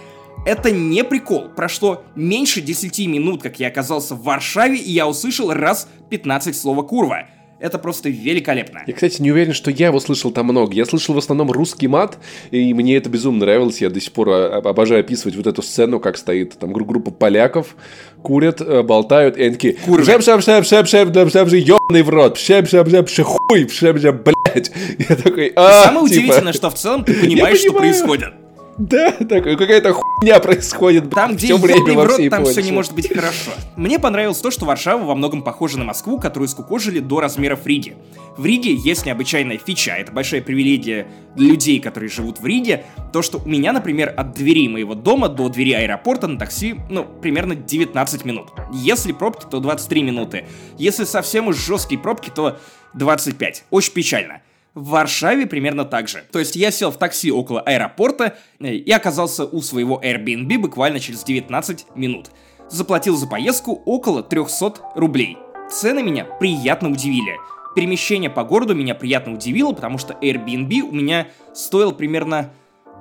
Это 0.44 0.70
не 0.72 1.04
прикол. 1.04 1.48
Прошло 1.48 2.02
меньше 2.16 2.60
10 2.60 3.06
минут, 3.06 3.42
как 3.42 3.60
я 3.60 3.68
оказался 3.68 4.14
в 4.14 4.24
Варшаве, 4.24 4.76
и 4.76 4.90
я 4.90 5.06
услышал 5.06 5.52
раз 5.52 5.88
15 6.10 6.56
слова 6.56 6.82
«курва». 6.82 7.28
Это 7.62 7.78
просто 7.78 8.08
великолепно. 8.08 8.82
Я, 8.88 8.92
кстати, 8.92 9.22
не 9.22 9.30
уверен, 9.30 9.52
что 9.52 9.70
я 9.70 9.86
его 9.86 10.00
слышал 10.00 10.32
там 10.32 10.46
много. 10.46 10.74
Я 10.74 10.84
слышал 10.84 11.14
в 11.14 11.18
основном 11.18 11.52
русский 11.52 11.86
мат, 11.86 12.18
и 12.50 12.74
мне 12.74 12.96
это 12.96 13.08
безумно 13.08 13.46
нравилось. 13.46 13.80
Я 13.80 13.88
до 13.88 14.00
сих 14.00 14.10
пор 14.10 14.30
а, 14.30 14.56
обожаю 14.56 14.98
описывать 14.98 15.36
вот 15.36 15.46
эту 15.46 15.62
сцену, 15.62 16.00
как 16.00 16.18
стоит 16.18 16.58
там 16.58 16.72
группа 16.72 17.12
поляков, 17.12 17.76
курят, 18.20 18.60
э, 18.60 18.82
болтают, 18.82 19.36
и 19.36 19.44
они 19.44 19.52
такие 19.52 19.76
шеп 20.04 20.22
шеп 20.22 20.42
шеп 20.42 20.64
шеп 20.64 20.88
шеп 20.88 21.14
шеп 21.14 21.30
шеп 21.30 21.48
ебаный 21.52 22.02
в 22.02 22.08
рот, 22.08 22.36
шеп 22.36 22.68
шеп 22.68 22.88
шеп 22.90 23.08
шеп 23.08 23.26
хуй, 23.26 23.68
шеп 23.68 24.00
шеп 24.00 24.24
блядь. 24.24 24.72
Я 25.08 25.14
такой, 25.14 25.52
а, 25.54 25.84
Самое 25.84 26.08
типа... 26.08 26.20
удивительное, 26.20 26.52
что 26.52 26.68
в 26.68 26.74
целом 26.74 27.04
ты 27.04 27.14
понимаешь, 27.20 27.58
что 27.58 27.72
происходит. 27.74 28.41
Да, 28.82 29.12
такой, 29.12 29.56
какая-то 29.56 29.92
хуйня 29.92 30.40
происходит. 30.40 31.08
Там, 31.10 31.36
где 31.36 31.54
время 31.54 31.94
во 31.94 32.04
рот, 32.04 32.20
там 32.30 32.44
все 32.44 32.62
не 32.62 32.72
может 32.72 32.92
быть 32.92 33.08
хорошо. 33.08 33.52
Мне 33.76 34.00
понравилось 34.00 34.38
то, 34.38 34.50
что 34.50 34.64
Варшава 34.64 35.04
во 35.04 35.14
многом 35.14 35.42
похожа 35.42 35.78
на 35.78 35.84
Москву, 35.84 36.18
которую 36.18 36.48
скукожили 36.48 36.98
до 36.98 37.20
размеров 37.20 37.64
Риги. 37.64 37.96
В 38.36 38.44
Риге 38.44 38.74
есть 38.74 39.06
необычайная 39.06 39.56
фича, 39.56 39.92
это 39.92 40.10
большая 40.10 40.42
привилегия 40.42 41.06
для 41.36 41.50
людей, 41.50 41.78
которые 41.78 42.10
живут 42.10 42.40
в 42.40 42.46
Риге, 42.46 42.84
то, 43.12 43.22
что 43.22 43.38
у 43.38 43.48
меня, 43.48 43.72
например, 43.72 44.12
от 44.16 44.32
двери 44.32 44.66
моего 44.66 44.96
дома 44.96 45.28
до 45.28 45.48
двери 45.48 45.74
аэропорта 45.74 46.26
на 46.26 46.36
такси, 46.36 46.74
ну, 46.90 47.04
примерно 47.04 47.54
19 47.54 48.24
минут. 48.24 48.48
Если 48.72 49.12
пробки, 49.12 49.46
то 49.48 49.60
23 49.60 50.02
минуты. 50.02 50.44
Если 50.76 51.04
совсем 51.04 51.46
уж 51.46 51.56
жесткие 51.56 52.00
пробки, 52.00 52.32
то 52.34 52.58
25. 52.94 53.64
Очень 53.70 53.92
печально. 53.92 54.42
В 54.74 54.88
Варшаве 54.88 55.46
примерно 55.46 55.84
так 55.84 56.08
же. 56.08 56.24
То 56.32 56.38
есть 56.38 56.56
я 56.56 56.70
сел 56.70 56.90
в 56.90 56.96
такси 56.96 57.30
около 57.30 57.60
аэропорта 57.60 58.36
э, 58.58 58.74
и 58.74 58.90
оказался 58.90 59.44
у 59.44 59.60
своего 59.60 60.00
Airbnb 60.02 60.58
буквально 60.58 60.98
через 60.98 61.24
19 61.24 61.86
минут. 61.94 62.30
Заплатил 62.70 63.16
за 63.16 63.26
поездку 63.26 63.82
около 63.84 64.22
300 64.22 64.74
рублей. 64.94 65.36
Цены 65.70 66.02
меня 66.02 66.24
приятно 66.24 66.90
удивили. 66.90 67.36
Перемещение 67.74 68.30
по 68.30 68.44
городу 68.44 68.74
меня 68.74 68.94
приятно 68.94 69.34
удивило, 69.34 69.72
потому 69.72 69.98
что 69.98 70.14
Airbnb 70.14 70.80
у 70.80 70.92
меня 70.92 71.28
стоил 71.54 71.92
примерно 71.92 72.52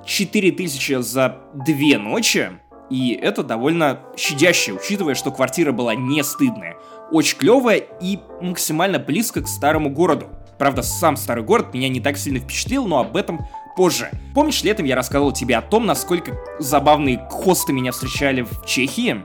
4000 0.06 1.02
за 1.02 1.40
две 1.54 1.98
ночи, 1.98 2.50
и 2.90 3.14
это 3.14 3.44
довольно 3.44 4.02
щадяще, 4.18 4.74
учитывая, 4.74 5.16
что 5.16 5.32
квартира 5.32 5.72
была 5.72 5.96
не 5.96 6.24
стыдная, 6.24 6.76
очень 7.12 7.38
клевая 7.38 7.84
и 8.02 8.20
максимально 8.42 9.00
близко 9.00 9.42
к 9.42 9.48
старому 9.48 9.90
городу. 9.90 10.28
Правда, 10.62 10.84
сам 10.84 11.18
старый 11.18 11.44
город 11.44 11.74
меня 11.74 11.90
не 11.90 12.00
так 12.00 12.20
сильно 12.20 12.38
впечатлил, 12.38 12.86
но 12.86 13.00
об 13.00 13.18
этом 13.18 13.48
позже. 13.76 14.12
Помнишь, 14.36 14.62
летом 14.62 14.86
я 14.86 14.96
рассказывал 14.96 15.32
тебе 15.32 15.58
о 15.58 15.62
том, 15.64 15.88
насколько 15.88 16.38
забавные 16.60 17.28
хосты 17.32 17.74
меня 17.74 17.92
встречали 17.92 18.44
в 18.44 18.64
Чехии? 18.64 19.24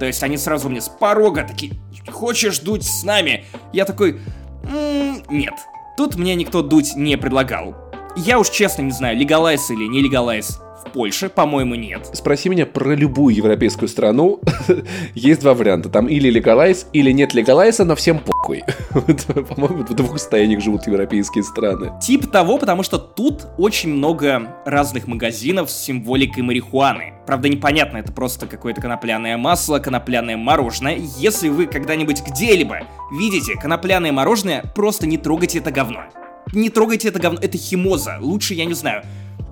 То 0.00 0.06
есть 0.06 0.22
они 0.22 0.38
сразу 0.38 0.70
мне 0.70 0.80
с 0.80 0.88
порога 0.88 1.44
такие, 1.46 1.74
хочешь 2.10 2.60
дуть 2.60 2.84
с 2.84 3.02
нами? 3.02 3.44
Я 3.70 3.84
такой, 3.84 4.18
м-м, 4.64 5.24
нет. 5.28 5.52
Тут 5.98 6.16
мне 6.16 6.34
никто 6.34 6.62
дуть 6.62 6.96
не 6.96 7.18
предлагал. 7.18 7.76
Я 8.16 8.38
уж 8.38 8.48
честно 8.48 8.80
не 8.80 8.92
знаю, 8.92 9.18
легалайз 9.18 9.70
или 9.70 9.84
не 9.84 10.00
легалайз. 10.00 10.58
В 10.84 10.92
Польше, 10.92 11.28
по-моему, 11.28 11.74
нет. 11.74 12.08
Спроси 12.12 12.48
меня 12.48 12.64
про 12.66 12.94
любую 12.94 13.34
европейскую 13.34 13.88
страну. 13.88 14.40
Есть 15.14 15.40
два 15.40 15.54
варианта. 15.54 15.88
Там 15.88 16.06
или 16.06 16.30
легалайз, 16.30 16.86
или 16.92 17.10
нет 17.10 17.34
легалайза, 17.34 17.84
но 17.84 17.94
всем 17.96 18.20
похуй. 18.20 18.62
По-моему, 18.94 19.84
в 19.84 19.94
двух 19.94 20.18
состояниях 20.18 20.60
живут 20.60 20.86
европейские 20.86 21.44
страны. 21.44 21.92
Тип 22.00 22.30
того, 22.30 22.58
потому 22.58 22.82
что 22.82 22.98
тут 22.98 23.46
очень 23.58 23.90
много 23.90 24.56
разных 24.64 25.06
магазинов 25.06 25.70
с 25.70 25.78
символикой 25.78 26.42
марихуаны. 26.42 27.14
Правда, 27.26 27.48
непонятно, 27.48 27.98
это 27.98 28.12
просто 28.12 28.46
какое-то 28.46 28.80
конопляное 28.80 29.36
масло, 29.36 29.80
конопляное 29.80 30.36
мороженое. 30.36 30.98
Если 31.18 31.48
вы 31.48 31.66
когда-нибудь 31.66 32.22
где-либо 32.26 32.80
видите 33.12 33.54
конопляное 33.54 34.12
мороженое, 34.12 34.64
просто 34.74 35.06
не 35.06 35.18
трогайте 35.18 35.58
это 35.58 35.70
говно. 35.70 36.04
Не 36.52 36.70
трогайте 36.70 37.08
это 37.08 37.18
говно, 37.18 37.38
это 37.42 37.58
химоза. 37.58 38.16
Лучше, 38.20 38.54
я 38.54 38.64
не 38.64 38.74
знаю, 38.74 39.02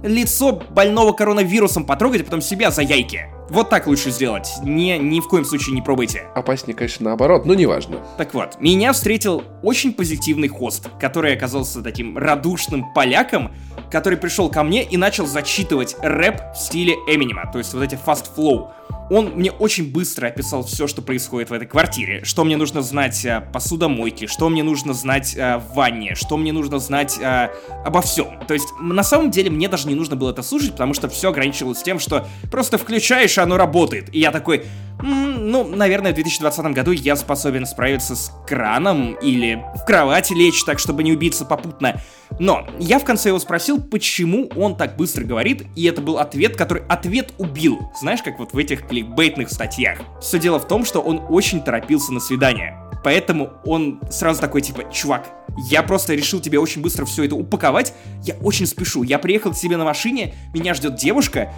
лицо 0.02 0.62
больного 0.70 1.12
коронавирусом 1.12 1.84
потрогать, 1.84 2.22
а 2.22 2.24
потом 2.24 2.40
себя 2.40 2.70
за 2.70 2.82
яйки. 2.82 3.35
Вот 3.48 3.70
так 3.70 3.86
лучше 3.86 4.10
сделать. 4.10 4.48
Не, 4.62 4.98
ни 4.98 5.20
в 5.20 5.28
коем 5.28 5.44
случае 5.44 5.74
не 5.74 5.82
пробуйте. 5.82 6.24
Опаснее, 6.34 6.76
конечно, 6.76 7.04
наоборот, 7.04 7.46
но 7.46 7.54
неважно. 7.54 7.98
Так 8.18 8.34
вот, 8.34 8.60
меня 8.60 8.92
встретил 8.92 9.44
очень 9.62 9.92
позитивный 9.92 10.48
хост, 10.48 10.88
который 11.00 11.32
оказался 11.32 11.80
таким 11.80 12.18
радушным 12.18 12.92
поляком, 12.92 13.52
который 13.90 14.18
пришел 14.18 14.50
ко 14.50 14.64
мне 14.64 14.82
и 14.82 14.96
начал 14.96 15.26
зачитывать 15.26 15.96
рэп 16.00 16.40
в 16.54 16.58
стиле 16.58 16.94
Эминема, 17.06 17.48
то 17.52 17.58
есть 17.58 17.72
вот 17.72 17.82
эти 17.84 17.94
fast 17.94 18.26
flow. 18.36 18.70
Он 19.08 19.30
мне 19.36 19.52
очень 19.52 19.92
быстро 19.92 20.26
описал 20.26 20.64
все, 20.64 20.88
что 20.88 21.00
происходит 21.00 21.50
в 21.50 21.52
этой 21.52 21.68
квартире, 21.68 22.24
что 22.24 22.42
мне 22.42 22.56
нужно 22.56 22.82
знать 22.82 23.24
о 23.24 23.40
посудомойке, 23.40 24.26
что 24.26 24.48
мне 24.48 24.64
нужно 24.64 24.94
знать 24.94 25.36
о 25.38 25.62
ванне, 25.74 26.16
что 26.16 26.36
мне 26.36 26.52
нужно 26.52 26.80
знать 26.80 27.16
о... 27.22 27.52
обо 27.84 28.02
всем. 28.02 28.40
То 28.48 28.54
есть, 28.54 28.66
на 28.80 29.04
самом 29.04 29.30
деле, 29.30 29.50
мне 29.50 29.68
даже 29.68 29.86
не 29.86 29.94
нужно 29.94 30.16
было 30.16 30.30
это 30.30 30.42
слушать, 30.42 30.72
потому 30.72 30.92
что 30.92 31.08
все 31.08 31.28
ограничивалось 31.28 31.82
тем, 31.82 32.00
что 32.00 32.26
просто 32.50 32.78
включаешь 32.78 33.35
дальше 33.36 33.40
оно 33.40 33.56
работает. 33.56 34.14
И 34.14 34.20
я 34.20 34.30
такой, 34.30 34.64
ну, 35.02 35.64
наверное, 35.64 36.12
в 36.12 36.14
2020 36.14 36.66
году 36.74 36.92
я 36.92 37.16
способен 37.16 37.66
справиться 37.66 38.16
с 38.16 38.32
краном 38.46 39.14
или 39.22 39.62
в 39.76 39.84
кровати 39.84 40.32
лечь 40.32 40.64
так, 40.64 40.78
чтобы 40.78 41.02
не 41.02 41.12
убиться 41.12 41.44
попутно. 41.44 42.00
Но 42.38 42.66
я 42.78 42.98
в 42.98 43.04
конце 43.04 43.28
его 43.28 43.38
спросил, 43.38 43.80
почему 43.80 44.48
он 44.56 44.76
так 44.76 44.96
быстро 44.96 45.24
говорит, 45.24 45.64
и 45.76 45.84
это 45.84 46.00
был 46.00 46.18
ответ, 46.18 46.56
который 46.56 46.82
ответ 46.88 47.32
убил. 47.38 47.90
Знаешь, 48.00 48.22
как 48.22 48.38
вот 48.38 48.52
в 48.52 48.58
этих 48.58 48.86
кликбейтных 48.86 49.50
статьях. 49.50 49.98
Все 50.20 50.38
дело 50.38 50.58
в 50.58 50.66
том, 50.66 50.84
что 50.84 51.00
он 51.00 51.20
очень 51.28 51.62
торопился 51.62 52.12
на 52.12 52.20
свидание. 52.20 52.76
Поэтому 53.04 53.52
он 53.64 54.00
сразу 54.10 54.40
такой, 54.40 54.62
типа, 54.62 54.90
чувак, 54.92 55.30
я 55.70 55.82
просто 55.82 56.14
решил 56.14 56.40
тебе 56.40 56.58
очень 56.58 56.82
быстро 56.82 57.04
все 57.04 57.24
это 57.24 57.36
упаковать. 57.36 57.94
Я 58.24 58.34
очень 58.42 58.66
спешу. 58.66 59.04
Я 59.04 59.18
приехал 59.18 59.52
к 59.52 59.56
тебе 59.56 59.76
на 59.76 59.84
машине, 59.84 60.34
меня 60.52 60.74
ждет 60.74 60.96
девушка, 60.96 61.52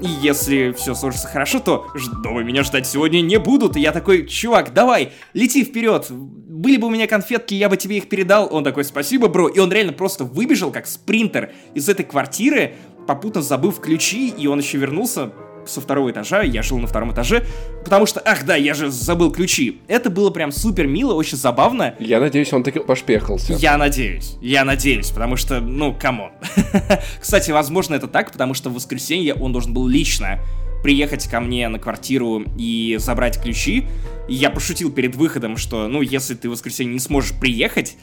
и 0.00 0.08
если 0.08 0.72
все 0.72 0.94
сложится 0.94 1.28
хорошо, 1.28 1.60
то 1.60 1.86
дома 2.22 2.42
меня 2.42 2.62
ждать 2.62 2.86
сегодня 2.86 3.20
не 3.20 3.38
будут. 3.38 3.76
И 3.76 3.80
я 3.80 3.92
такой, 3.92 4.26
чувак, 4.26 4.74
давай, 4.74 5.12
лети 5.32 5.64
вперед. 5.64 6.06
Были 6.10 6.76
бы 6.76 6.88
у 6.88 6.90
меня 6.90 7.06
конфетки, 7.06 7.54
я 7.54 7.68
бы 7.68 7.76
тебе 7.76 7.98
их 7.98 8.08
передал. 8.08 8.48
Он 8.50 8.64
такой, 8.64 8.84
спасибо, 8.84 9.28
бро. 9.28 9.48
И 9.48 9.58
он 9.58 9.72
реально 9.72 9.92
просто 9.92 10.24
выбежал, 10.24 10.70
как 10.70 10.86
спринтер, 10.86 11.52
из 11.74 11.88
этой 11.88 12.04
квартиры, 12.04 12.74
попутно 13.06 13.42
забыв 13.42 13.80
ключи, 13.80 14.28
и 14.28 14.46
он 14.46 14.58
еще 14.58 14.78
вернулся 14.78 15.32
со 15.68 15.80
второго 15.80 16.10
этажа, 16.10 16.42
я 16.42 16.62
жил 16.62 16.78
на 16.78 16.86
втором 16.86 17.12
этаже, 17.12 17.44
потому 17.84 18.06
что, 18.06 18.20
ах 18.20 18.44
да, 18.44 18.56
я 18.56 18.74
же 18.74 18.90
забыл 18.90 19.30
ключи. 19.30 19.80
Это 19.88 20.10
было 20.10 20.30
прям 20.30 20.52
супер 20.52 20.86
мило, 20.86 21.14
очень 21.14 21.36
забавно. 21.36 21.94
Я 21.98 22.20
надеюсь, 22.20 22.52
он 22.52 22.62
таки 22.62 22.78
пошпехался. 22.80 23.54
Я 23.54 23.76
надеюсь, 23.76 24.36
я 24.40 24.64
надеюсь, 24.64 25.10
потому 25.10 25.36
что, 25.36 25.60
ну, 25.60 25.94
come 25.94 26.15
on. 26.15 26.30
Кстати, 27.20 27.50
возможно, 27.50 27.94
это 27.94 28.08
так, 28.08 28.32
потому 28.32 28.54
что 28.54 28.70
в 28.70 28.74
воскресенье 28.74 29.34
он 29.34 29.52
должен 29.52 29.72
был 29.72 29.86
лично 29.86 30.40
приехать 30.82 31.26
ко 31.28 31.40
мне 31.40 31.66
на 31.68 31.78
квартиру 31.78 32.44
и 32.58 32.96
забрать 33.00 33.40
ключи. 33.40 33.86
Я 34.28 34.50
пошутил 34.50 34.92
перед 34.92 35.16
выходом, 35.16 35.56
что, 35.56 35.88
ну, 35.88 36.02
если 36.02 36.34
ты 36.34 36.48
в 36.48 36.52
воскресенье 36.52 36.92
не 36.92 37.00
сможешь 37.00 37.32
приехать, 37.32 37.96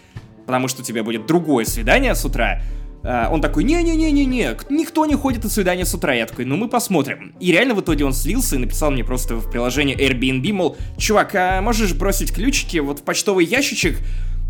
потому 0.47 0.67
что 0.67 0.81
у 0.81 0.83
тебя 0.83 1.03
будет 1.03 1.27
другое 1.27 1.65
свидание 1.65 2.15
с 2.15 2.25
утра, 2.25 2.61
он 3.03 3.41
такой, 3.41 3.63
не-не-не-не-не, 3.63 4.57
никто 4.69 5.05
не 5.05 5.15
ходит 5.15 5.43
на 5.43 5.49
свидание 5.49 5.85
с 5.85 5.93
утра. 5.93 6.13
Я 6.13 6.25
такой, 6.25 6.45
ну 6.45 6.55
мы 6.55 6.67
посмотрим. 6.67 7.33
И 7.39 7.51
реально 7.51 7.73
в 7.73 7.81
итоге 7.81 8.05
он 8.05 8.13
слился 8.13 8.55
и 8.55 8.59
написал 8.59 8.91
мне 8.91 9.03
просто 9.03 9.35
в 9.35 9.49
приложении 9.49 9.97
Airbnb, 9.97 10.53
мол, 10.53 10.77
чувак, 10.97 11.35
а 11.35 11.61
можешь 11.61 11.93
бросить 11.93 12.33
ключики 12.33 12.77
вот 12.77 12.99
в 12.99 13.03
почтовый 13.03 13.45
ящичек? 13.45 13.97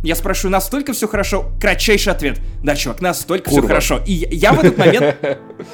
Я 0.04 0.16
спрашиваю, 0.16 0.52
настолько 0.52 0.94
все 0.94 1.08
хорошо? 1.08 1.52
Кратчайший 1.62 2.12
ответ. 2.12 2.40
Да, 2.64 2.76
чувак, 2.76 3.02
настолько 3.02 3.52
все 3.52 3.62
хорошо. 3.62 4.02
И 4.06 4.14
я 4.32 4.52
в 4.52 4.60
этот 4.60 4.78
момент 4.78 5.16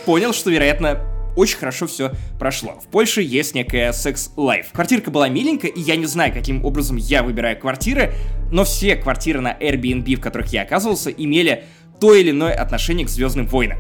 понял, 0.06 0.34
что, 0.34 0.50
вероятно, 0.50 1.02
очень 1.38 1.58
хорошо 1.58 1.88
все 1.88 2.12
прошло. 2.40 2.80
В 2.84 2.88
Польше 2.88 3.22
есть 3.22 3.56
некая 3.56 3.94
секс-лайф. 3.94 4.72
Квартирка 4.74 5.12
была 5.12 5.30
миленькая, 5.30 5.72
и 5.72 5.80
я 5.80 5.96
не 5.96 6.08
знаю, 6.08 6.34
каким 6.34 6.66
образом 6.66 6.98
я 6.98 7.24
выбираю 7.24 7.58
квартиры, 7.58 8.12
но 8.52 8.66
все 8.66 8.96
квартиры 8.96 9.40
на 9.40 9.56
Airbnb, 9.58 10.16
в 10.16 10.20
которых 10.20 10.52
я 10.52 10.64
оказывался, 10.64 11.10
имели 11.12 11.64
то 12.00 12.14
или 12.14 12.32
иное 12.32 12.54
отношение 12.54 13.06
к 13.06 13.10
Звездным 13.10 13.48
войнам. 13.48 13.78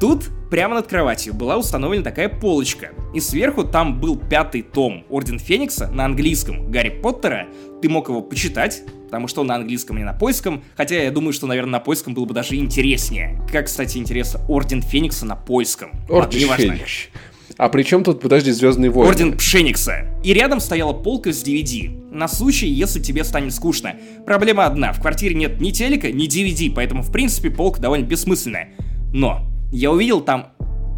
Тут 0.00 0.24
прямо 0.50 0.74
над 0.74 0.88
кроватью 0.88 1.32
была 1.32 1.56
установлена 1.56 2.02
такая 2.02 2.28
полочка, 2.28 2.90
и 3.14 3.20
сверху 3.20 3.62
там 3.62 4.00
был 4.00 4.16
пятый 4.16 4.62
том 4.62 5.04
Орден 5.08 5.38
Феникса 5.38 5.88
на 5.88 6.04
английском 6.04 6.70
Гарри 6.70 6.88
Поттера. 6.88 7.46
Ты 7.80 7.88
мог 7.88 8.08
его 8.08 8.20
почитать, 8.20 8.82
потому 9.04 9.28
что 9.28 9.42
он 9.42 9.46
на 9.46 9.54
английском, 9.54 9.98
не 9.98 10.04
на 10.04 10.12
польском, 10.12 10.64
хотя 10.76 10.96
я 11.00 11.10
думаю, 11.10 11.32
что, 11.32 11.46
наверное, 11.46 11.72
на 11.72 11.80
польском 11.80 12.14
было 12.14 12.24
бы 12.24 12.34
даже 12.34 12.56
интереснее. 12.56 13.40
Как, 13.52 13.66
кстати, 13.66 13.98
интересно, 13.98 14.40
Орден 14.48 14.82
Феникса 14.82 15.24
на 15.24 15.36
польском. 15.36 15.92
Орден 16.08 16.48
Феникс. 16.48 17.08
А 17.62 17.68
при 17.68 17.84
чем 17.84 18.02
тут, 18.02 18.20
подожди, 18.20 18.50
Звездные 18.50 18.90
войны? 18.90 19.08
Орден 19.08 19.36
Пшеникса. 19.36 20.04
И 20.24 20.34
рядом 20.34 20.58
стояла 20.58 20.92
полка 20.92 21.32
с 21.32 21.44
DVD. 21.44 22.12
На 22.12 22.26
случай, 22.26 22.66
если 22.66 22.98
тебе 22.98 23.22
станет 23.22 23.54
скучно. 23.54 23.94
Проблема 24.26 24.66
одна, 24.66 24.92
в 24.92 25.00
квартире 25.00 25.36
нет 25.36 25.60
ни 25.60 25.70
телека, 25.70 26.10
ни 26.10 26.26
DVD, 26.26 26.74
поэтому, 26.74 27.04
в 27.04 27.12
принципе, 27.12 27.50
полка 27.50 27.80
довольно 27.80 28.04
бессмысленная. 28.04 28.70
Но 29.14 29.46
я 29.70 29.92
увидел 29.92 30.22
там 30.22 30.54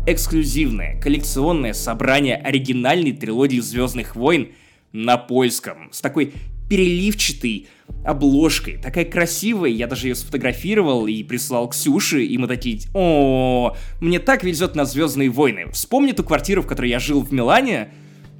эксклюзивное 0.06 0.98
коллекционное 1.02 1.74
собрание 1.74 2.36
оригинальной 2.36 3.12
трилогии 3.12 3.60
Звездных 3.60 4.16
войн 4.16 4.48
на 4.90 5.18
польском. 5.18 5.90
С 5.92 6.00
такой 6.00 6.32
переливчатой 6.70 7.68
обложкой, 8.04 8.76
такая 8.76 9.04
красивая, 9.04 9.70
я 9.70 9.86
даже 9.86 10.08
ее 10.08 10.14
сфотографировал 10.14 11.06
и 11.06 11.22
прислал 11.22 11.68
Ксюше, 11.68 12.24
и 12.24 12.36
мы 12.36 12.46
такие, 12.46 12.80
о, 12.94 13.76
мне 14.00 14.18
так 14.18 14.44
везет 14.44 14.74
на 14.74 14.84
Звездные 14.84 15.30
войны. 15.30 15.70
Вспомни 15.72 16.12
ту 16.12 16.22
квартиру, 16.22 16.62
в 16.62 16.66
которой 16.66 16.90
я 16.90 16.98
жил 16.98 17.22
в 17.22 17.32
Милане, 17.32 17.88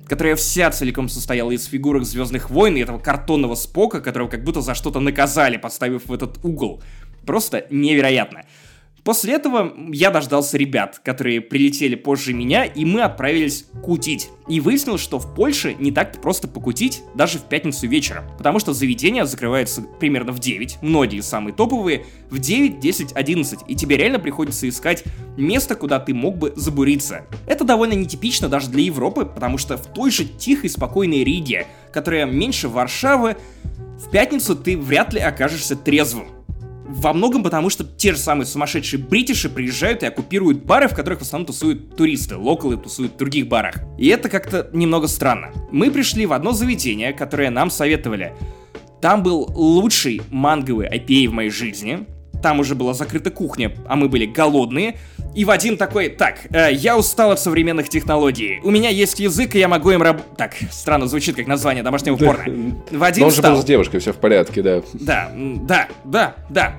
которая 0.07 0.37
вся 0.37 0.71
целиком 0.71 1.09
состояла 1.09 1.51
из 1.51 1.65
фигурок 1.65 2.05
Звездных 2.05 2.51
войн 2.51 2.77
и 2.77 2.81
этого 2.81 2.99
картонного 2.99 3.55
спока, 3.55 4.01
которого 4.01 4.29
как 4.29 4.45
будто 4.45 4.61
за 4.61 4.75
что-то 4.75 5.01
наказали, 5.01 5.57
поставив 5.57 6.07
в 6.07 6.13
этот 6.13 6.45
угол. 6.45 6.83
Просто 7.25 7.67
невероятно. 7.71 8.43
После 9.05 9.35
этого 9.35 9.71
я 9.93 10.11
дождался 10.11 10.57
ребят, 10.57 10.99
которые 11.05 11.43
прилетели 11.43 11.95
позже 11.95 12.33
меня, 12.33 12.65
и 12.65 12.87
мы 12.87 13.03
отправились 13.03 13.67
кутить. 13.83 14.31
И 14.49 14.61
выяснилось, 14.61 15.03
что 15.03 15.19
в 15.19 15.35
Польше 15.35 15.77
не 15.79 15.93
так 15.93 16.23
просто 16.23 16.49
покутить 16.49 17.03
даже 17.15 17.39
в 17.39 17.43
пятницу 17.43 17.87
вечером, 17.87 18.25
потому 18.39 18.59
что 18.59 18.73
заведения 18.73 19.27
закрываются 19.27 19.83
примерно 20.01 20.33
в 20.33 20.39
9, 20.39 20.79
многие 20.81 21.21
самые 21.21 21.55
топовые, 21.55 22.07
в 22.31 22.39
9, 22.39 22.81
10, 22.81 23.13
11, 23.13 23.61
и 23.69 23.77
тебе 23.77 23.99
реально 23.99 24.19
приходится 24.19 24.67
искать 24.67 25.05
место, 25.37 25.75
куда 25.75 26.01
ты 26.01 26.15
мог 26.15 26.39
бы 26.39 26.55
забуриться. 26.57 27.27
Это 27.47 27.65
довольно 27.65 27.93
нетипично 27.93 28.49
даже 28.49 28.71
для 28.71 28.85
Европы, 28.85 29.27
потому 29.27 29.59
что 29.59 29.77
в 29.77 29.87
той 29.87 30.11
же 30.11 30.25
тихой, 30.25 30.71
спокойной 30.71 31.25
Риге, 31.25 31.67
которая 31.93 32.25
меньше 32.25 32.69
Варшавы, 32.69 33.37
в 33.99 34.11
пятницу 34.11 34.57
ты 34.57 34.79
вряд 34.79 35.13
ли 35.13 35.21
окажешься 35.21 35.77
трезвым. 35.77 36.34
Во 36.97 37.13
многом 37.13 37.43
потому, 37.43 37.71
что 37.71 37.85
те 37.85 38.13
же 38.13 38.19
самые 38.19 38.47
сумасшедшие 38.47 39.03
бритиши 39.03 39.51
приезжают 39.51 40.05
и 40.05 40.07
оккупируют 40.07 40.65
бары, 40.65 40.89
в 40.89 40.95
которых 40.95 41.19
в 41.19 41.23
основном 41.23 41.47
тусуют 41.47 41.97
туристы, 41.97 42.37
локалы 42.37 42.77
тусуют 42.77 43.15
в 43.15 43.17
других 43.17 43.49
барах. 43.49 43.75
И 43.99 44.07
это 44.07 44.29
как-то 44.29 44.71
немного 44.73 45.09
странно. 45.09 45.53
Мы 45.73 45.91
пришли 45.91 46.25
в 46.25 46.33
одно 46.33 46.53
заведение, 46.53 47.13
которое 47.13 47.51
нам 47.51 47.69
советовали. 47.71 48.33
Там 49.03 49.25
был 49.25 49.51
лучший 49.55 50.23
манговый 50.31 50.89
IPA 50.89 51.29
в 51.29 51.33
моей 51.33 51.51
жизни, 51.51 52.07
там 52.45 52.61
уже 52.61 52.75
была 52.75 52.93
закрыта 52.93 53.31
кухня, 53.31 53.73
а 53.89 53.97
мы 53.97 54.11
были 54.11 54.27
голодные. 54.27 54.99
И 55.35 55.47
Вадим 55.47 55.79
такой, 55.79 56.11
так, 56.11 56.41
э, 56.51 56.75
я 56.75 56.99
устал 56.99 57.31
от 57.31 57.41
современных 57.41 57.89
технологий. 57.89 58.61
У 58.63 58.71
меня 58.71 58.91
есть 58.91 59.19
язык, 59.19 59.55
и 59.55 59.59
я 59.59 59.67
могу 59.67 59.93
им 59.93 60.03
раб... 60.03 60.21
Так, 60.37 60.53
странно 60.71 61.07
звучит, 61.07 61.37
как 61.37 61.47
название 61.47 61.83
домашнего 61.83 62.17
порно. 62.17 62.77
Вадим 62.91 63.25
он 63.25 63.31
же 63.31 63.41
был 63.41 63.57
с 63.57 63.65
девушкой, 63.65 64.01
все 64.01 64.13
в 64.13 64.17
порядке, 64.17 64.61
да. 64.61 64.83
Да, 64.93 65.33
да, 65.35 65.89
да, 66.05 66.35
да. 66.51 66.75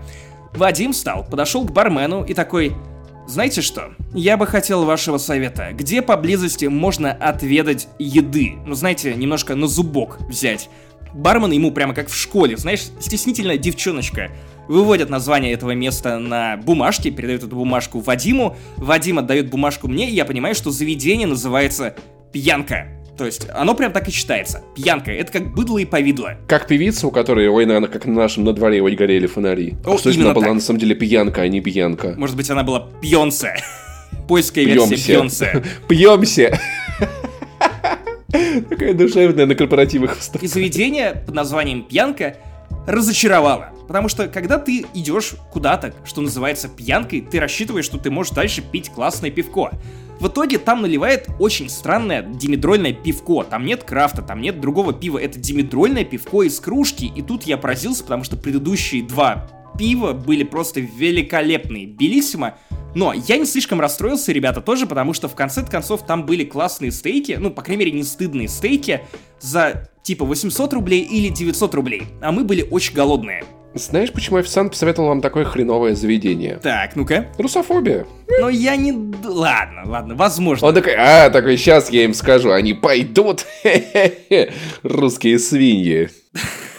Вадим 0.54 0.94
встал, 0.94 1.26
подошел 1.26 1.66
к 1.66 1.72
бармену 1.72 2.24
и 2.24 2.36
такой, 2.36 2.76
знаете 3.26 3.62
что? 3.62 3.96
Я 4.14 4.38
бы 4.38 4.46
хотел 4.46 4.86
вашего 4.86 5.18
совета. 5.18 5.72
Где 5.72 6.04
поблизости 6.04 6.66
можно 6.66 7.12
отведать 7.12 7.88
еды? 7.98 8.54
Ну, 8.68 8.76
знаете, 8.76 9.16
немножко 9.16 9.56
на 9.56 9.66
зубок 9.66 10.20
взять. 10.30 10.70
Бармен 11.16 11.52
ему 11.52 11.72
прямо 11.72 11.94
как 11.94 12.10
в 12.10 12.16
школе, 12.16 12.58
знаешь, 12.58 12.82
стеснительная 13.00 13.58
девчоночка 13.58 14.32
выводят 14.68 15.10
название 15.10 15.54
этого 15.54 15.72
места 15.72 16.20
на 16.20 16.58
бумажке, 16.58 17.10
передают 17.10 17.44
эту 17.44 17.56
бумажку 17.56 18.00
Вадиму, 18.00 18.58
Вадим 18.76 19.20
отдает 19.20 19.50
бумажку 19.50 19.88
мне, 19.88 20.10
и 20.10 20.14
я 20.14 20.26
понимаю, 20.26 20.56
что 20.56 20.72
заведение 20.72 21.26
называется 21.26 21.96
«Пьянка». 22.34 22.88
То 23.18 23.26
есть 23.26 23.48
оно 23.54 23.76
прям 23.76 23.94
так 23.94 24.10
и 24.10 24.12
читается. 24.12 24.62
Пьянка. 24.76 25.10
Это 25.10 25.32
как 25.32 25.54
быдло 25.54 25.78
и 25.78 25.86
повидло. 25.86 26.38
Как 26.50 26.68
певица, 26.68 27.08
у 27.08 27.12
которой, 27.12 27.48
ой, 27.48 27.66
наверное, 27.66 27.88
как 27.88 28.06
на 28.06 28.14
нашем 28.14 28.44
на 28.44 28.52
дворе 28.52 28.84
ой, 28.84 28.94
горели 28.94 29.26
фонари. 29.26 29.76
О, 29.86 29.98
что 29.98 30.10
она 30.10 30.34
была 30.34 30.54
на 30.54 30.60
самом 30.60 30.82
деле 30.82 30.96
пьянка, 30.96 31.44
а 31.44 31.48
не 31.48 31.62
пьянка. 31.62 32.14
Может 32.18 32.36
быть, 32.36 32.50
она 32.50 32.64
была 32.64 32.90
пьонсе. 33.02 33.56
Польская 34.28 34.66
версия 34.66 35.14
пьонсе. 35.14 35.64
Пьемся. 35.88 36.60
Такая 38.70 38.94
душевная 38.94 39.46
на 39.46 39.56
корпоративах. 39.56 40.18
И 40.42 40.48
заведение 40.48 41.24
под 41.26 41.36
названием 41.36 41.84
«Пьянка» 41.84 42.38
разочаровало. 42.88 43.72
Потому 43.88 44.10
что, 44.10 44.28
когда 44.28 44.58
ты 44.58 44.86
идешь 44.94 45.36
куда-то, 45.52 45.94
что 46.06 46.22
называется 46.22 46.68
пьянкой, 46.68 47.22
ты 47.22 47.40
рассчитываешь, 47.40 47.86
что 47.86 47.98
ты 47.98 48.10
можешь 48.10 48.34
дальше 48.34 48.62
пить 48.62 48.90
классное 48.90 49.30
пивко. 49.30 49.72
В 50.20 50.28
итоге 50.28 50.58
там 50.58 50.82
наливает 50.82 51.28
очень 51.40 51.70
странное 51.70 52.24
димедрольное 52.24 52.94
пивко. 52.94 53.44
Там 53.44 53.66
нет 53.66 53.84
крафта, 53.84 54.22
там 54.22 54.42
нет 54.42 54.62
другого 54.62 54.94
пива. 54.94 55.18
Это 55.18 55.40
димедрольное 55.40 56.06
пивко 56.06 56.44
из 56.44 56.60
кружки. 56.60 57.12
И 57.16 57.22
тут 57.22 57.44
я 57.44 57.58
поразился, 57.58 58.04
потому 58.04 58.24
что 58.24 58.38
предыдущие 58.38 59.04
два 59.04 59.48
пива 59.78 60.14
были 60.14 60.44
просто 60.44 60.80
великолепные. 60.80 61.86
Белиссимо. 61.86 62.58
Но 62.96 63.14
я 63.14 63.38
не 63.38 63.46
слишком 63.46 63.82
расстроился, 63.82 64.32
ребята, 64.32 64.62
тоже, 64.62 64.88
потому 64.88 65.14
что 65.14 65.28
в 65.28 65.36
конце 65.36 65.66
концов 65.66 66.06
там 66.06 66.26
были 66.26 66.46
классные 66.46 66.92
стейки, 66.92 67.34
ну, 67.38 67.52
по 67.52 67.62
крайней 67.62 67.86
мере, 67.86 67.92
не 67.92 68.04
стыдные 68.04 68.48
стейки 68.48 69.02
за 69.40 69.90
типа 70.02 70.24
800 70.24 70.74
рублей 70.74 71.02
или 71.02 71.28
900 71.28 71.76
рублей. 71.76 72.04
А 72.22 72.32
мы 72.32 72.46
были 72.46 72.62
очень 72.62 72.96
голодные. 72.96 73.44
Знаешь, 73.74 74.14
почему 74.14 74.38
официант 74.38 74.72
посоветовал 74.72 75.10
вам 75.10 75.20
такое 75.20 75.44
хреновое 75.44 75.96
заведение? 75.96 76.60
Так, 76.64 76.96
ну-ка. 76.96 77.28
Русофобия. 77.38 78.06
Ну 78.40 78.48
я 78.48 78.78
не... 78.78 78.94
Ладно, 78.94 79.82
ладно, 79.86 80.16
возможно. 80.16 80.68
Он 80.68 80.74
такой, 80.74 80.94
а, 80.96 81.30
такой, 81.30 81.58
сейчас 81.58 81.90
я 81.90 82.06
им 82.06 82.14
скажу, 82.14 82.52
они 82.52 82.74
пойдут. 82.74 83.46
Русские 84.84 85.40
свиньи. 85.40 86.10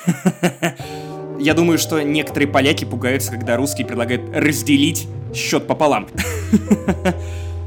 Я 1.39 1.55
думаю, 1.55 1.78
что 1.78 2.03
некоторые 2.03 2.49
поляки 2.49 2.84
пугаются, 2.84 3.32
когда 3.32 3.57
русские 3.57 3.87
предлагают 3.87 4.22
разделить 4.34 5.07
счет 5.34 5.66
пополам. 5.66 6.09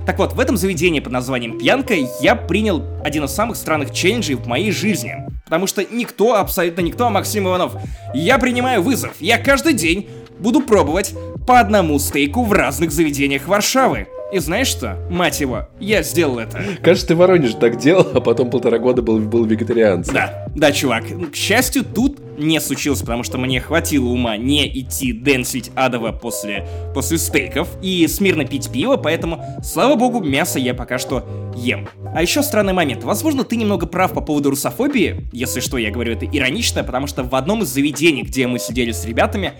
Так 0.05 0.17
вот, 0.17 0.34
в 0.34 0.39
этом 0.39 0.57
заведении 0.57 1.01
под 1.01 1.13
названием 1.13 1.59
«Пьянка» 1.59 1.93
я 2.20 2.34
принял 2.34 2.84
один 3.03 3.26
из 3.26 3.32
самых 3.32 3.55
странных 3.55 3.93
челленджей 3.93 4.34
в 4.34 4.47
моей 4.47 4.72
жизни. 4.72 5.13
Потому 5.45 5.67
что 5.67 5.84
никто, 5.84 6.34
абсолютно 6.34 6.82
никто, 6.82 7.05
а 7.05 7.09
Максим 7.11 7.47
Иванов. 7.47 7.74
Я 8.15 8.39
принимаю 8.39 8.82
вызов. 8.82 9.11
Я 9.20 9.38
каждый 9.38 9.74
день 9.74 10.09
буду 10.39 10.61
пробовать 10.61 11.13
по 11.45 11.59
одному 11.59 11.99
стейку 11.99 12.43
в 12.43 12.51
разных 12.53 12.91
заведениях 12.91 13.47
Варшавы. 13.47 14.07
И 14.32 14.39
знаешь 14.39 14.67
что? 14.67 14.97
Мать 15.09 15.41
его, 15.41 15.67
я 15.80 16.01
сделал 16.01 16.39
это. 16.39 16.59
Кажется, 16.82 17.09
ты 17.09 17.15
в 17.15 17.17
Воронеже 17.17 17.57
так 17.57 17.78
делал, 17.78 18.07
а 18.13 18.20
потом 18.22 18.49
полтора 18.49 18.78
года 18.78 19.01
был, 19.01 19.20
был 19.20 19.45
вегетарианцем. 19.45 20.13
Да, 20.13 20.47
да, 20.55 20.72
чувак. 20.72 21.03
К 21.32 21.36
счастью, 21.36 21.84
тут 21.84 22.17
не 22.40 22.60
случилось, 22.60 23.02
потому 23.02 23.24
что 23.24 23.38
мне 23.38 23.60
хватило 23.60 24.08
ума 24.08 24.38
не 24.38 24.68
идти 24.68 25.12
денсить 25.12 25.72
адово 25.76 26.12
после, 26.12 26.68
после 26.94 27.18
стейков 27.18 27.68
и 27.82 28.08
смирно 28.08 28.46
пить 28.46 28.72
пиво, 28.72 28.98
поэтому, 28.98 29.44
слава 29.64 29.96
богу, 29.96 30.22
мясо 30.22 30.58
я 30.58 30.74
пока 30.74 30.98
что 30.98 31.28
ем. 31.56 31.88
А 32.16 32.22
еще 32.22 32.42
странный 32.42 32.74
момент. 32.74 33.04
Возможно, 33.04 33.44
ты 33.44 33.56
немного 33.56 33.86
прав 33.86 34.14
по 34.14 34.22
поводу 34.22 34.50
русофобии. 34.50 35.28
Если 35.32 35.60
что, 35.60 35.78
я 35.78 35.92
говорю 35.92 36.14
это 36.14 36.26
иронично, 36.26 36.84
потому 36.84 37.08
что 37.08 37.24
в 37.24 37.36
одном 37.36 37.64
из 37.64 37.68
заведений, 37.68 38.24
где 38.24 38.48
мы 38.48 38.60
сидели 38.60 38.92
с 38.92 39.06
ребятами, 39.06 39.54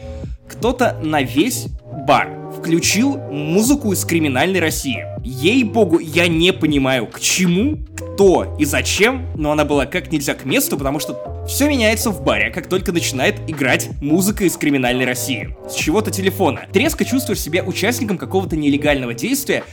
кто-то 0.48 1.00
на 1.04 1.22
весь 1.22 1.68
бар 2.08 2.40
включил 2.58 3.18
музыку 3.18 3.94
из 3.94 4.04
криминальной 4.04 4.60
России. 4.60 5.06
Ей-богу, 5.24 6.00
я 6.00 6.28
не 6.28 6.52
понимаю, 6.52 7.08
к 7.08 7.20
чему, 7.20 7.78
кто 8.20 8.54
и 8.60 8.66
зачем, 8.66 9.28
но 9.36 9.54
она 9.54 9.64
была 9.64 9.86
как 9.86 10.12
нельзя 10.12 10.34
к 10.34 10.44
месту, 10.44 10.78
потому 10.78 11.00
что 11.00 11.46
все 11.48 11.70
меняется 11.70 12.10
в 12.10 12.22
баре, 12.22 12.50
как 12.50 12.68
только 12.68 12.92
начинает 12.92 13.50
играть 13.50 13.92
музыка 14.02 14.44
из 14.44 14.58
криминальной 14.58 15.06
России. 15.06 15.56
С 15.70 15.74
чего-то 15.74 16.12
телефона. 16.12 16.66
Ты 16.74 16.80
резко 16.80 17.06
чувствуешь 17.06 17.40
себя 17.40 17.64
участником 17.64 18.18
какого-то 18.18 18.58
нелегального 18.58 19.14
действия 19.14 19.64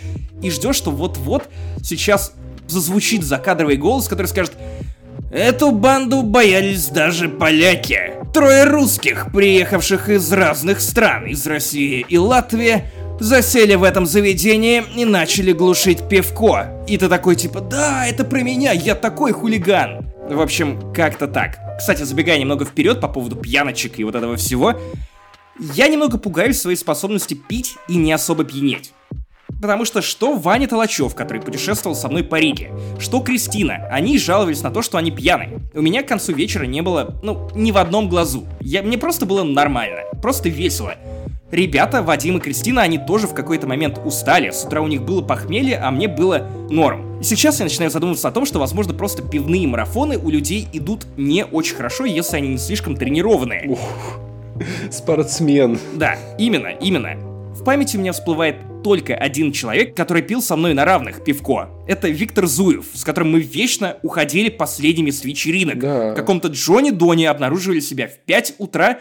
и 0.44 0.51
ждешь, 0.53 0.76
что 0.76 0.92
вот-вот 0.92 1.49
сейчас 1.82 2.34
зазвучит 2.68 3.24
закадровый 3.24 3.78
голос, 3.78 4.07
который 4.07 4.28
скажет 4.28 4.53
Эту 5.32 5.72
банду 5.72 6.22
боялись 6.22 6.86
даже 6.86 7.28
поляки. 7.28 8.12
Трое 8.32 8.62
русских, 8.62 9.32
приехавших 9.32 10.09
из 10.09 10.32
разных 10.32 10.80
стран, 10.80 11.26
из 11.26 11.44
России 11.49 12.07
и 12.09 12.16
Латвии, 12.16 12.84
засели 13.21 13.75
в 13.75 13.83
этом 13.83 14.07
заведении 14.07 14.83
и 14.97 15.05
начали 15.05 15.53
глушить 15.53 16.09
пивко. 16.09 16.85
И 16.87 16.99
ты 16.99 17.09
такой 17.09 17.37
типа, 17.37 17.61
да, 17.61 18.07
это 18.07 18.25
про 18.25 18.43
меня, 18.43 18.73
я 18.73 18.95
такой 18.95 19.33
хулиган. 19.33 20.07
В 20.29 20.41
общем, 20.41 20.93
как-то 20.93 21.27
так. 21.27 21.59
Кстати, 21.79 22.03
забегая 22.03 22.39
немного 22.39 22.64
вперед 22.64 23.01
по 23.01 23.09
поводу 23.09 23.37
пьяночек 23.37 23.99
и 23.99 24.05
вот 24.05 24.14
этого 24.14 24.37
всего, 24.37 24.75
я 25.59 25.89
немного 25.89 26.19
пугаюсь 26.19 26.61
своей 26.61 26.77
способности 26.77 27.35
пить 27.35 27.77
и 27.89 27.97
не 27.97 28.12
особо 28.12 28.45
пьянеть. 28.45 28.93
Потому 29.61 29.85
что 29.85 30.03
что 30.03 30.37
Ваня 30.37 30.69
Толачев, 30.69 31.14
который 31.14 31.41
путешествовал 31.41 31.97
со 31.97 32.09
мной 32.09 32.25
по 32.25 32.39
Риге, 32.39 32.73
что 32.99 33.21
Кристина, 33.21 33.87
они 33.91 34.19
жаловались 34.19 34.62
на 34.62 34.71
то, 34.71 34.83
что 34.83 34.99
они 34.99 35.11
пьяные. 35.11 35.61
У 35.73 35.81
меня 35.81 36.03
к 36.03 36.09
концу 36.09 36.35
вечера 36.35 36.64
не 36.64 36.83
было, 36.83 37.19
ну, 37.23 37.49
ни 37.55 37.71
в 37.71 37.79
одном 37.79 38.09
глазу. 38.09 38.47
Я, 38.61 38.83
мне 38.83 38.99
просто 38.99 39.25
было 39.25 39.45
нормально, 39.45 40.01
просто 40.21 40.49
весело. 40.49 40.95
Ребята, 41.53 42.03
Вадим 42.03 42.38
и 42.38 42.40
Кристина, 42.40 42.82
они 42.82 42.99
тоже 42.99 43.28
в 43.28 43.34
какой-то 43.34 43.68
момент 43.68 44.01
устали. 44.05 44.51
С 44.51 44.64
утра 44.64 44.82
у 44.82 44.88
них 44.88 45.03
было 45.03 45.22
похмелье, 45.22 45.78
а 45.78 45.92
мне 45.92 46.09
было 46.09 46.49
норм. 46.70 47.20
И 47.20 47.24
сейчас 47.24 47.61
я 47.61 47.64
начинаю 47.66 47.88
задумываться 47.88 48.26
о 48.26 48.32
том, 48.32 48.47
что, 48.47 48.59
возможно, 48.59 48.94
просто 48.94 49.22
пивные 49.22 49.68
марафоны 49.68 50.18
у 50.18 50.28
людей 50.28 50.66
идут 50.72 51.07
не 51.16 51.44
очень 51.44 51.76
хорошо, 51.76 52.05
если 52.05 52.38
они 52.38 52.49
не 52.49 52.59
слишком 52.59 52.97
тренированные. 52.97 53.68
Ух, 53.68 54.18
спортсмен. 54.90 55.78
Да, 55.94 56.16
именно, 56.36 56.68
именно. 56.80 57.14
В 57.55 57.62
памяти 57.62 57.97
у 57.97 58.01
меня 58.01 58.12
всплывает 58.12 58.57
только 58.82 59.14
один 59.14 59.53
человек, 59.53 59.97
который 59.97 60.22
пил 60.22 60.42
со 60.42 60.57
мной 60.57 60.74
на 60.74 60.84
равных 60.84 61.22
пивко. 61.22 61.68
Это 61.86 62.09
Виктор 62.09 62.47
Зуев, 62.47 62.86
с 62.92 63.05
которым 63.05 63.30
мы 63.30 63.40
вечно 63.40 63.99
уходили 64.03 64.49
последними 64.49 65.11
с 65.11 65.24
вечеринок. 65.24 65.78
Да. 65.78 66.11
В 66.11 66.14
каком-то 66.16 66.49
Джонни 66.49 66.90
Дони 66.90 67.24
обнаруживали 67.24 67.78
себя 67.78 68.09
в 68.09 68.18
5 68.26 68.57
утра 68.59 68.99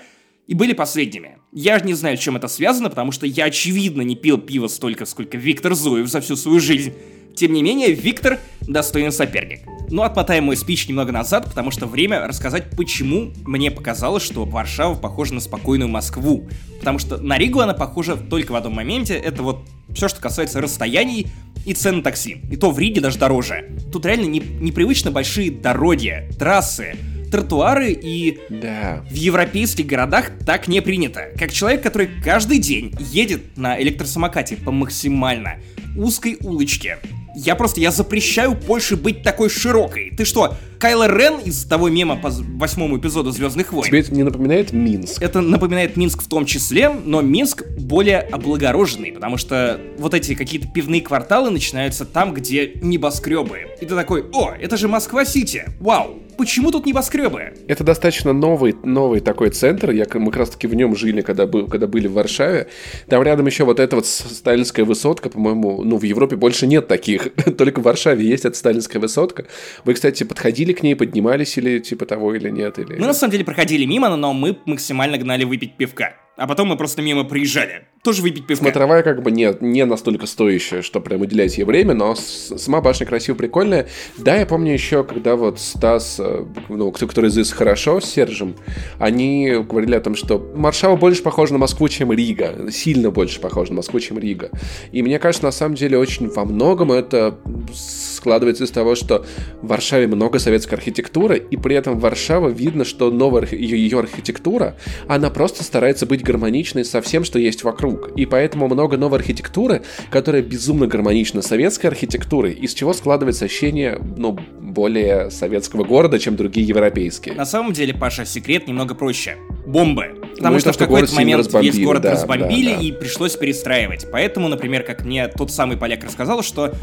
и 0.48 0.54
были 0.54 0.74
последними. 0.74 1.38
Я 1.52 1.80
не 1.80 1.94
знаю, 1.94 2.18
с 2.18 2.20
чем 2.20 2.36
это 2.36 2.48
связано, 2.48 2.90
потому 2.90 3.12
что 3.12 3.26
я 3.26 3.46
очевидно 3.46 4.02
не 4.02 4.16
пил 4.16 4.38
пиво 4.38 4.68
столько, 4.68 5.06
сколько 5.06 5.38
Виктор 5.38 5.74
Зуев 5.74 6.08
за 6.08 6.22
всю 6.22 6.36
свою 6.36 6.60
жизнь. 6.60 6.94
Тем 7.36 7.52
не 7.52 7.64
менее, 7.64 7.92
Виктор 7.92 8.40
достойный 8.62 9.12
соперник. 9.12 9.62
Но 9.90 10.04
отмотаем 10.04 10.46
мой 10.46 10.56
спич 10.56 10.88
немного 10.88 11.12
назад, 11.12 11.46
потому 11.46 11.70
что 11.70 11.86
время 11.86 12.26
рассказать, 12.28 12.72
почему 12.78 13.32
мне 13.46 13.72
показалось, 13.72 14.24
что 14.24 14.46
Варшава 14.46 14.96
похожа 14.96 15.34
на 15.34 15.42
спокойную 15.42 15.90
Москву. 15.90 16.48
Потому 16.80 16.98
что 16.98 17.18
на 17.18 17.38
Ригу 17.38 17.60
она 17.60 17.74
похожа 17.74 18.16
только 18.16 18.52
в 18.54 18.56
одном 18.56 18.74
моменте. 18.74 19.16
Это 19.16 19.44
вот 19.44 19.66
все, 19.94 20.08
что 20.08 20.22
касается 20.22 20.62
расстояний 20.62 21.28
и 21.66 21.74
цен 21.74 22.04
такси. 22.04 22.42
И 22.50 22.56
то 22.56 22.72
в 22.72 22.80
Риге 22.80 23.02
даже 23.02 23.20
дороже. 23.20 23.78
Тут 23.92 24.06
реально 24.06 24.26
не, 24.26 24.40
непривычно 24.40 25.12
большие 25.12 25.52
дороги, 25.52 26.30
трассы, 26.40 26.96
тротуары 27.36 27.92
и 27.92 28.40
да. 28.50 29.04
в 29.10 29.14
европейских 29.14 29.86
городах 29.86 30.32
так 30.46 30.70
не 30.70 30.82
принято. 30.82 31.28
Как 31.38 31.52
человек, 31.52 31.84
который 31.84 32.10
каждый 32.24 32.60
день 32.60 32.94
едет 33.00 33.58
на 33.58 33.82
электросамокате 33.82 34.56
по 34.56 34.72
максимально 34.72 35.58
узкой 35.98 36.38
улочке, 36.42 36.98
я 37.36 37.56
просто, 37.56 37.82
я 37.82 37.92
запрещаю 37.92 38.56
Польше 38.56 38.96
быть 38.96 39.22
такой 39.22 39.50
широкой. 39.50 40.12
Ты 40.16 40.24
что, 40.24 40.56
Кайло 40.80 41.08
Рен 41.08 41.40
из 41.40 41.66
того 41.66 41.90
мема 41.90 42.16
по 42.16 42.30
восьмому 42.30 42.98
эпизоду 42.98 43.32
Звездных 43.32 43.74
войн? 43.74 43.88
Тебе 43.88 44.00
это 44.00 44.14
не 44.14 44.24
напоминает 44.24 44.72
Минск? 44.72 45.22
Это 45.22 45.42
напоминает 45.42 45.98
Минск 45.98 46.22
в 46.22 46.30
том 46.30 46.46
числе, 46.46 46.90
но 46.90 47.22
Минск 47.22 47.68
более 47.78 48.20
облагороженный, 48.20 49.12
потому 49.12 49.36
что 49.36 49.82
вот 49.98 50.14
эти 50.14 50.34
какие-то 50.34 50.70
пивные 50.70 51.02
кварталы 51.02 51.50
начинаются 51.50 52.06
там, 52.06 52.34
где 52.34 52.72
небоскребы. 52.82 53.68
И 53.82 53.86
ты 53.86 53.94
такой, 53.96 54.26
о, 54.32 54.54
это 54.54 54.78
же 54.78 54.88
Москва-Сити, 54.88 55.66
вау, 55.82 56.22
почему 56.38 56.72
тут 56.72 56.86
небоскребы? 56.86 57.54
Это 57.68 57.84
достаточно 57.84 58.34
новый, 58.34 58.76
новый 58.84 59.20
такой 59.20 59.50
центр. 59.50 59.92
Я, 59.92 60.06
мы 60.14 60.32
как 60.32 60.40
раз 60.40 60.50
таки 60.52 60.68
в 60.68 60.76
нем 60.76 60.96
жили, 60.96 61.22
когда, 61.22 61.48
был, 61.48 61.68
когда 61.68 61.88
были 61.88 62.08
в 62.08 62.14
Варшаве. 62.14 62.68
Там 63.08 63.24
рядом 63.24 63.46
еще 63.46 63.64
вот 63.64 63.80
эта 63.80 63.96
вот 63.96 64.06
сталинская 64.06 64.86
высотка, 64.86 65.30
по-моему, 65.30 65.84
ну, 65.84 65.98
в 65.98 66.04
Европе 66.04 66.36
больше 66.36 66.68
нет 66.68 66.88
таких. 66.88 67.34
Только 67.58 67.80
в 67.80 67.84
Варшаве 67.84 68.26
есть 68.26 68.46
эта 68.46 68.58
сталинская 68.58 69.02
высотка. 69.02 69.46
Вы, 69.84 69.94
кстати, 69.94 70.24
подходили 70.24 70.74
к 70.74 70.84
ней, 70.84 70.96
поднимались 70.96 71.58
или 71.58 71.80
типа 71.80 72.06
того, 72.06 72.36
или 72.36 72.50
нет? 72.50 72.80
Или... 72.80 72.98
Мы, 72.98 73.08
на 73.08 73.14
самом 73.14 73.32
деле, 73.32 73.46
проходили 73.46 73.86
мимо, 73.86 74.16
но 74.16 74.34
мы 74.34 74.58
максимально 74.66 75.18
гнали 75.18 75.44
выпить 75.44 75.78
пивка. 75.78 76.14
А 76.38 76.48
потом 76.48 76.68
мы 76.68 76.76
просто 76.76 77.02
мимо 77.02 77.24
приезжали. 77.24 77.88
Тоже 78.04 78.22
выпить 78.22 78.46
пивка. 78.46 78.66
Смотровая 78.66 79.04
как 79.04 79.24
бы 79.24 79.32
не, 79.32 79.56
не 79.62 79.86
настолько 79.86 80.28
стоящая, 80.28 80.82
что 80.82 81.00
прям 81.00 81.22
уделять 81.22 81.58
ей 81.58 81.64
время, 81.64 81.94
но 81.94 82.14
сама 82.16 82.82
башня 82.82 83.08
красивая, 83.08 83.38
прикольная. 83.38 83.88
Да, 84.18 84.36
я 84.36 84.46
помню 84.46 84.74
еще, 84.74 85.04
когда 85.04 85.38
вот 85.38 85.60
Стас, 85.60 86.18
э, 86.20 86.46
ну, 86.68 86.92
кто, 86.92 87.08
который 87.08 87.30
здесь 87.30 87.52
хорошо, 87.52 88.02
с 88.02 88.06
Сержем, 88.06 88.56
они 89.00 89.56
говорили 89.68 89.96
о 89.96 90.02
том, 90.02 90.16
что 90.16 90.38
Маршава 90.56 90.98
больше 90.98 91.24
похожа 91.24 91.54
на 91.54 91.60
Москву, 91.60 91.88
чем 91.88 92.12
Рига. 92.12 92.70
Сильно 92.70 93.12
больше 93.12 93.40
похожа 93.40 93.72
на 93.72 93.78
Москву, 93.78 94.00
чем 94.02 94.20
Рига. 94.20 94.52
И 94.92 95.02
мне 95.02 95.20
кажется, 95.20 95.46
на 95.46 95.52
самом 95.52 95.76
деле, 95.76 95.98
очень 95.98 96.28
во 96.30 96.44
многом 96.44 96.92
это 96.92 97.40
складывается 97.74 98.66
из 98.66 98.72
того, 98.72 98.96
что 98.96 99.26
в 99.62 99.68
Варшаве 99.68 100.08
много 100.08 100.40
советской 100.40 100.76
архитектуры, 100.76 101.38
и 101.38 101.56
при 101.58 101.76
этом 101.76 102.00
Варшава 102.00 102.50
видно, 102.50 102.84
что 102.84 103.10
новая 103.10 103.48
ее 103.50 104.00
архитектура, 104.00 104.76
она 105.08 105.30
просто 105.30 105.64
старается 105.64 106.06
быть 106.06 106.25
гармоничной 106.26 106.84
со 106.84 107.02
всем, 107.02 107.24
что 107.24 107.40
есть 107.40 107.64
вокруг. 107.64 108.12
И 108.18 108.26
поэтому 108.26 108.68
много 108.68 108.98
новой 108.98 109.20
архитектуры, 109.20 109.84
которая 110.10 110.42
безумно 110.42 110.88
гармонична 110.88 111.42
с 111.42 111.48
советской 111.48 111.88
архитектурой, 111.88 112.54
из 112.54 112.74
чего 112.74 112.94
складывается 112.94 113.46
ощущение, 113.46 114.00
ну, 114.18 114.38
более 114.60 115.32
советского 115.32 115.84
города, 115.84 116.20
чем 116.20 116.36
другие 116.36 116.68
европейские. 116.68 117.36
На 117.36 117.46
самом 117.46 117.74
деле, 117.74 117.94
Паша, 117.94 118.26
секрет 118.26 118.68
немного 118.68 118.94
проще. 118.96 119.38
Бомбы. 119.66 120.22
Потому 120.36 120.56
ну, 120.56 120.60
что, 120.60 120.74
что 120.74 120.84
в 120.84 120.88
какой-то 120.88 121.16
момент 121.16 121.48
весь 121.54 121.80
город 121.80 122.02
да, 122.02 122.12
разбомбили 122.12 122.72
да, 122.72 122.78
да. 122.78 122.84
и 122.84 122.92
пришлось 122.92 123.36
перестраивать. 123.36 124.06
Поэтому, 124.12 124.50
например, 124.50 124.84
как 124.84 125.06
мне 125.06 125.28
тот 125.30 125.52
самый 125.52 125.78
поляк 125.78 126.04
рассказал, 126.04 126.44
что 126.44 126.74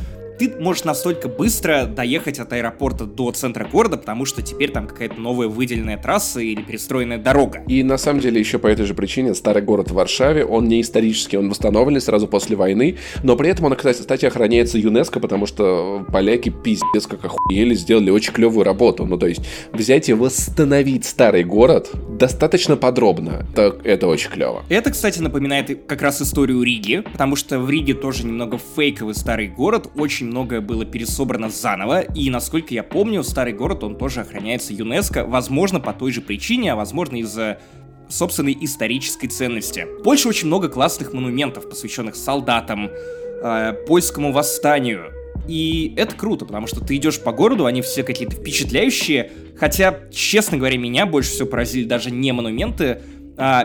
ты 0.48 0.60
можешь 0.60 0.84
настолько 0.84 1.28
быстро 1.28 1.84
доехать 1.86 2.38
от 2.38 2.52
аэропорта 2.52 3.04
до 3.04 3.30
центра 3.30 3.64
города, 3.64 3.96
потому 3.96 4.24
что 4.24 4.42
теперь 4.42 4.70
там 4.70 4.86
какая-то 4.88 5.20
новая 5.20 5.48
выделенная 5.48 5.96
трасса 5.96 6.40
или 6.40 6.62
перестроенная 6.62 7.18
дорога. 7.18 7.62
И 7.68 7.82
на 7.82 7.96
самом 7.96 8.20
деле 8.20 8.40
еще 8.40 8.58
по 8.58 8.66
этой 8.66 8.86
же 8.86 8.94
причине 8.94 9.34
старый 9.34 9.62
город 9.62 9.90
в 9.90 9.94
Варшаве, 9.94 10.44
он 10.44 10.66
не 10.66 10.80
исторический, 10.80 11.36
он 11.36 11.48
восстановлен 11.48 12.00
сразу 12.00 12.26
после 12.26 12.56
войны, 12.56 12.96
но 13.22 13.36
при 13.36 13.50
этом 13.50 13.66
он, 13.66 13.76
кстати, 13.76 14.26
охраняется 14.26 14.78
ЮНЕСКО, 14.78 15.20
потому 15.20 15.46
что 15.46 16.04
поляки 16.12 16.48
пиздец 16.48 17.06
как 17.06 17.24
охуели, 17.24 17.74
сделали 17.74 18.10
очень 18.10 18.32
клевую 18.32 18.64
работу. 18.64 19.06
Ну, 19.06 19.18
то 19.18 19.26
есть 19.26 19.42
взять 19.72 20.08
и 20.08 20.12
восстановить 20.12 21.04
старый 21.04 21.44
город 21.44 21.90
достаточно 22.18 22.76
подробно. 22.76 23.46
Это, 23.52 23.76
это 23.84 24.06
очень 24.06 24.30
клево. 24.30 24.64
Это, 24.68 24.90
кстати, 24.90 25.20
напоминает 25.20 25.84
как 25.86 26.02
раз 26.02 26.20
историю 26.20 26.62
Риги, 26.62 27.04
потому 27.12 27.36
что 27.36 27.58
в 27.60 27.70
Риге 27.70 27.94
тоже 27.94 28.26
немного 28.26 28.58
фейковый 28.76 29.14
старый 29.14 29.48
город, 29.48 29.88
очень 29.96 30.31
многое 30.32 30.60
было 30.60 30.84
пересобрано 30.84 31.50
заново, 31.50 32.00
и, 32.00 32.30
насколько 32.30 32.74
я 32.74 32.82
помню, 32.82 33.22
старый 33.22 33.52
город, 33.52 33.84
он 33.84 33.96
тоже 33.96 34.20
охраняется 34.22 34.72
ЮНЕСКО, 34.72 35.26
возможно, 35.26 35.78
по 35.78 35.92
той 35.92 36.10
же 36.10 36.22
причине, 36.22 36.72
а 36.72 36.76
возможно 36.76 37.16
из-за 37.16 37.58
собственной 38.08 38.56
исторической 38.60 39.28
ценности. 39.28 39.86
В 40.00 40.02
Польше 40.02 40.28
очень 40.28 40.46
много 40.48 40.68
классных 40.68 41.12
монументов, 41.12 41.68
посвященных 41.68 42.16
солдатам, 42.16 42.90
э, 42.90 43.72
польскому 43.86 44.32
восстанию. 44.32 45.12
И 45.48 45.94
это 45.96 46.14
круто, 46.14 46.46
потому 46.46 46.66
что 46.66 46.80
ты 46.80 46.96
идешь 46.96 47.20
по 47.20 47.32
городу, 47.32 47.66
они 47.66 47.82
все 47.82 48.02
какие-то 48.02 48.36
впечатляющие, 48.36 49.32
хотя, 49.58 50.00
честно 50.10 50.56
говоря, 50.56 50.78
меня 50.78 51.04
больше 51.04 51.30
всего 51.30 51.48
поразили 51.48 51.84
даже 51.84 52.10
не 52.10 52.32
монументы, 52.32 53.02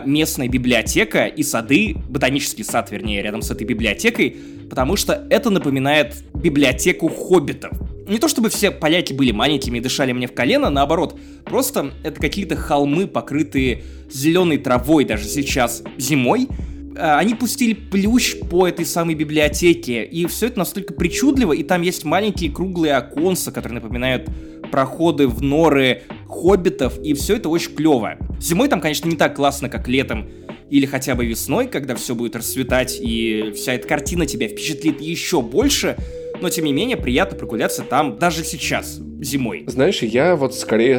местная 0.04 0.48
библиотека 0.48 1.26
и 1.26 1.42
сады, 1.42 1.96
ботанический 2.08 2.64
сад, 2.64 2.90
вернее, 2.90 3.22
рядом 3.22 3.42
с 3.42 3.50
этой 3.50 3.64
библиотекой, 3.64 4.36
потому 4.68 4.96
что 4.96 5.26
это 5.30 5.50
напоминает 5.50 6.16
библиотеку 6.34 7.08
хоббитов. 7.08 7.72
Не 8.08 8.18
то 8.18 8.28
чтобы 8.28 8.48
все 8.48 8.70
поляки 8.70 9.12
были 9.12 9.32
маленькими 9.32 9.78
и 9.78 9.80
дышали 9.80 10.12
мне 10.12 10.26
в 10.26 10.32
колено, 10.32 10.70
наоборот, 10.70 11.18
просто 11.44 11.92
это 12.02 12.20
какие-то 12.20 12.56
холмы, 12.56 13.06
покрытые 13.06 13.84
зеленой 14.10 14.58
травой 14.58 15.04
даже 15.04 15.24
сейчас 15.24 15.82
зимой, 15.98 16.48
а, 16.48 16.67
они 16.98 17.34
пустили 17.34 17.74
плющ 17.74 18.36
по 18.50 18.66
этой 18.66 18.84
самой 18.84 19.14
библиотеке, 19.14 20.04
и 20.04 20.26
все 20.26 20.46
это 20.46 20.58
настолько 20.58 20.94
причудливо, 20.94 21.52
и 21.52 21.62
там 21.62 21.82
есть 21.82 22.04
маленькие 22.04 22.50
круглые 22.50 22.94
оконца, 22.94 23.52
которые 23.52 23.80
напоминают 23.80 24.28
проходы 24.70 25.28
в 25.28 25.42
норы 25.42 26.02
хоббитов, 26.26 26.98
и 27.02 27.14
все 27.14 27.36
это 27.36 27.48
очень 27.48 27.74
клево. 27.74 28.18
Зимой 28.40 28.68
там, 28.68 28.80
конечно, 28.80 29.08
не 29.08 29.16
так 29.16 29.36
классно, 29.36 29.68
как 29.68 29.88
летом, 29.88 30.28
или 30.70 30.86
хотя 30.86 31.14
бы 31.14 31.24
весной, 31.24 31.66
когда 31.66 31.94
все 31.94 32.14
будет 32.14 32.36
расцветать, 32.36 32.98
и 33.00 33.52
вся 33.54 33.74
эта 33.74 33.88
картина 33.88 34.26
тебя 34.26 34.48
впечатлит 34.48 35.00
еще 35.00 35.40
больше, 35.40 35.96
но 36.40 36.50
тем 36.50 36.64
не 36.64 36.72
менее 36.72 36.96
приятно 36.96 37.36
прогуляться 37.36 37.82
там 37.82 38.18
даже 38.18 38.44
сейчас, 38.44 39.00
зимой. 39.20 39.64
Знаешь, 39.66 40.02
я 40.02 40.36
вот 40.36 40.54
скорее 40.54 40.96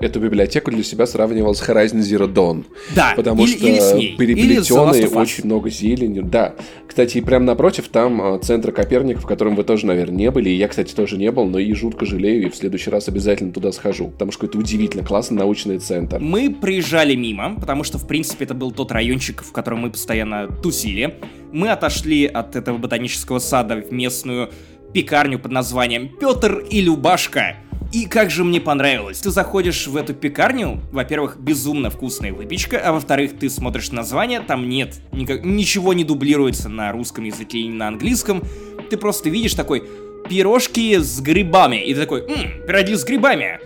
эту 0.00 0.20
библиотеку 0.20 0.70
для 0.70 0.82
себя 0.82 1.06
сравнивал 1.06 1.54
с 1.54 1.62
Horizon 1.62 2.00
Zero 2.00 2.32
Dawn. 2.32 2.64
Да, 2.94 3.14
потому 3.16 3.44
или, 3.44 3.56
что 3.56 3.66
или 3.66 3.78
с 3.78 3.94
ней. 3.94 4.16
переплетенные 4.16 5.08
очень 5.08 5.44
много 5.44 5.70
зелени. 5.70 6.20
Да. 6.20 6.54
Кстати, 6.86 7.18
и 7.18 7.20
прямо 7.20 7.46
напротив 7.46 7.88
там 7.88 8.20
а, 8.20 8.38
центр 8.38 8.72
Коперник, 8.72 9.18
в 9.18 9.26
котором 9.26 9.56
вы 9.56 9.64
тоже, 9.64 9.86
наверное, 9.86 10.16
не 10.16 10.30
были. 10.30 10.50
И 10.50 10.56
я, 10.56 10.68
кстати, 10.68 10.94
тоже 10.94 11.16
не 11.16 11.30
был, 11.30 11.46
но 11.46 11.58
и 11.58 11.72
жутко 11.72 12.04
жалею, 12.04 12.46
и 12.46 12.50
в 12.50 12.56
следующий 12.56 12.90
раз 12.90 13.08
обязательно 13.08 13.52
туда 13.52 13.72
схожу. 13.72 14.08
Потому 14.08 14.32
что 14.32 14.46
это 14.46 14.58
удивительно 14.58 15.04
классный 15.04 15.38
научный 15.38 15.78
центр. 15.78 16.18
Мы 16.18 16.54
приезжали 16.54 17.14
мимо, 17.14 17.56
потому 17.58 17.84
что, 17.84 17.98
в 17.98 18.06
принципе, 18.06 18.44
это 18.44 18.54
был 18.54 18.72
тот 18.72 18.92
райончик, 18.92 19.42
в 19.42 19.52
котором 19.52 19.80
мы 19.80 19.90
постоянно 19.90 20.48
тусили. 20.62 21.14
Мы 21.52 21.68
отошли 21.68 22.24
от 22.24 22.56
этого 22.56 22.78
ботанического 22.78 23.38
сада 23.38 23.76
в 23.76 23.92
местную 23.92 24.50
пекарню 24.94 25.38
под 25.38 25.52
названием 25.52 26.08
Петр 26.08 26.58
и 26.58 26.80
Любашка. 26.80 27.56
И 27.92 28.06
как 28.06 28.30
же 28.30 28.42
мне 28.42 28.58
понравилось. 28.58 29.20
Ты 29.20 29.30
заходишь 29.30 29.86
в 29.86 29.98
эту 29.98 30.14
пекарню, 30.14 30.80
во-первых, 30.92 31.38
безумно 31.38 31.90
вкусная 31.90 32.32
выпечка, 32.32 32.80
а 32.82 32.92
во-вторых, 32.92 33.38
ты 33.38 33.50
смотришь 33.50 33.92
название, 33.92 34.40
там 34.40 34.66
нет, 34.66 35.02
никак, 35.12 35.44
ничего 35.44 35.92
не 35.92 36.04
дублируется 36.04 36.70
на 36.70 36.90
русском 36.90 37.24
языке 37.24 37.58
и 37.58 37.68
на 37.68 37.88
английском. 37.88 38.42
Ты 38.88 38.96
просто 38.96 39.28
видишь 39.28 39.52
такой 39.52 39.84
пирожки 40.30 40.96
с 40.96 41.20
грибами, 41.20 41.84
и 41.84 41.92
ты 41.92 42.00
такой, 42.00 42.22
ммм, 42.22 42.66
пироги 42.66 42.94
с 42.94 43.04
грибами. 43.04 43.60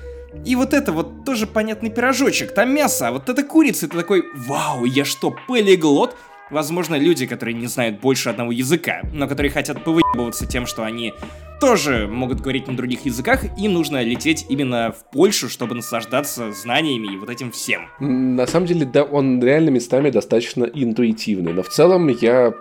И 0.44 0.56
вот 0.56 0.74
это 0.74 0.90
вот 0.90 1.24
тоже 1.24 1.46
понятный 1.46 1.90
пирожочек, 1.90 2.52
там 2.52 2.74
мясо, 2.74 3.08
а 3.08 3.12
вот 3.12 3.28
это 3.28 3.44
курица, 3.44 3.86
и 3.86 3.88
ты 3.88 3.96
такой, 3.96 4.24
вау, 4.34 4.84
я 4.86 5.04
что, 5.04 5.36
полиглот? 5.46 6.16
Возможно, 6.50 6.94
люди, 6.94 7.26
которые 7.26 7.54
не 7.54 7.66
знают 7.66 8.00
больше 8.00 8.28
одного 8.28 8.52
языка, 8.52 9.00
но 9.12 9.26
которые 9.26 9.50
хотят 9.50 9.82
повыебываться 9.82 10.46
тем, 10.46 10.66
что 10.66 10.84
они 10.84 11.12
тоже 11.60 12.06
могут 12.06 12.40
говорить 12.40 12.68
на 12.68 12.76
других 12.76 13.04
языках, 13.04 13.44
им 13.58 13.72
нужно 13.72 14.02
лететь 14.02 14.46
именно 14.48 14.92
в 14.92 15.10
Польшу, 15.10 15.48
чтобы 15.48 15.74
наслаждаться 15.74 16.52
знаниями 16.52 17.14
и 17.14 17.16
вот 17.16 17.30
этим 17.30 17.50
всем. 17.50 17.88
На 17.98 18.46
самом 18.46 18.66
деле, 18.66 18.86
да, 18.86 19.02
он 19.02 19.42
реально 19.42 19.70
местами 19.70 20.10
достаточно 20.10 20.64
интуитивный, 20.64 21.52
но 21.52 21.62
в 21.62 21.68
целом 21.68 22.08
я 22.08 22.54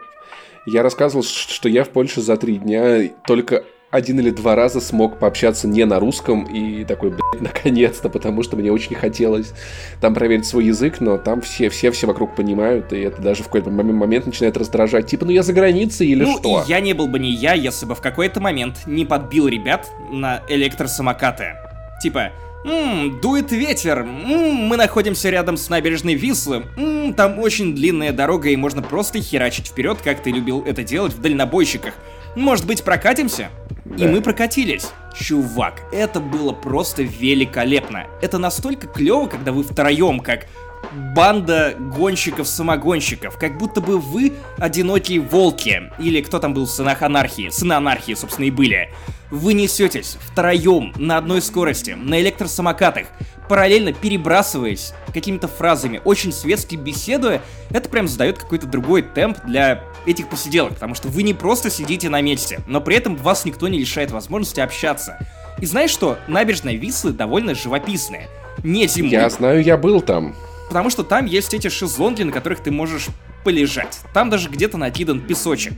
я 0.65 0.81
рассказывал, 0.81 1.23
что 1.23 1.69
я 1.69 1.83
в 1.83 1.89
Польше 1.89 2.21
за 2.21 2.37
три 2.37 2.57
дня 2.57 3.09
только 3.27 3.65
один 3.95 4.19
или 4.19 4.29
два 4.29 4.55
раза 4.55 4.81
смог 4.81 5.17
пообщаться 5.17 5.67
не 5.67 5.85
на 5.85 5.99
русском 5.99 6.43
и 6.43 6.83
такой, 6.85 7.09
блядь, 7.09 7.41
наконец-то, 7.41 8.09
потому 8.09 8.43
что 8.43 8.55
мне 8.55 8.71
очень 8.71 8.95
хотелось 8.95 9.53
там 10.01 10.13
проверить 10.13 10.45
свой 10.45 10.65
язык, 10.65 10.99
но 10.99 11.17
там 11.17 11.41
все, 11.41 11.69
все, 11.69 11.91
все 11.91 12.07
вокруг 12.07 12.35
понимают, 12.35 12.93
и 12.93 12.99
это 12.99 13.21
даже 13.21 13.43
в 13.43 13.47
какой-то 13.47 13.69
момент 13.69 14.25
начинает 14.25 14.57
раздражать. 14.57 15.07
Типа, 15.07 15.25
ну 15.25 15.31
я 15.31 15.43
за 15.43 15.53
границей 15.53 16.07
или 16.07 16.23
ну, 16.23 16.37
что? 16.37 16.63
я 16.67 16.79
не 16.79 16.93
был 16.93 17.07
бы 17.07 17.19
не 17.19 17.31
я, 17.31 17.53
если 17.53 17.85
бы 17.85 17.95
в 17.95 18.01
какой-то 18.01 18.39
момент 18.39 18.85
не 18.85 19.05
подбил 19.05 19.47
ребят 19.47 19.89
на 20.11 20.41
электросамокаты. 20.49 21.55
Типа, 22.01 22.31
Ммм, 22.65 23.21
дует 23.21 23.51
ветер. 23.51 24.03
Ммм, 24.03 24.65
мы 24.65 24.75
находимся 24.75 25.29
рядом 25.29 25.55
с 25.55 25.69
набережной 25.69 26.15
Вислы. 26.15 26.63
Ммм, 26.75 27.13
там 27.13 27.37
очень 27.37 27.75
длинная 27.75 28.11
дорога 28.11 28.49
и 28.49 28.55
можно 28.55 28.81
просто 28.81 29.21
херачить 29.21 29.67
вперед, 29.67 29.99
как 30.03 30.23
ты 30.23 30.31
любил 30.31 30.63
это 30.65 30.83
делать 30.83 31.13
в 31.13 31.21
дальнобойщиках. 31.21 31.93
Может 32.35 32.65
быть, 32.65 32.83
прокатимся? 32.83 33.49
Да. 33.85 34.05
И 34.05 34.07
мы 34.07 34.21
прокатились. 34.21 34.87
Чувак, 35.15 35.83
это 35.91 36.19
было 36.19 36.51
просто 36.51 37.03
великолепно. 37.03 38.07
Это 38.21 38.37
настолько 38.37 38.87
клево, 38.87 39.27
когда 39.27 39.51
вы 39.51 39.63
втроем, 39.63 40.19
как 40.19 40.47
банда 40.95 41.75
гонщиков-самогонщиков, 41.77 43.37
как 43.37 43.57
будто 43.57 43.81
бы 43.81 43.99
вы 43.99 44.33
одинокие 44.57 45.19
волки, 45.19 45.91
или 45.99 46.21
кто 46.21 46.39
там 46.39 46.53
был 46.53 46.65
в 46.65 46.71
сынах 46.71 47.01
анархии, 47.01 47.49
сыны 47.49 47.73
анархии, 47.73 48.13
собственно, 48.13 48.45
и 48.45 48.51
были. 48.51 48.89
Вы 49.31 49.53
несетесь 49.53 50.17
втроем 50.21 50.93
на 50.97 51.17
одной 51.17 51.41
скорости, 51.41 51.91
на 51.91 52.21
электросамокатах, 52.21 53.07
параллельно 53.49 53.91
перебрасываясь 53.93 54.93
какими-то 55.13 55.47
фразами, 55.47 56.01
очень 56.05 56.31
светски 56.31 56.75
беседуя, 56.75 57.41
это 57.71 57.89
прям 57.89 58.07
задает 58.07 58.37
какой-то 58.37 58.67
другой 58.67 59.01
темп 59.01 59.39
для 59.45 59.83
этих 60.05 60.29
посиделок, 60.29 60.75
потому 60.75 60.95
что 60.95 61.07
вы 61.07 61.23
не 61.23 61.33
просто 61.33 61.69
сидите 61.69 62.09
на 62.09 62.21
месте, 62.21 62.61
но 62.67 62.81
при 62.81 62.95
этом 62.95 63.15
вас 63.15 63.45
никто 63.45 63.67
не 63.67 63.79
лишает 63.79 64.11
возможности 64.11 64.59
общаться. 64.59 65.17
И 65.59 65.65
знаешь 65.65 65.91
что? 65.91 66.17
Набережная 66.27 66.75
Вислы 66.75 67.11
довольно 67.11 67.55
живописная. 67.55 68.27
Не 68.63 68.87
зимой. 68.87 69.11
Я 69.11 69.29
знаю, 69.29 69.63
я 69.63 69.77
был 69.77 70.01
там. 70.01 70.35
Потому 70.67 70.89
что 70.89 71.03
там 71.03 71.25
есть 71.25 71.53
эти 71.53 71.67
шезлонги, 71.69 72.23
на 72.23 72.31
которых 72.31 72.61
ты 72.61 72.71
можешь 72.71 73.07
полежать. 73.43 73.99
Там 74.13 74.29
даже 74.29 74.49
где-то 74.49 74.77
накидан 74.77 75.21
песочек. 75.21 75.73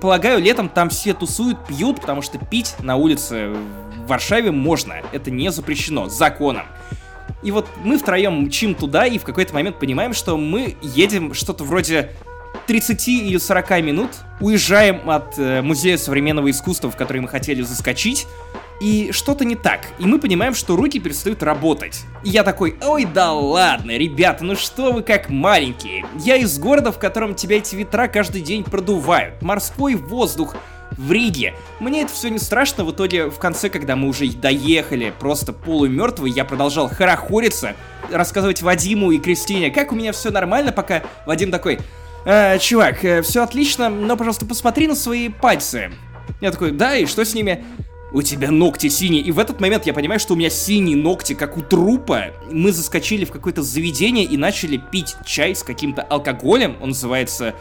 Полагаю, 0.00 0.40
летом 0.40 0.68
там 0.68 0.90
все 0.90 1.14
тусуют, 1.14 1.66
пьют, 1.66 2.00
потому 2.00 2.20
что 2.22 2.38
пить 2.38 2.74
на 2.80 2.96
улице 2.96 3.54
в 4.04 4.08
Варшаве 4.08 4.50
можно. 4.50 4.94
Это 5.12 5.30
не 5.30 5.50
запрещено 5.50 6.08
законом. 6.08 6.66
И 7.42 7.50
вот 7.50 7.66
мы 7.84 7.98
втроем 7.98 8.42
мчим 8.42 8.74
туда 8.74 9.06
и 9.06 9.18
в 9.18 9.24
какой-то 9.24 9.54
момент 9.54 9.78
понимаем, 9.78 10.12
что 10.12 10.36
мы 10.36 10.76
едем 10.82 11.34
что-то 11.34 11.64
вроде 11.64 12.10
30 12.66 13.08
или 13.08 13.38
40 13.38 13.70
минут, 13.82 14.10
уезжаем 14.40 15.08
от 15.08 15.38
э, 15.38 15.62
Музея 15.62 15.98
современного 15.98 16.50
искусства, 16.50 16.90
в 16.90 16.96
который 16.96 17.20
мы 17.20 17.28
хотели 17.28 17.62
заскочить, 17.62 18.26
и 18.80 19.10
что-то 19.12 19.44
не 19.44 19.56
так. 19.56 19.80
И 19.98 20.06
мы 20.06 20.18
понимаем, 20.18 20.54
что 20.54 20.76
руки 20.76 20.98
перестают 20.98 21.42
работать. 21.42 22.02
И 22.24 22.30
я 22.30 22.42
такой, 22.42 22.76
ой, 22.82 23.04
да 23.04 23.32
ладно, 23.32 23.96
ребята, 23.96 24.44
ну 24.44 24.54
что 24.54 24.92
вы 24.92 25.02
как 25.02 25.28
маленькие. 25.30 26.04
Я 26.18 26.36
из 26.36 26.58
города, 26.58 26.92
в 26.92 26.98
котором 26.98 27.34
тебя 27.34 27.56
эти 27.56 27.74
ветра 27.76 28.08
каждый 28.08 28.42
день 28.42 28.64
продувают. 28.64 29.40
Морской 29.42 29.94
воздух 29.94 30.56
в 30.92 31.12
Риге. 31.12 31.54
Мне 31.80 32.02
это 32.02 32.12
все 32.12 32.28
не 32.28 32.38
страшно, 32.38 32.84
в 32.84 32.92
итоге 32.92 33.28
в 33.28 33.38
конце, 33.38 33.68
когда 33.68 33.96
мы 33.96 34.08
уже 34.08 34.28
доехали, 34.28 35.12
просто 35.18 35.52
полумертвый, 35.52 36.30
я 36.30 36.44
продолжал 36.44 36.88
хорохориться, 36.88 37.74
рассказывать 38.10 38.62
Вадиму 38.62 39.10
и 39.10 39.18
Кристине, 39.18 39.70
как 39.70 39.92
у 39.92 39.94
меня 39.94 40.12
все 40.12 40.30
нормально, 40.30 40.72
пока 40.72 41.02
Вадим 41.26 41.50
такой, 41.50 41.80
э, 42.24 42.58
чувак, 42.58 43.04
э, 43.04 43.22
все 43.22 43.42
отлично, 43.42 43.88
но, 43.88 44.16
пожалуйста, 44.16 44.46
посмотри 44.46 44.86
на 44.86 44.94
свои 44.94 45.28
пальцы. 45.28 45.90
Я 46.40 46.50
такой, 46.50 46.70
да, 46.70 46.96
и 46.96 47.06
что 47.06 47.24
с 47.24 47.34
ними? 47.34 47.64
У 48.12 48.22
тебя 48.22 48.50
ногти 48.50 48.88
синие. 48.88 49.22
И 49.22 49.32
в 49.32 49.38
этот 49.38 49.60
момент 49.60 49.86
я 49.86 49.92
понимаю, 49.92 50.20
что 50.20 50.34
у 50.34 50.36
меня 50.36 50.48
синие 50.48 50.96
ногти, 50.96 51.34
как 51.34 51.56
у 51.56 51.60
трупа. 51.60 52.26
Мы 52.50 52.70
заскочили 52.70 53.24
в 53.24 53.32
какое-то 53.32 53.62
заведение 53.62 54.24
и 54.24 54.36
начали 54.36 54.76
пить 54.76 55.16
чай 55.24 55.54
с 55.54 55.62
каким-то 55.62 56.02
алкоголем. 56.02 56.76
Он 56.80 56.90
называется 56.90 57.54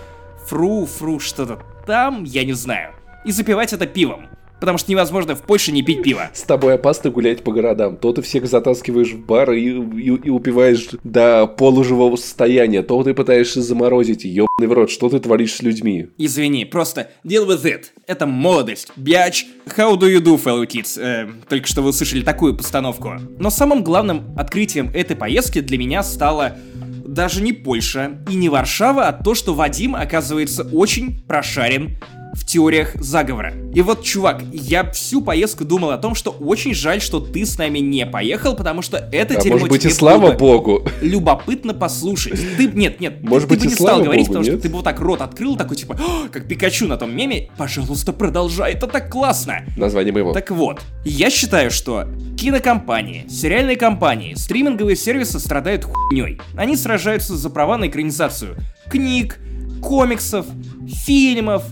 фру, 0.46 0.86
фру, 0.86 1.20
что-то 1.20 1.60
там, 1.86 2.24
я 2.24 2.44
не 2.44 2.54
знаю. 2.54 2.94
И 3.26 3.32
запивать 3.32 3.74
это 3.74 3.88
пивом. 3.88 4.28
Потому 4.66 4.80
что 4.80 4.92
невозможно 4.92 5.36
в 5.36 5.44
Польше 5.44 5.72
не 5.72 5.84
пить 5.84 6.02
пиво. 6.02 6.32
С 6.34 6.42
тобой 6.42 6.74
опасно 6.74 7.12
гулять 7.12 7.44
по 7.44 7.52
городам. 7.52 7.98
То 7.98 8.14
ты 8.14 8.24
всех 8.24 8.48
затаскиваешь 8.48 9.12
в 9.12 9.24
бар 9.24 9.52
и, 9.52 9.60
и, 9.60 10.08
и 10.08 10.30
упиваешь 10.32 10.88
до 11.04 11.46
полуживого 11.46 12.16
состояния, 12.16 12.82
то 12.82 13.04
ты 13.04 13.14
пытаешься 13.14 13.62
заморозить. 13.62 14.26
Ёбаный 14.26 14.68
в 14.68 14.74
рот, 14.74 14.90
что 14.90 15.08
ты 15.10 15.20
творишь 15.20 15.54
с 15.54 15.62
людьми? 15.62 16.08
Извини, 16.18 16.66
просто 16.66 17.12
deal 17.24 17.48
with 17.48 17.64
it. 17.64 17.84
Это 18.08 18.26
молодость. 18.26 18.92
Бяч. 18.96 19.46
How 19.78 19.96
do 19.96 20.12
you 20.12 20.20
do, 20.20 20.44
fellow 20.44 20.66
kids? 20.66 21.00
Э, 21.00 21.30
только 21.48 21.68
что 21.68 21.84
вы 21.84 21.90
услышали 21.90 22.24
такую 22.24 22.58
постановку. 22.58 23.14
Но 23.38 23.52
самым 23.52 23.84
главным 23.84 24.36
открытием 24.36 24.90
этой 24.96 25.16
поездки 25.16 25.62
для 25.62 25.78
меня 25.78 26.02
стало 26.02 26.58
даже 27.06 27.44
не 27.44 27.54
Польша 27.54 28.18
и 28.32 28.36
не 28.36 28.50
Варшава, 28.50 29.10
а 29.10 29.14
то, 29.14 29.36
что 29.36 29.54
Вадим, 29.54 29.96
оказывается, 29.96 30.68
очень 30.74 31.22
прошарен 31.28 32.00
в 32.36 32.46
теориях 32.46 32.94
заговора. 32.96 33.54
И 33.74 33.82
вот, 33.82 34.04
чувак, 34.04 34.44
я 34.52 34.90
всю 34.92 35.22
поездку 35.22 35.64
думал 35.64 35.92
о 35.92 35.98
том, 35.98 36.16
что 36.16 36.32
очень 36.32 36.74
жаль, 36.74 37.02
что 37.02 37.20
ты 37.20 37.46
с 37.46 37.58
нами 37.58 37.80
не 37.80 38.06
поехал, 38.06 38.56
потому 38.56 38.82
что 38.82 38.98
это 39.12 39.36
а 39.36 39.42
дерьмо 39.42 39.56
может 39.56 39.70
быть 39.70 39.82
тебе 39.82 39.92
и 39.92 39.94
слава 39.94 40.32
богу. 40.34 40.86
Любопытно 41.02 41.74
послушать. 41.74 42.40
Ты, 42.58 42.68
нет, 42.68 43.00
нет, 43.00 43.24
может 43.24 43.48
ты, 43.48 43.56
быть 43.56 43.64
ты 43.64 43.70
бы 43.70 43.72
не 43.72 43.76
стал 43.76 44.02
говорить, 44.04 44.28
богу, 44.28 44.34
потому 44.34 44.46
нет? 44.46 44.54
что 44.54 44.62
ты 44.62 44.70
бы 44.70 44.76
вот 44.76 44.84
так 44.84 45.00
рот 45.00 45.22
открыл, 45.22 45.56
такой 45.56 45.78
типа, 45.78 45.98
«О, 46.00 46.28
как 46.30 46.48
Пикачу 46.48 46.88
на 46.88 46.98
том 46.98 47.16
меме, 47.16 47.50
пожалуйста, 47.58 48.12
продолжай, 48.14 48.74
это 48.74 48.88
так 48.88 49.10
классно. 49.10 49.66
Название 49.78 50.14
моего. 50.14 50.34
Так 50.34 50.52
вот, 50.52 50.82
я 51.06 51.30
считаю, 51.30 51.72
что 51.72 52.06
кинокомпании, 52.38 53.26
сериальные 53.30 53.78
компании, 53.78 54.34
стриминговые 54.36 54.96
сервисы 54.96 55.40
страдают 55.40 55.86
хуйней. 55.86 56.40
Они 56.58 56.76
сражаются 56.76 57.36
за 57.36 57.50
права 57.50 57.78
на 57.78 57.88
экранизацию 57.88 58.58
книг, 58.90 59.40
комиксов, 59.82 60.46
фильмов, 60.88 61.64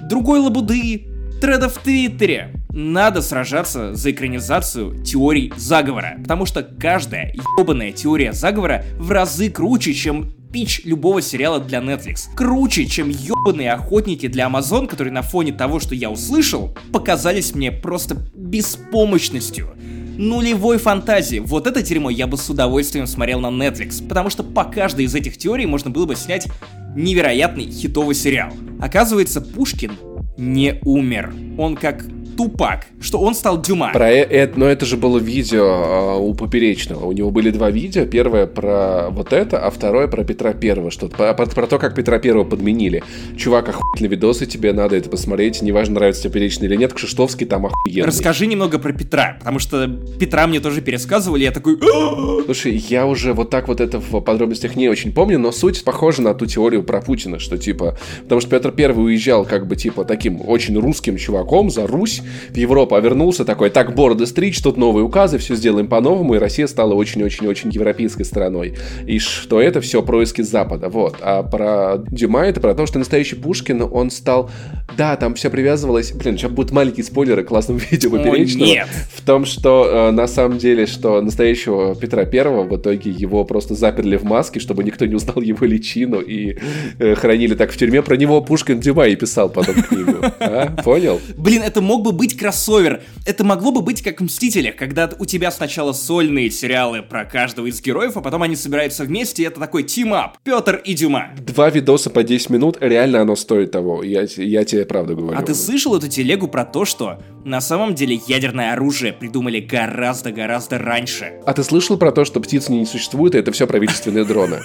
другой 0.00 0.40
лабуды, 0.40 1.06
тредов 1.40 1.74
в 1.74 1.78
Твиттере. 1.78 2.54
Надо 2.70 3.20
сражаться 3.20 3.94
за 3.94 4.10
экранизацию 4.12 5.02
теорий 5.04 5.52
заговора, 5.56 6.16
потому 6.20 6.46
что 6.46 6.62
каждая 6.62 7.34
ебаная 7.58 7.92
теория 7.92 8.32
заговора 8.32 8.84
в 8.98 9.10
разы 9.10 9.50
круче, 9.50 9.92
чем 9.92 10.32
пич 10.52 10.82
любого 10.84 11.20
сериала 11.20 11.58
для 11.58 11.80
Netflix. 11.80 12.34
Круче, 12.34 12.86
чем 12.86 13.08
ебаные 13.08 13.72
охотники 13.72 14.28
для 14.28 14.46
Amazon, 14.46 14.86
которые 14.86 15.12
на 15.12 15.22
фоне 15.22 15.52
того, 15.52 15.80
что 15.80 15.94
я 15.94 16.10
услышал, 16.10 16.76
показались 16.92 17.54
мне 17.54 17.72
просто 17.72 18.16
беспомощностью 18.34 19.74
нулевой 20.16 20.78
фантазии. 20.78 21.38
Вот 21.38 21.66
это 21.66 21.82
дерьмо 21.82 22.10
я 22.10 22.26
бы 22.26 22.36
с 22.36 22.48
удовольствием 22.48 23.06
смотрел 23.06 23.40
на 23.40 23.48
Netflix, 23.48 24.06
потому 24.06 24.30
что 24.30 24.42
по 24.42 24.64
каждой 24.64 25.06
из 25.06 25.14
этих 25.14 25.38
теорий 25.38 25.66
можно 25.66 25.90
было 25.90 26.06
бы 26.06 26.16
снять 26.16 26.46
невероятный 26.94 27.70
хитовый 27.70 28.14
сериал. 28.14 28.52
Оказывается, 28.80 29.40
Пушкин 29.40 29.92
не 30.36 30.80
умер. 30.84 31.34
Он 31.58 31.76
как 31.76 32.04
Тупак, 32.36 32.86
что 33.00 33.18
он 33.18 33.34
стал 33.34 33.60
Дюма. 33.62 33.92
Про 33.92 34.10
э- 34.10 34.24
это, 34.24 34.58
но 34.58 34.66
это 34.66 34.84
же 34.84 34.96
было 34.96 35.18
видео 35.18 35.64
а, 35.64 36.16
у 36.16 36.34
Поперечного. 36.34 37.06
У 37.06 37.12
него 37.12 37.30
были 37.30 37.50
два 37.50 37.70
видео. 37.70 38.04
Первое 38.04 38.46
про 38.46 39.08
вот 39.10 39.32
это, 39.32 39.58
а 39.58 39.70
второе 39.70 40.08
про 40.08 40.24
Петра 40.24 40.52
Первого. 40.52 40.90
Что-то 40.90 41.16
про, 41.16 41.34
про- 41.34 41.46
про 41.46 41.66
то, 41.66 41.78
как 41.78 41.94
Петра 41.94 42.18
Первого 42.18 42.44
подменили. 42.44 43.02
Чувак, 43.36 43.68
охуительный 43.68 44.10
видосы, 44.10 44.46
тебе 44.46 44.72
надо 44.72 44.96
это 44.96 45.08
посмотреть. 45.08 45.62
Неважно, 45.62 45.94
нравится 45.94 46.22
тебе 46.22 46.32
Поперечный 46.32 46.66
или 46.66 46.76
нет, 46.76 46.94
Кшиштовский 46.94 47.46
там 47.46 47.66
охуенный. 47.66 48.06
Расскажи 48.06 48.46
немного 48.46 48.78
про 48.78 48.92
Петра, 48.94 49.36
потому 49.38 49.58
что 49.58 49.86
Петра 50.18 50.46
мне 50.46 50.60
тоже 50.60 50.80
пересказывали, 50.80 51.44
я 51.44 51.50
такой... 51.50 51.76
«А!» 51.82 52.42
Слушай, 52.46 52.76
я 52.88 53.06
уже 53.06 53.34
вот 53.34 53.50
так 53.50 53.68
вот 53.68 53.82
это 53.82 54.00
в 54.00 54.20
подробностях 54.20 54.76
не 54.76 54.88
очень 54.88 55.12
помню, 55.12 55.38
но 55.38 55.52
суть 55.52 55.84
похожа 55.84 56.22
на 56.22 56.32
ту 56.32 56.46
теорию 56.46 56.82
про 56.82 57.02
Путина, 57.02 57.38
что 57.38 57.58
типа... 57.58 57.98
Потому 58.22 58.40
что 58.40 58.48
Петр 58.48 58.72
Первый 58.72 59.04
уезжал 59.04 59.44
как 59.44 59.66
бы 59.66 59.76
типа 59.76 60.04
таким 60.04 60.40
очень 60.40 60.78
русским 60.78 61.18
чуваком 61.18 61.68
за 61.70 61.86
Русь 61.86 62.21
в 62.50 62.56
Европу, 62.56 62.94
а 62.94 63.00
вернулся 63.00 63.44
такой, 63.44 63.70
так, 63.70 63.94
бороды 63.94 64.26
стричь, 64.26 64.60
тут 64.60 64.76
новые 64.76 65.04
указы, 65.04 65.38
все 65.38 65.54
сделаем 65.54 65.88
по-новому, 65.88 66.34
и 66.34 66.38
Россия 66.38 66.66
стала 66.66 66.94
очень-очень-очень 66.94 67.70
европейской 67.70 68.24
страной. 68.24 68.74
И 69.06 69.18
что 69.18 69.60
это 69.60 69.80
все 69.80 70.02
происки 70.02 70.42
Запада, 70.42 70.88
вот. 70.88 71.16
А 71.20 71.42
про 71.42 71.98
Дюма 72.10 72.46
это 72.46 72.60
про 72.60 72.74
то, 72.74 72.86
что 72.86 72.98
настоящий 72.98 73.36
Пушкин, 73.36 73.82
он 73.90 74.10
стал... 74.10 74.50
Да, 74.96 75.16
там 75.16 75.34
все 75.34 75.50
привязывалось... 75.50 76.12
Блин, 76.12 76.36
сейчас 76.36 76.50
будут 76.50 76.72
маленькие 76.72 77.04
спойлеры 77.04 77.44
классного 77.44 77.78
видео 77.90 78.10
Поперечного. 78.10 78.64
нет. 78.64 78.88
В 79.14 79.24
том, 79.24 79.44
что 79.44 79.88
э, 79.90 80.10
на 80.10 80.26
самом 80.26 80.58
деле, 80.58 80.86
что 80.86 81.20
настоящего 81.20 81.94
Петра 81.94 82.24
Первого 82.24 82.64
в 82.64 82.76
итоге 82.76 83.10
его 83.10 83.44
просто 83.44 83.74
заперли 83.74 84.16
в 84.16 84.24
маске, 84.24 84.60
чтобы 84.60 84.84
никто 84.84 85.06
не 85.06 85.14
узнал 85.14 85.40
его 85.40 85.66
личину 85.66 86.20
и 86.20 86.58
э, 86.98 87.14
хранили 87.14 87.54
так 87.54 87.70
в 87.70 87.76
тюрьме. 87.76 88.02
Про 88.02 88.16
него 88.16 88.40
Пушкин 88.40 88.80
Дюма 88.80 89.06
и 89.06 89.16
писал 89.16 89.48
потом 89.48 89.82
книгу. 89.82 90.16
А? 90.40 90.76
Понял? 90.82 91.20
Блин, 91.36 91.62
это 91.62 91.80
мог 91.80 92.02
бы 92.02 92.11
быть 92.12 92.36
кроссовер. 92.36 93.02
Это 93.26 93.44
могло 93.44 93.72
бы 93.72 93.82
быть 93.82 94.02
как 94.02 94.20
в 94.20 94.24
«Мстителях», 94.24 94.76
когда 94.76 95.10
у 95.18 95.24
тебя 95.24 95.50
сначала 95.50 95.92
сольные 95.92 96.50
сериалы 96.50 97.02
про 97.02 97.24
каждого 97.24 97.66
из 97.66 97.80
героев, 97.80 98.16
а 98.16 98.20
потом 98.20 98.42
они 98.42 98.56
собираются 98.56 99.04
вместе, 99.04 99.42
и 99.42 99.46
это 99.46 99.60
такой 99.60 99.82
team-up. 99.82 100.38
Петр 100.44 100.76
и 100.84 100.94
Дюма. 100.94 101.30
Два 101.38 101.70
видоса 101.70 102.10
по 102.10 102.22
10 102.22 102.50
минут, 102.50 102.76
реально 102.80 103.22
оно 103.22 103.36
стоит 103.36 103.70
того. 103.72 104.02
Я, 104.02 104.26
я 104.36 104.64
тебе 104.64 104.84
правду 104.84 105.16
говорю. 105.16 105.38
А 105.38 105.42
ты 105.42 105.54
слышал 105.54 105.96
эту 105.96 106.08
телегу 106.08 106.48
про 106.48 106.64
то, 106.64 106.84
что 106.84 107.18
на 107.44 107.60
самом 107.60 107.94
деле 107.94 108.20
ядерное 108.26 108.72
оружие 108.72 109.12
придумали 109.12 109.60
гораздо-гораздо 109.60 110.78
раньше? 110.78 111.32
А 111.46 111.52
ты 111.52 111.64
слышал 111.64 111.96
про 111.96 112.12
то, 112.12 112.24
что 112.24 112.40
птицы 112.40 112.72
не 112.72 112.86
существует, 112.86 113.34
и 113.34 113.38
это 113.38 113.52
все 113.52 113.66
правительственные 113.66 114.24
дроны? 114.24 114.60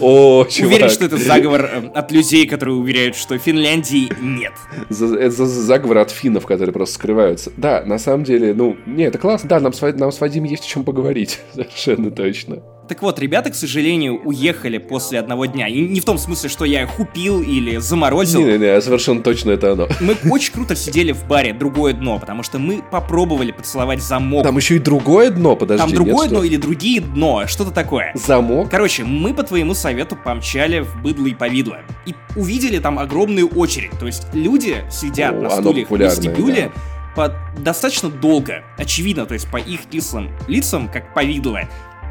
О, 0.00 0.44
чувак. 0.48 0.72
Уверен, 0.72 0.90
что 0.90 1.04
это 1.04 1.16
заговор 1.16 1.64
э, 1.64 1.88
от 1.94 2.12
людей, 2.12 2.46
которые 2.46 2.76
уверяют, 2.76 3.16
что 3.16 3.38
Финляндии 3.38 4.10
нет. 4.20 4.52
Это 4.88 5.30
за- 5.30 5.46
заговор 5.46 5.98
от 5.98 6.10
финнов, 6.10 6.46
которые 6.46 6.72
просто 6.72 6.94
скрываются. 6.94 7.52
Да, 7.56 7.82
на 7.84 7.98
самом 7.98 8.24
деле, 8.24 8.54
ну, 8.54 8.76
не, 8.86 9.04
это 9.04 9.18
классно. 9.18 9.48
Да, 9.48 9.60
нам 9.60 9.72
с, 9.72 9.80
нам 9.80 10.12
с 10.12 10.20
Вадимом 10.20 10.48
есть 10.48 10.64
о 10.64 10.68
чем 10.68 10.84
поговорить. 10.84 11.40
Совершенно 11.54 12.10
точно. 12.10 12.62
Так 12.88 13.02
вот, 13.02 13.18
ребята, 13.18 13.50
к 13.50 13.54
сожалению, 13.54 14.18
уехали 14.24 14.78
после 14.78 15.18
одного 15.18 15.44
дня. 15.44 15.68
И 15.68 15.86
не 15.86 16.00
в 16.00 16.06
том 16.06 16.16
смысле, 16.16 16.48
что 16.48 16.64
я 16.64 16.84
их 16.84 16.98
упил 16.98 17.42
или 17.42 17.76
заморозил. 17.76 18.40
Не-не-не, 18.40 18.80
совершенно 18.80 19.22
точно 19.22 19.50
это 19.50 19.72
оно. 19.72 19.88
Мы 20.00 20.16
очень 20.30 20.54
круто 20.54 20.74
сидели 20.74 21.12
в 21.12 21.26
баре 21.26 21.52
«Другое 21.52 21.92
дно», 21.92 22.18
потому 22.18 22.42
что 22.42 22.58
мы 22.58 22.82
попробовали 22.90 23.52
поцеловать 23.52 24.02
замок. 24.02 24.42
Там 24.42 24.56
еще 24.56 24.76
и 24.76 24.78
другое 24.78 25.30
дно, 25.30 25.54
подожди. 25.54 25.82
Там 25.82 25.90
нет, 25.90 25.96
другое 25.96 26.28
что? 26.28 26.36
дно 26.36 26.44
или 26.44 26.56
другие 26.56 27.02
дно, 27.02 27.46
что-то 27.46 27.72
такое. 27.72 28.12
Замок? 28.14 28.70
Короче, 28.70 29.04
мы 29.04 29.34
по 29.34 29.42
твоему 29.42 29.74
совету 29.74 30.16
помчали 30.16 30.80
в 30.80 31.02
быдло 31.02 31.26
и 31.26 31.34
повидло. 31.34 31.80
И 32.06 32.14
увидели 32.36 32.78
там 32.78 32.98
огромную 32.98 33.48
очередь. 33.48 33.90
То 34.00 34.06
есть 34.06 34.28
люди 34.32 34.76
сидят 34.90 35.34
О, 35.34 35.42
на 35.42 35.50
стульях 35.50 35.90
в 35.90 35.96
вестибюле 35.96 36.72
по 37.14 37.34
достаточно 37.58 38.08
долго. 38.08 38.62
Очевидно, 38.76 39.26
то 39.26 39.34
есть 39.34 39.50
по 39.50 39.56
их 39.56 39.80
кислым 39.90 40.30
лицам, 40.46 40.88
как 40.88 41.12
повидло. 41.14 41.62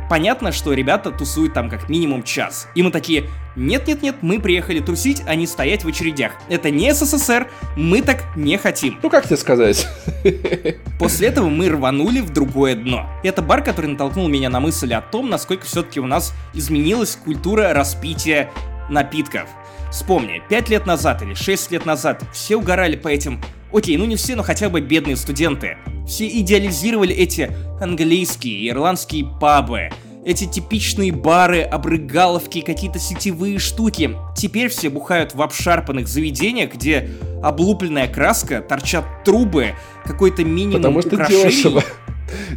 Понятно, 0.09 0.51
что 0.51 0.73
ребята 0.73 1.11
тусуют 1.11 1.53
там 1.53 1.69
как 1.69 1.89
минимум 1.89 2.23
час. 2.23 2.69
И 2.75 2.83
мы 2.83 2.91
такие, 2.91 3.25
нет-нет-нет, 3.57 4.17
мы 4.21 4.39
приехали 4.39 4.79
тусить, 4.79 5.21
а 5.25 5.35
не 5.35 5.45
стоять 5.45 5.83
в 5.83 5.87
очередях. 5.87 6.33
Это 6.47 6.69
не 6.71 6.93
СССР, 6.93 7.47
мы 7.75 8.01
так 8.01 8.23
не 8.35 8.57
хотим. 8.57 8.97
Ну, 9.03 9.09
как 9.09 9.25
тебе 9.25 9.35
сказать? 9.35 9.87
После 10.99 11.27
этого 11.27 11.49
мы 11.49 11.69
рванули 11.69 12.21
в 12.21 12.31
другое 12.31 12.75
дно. 12.75 13.05
Это 13.23 13.41
бар, 13.41 13.63
который 13.63 13.87
натолкнул 13.87 14.29
меня 14.29 14.49
на 14.49 14.61
мысль 14.61 14.93
о 14.93 15.01
том, 15.01 15.29
насколько 15.29 15.65
все-таки 15.65 15.99
у 15.99 16.07
нас 16.07 16.33
изменилась 16.53 17.15
культура 17.15 17.73
распития 17.73 18.49
напитков. 18.89 19.49
Вспомни, 19.91 20.41
5 20.49 20.69
лет 20.69 20.85
назад 20.85 21.21
или 21.21 21.33
6 21.33 21.71
лет 21.71 21.85
назад 21.85 22.23
все 22.31 22.55
угорали 22.55 22.95
по 22.95 23.09
этим... 23.09 23.41
Окей, 23.73 23.97
ну 23.97 24.05
не 24.05 24.15
все, 24.15 24.35
но 24.35 24.43
хотя 24.43 24.69
бы 24.69 24.79
бедные 24.79 25.17
студенты. 25.17 25.77
Все 26.07 26.27
идеализировали 26.27 27.13
эти 27.13 27.51
английские, 27.81 28.69
ирландские 28.69 29.25
пабы, 29.39 29.89
эти 30.25 30.45
типичные 30.45 31.11
бары, 31.11 31.61
обрыгаловки, 31.61 32.61
какие-то 32.61 32.99
сетевые 32.99 33.59
штуки. 33.59 34.15
Теперь 34.35 34.69
все 34.69 34.89
бухают 34.89 35.35
в 35.35 35.41
обшарпанных 35.41 36.07
заведениях, 36.07 36.73
где 36.73 37.09
облупленная 37.43 38.07
краска, 38.07 38.61
торчат 38.61 39.05
трубы, 39.23 39.73
какой-то 40.05 40.43
минимум 40.43 40.81
Потому 40.81 41.01
что 41.01 41.15
украшений. 41.15 41.43
дешево. 41.43 41.83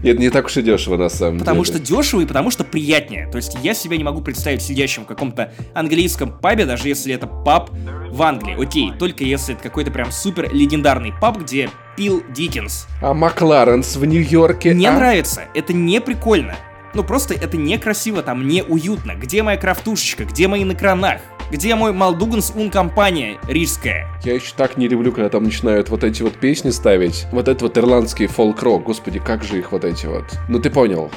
Нет, 0.03 0.19
не 0.19 0.31
так 0.31 0.47
уж 0.47 0.57
и 0.57 0.63
дешево, 0.63 0.97
на 0.97 1.09
самом 1.09 1.39
Потому 1.39 1.65
деле. 1.65 1.77
что 1.79 1.87
дешево 1.87 2.21
и 2.21 2.27
потому 2.27 2.51
что 2.51 2.65
приятнее. 2.65 3.29
То 3.31 3.37
есть 3.37 3.57
я 3.63 3.75
себя 3.75 3.97
не 3.97 4.05
могу 4.05 4.21
представить 4.21 4.63
сидящим 4.63 5.05
в 5.05 5.07
каком-то 5.07 5.53
английском 5.75 6.39
пабе, 6.39 6.67
даже 6.67 6.89
если 6.89 7.15
это 7.15 7.27
паб 7.27 7.71
в 8.11 8.23
Англии. 8.23 8.61
Окей, 8.61 8.93
только 8.99 9.25
если 9.25 9.55
это 9.55 9.63
какой-то 9.63 9.91
прям 9.91 10.11
супер 10.11 10.53
легендарный 10.53 11.13
паб, 11.21 11.39
где 11.39 11.71
пил 11.97 12.23
Диккенс. 12.35 12.87
А 13.03 13.15
Макларенс 13.15 13.97
в 13.97 14.05
Нью-Йорке? 14.05 14.75
Мне 14.75 14.89
а? 14.89 14.93
нравится, 14.93 15.45
это 15.55 15.73
не 15.73 16.01
прикольно. 16.01 16.57
Ну 16.93 17.05
просто 17.05 17.35
это 17.35 17.57
некрасиво, 17.57 18.23
там 18.23 18.49
не 18.49 18.63
уютно. 18.63 19.15
Где 19.15 19.43
моя 19.43 19.57
крафтушечка, 19.57 20.25
где 20.25 20.49
мои 20.49 20.65
на 20.65 20.75
кранах? 20.75 21.21
Где 21.51 21.74
мой 21.74 21.93
Малдуганс 21.93 22.52
Ун 22.55 22.70
компания 22.70 23.39
рижская. 23.48 24.06
Я 24.24 24.35
еще 24.35 24.52
так 24.56 24.77
не 24.77 24.89
люблю, 24.89 25.12
когда 25.12 25.28
там 25.28 25.44
начинают 25.44 25.89
вот 25.89 26.05
эти 26.05 26.22
вот 26.22 26.35
песни 26.35 26.70
ставить. 26.70 27.27
Вот 27.32 27.48
это 27.48 27.64
вот 27.64 27.77
ирландский 27.78 28.27
фолк-рок. 28.27 28.85
Господи, 28.85 29.18
как 29.18 29.43
же 29.44 29.59
их 29.59 29.72
вот 29.72 29.85
эти 29.85 30.06
вот. 30.06 30.24
Ну 30.48 30.59
ты 30.59 30.70
понял. 30.70 31.10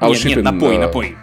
А 0.00 0.08
нет, 0.10 0.24
нет, 0.24 0.42
напой, 0.44 0.78
напой. 0.78 1.16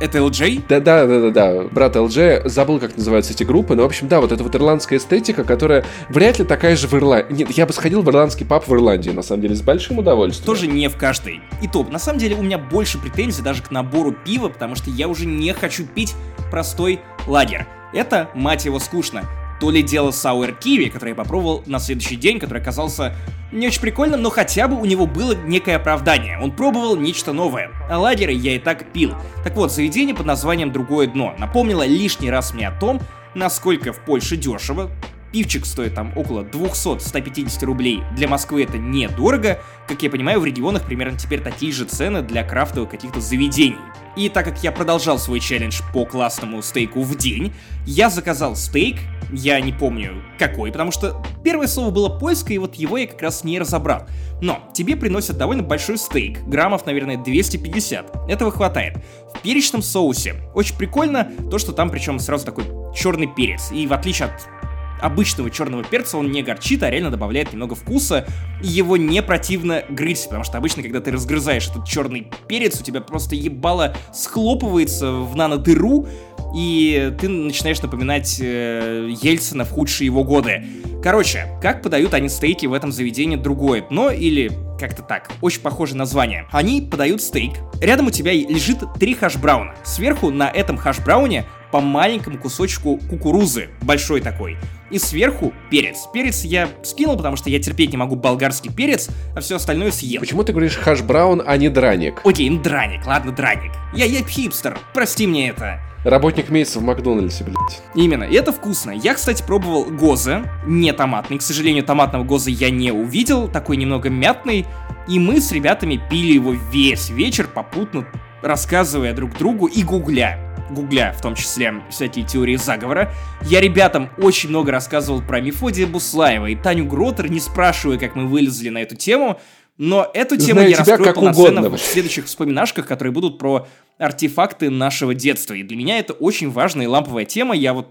Это 0.00 0.18
LJ? 0.18 0.62
Да-да-да-да, 0.68 1.62
брат 1.70 1.96
LJ, 1.96 2.48
забыл, 2.48 2.78
как 2.78 2.96
называются 2.96 3.32
эти 3.32 3.42
группы, 3.42 3.74
но, 3.74 3.82
в 3.82 3.86
общем, 3.86 4.08
да, 4.08 4.20
вот 4.20 4.32
это 4.32 4.42
вот 4.42 4.54
ирландская 4.54 4.98
эстетика, 4.98 5.44
которая 5.44 5.84
вряд 6.08 6.38
ли 6.38 6.44
такая 6.44 6.76
же 6.76 6.88
в 6.88 6.94
Ирландии. 6.94 7.34
Нет, 7.34 7.50
я 7.52 7.66
бы 7.66 7.72
сходил 7.72 8.02
в 8.02 8.08
ирландский 8.08 8.44
паб 8.44 8.66
в 8.66 8.74
Ирландии, 8.74 9.10
на 9.10 9.22
самом 9.22 9.42
деле, 9.42 9.54
с 9.54 9.62
большим 9.62 9.98
удовольствием. 9.98 10.46
Тоже 10.46 10.66
не 10.66 10.88
в 10.88 10.96
каждой. 10.96 11.40
И 11.62 11.68
топ, 11.68 11.90
на 11.90 11.98
самом 11.98 12.18
деле 12.18 12.36
у 12.36 12.42
меня 12.42 12.58
больше 12.58 12.98
претензий 12.98 13.42
даже 13.42 13.62
к 13.62 13.70
набору 13.70 14.12
пива, 14.12 14.48
потому 14.48 14.75
что 14.76 14.90
я 14.90 15.08
уже 15.08 15.26
не 15.26 15.52
хочу 15.52 15.84
пить 15.86 16.14
простой 16.50 17.00
лагерь. 17.26 17.66
Это, 17.92 18.30
мать 18.34 18.64
его, 18.64 18.78
скучно. 18.78 19.24
То 19.60 19.70
ли 19.70 19.82
дело 19.82 20.10
Сауэр 20.10 20.54
Киви, 20.54 20.90
который 20.90 21.10
я 21.10 21.14
попробовал 21.14 21.62
на 21.66 21.78
следующий 21.78 22.16
день, 22.16 22.38
который 22.38 22.60
оказался 22.60 23.14
не 23.52 23.66
очень 23.66 23.80
прикольным, 23.80 24.20
но 24.20 24.30
хотя 24.30 24.68
бы 24.68 24.78
у 24.78 24.84
него 24.84 25.06
было 25.06 25.34
некое 25.34 25.76
оправдание. 25.76 26.38
Он 26.38 26.52
пробовал 26.52 26.96
нечто 26.96 27.32
новое. 27.32 27.70
А 27.88 27.98
лагеры 27.98 28.32
я 28.32 28.56
и 28.56 28.58
так 28.58 28.92
пил. 28.92 29.14
Так 29.44 29.56
вот, 29.56 29.72
заведение 29.72 30.14
под 30.14 30.26
названием 30.26 30.72
«Другое 30.72 31.06
дно» 31.06 31.34
напомнило 31.38 31.86
лишний 31.86 32.30
раз 32.30 32.52
мне 32.52 32.68
о 32.68 32.78
том, 32.78 33.00
насколько 33.34 33.92
в 33.92 34.00
Польше 34.00 34.36
дешево, 34.36 34.90
пивчик 35.32 35.66
стоит 35.66 35.94
там 35.94 36.12
около 36.16 36.42
200-150 36.42 37.64
рублей. 37.64 38.02
Для 38.16 38.28
Москвы 38.28 38.64
это 38.64 38.78
недорого. 38.78 39.60
Как 39.88 40.02
я 40.02 40.10
понимаю, 40.10 40.40
в 40.40 40.44
регионах 40.44 40.84
примерно 40.84 41.18
теперь 41.18 41.40
такие 41.40 41.72
же 41.72 41.84
цены 41.84 42.22
для 42.22 42.44
крафтовых 42.44 42.90
каких-то 42.90 43.20
заведений. 43.20 43.78
И 44.16 44.30
так 44.30 44.46
как 44.46 44.62
я 44.64 44.72
продолжал 44.72 45.18
свой 45.18 45.40
челлендж 45.40 45.82
по 45.92 46.06
классному 46.06 46.62
стейку 46.62 47.02
в 47.02 47.16
день, 47.16 47.52
я 47.86 48.08
заказал 48.08 48.56
стейк, 48.56 48.96
я 49.30 49.60
не 49.60 49.72
помню 49.72 50.22
какой, 50.38 50.72
потому 50.72 50.90
что 50.90 51.22
первое 51.44 51.66
слово 51.66 51.90
было 51.90 52.08
польское, 52.08 52.54
и 52.54 52.58
вот 52.58 52.76
его 52.76 52.96
я 52.96 53.06
как 53.06 53.20
раз 53.20 53.44
не 53.44 53.58
разобрал. 53.58 54.06
Но 54.40 54.70
тебе 54.72 54.96
приносят 54.96 55.36
довольно 55.36 55.62
большой 55.62 55.98
стейк, 55.98 56.40
граммов, 56.46 56.86
наверное, 56.86 57.18
250. 57.18 58.30
Этого 58.30 58.50
хватает. 58.50 59.04
В 59.34 59.40
перечном 59.40 59.82
соусе. 59.82 60.36
Очень 60.54 60.76
прикольно 60.76 61.30
то, 61.50 61.58
что 61.58 61.72
там 61.72 61.90
причем 61.90 62.18
сразу 62.18 62.46
такой 62.46 62.64
черный 62.94 63.26
перец. 63.26 63.70
И 63.70 63.86
в 63.86 63.92
отличие 63.92 64.28
от 64.28 64.55
обычного 65.00 65.50
черного 65.50 65.84
перца 65.84 66.18
он 66.18 66.30
не 66.30 66.42
горчит, 66.42 66.82
а 66.82 66.90
реально 66.90 67.10
добавляет 67.10 67.52
немного 67.52 67.74
вкуса, 67.74 68.26
и 68.62 68.66
его 68.66 68.96
не 68.96 69.22
противно 69.22 69.82
грызть, 69.88 70.26
потому 70.26 70.44
что 70.44 70.58
обычно, 70.58 70.82
когда 70.82 71.00
ты 71.00 71.10
разгрызаешь 71.10 71.68
этот 71.68 71.86
черный 71.86 72.28
перец, 72.48 72.80
у 72.80 72.84
тебя 72.84 73.00
просто 73.00 73.34
ебало 73.34 73.94
схлопывается 74.12 75.12
в 75.12 75.36
нано-дыру, 75.36 76.08
и 76.54 77.14
ты 77.20 77.28
начинаешь 77.28 77.82
напоминать 77.82 78.38
э, 78.40 79.10
Ельцина 79.20 79.64
в 79.64 79.70
худшие 79.70 80.06
его 80.06 80.24
годы. 80.24 80.64
Короче, 81.02 81.46
как 81.60 81.82
подают 81.82 82.14
они 82.14 82.28
стейки 82.28 82.66
в 82.66 82.72
этом 82.72 82.92
заведении 82.92 83.36
другое 83.36 83.82
дно 83.82 84.10
или 84.10 84.50
как-то 84.78 85.02
так, 85.02 85.30
очень 85.40 85.60
похожее 85.60 85.98
название. 85.98 86.46
Они 86.50 86.80
подают 86.80 87.22
стейк, 87.22 87.52
рядом 87.80 88.08
у 88.08 88.10
тебя 88.10 88.32
лежит 88.32 88.78
три 88.98 89.14
хаш-брауна. 89.14 89.74
Сверху 89.84 90.30
на 90.30 90.50
этом 90.50 90.76
хаш-брауне 90.76 91.44
по 91.76 91.82
маленькому 91.82 92.38
кусочку 92.38 92.96
кукурузы, 93.10 93.68
большой 93.82 94.22
такой. 94.22 94.56
И 94.90 94.98
сверху 94.98 95.52
перец. 95.70 96.08
Перец 96.10 96.42
я 96.42 96.70
скинул, 96.82 97.18
потому 97.18 97.36
что 97.36 97.50
я 97.50 97.60
терпеть 97.60 97.90
не 97.90 97.98
могу 97.98 98.16
болгарский 98.16 98.72
перец, 98.72 99.10
а 99.34 99.42
все 99.42 99.56
остальное 99.56 99.90
съел. 99.90 100.20
Почему 100.20 100.42
ты 100.42 100.52
говоришь 100.52 100.76
хаш-браун, 100.76 101.42
а 101.46 101.54
не 101.58 101.68
драник? 101.68 102.22
Окей, 102.24 102.48
ну 102.48 102.62
драник, 102.62 103.04
ладно, 103.06 103.30
драник. 103.30 103.72
Я, 103.92 104.06
я 104.06 104.24
хипстер, 104.24 104.78
прости 104.94 105.26
мне 105.26 105.50
это. 105.50 105.82
Работник 106.02 106.48
месяца 106.48 106.78
в 106.78 106.82
Макдональдсе, 106.82 107.44
блядь. 107.44 107.82
Именно, 107.94 108.24
и 108.24 108.34
это 108.36 108.52
вкусно. 108.52 108.92
Я, 108.92 109.12
кстати, 109.12 109.42
пробовал 109.42 109.84
гоза, 109.84 110.50
не 110.66 110.94
томатный. 110.94 111.36
К 111.36 111.42
сожалению, 111.42 111.84
томатного 111.84 112.24
гоза 112.24 112.48
я 112.48 112.70
не 112.70 112.90
увидел, 112.90 113.48
такой 113.48 113.76
немного 113.76 114.08
мятный. 114.08 114.64
И 115.08 115.18
мы 115.18 115.42
с 115.42 115.52
ребятами 115.52 116.00
пили 116.08 116.32
его 116.32 116.54
весь 116.72 117.10
вечер, 117.10 117.46
попутно 117.46 118.06
рассказывая 118.40 119.12
друг 119.12 119.36
другу 119.36 119.66
и 119.66 119.82
гугля 119.82 120.55
гугля, 120.70 121.14
в 121.16 121.20
том 121.20 121.34
числе 121.34 121.82
всякие 121.90 122.24
теории 122.24 122.56
заговора, 122.56 123.12
я 123.42 123.60
ребятам 123.60 124.10
очень 124.18 124.48
много 124.48 124.72
рассказывал 124.72 125.22
про 125.22 125.40
Мефодия 125.40 125.86
Буслаева 125.86 126.46
и 126.46 126.56
Таню 126.56 126.86
Гротер, 126.86 127.30
не 127.30 127.40
спрашивая, 127.40 127.98
как 127.98 128.14
мы 128.14 128.26
вылезли 128.26 128.68
на 128.68 128.78
эту 128.78 128.96
тему, 128.96 129.40
но 129.78 130.10
эту 130.14 130.36
тему 130.36 130.60
Знаю 130.60 130.70
я 130.70 130.76
раскрою 130.78 131.14
полноценно 131.14 131.60
угодно. 131.60 131.76
в 131.76 131.80
следующих 131.80 132.26
вспоминашках, 132.26 132.86
которые 132.86 133.12
будут 133.12 133.38
про 133.38 133.68
артефакты 133.98 134.70
нашего 134.70 135.14
детства. 135.14 135.54
И 135.54 135.62
для 135.62 135.76
меня 135.76 135.98
это 135.98 136.14
очень 136.14 136.50
важная 136.50 136.86
и 136.86 136.88
ламповая 136.88 137.26
тема. 137.26 137.54
Я 137.54 137.74
вот, 137.74 137.88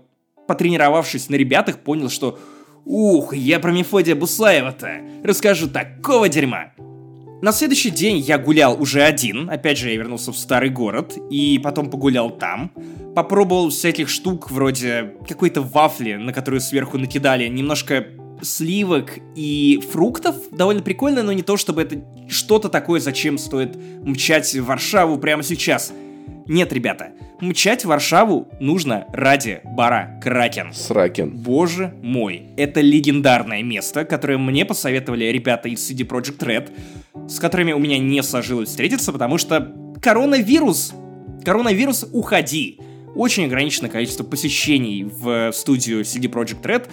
потренировавшись 0.48 1.30
на 1.30 1.36
ребятах, 1.36 1.80
понял, 1.80 2.10
что 2.10 2.40
Ух, 2.86 3.34
я 3.34 3.60
про 3.60 3.72
Мефодия 3.72 4.16
Буслаева-то 4.16 5.02
расскажу 5.24 5.68
такого 5.68 6.30
дерьма. 6.30 6.72
На 7.46 7.52
следующий 7.52 7.92
день 7.92 8.18
я 8.18 8.40
гулял 8.40 8.76
уже 8.82 9.04
один, 9.04 9.52
опять 9.52 9.78
же 9.78 9.92
я 9.92 9.98
вернулся 9.98 10.32
в 10.32 10.36
старый 10.36 10.72
город, 10.72 11.16
и 11.30 11.62
потом 11.64 11.92
погулял 11.92 12.32
там. 12.32 12.72
Попробовал 13.14 13.70
всяких 13.70 14.10
штук 14.10 14.50
вроде 14.50 15.14
какой-то 15.30 15.62
вафли, 15.62 16.16
на 16.16 16.34
которую 16.34 16.60
сверху 16.60 16.98
накидали 16.98 17.48
немножко 17.48 18.08
сливок 18.42 19.20
и 19.36 19.80
фруктов. 19.92 20.36
Довольно 20.54 20.82
прикольно, 20.82 21.22
но 21.22 21.34
не 21.34 21.44
то, 21.44 21.56
чтобы 21.56 21.84
это 21.84 22.04
что-то 22.28 22.68
такое, 22.68 23.00
зачем 23.00 23.38
стоит 23.38 23.78
мчать 24.02 24.52
в 24.52 24.66
Варшаву 24.66 25.20
прямо 25.20 25.44
сейчас. 25.44 25.94
Нет, 26.48 26.74
ребята, 26.74 27.12
мчать 27.42 27.86
в 27.86 27.90
Варшаву 27.90 28.48
нужно 28.60 29.06
ради 29.14 29.62
бара 29.64 30.20
Кракен. 30.20 30.74
Сракен. 30.74 31.30
Боже 31.30 31.94
мой, 32.02 32.48
это 32.58 32.82
легендарное 32.82 33.62
место, 33.62 34.04
которое 34.04 34.40
мне 34.40 34.66
посоветовали 34.66 35.26
ребята 35.26 35.70
из 35.70 35.88
CD 35.88 36.08
Projekt 36.08 36.40
Red, 36.40 36.70
с 37.28 37.40
которыми 37.40 37.72
у 37.72 37.80
меня 37.80 37.98
не 37.98 38.22
сложилось 38.24 38.70
встретиться, 38.70 39.12
потому 39.12 39.38
что 39.38 39.74
коронавирус, 40.02 40.94
коронавирус, 41.44 42.06
уходи. 42.12 42.80
Очень 43.16 43.46
ограниченное 43.46 43.90
количество 43.90 44.24
посещений 44.24 45.04
в 45.04 45.52
студию 45.54 46.02
CD 46.02 46.30
Projekt 46.30 46.64
Red, 46.64 46.90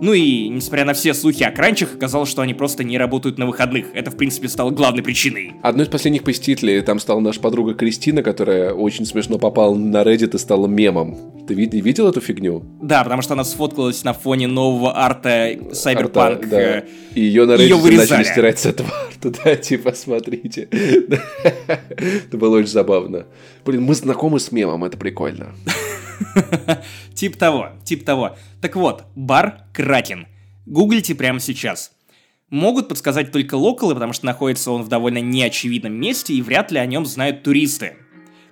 ну 0.00 0.12
и, 0.12 0.48
несмотря 0.48 0.84
на 0.84 0.92
все 0.92 1.14
слухи 1.14 1.42
о 1.42 1.50
кранчах, 1.50 1.94
оказалось, 1.94 2.28
что 2.28 2.42
они 2.42 2.52
просто 2.54 2.84
не 2.84 2.98
работают 2.98 3.38
на 3.38 3.46
выходных. 3.46 3.86
Это, 3.94 4.10
в 4.10 4.16
принципе, 4.16 4.48
стало 4.48 4.70
главной 4.70 5.02
причиной. 5.02 5.52
Одной 5.62 5.86
из 5.86 5.88
последних 5.90 6.22
посетителей 6.24 6.80
там 6.82 6.98
стала 6.98 7.20
наша 7.20 7.40
подруга 7.40 7.74
Кристина, 7.74 8.22
которая 8.22 8.72
очень 8.74 9.06
смешно 9.06 9.38
попала 9.38 9.74
на 9.74 10.02
Reddit 10.02 10.34
и 10.34 10.38
стала 10.38 10.66
мемом. 10.66 11.16
Ты 11.46 11.54
вид- 11.54 11.74
видел 11.74 12.08
эту 12.08 12.20
фигню? 12.20 12.62
Да, 12.82 13.02
потому 13.04 13.22
что 13.22 13.34
она 13.34 13.44
сфоткалась 13.44 14.02
на 14.04 14.12
фоне 14.14 14.46
нового 14.46 14.96
арта 14.98 15.52
Cyberpunk. 15.52 16.18
Арта, 16.18 16.46
да. 16.46 16.78
И 17.14 17.20
ее 17.22 17.46
на 17.46 17.52
Reddit 17.52 17.74
вырезали. 17.76 18.08
начали 18.18 18.24
стирать 18.32 18.58
с 18.58 18.66
этого 18.66 18.90
арта, 19.08 19.30
да, 19.44 19.56
типа, 19.56 19.92
смотрите. 19.94 20.68
Это 20.70 22.36
было 22.36 22.56
очень 22.58 22.68
забавно. 22.68 23.26
Блин, 23.64 23.82
мы 23.82 23.94
знакомы 23.94 24.40
с 24.40 24.52
мемом, 24.52 24.84
это 24.84 24.96
прикольно. 24.98 25.54
Тип 27.14 27.36
того, 27.36 27.70
тип 27.84 28.04
того. 28.04 28.36
Так 28.60 28.76
вот, 28.76 29.04
бар 29.14 29.62
Кракен. 29.72 30.26
Гуглите 30.66 31.14
прямо 31.14 31.40
сейчас. 31.40 31.92
Могут 32.50 32.88
подсказать 32.88 33.32
только 33.32 33.54
локалы, 33.56 33.94
потому 33.94 34.12
что 34.12 34.26
находится 34.26 34.70
он 34.70 34.82
в 34.82 34.88
довольно 34.88 35.18
неочевидном 35.18 35.92
месте, 35.94 36.34
и 36.34 36.42
вряд 36.42 36.70
ли 36.70 36.78
о 36.78 36.86
нем 36.86 37.06
знают 37.06 37.42
туристы. 37.42 37.96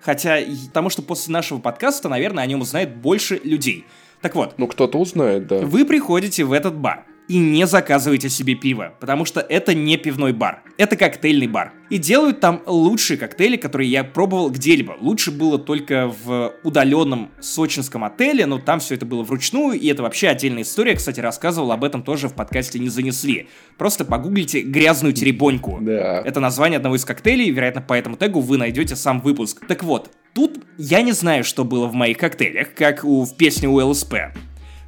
Хотя, 0.01 0.39
потому 0.69 0.91
что 0.91 1.03
после 1.03 1.33
нашего 1.33 1.59
подкаста, 1.59 2.09
наверное, 2.09 2.43
о 2.43 2.47
нем 2.47 2.61
узнает 2.63 2.97
больше 2.97 3.41
людей. 3.45 3.85
Так 4.21 4.35
вот, 4.35 4.55
Ну, 4.57 4.67
кто-то 4.67 4.99
узнает, 4.99 5.47
да. 5.47 5.59
вы 5.59 5.85
приходите 5.85 6.45
в 6.45 6.53
этот 6.53 6.75
бар 6.75 7.05
и 7.29 7.39
не 7.39 7.67
заказываете 7.67 8.29
себе 8.29 8.55
пиво, 8.55 8.95
потому 9.01 9.25
что 9.25 9.41
это 9.41 9.75
не 9.75 9.97
пивной 9.97 10.33
бар, 10.33 10.63
это 10.77 10.97
коктейльный 10.97 11.47
бар. 11.47 11.73
И 11.89 11.99
делают 11.99 12.41
там 12.41 12.63
лучшие 12.67 13.19
коктейли, 13.19 13.57
которые 13.57 13.91
я 13.91 14.03
пробовал 14.03 14.51
где-либо. 14.51 14.97
Лучше 15.01 15.31
было 15.31 15.59
только 15.59 16.13
в 16.25 16.55
удаленном 16.65 17.31
сочинском 17.41 18.03
отеле, 18.05 18.47
но 18.47 18.59
там 18.59 18.81
все 18.81 18.95
это 18.95 19.05
было 19.05 19.23
вручную, 19.23 19.79
и 19.79 19.87
это 19.89 20.03
вообще 20.03 20.29
отдельная 20.29 20.63
история. 20.63 20.95
Кстати, 20.95 21.21
рассказывал 21.21 21.71
об 21.73 21.85
этом 21.85 22.03
тоже 22.03 22.29
в 22.29 22.35
подкасте 22.35 22.79
«Не 22.79 22.89
занесли». 22.89 23.49
Просто 23.77 24.05
погуглите 24.05 24.63
«грязную 24.63 25.13
теребоньку». 25.13 25.79
Да. 25.83 26.23
Это 26.25 26.41
название 26.41 26.79
одного 26.79 26.97
из 26.97 27.05
коктейлей, 27.05 27.51
вероятно, 27.51 27.83
по 27.83 27.95
этому 27.95 28.17
тегу 28.17 28.41
вы 28.41 28.57
найдете 28.57 28.97
сам 28.97 29.21
выпуск. 29.21 29.65
Так 29.67 29.85
вот, 29.85 30.11
тут 30.35 30.65
я 30.79 31.03
не 31.03 31.13
знаю, 31.13 31.45
что 31.45 31.65
было 31.65 31.87
в 31.87 31.95
моих 31.95 32.17
коктейлях, 32.17 32.75
как 32.75 33.05
у, 33.05 33.25
в 33.25 33.37
песне 33.37 33.69
у 33.69 33.77
ЛСП. 33.77 34.15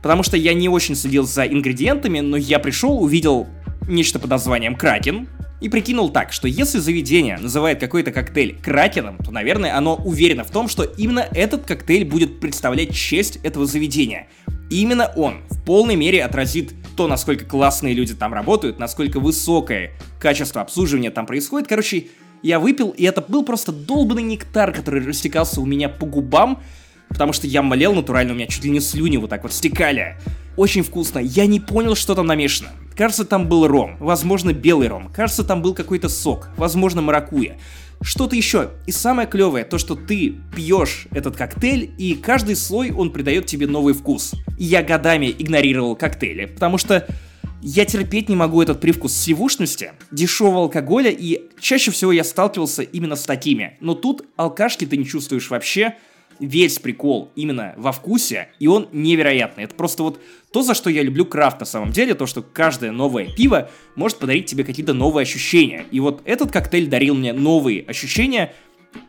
Потому 0.04 0.22
что 0.22 0.36
я 0.36 0.52
не 0.52 0.68
очень 0.68 0.96
следил 0.96 1.24
за 1.24 1.46
ингредиентами, 1.46 2.20
но 2.20 2.36
я 2.36 2.58
пришел, 2.58 3.02
увидел 3.02 3.46
нечто 3.88 4.18
под 4.18 4.28
названием 4.28 4.76
Кракен, 4.76 5.28
и 5.62 5.70
прикинул 5.70 6.10
так, 6.10 6.30
что 6.30 6.46
если 6.46 6.78
заведение 6.78 7.38
называет 7.38 7.80
какой-то 7.80 8.12
коктейль 8.12 8.54
Кракеном, 8.62 9.16
то, 9.16 9.30
наверное, 9.30 9.74
оно 9.74 9.94
уверено 9.96 10.44
в 10.44 10.50
том, 10.50 10.68
что 10.68 10.82
именно 10.82 11.26
этот 11.32 11.64
коктейль 11.64 12.04
будет 12.04 12.38
представлять 12.38 12.94
честь 12.94 13.38
этого 13.42 13.64
заведения. 13.64 14.28
И 14.68 14.82
именно 14.82 15.10
он 15.16 15.40
в 15.48 15.64
полной 15.64 15.96
мере 15.96 16.22
отразит 16.22 16.74
то, 16.98 17.08
насколько 17.08 17.46
классные 17.46 17.94
люди 17.94 18.14
там 18.14 18.34
работают, 18.34 18.78
насколько 18.78 19.20
высокое 19.20 19.92
качество 20.20 20.60
обслуживания 20.60 21.12
там 21.12 21.24
происходит. 21.24 21.66
Короче, 21.66 22.08
Я 22.42 22.60
выпил, 22.60 22.90
и 22.90 23.04
это 23.04 23.24
был 23.26 23.42
просто 23.42 23.72
долбанный 23.72 24.22
нектар, 24.22 24.70
который 24.70 25.02
растекался 25.02 25.62
у 25.62 25.64
меня 25.64 25.88
по 25.88 26.04
губам, 26.04 26.62
потому 27.08 27.32
что 27.32 27.46
я 27.46 27.62
молел 27.62 27.94
натурально, 27.94 28.32
у 28.32 28.36
меня 28.36 28.46
чуть 28.46 28.64
ли 28.64 28.70
не 28.70 28.80
слюни 28.80 29.16
вот 29.16 29.30
так 29.30 29.42
вот 29.42 29.52
стекали. 29.52 30.16
Очень 30.56 30.82
вкусно. 30.82 31.18
Я 31.18 31.46
не 31.46 31.58
понял, 31.58 31.96
что 31.96 32.14
там 32.14 32.26
намешано. 32.26 32.70
Кажется, 32.96 33.24
там 33.24 33.48
был 33.48 33.66
ром, 33.66 33.96
возможно, 33.98 34.52
белый 34.52 34.86
ром. 34.86 35.10
Кажется, 35.12 35.42
там 35.42 35.62
был 35.62 35.74
какой-то 35.74 36.08
сок, 36.08 36.48
возможно, 36.56 37.02
маракуя. 37.02 37.58
Что-то 38.02 38.36
еще. 38.36 38.70
И 38.86 38.92
самое 38.92 39.26
клевое, 39.26 39.64
то, 39.64 39.78
что 39.78 39.96
ты 39.96 40.36
пьешь 40.54 41.06
этот 41.10 41.36
коктейль, 41.36 41.90
и 41.98 42.14
каждый 42.14 42.54
слой, 42.54 42.92
он 42.92 43.10
придает 43.10 43.46
тебе 43.46 43.66
новый 43.66 43.94
вкус. 43.94 44.34
И 44.58 44.64
я 44.64 44.82
годами 44.82 45.34
игнорировал 45.36 45.96
коктейли, 45.96 46.46
потому 46.46 46.78
что 46.78 47.06
я 47.66 47.86
терпеть 47.86 48.28
не 48.28 48.36
могу 48.36 48.60
этот 48.60 48.80
привкус 48.80 49.14
сивушности, 49.14 49.92
дешевого 50.10 50.60
алкоголя, 50.64 51.10
и 51.10 51.48
чаще 51.58 51.90
всего 51.90 52.12
я 52.12 52.22
сталкивался 52.22 52.82
именно 52.82 53.16
с 53.16 53.22
такими. 53.24 53.78
Но 53.80 53.94
тут 53.94 54.26
алкашки 54.36 54.84
ты 54.84 54.98
не 54.98 55.06
чувствуешь 55.06 55.48
вообще, 55.48 55.94
весь 56.40 56.78
прикол 56.78 57.30
именно 57.34 57.74
во 57.76 57.92
вкусе, 57.92 58.48
и 58.58 58.66
он 58.66 58.88
невероятный. 58.92 59.64
Это 59.64 59.74
просто 59.74 60.02
вот 60.02 60.20
то, 60.52 60.62
за 60.62 60.74
что 60.74 60.90
я 60.90 61.02
люблю 61.02 61.24
крафт 61.24 61.60
на 61.60 61.66
самом 61.66 61.92
деле, 61.92 62.14
то, 62.14 62.26
что 62.26 62.42
каждое 62.42 62.92
новое 62.92 63.26
пиво 63.26 63.70
может 63.96 64.18
подарить 64.18 64.46
тебе 64.46 64.64
какие-то 64.64 64.94
новые 64.94 65.22
ощущения. 65.22 65.84
И 65.90 66.00
вот 66.00 66.22
этот 66.24 66.52
коктейль 66.52 66.88
дарил 66.88 67.14
мне 67.14 67.32
новые 67.32 67.84
ощущения, 67.84 68.54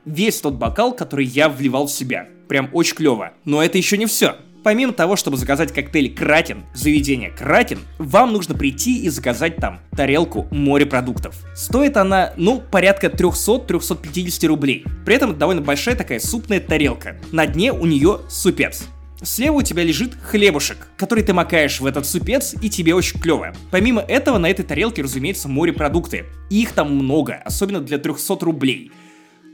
весь 0.06 0.42
тот 0.42 0.56
бокал, 0.56 0.96
который 0.96 1.26
я 1.26 1.50
вливал 1.50 1.88
в 1.88 1.92
себя. 1.92 2.28
Прям 2.48 2.70
очень 2.74 2.96
клево. 2.96 3.34
Но 3.44 3.64
это 3.64 3.78
еще 3.78 3.98
не 3.98 4.06
все. 4.06 4.36
Помимо 4.66 4.94
того, 4.94 5.16
чтобы 5.16 5.38
заказать 5.38 5.72
коктейль 5.72 6.12
Кракен 6.12 6.64
в 6.74 6.78
заведение 6.78 7.30
Кракен, 7.30 7.78
вам 8.00 8.34
нужно 8.34 8.56
прийти 8.56 9.04
и 9.04 9.10
заказать 9.10 9.58
там 9.58 9.80
тарелку 9.96 10.48
морепродуктов. 10.50 11.36
Стоит 11.56 11.98
она, 11.98 12.34
ну, 12.36 12.60
порядка 12.72 13.06
300-350 13.06 14.48
рублей. 14.48 14.84
При 15.06 15.14
этом 15.14 15.30
это 15.30 15.40
довольно 15.40 15.62
большая 15.62 15.96
такая 15.96 16.20
супная 16.20 16.60
тарелка. 16.60 17.18
На 17.32 17.46
дне 17.46 17.72
у 17.74 17.86
нее 17.86 18.22
супец. 18.28 18.86
Слева 19.22 19.58
у 19.58 19.62
тебя 19.62 19.84
лежит 19.84 20.16
хлебушек, 20.20 20.88
который 20.98 21.24
ты 21.24 21.32
макаешь 21.32 21.80
в 21.80 21.86
этот 21.86 22.08
супец, 22.08 22.56
и 22.60 22.68
тебе 22.68 22.96
очень 22.96 23.20
клево. 23.20 23.54
Помимо 23.70 24.02
этого, 24.02 24.40
на 24.40 24.50
этой 24.50 24.66
тарелке, 24.66 25.04
разумеется, 25.04 25.48
морепродукты. 25.48 26.26
Их 26.50 26.72
там 26.72 26.92
много, 26.92 27.36
особенно 27.46 27.82
для 27.82 28.00
300 28.00 28.44
рублей. 28.44 28.92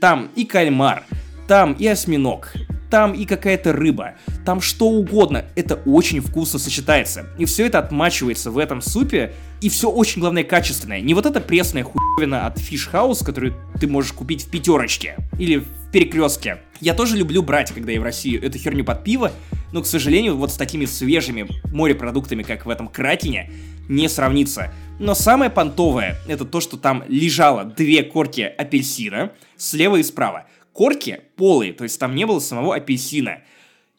Там 0.00 0.30
и 0.36 0.46
кальмар, 0.46 1.04
там 1.48 1.74
и 1.74 1.86
осьминог, 1.86 2.54
там 2.92 3.14
и 3.14 3.24
какая-то 3.24 3.72
рыба, 3.72 4.16
там 4.44 4.60
что 4.60 4.86
угодно. 4.86 5.46
Это 5.56 5.76
очень 5.86 6.20
вкусно 6.20 6.58
сочетается. 6.58 7.24
И 7.38 7.46
все 7.46 7.64
это 7.64 7.78
отмачивается 7.78 8.50
в 8.50 8.58
этом 8.58 8.82
супе, 8.82 9.32
и 9.62 9.70
все 9.70 9.88
очень, 9.88 10.20
главное, 10.20 10.44
качественное. 10.44 11.00
Не 11.00 11.14
вот 11.14 11.24
эта 11.24 11.40
пресная 11.40 11.84
хуевина 11.84 12.46
от 12.46 12.58
Fish 12.58 12.92
House, 12.92 13.24
которую 13.24 13.54
ты 13.80 13.86
можешь 13.86 14.12
купить 14.12 14.44
в 14.44 14.50
пятерочке 14.50 15.16
или 15.38 15.56
в 15.56 15.90
перекрестке. 15.90 16.58
Я 16.80 16.92
тоже 16.92 17.16
люблю 17.16 17.42
брать, 17.42 17.72
когда 17.72 17.92
я 17.92 17.98
в 17.98 18.04
Россию, 18.04 18.44
эту 18.44 18.58
херню 18.58 18.84
под 18.84 19.04
пиво, 19.04 19.32
но, 19.72 19.80
к 19.80 19.86
сожалению, 19.86 20.36
вот 20.36 20.52
с 20.52 20.56
такими 20.56 20.84
свежими 20.84 21.48
морепродуктами, 21.72 22.42
как 22.42 22.66
в 22.66 22.68
этом 22.68 22.88
Кратине, 22.88 23.50
не 23.88 24.06
сравнится. 24.10 24.70
Но 24.98 25.14
самое 25.14 25.50
понтовое, 25.50 26.18
это 26.28 26.44
то, 26.44 26.60
что 26.60 26.76
там 26.76 27.04
лежало 27.08 27.64
две 27.64 28.02
корки 28.02 28.42
апельсина 28.42 29.32
слева 29.56 29.96
и 29.96 30.02
справа 30.02 30.44
корки 30.72 31.20
полые, 31.36 31.72
то 31.72 31.84
есть 31.84 31.98
там 31.98 32.14
не 32.14 32.26
было 32.26 32.38
самого 32.38 32.74
апельсина. 32.74 33.38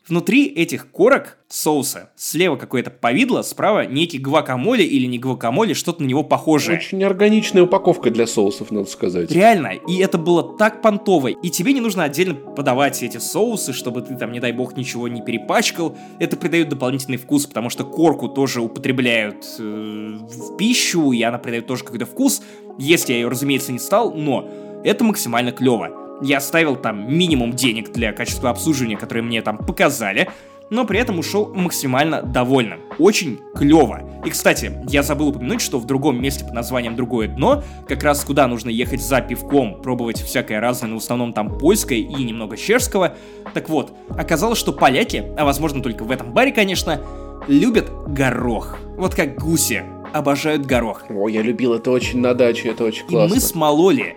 Внутри 0.06 0.48
этих 0.48 0.92
корок 0.92 1.38
соуса 1.48 2.12
слева 2.18 2.58
какое-то 2.58 2.92
повидло, 2.92 3.42
справа 3.42 3.86
некий 3.86 4.18
гвакамоле 4.18 4.84
или 4.84 5.06
не 5.06 5.18
гвакамоле, 5.18 5.74
что-то 5.74 6.04
на 6.04 6.08
него 6.08 6.24
похожее. 6.24 6.78
Очень 6.78 7.02
органичная 7.06 7.64
упаковка 7.64 8.12
для 8.12 8.28
соусов, 8.28 8.70
надо 8.70 8.90
сказать. 8.90 9.32
Реально, 9.32 9.72
и 9.88 10.00
это 10.00 10.18
было 10.18 10.58
так 10.58 10.82
понтово. 10.82 11.30
И 11.30 11.50
тебе 11.50 11.72
не 11.72 11.80
нужно 11.80 12.04
отдельно 12.04 12.36
подавать 12.36 13.02
эти 13.02 13.18
соусы, 13.18 13.72
чтобы 13.72 14.02
ты 14.02 14.18
там, 14.18 14.34
не 14.34 14.42
дай 14.42 14.52
бог, 14.52 14.76
ничего 14.76 15.08
не 15.08 15.22
перепачкал. 15.22 15.96
Это 16.20 16.36
придает 16.36 16.68
дополнительный 16.68 17.18
вкус, 17.18 17.46
потому 17.46 17.70
что 17.70 17.86
корку 17.86 18.28
тоже 18.28 18.60
употребляют 18.60 19.46
э, 19.58 19.62
в 19.62 20.58
пищу, 20.58 21.14
и 21.14 21.22
она 21.22 21.38
придает 21.38 21.66
тоже 21.66 21.86
какой-то 21.86 22.06
вкус. 22.06 22.42
Если 22.78 23.14
я 23.14 23.20
ее, 23.20 23.30
разумеется, 23.30 23.72
не 23.72 23.80
стал, 23.80 24.14
но 24.14 24.50
это 24.84 25.06
максимально 25.06 25.54
клево. 25.54 26.03
Я 26.24 26.40
ставил 26.40 26.78
там 26.78 27.14
минимум 27.14 27.52
денег 27.52 27.92
для 27.92 28.14
качества 28.14 28.50
обслуживания, 28.50 28.96
которые 28.96 29.26
мне 29.26 29.42
там 29.42 29.58
показали, 29.58 30.30
но 30.70 30.86
при 30.86 30.98
этом 30.98 31.20
ушел 31.20 31.54
максимально 31.54 32.22
довольным. 32.22 32.80
Очень 32.98 33.42
клево. 33.54 34.10
И, 34.26 34.30
кстати, 34.30 34.72
я 34.88 35.04
забыл 35.04 35.28
упомянуть, 35.28 35.60
что 35.60 35.80
в 35.80 35.86
другом 35.86 36.22
месте 36.22 36.46
под 36.46 36.54
названием 36.54 36.96
«Другое 36.96 37.28
дно», 37.28 37.62
как 37.90 38.04
раз 38.04 38.24
куда 38.24 38.48
нужно 38.48 38.70
ехать 38.70 39.02
за 39.02 39.20
пивком, 39.20 39.82
пробовать 39.82 40.22
всякое 40.22 40.62
разное, 40.62 40.92
но 40.92 40.96
в 40.96 41.04
основном 41.04 41.34
там 41.34 41.58
польское 41.58 42.00
и 42.00 42.24
немного 42.24 42.56
чешского. 42.56 43.16
Так 43.54 43.68
вот, 43.68 43.92
оказалось, 44.18 44.58
что 44.58 44.72
поляки, 44.72 45.26
а 45.38 45.44
возможно 45.44 45.84
только 45.84 46.06
в 46.06 46.12
этом 46.12 46.32
баре, 46.32 46.54
конечно, 46.54 47.02
любят 47.50 47.92
горох. 48.08 48.80
Вот 48.96 49.14
как 49.14 49.36
гуси 49.36 49.84
обожают 50.14 50.66
горох. 50.66 51.04
О, 51.10 51.28
я 51.28 51.42
любил 51.42 51.74
это 51.74 51.92
очень 51.92 52.22
на 52.22 52.34
даче, 52.34 52.70
это 52.70 52.86
очень 52.86 53.06
классно. 53.06 53.34
И 53.34 53.36
мы 53.36 53.42
смололи 53.42 54.16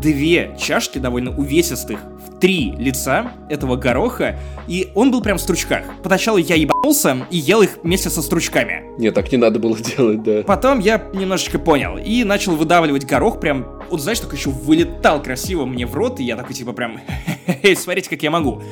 две 0.00 0.56
чашки 0.58 0.98
довольно 0.98 1.36
увесистых 1.36 2.00
в 2.00 2.38
три 2.38 2.72
лица 2.78 3.32
этого 3.48 3.76
гороха, 3.76 4.38
и 4.66 4.90
он 4.94 5.10
был 5.10 5.20
прям 5.20 5.38
в 5.38 5.40
стручках. 5.40 5.84
Поначалу 6.02 6.38
я 6.38 6.54
ебанулся 6.54 7.26
и 7.30 7.38
ел 7.38 7.62
их 7.62 7.78
вместе 7.82 8.10
со 8.10 8.22
стручками. 8.22 8.84
Нет, 8.98 9.14
так 9.14 9.30
не 9.30 9.38
надо 9.38 9.58
было 9.58 9.76
делать, 9.96 10.22
да. 10.22 10.42
Потом 10.42 10.78
я 10.80 11.02
немножечко 11.14 11.58
понял 11.58 11.98
и 11.98 12.24
начал 12.24 12.56
выдавливать 12.56 13.06
горох 13.06 13.40
прям, 13.40 13.66
вот 13.90 14.00
знаешь, 14.00 14.20
так 14.20 14.32
еще 14.32 14.50
вылетал 14.50 15.22
красиво 15.22 15.66
мне 15.66 15.86
в 15.86 15.94
рот, 15.94 16.20
и 16.20 16.24
я 16.24 16.36
такой 16.36 16.54
типа 16.54 16.72
прям, 16.72 17.00
смотрите, 17.76 18.10
как 18.10 18.22
я 18.22 18.30
могу. 18.30 18.62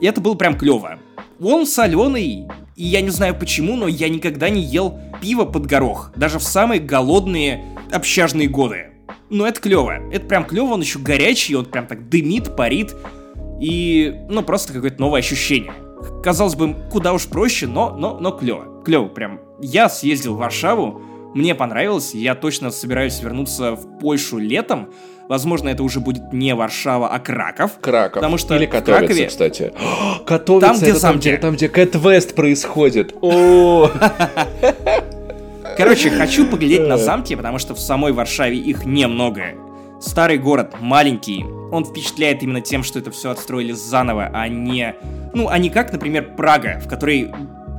И 0.00 0.06
это 0.06 0.20
было 0.20 0.34
прям 0.34 0.56
клево. 0.56 0.98
Он 1.40 1.66
соленый, 1.66 2.48
и 2.76 2.84
я 2.84 3.00
не 3.00 3.10
знаю 3.10 3.34
почему, 3.34 3.76
но 3.76 3.88
я 3.88 4.08
никогда 4.08 4.50
не 4.50 4.60
ел 4.60 4.98
пиво 5.20 5.44
под 5.44 5.66
горох, 5.66 6.12
даже 6.16 6.38
в 6.38 6.42
самые 6.42 6.80
голодные 6.80 7.64
общажные 7.90 8.48
годы. 8.48 8.90
Но 9.30 9.46
это 9.46 9.60
клево. 9.60 9.92
Это 10.12 10.26
прям 10.26 10.44
клево, 10.44 10.74
он 10.74 10.80
еще 10.80 10.98
горячий, 10.98 11.54
он 11.54 11.64
прям 11.64 11.86
так 11.86 12.08
дымит, 12.08 12.56
парит. 12.56 12.96
И, 13.60 14.14
ну, 14.28 14.42
просто 14.42 14.72
какое-то 14.72 15.00
новое 15.00 15.20
ощущение. 15.20 15.72
Казалось 16.22 16.54
бы, 16.54 16.74
куда 16.90 17.12
уж 17.12 17.26
проще, 17.26 17.66
но, 17.66 17.94
но, 17.96 18.18
но 18.18 18.32
клево. 18.32 18.82
Клево 18.84 19.06
прям. 19.06 19.40
Я 19.60 19.88
съездил 19.88 20.34
в 20.34 20.38
Варшаву, 20.38 21.02
мне 21.34 21.54
понравилось, 21.54 22.12
я 22.14 22.34
точно 22.34 22.70
собираюсь 22.70 23.20
вернуться 23.22 23.76
в 23.76 23.98
Польшу 23.98 24.38
летом. 24.38 24.92
Возможно, 25.28 25.68
это 25.68 25.84
уже 25.84 26.00
будет 26.00 26.32
не 26.32 26.56
Варшава, 26.56 27.08
а 27.08 27.20
Краков. 27.20 27.78
Краков. 27.80 28.14
Потому 28.14 28.36
что 28.36 28.56
Или 28.56 28.66
Катовица, 28.66 28.98
Кракове... 28.98 29.26
кстати. 29.26 29.72
Катовица, 30.26 30.66
там, 30.66 30.76
где 30.78 30.90
это 30.90 31.00
там, 31.00 31.18
где, 31.18 31.36
там, 31.36 31.54
где 31.54 31.68
Кэт 31.68 31.94
Вест 31.94 32.34
происходит. 32.34 33.14
О! 33.20 33.88
Короче, 35.80 36.10
хочу 36.10 36.46
поглядеть 36.46 36.86
на 36.86 36.98
замки, 36.98 37.34
потому 37.34 37.58
что 37.58 37.74
в 37.74 37.80
самой 37.80 38.12
Варшаве 38.12 38.58
их 38.58 38.84
немного. 38.84 39.54
Старый 39.98 40.36
город, 40.36 40.74
маленький, 40.78 41.42
он 41.72 41.86
впечатляет 41.86 42.42
именно 42.42 42.60
тем, 42.60 42.82
что 42.82 42.98
это 42.98 43.10
все 43.10 43.30
отстроили 43.30 43.72
заново, 43.72 44.30
а 44.30 44.46
не... 44.46 44.94
Ну, 45.32 45.48
а 45.48 45.56
не 45.56 45.70
как, 45.70 45.90
например, 45.90 46.34
Прага, 46.36 46.82
в 46.84 46.86
которой 46.86 47.30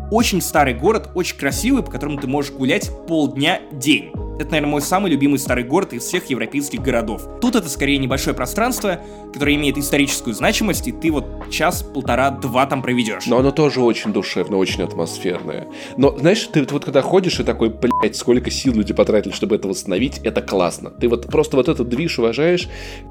очень 0.09 0.41
старый 0.41 0.73
город, 0.73 1.09
очень 1.13 1.37
красивый, 1.37 1.83
по 1.83 1.91
которому 1.91 2.17
ты 2.17 2.25
можешь 2.25 2.51
гулять 2.51 2.89
полдня-день. 3.07 4.11
Это, 4.41 4.51
наверное, 4.51 4.71
мой 4.71 4.81
самый 4.81 5.11
любимый 5.11 5.37
старый 5.37 5.63
город 5.63 5.93
из 5.93 6.03
всех 6.03 6.27
европейских 6.31 6.81
городов. 6.81 7.21
Тут 7.41 7.55
это 7.55 7.69
скорее 7.69 7.99
небольшое 7.99 8.35
пространство, 8.35 8.99
которое 9.31 9.55
имеет 9.55 9.77
историческую 9.77 10.33
значимость, 10.33 10.87
и 10.87 10.91
ты 10.91 11.11
вот 11.11 11.25
час, 11.51 11.83
полтора, 11.83 12.31
два 12.31 12.65
там 12.65 12.81
проведешь. 12.81 13.27
Но 13.27 13.37
оно 13.37 13.51
тоже 13.51 13.81
очень 13.81 14.11
душевное, 14.11 14.57
очень 14.57 14.83
атмосферное. 14.83 15.67
Но, 15.95 16.17
знаешь, 16.17 16.49
ты 16.51 16.65
вот 16.71 16.85
когда 16.85 17.03
ходишь 17.03 17.39
и 17.39 17.43
такой, 17.43 17.69
блядь, 17.69 18.15
сколько 18.15 18.49
сил 18.49 18.73
люди 18.73 18.93
потратили, 18.93 19.31
чтобы 19.31 19.57
это 19.57 19.67
восстановить, 19.67 20.17
это 20.23 20.41
классно. 20.41 20.89
Ты 20.89 21.07
вот 21.07 21.27
просто 21.27 21.55
вот 21.55 21.69
этот 21.69 21.87
движ 21.87 22.17
уважаешь 22.17 22.67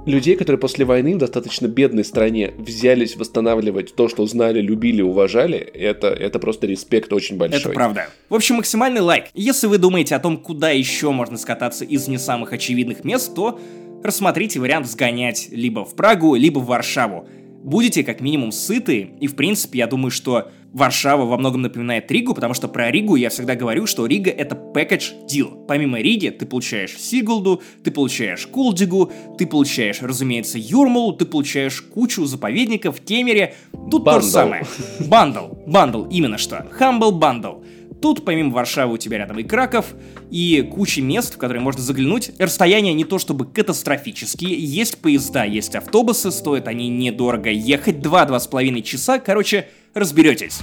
людей, 0.07 0.35
которые 0.35 0.59
после 0.59 0.85
войны 0.85 1.15
в 1.15 1.19
достаточно 1.19 1.69
бедной 1.69 2.05
стране 2.05 2.52
взялись 2.59 3.16
восстанавливать 3.16 3.94
то, 3.94 4.09
что 4.09 4.27
знали, 4.27 4.61
любили, 4.61 5.01
уважали. 5.01 5.59
Это, 5.59 6.09
это 6.09 6.40
просто 6.40 6.66
респект 6.66 7.12
очень 7.12 7.36
большой. 7.36 7.61
Это 7.61 7.70
правда. 7.70 8.09
В 8.28 8.35
общем, 8.35 8.57
максимальный 8.57 9.01
лайк. 9.01 9.27
Если 9.35 9.69
вы 9.69 9.78
думаете 9.78 10.16
о 10.16 10.19
том, 10.19 10.36
куда 10.36 10.70
еще 10.70 11.12
можно 11.20 11.36
скататься 11.36 11.84
из 11.84 12.09
не 12.09 12.16
самых 12.16 12.55
очевидных 12.55 13.05
мест, 13.05 13.34
то 13.34 13.60
рассмотрите 14.02 14.59
вариант 14.59 14.86
сгонять 14.86 15.48
либо 15.51 15.84
в 15.84 15.94
Прагу, 15.94 16.34
либо 16.34 16.60
в 16.60 16.64
Варшаву. 16.64 17.28
Будете 17.62 18.02
как 18.05 18.22
минимум 18.22 18.52
сыты, 18.52 19.10
и 19.20 19.26
в 19.26 19.36
принципе 19.36 19.80
я 19.80 19.86
думаю, 19.86 20.10
что 20.10 20.51
Варшава 20.72 21.26
во 21.26 21.36
многом 21.36 21.60
напоминает 21.60 22.10
Ригу, 22.10 22.32
потому 22.32 22.55
что 22.55 22.68
про 22.68 22.90
Ригу 22.90 23.16
я 23.16 23.28
всегда 23.28 23.55
говорю, 23.55 23.84
что 23.86 24.06
Рига 24.06 24.30
это 24.30 24.55
package 24.55 25.26
deal. 25.30 25.66
Помимо 25.68 26.01
Риги 26.01 26.30
ты 26.30 26.47
получаешь 26.47 26.97
Сигулду, 26.97 27.60
ты 27.84 27.90
получаешь 27.90 28.47
Кулдигу, 28.47 29.12
ты 29.36 29.47
получаешь, 29.47 30.01
разумеется, 30.01 30.56
Юрмалу, 30.59 31.12
ты 31.12 31.26
получаешь 31.26 31.82
кучу 31.82 32.24
заповедников 32.24 32.98
в 32.98 33.05
Кемере. 33.05 33.56
Тут 33.90 34.05
Бандл. 34.05 34.20
то 34.20 34.20
же 34.22 34.26
самое. 34.26 34.66
Bundle, 35.01 35.48
bundle, 35.66 36.05
именно 36.05 36.38
что. 36.38 36.66
Humble 36.78 37.12
Bundle 37.12 37.62
Тут 38.01 38.24
помимо 38.24 38.52
Варшавы 38.52 38.94
у 38.94 38.97
тебя 38.97 39.18
рядом 39.18 39.39
и 39.39 39.43
Краков, 39.43 39.94
и 40.31 40.62
куча 40.62 41.02
мест, 41.02 41.35
в 41.35 41.39
которые 41.39 41.62
можно 41.62 41.82
заглянуть. 41.82 42.32
Расстояния 42.39 42.94
не 42.94 43.05
то 43.05 43.18
чтобы 43.18 43.44
катастрофические, 43.44 44.55
есть 44.59 44.98
поезда, 44.98 45.44
есть 45.44 45.74
автобусы, 45.74 46.31
стоят 46.31 46.68
они 46.68 46.89
недорого 46.89 47.51
ехать, 47.51 47.97
2-2,5 47.97 48.82
часа, 48.82 49.18
короче, 49.18 49.68
разберетесь. 49.94 50.60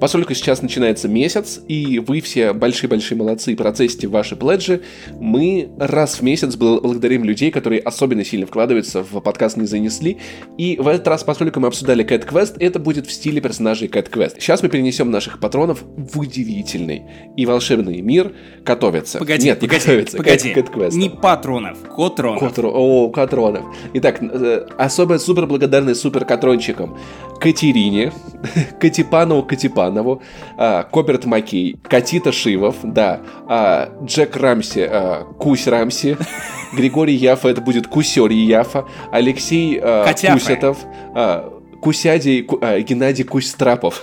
Поскольку 0.00 0.34
сейчас 0.34 0.62
начинается 0.62 1.08
месяц, 1.08 1.60
и 1.68 1.98
вы 1.98 2.20
все 2.20 2.52
большие-большие 2.52 3.18
молодцы 3.18 3.54
процессите 3.54 4.08
ваши 4.08 4.34
пледжи, 4.34 4.80
мы 5.20 5.70
раз 5.78 6.16
в 6.16 6.22
месяц 6.22 6.56
благодарим 6.56 7.24
людей, 7.24 7.50
которые 7.50 7.80
особенно 7.80 8.24
сильно 8.24 8.46
вкладываются 8.46 9.02
в 9.02 9.20
подкаст 9.20 9.56
«Не 9.56 9.66
занесли». 9.66 10.18
И 10.56 10.76
в 10.80 10.88
этот 10.88 11.06
раз, 11.08 11.22
поскольку 11.22 11.60
мы 11.60 11.68
обсуждали 11.68 12.04
Cat 12.04 12.26
Quest, 12.26 12.56
это 12.58 12.78
будет 12.78 13.06
в 13.06 13.12
стиле 13.12 13.40
персонажей 13.40 13.88
Cat 13.88 14.10
Quest. 14.10 14.36
Сейчас 14.38 14.62
мы 14.62 14.68
перенесем 14.68 15.10
наших 15.10 15.38
патронов 15.38 15.84
в 15.96 16.18
удивительный 16.18 17.02
и 17.36 17.44
волшебный 17.44 18.00
мир 18.00 18.32
Котовица. 18.64 19.18
Погоди, 19.18 19.46
Нет, 19.46 19.60
погоди, 19.60 19.74
не 19.74 19.80
Котовица, 19.80 20.16
погоди. 20.16 20.52
Cat 20.52 20.72
Quest. 20.72 20.94
Не 20.94 21.10
патронов, 21.10 21.78
котронов. 21.94 22.40
Котро... 22.40 22.70
О, 22.72 23.10
Катронов. 23.10 23.64
Итак, 23.94 24.22
э, 24.22 24.66
особо 24.78 25.18
супер 25.18 25.46
благодарны 25.46 25.94
супер 25.94 26.24
Катрончикам 26.24 26.96
Катерине, 27.40 28.12
Катипанову 28.80 29.42
Катипанову, 29.90 30.22
а, 30.56 30.84
Коберт 30.84 31.24
Макей, 31.26 31.76
Катита 31.82 32.32
Шивов, 32.32 32.76
да, 32.82 33.20
а, 33.48 33.90
Джек 34.04 34.36
Рамси, 34.36 34.86
а, 34.88 35.24
Кусь 35.38 35.66
Рамси, 35.66 36.16
Григорий 36.72 37.14
Яфа, 37.14 37.48
это 37.48 37.60
будет 37.60 37.86
Кусерий 37.86 38.44
Яфа, 38.44 38.86
Алексей 39.12 39.78
а, 39.82 40.04
Котяфа. 40.04 40.38
Кусятов, 40.38 40.78
а, 41.14 41.52
Кусядий, 41.82 42.42
Ку- 42.42 42.58
а, 42.62 42.78
Геннадий 42.80 43.24
Кусь-Страпов, 43.24 44.02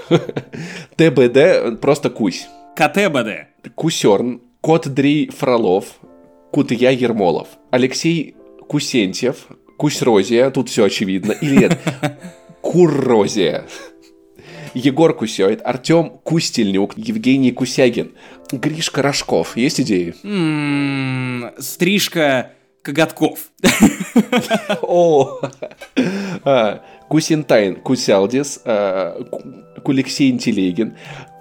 ТБД, 0.97 1.79
просто 1.81 2.09
Кусь. 2.09 2.47
КТБД. 2.75 3.47
Кусерн, 3.75 4.41
Кот 4.61 4.87
Дрей 4.87 5.29
Фролов, 5.29 5.85
Кутыя 6.51 6.91
Ермолов, 6.91 7.47
Алексей 7.71 8.35
Кусентьев, 8.67 9.47
Кусь-Розия, 9.77 10.49
тут 10.49 10.69
все 10.69 10.85
очевидно, 10.85 11.31
или 11.31 11.57
нет, 11.57 11.77
Куррозия, 12.61 13.65
Егор 14.77 15.13
Кусёйт, 15.15 15.61
Артем 15.65 16.09
Кустельнюк, 16.23 16.97
Евгений 16.97 17.51
Кусягин, 17.51 18.11
Гришка 18.51 19.01
Рожков. 19.01 19.57
Есть 19.57 19.81
идеи? 19.81 20.13
М, 20.23 21.51
Стрижка 21.57 22.51
коготков. 22.83 23.49
О, 24.81 25.39
А, 26.43 26.81
Кусентайн 27.09 27.75
Кусялдис, 27.75 28.61
а, 28.65 29.21
Ку- 29.23 29.41
Кулексей 29.83 30.29
Интелегин, 30.29 30.95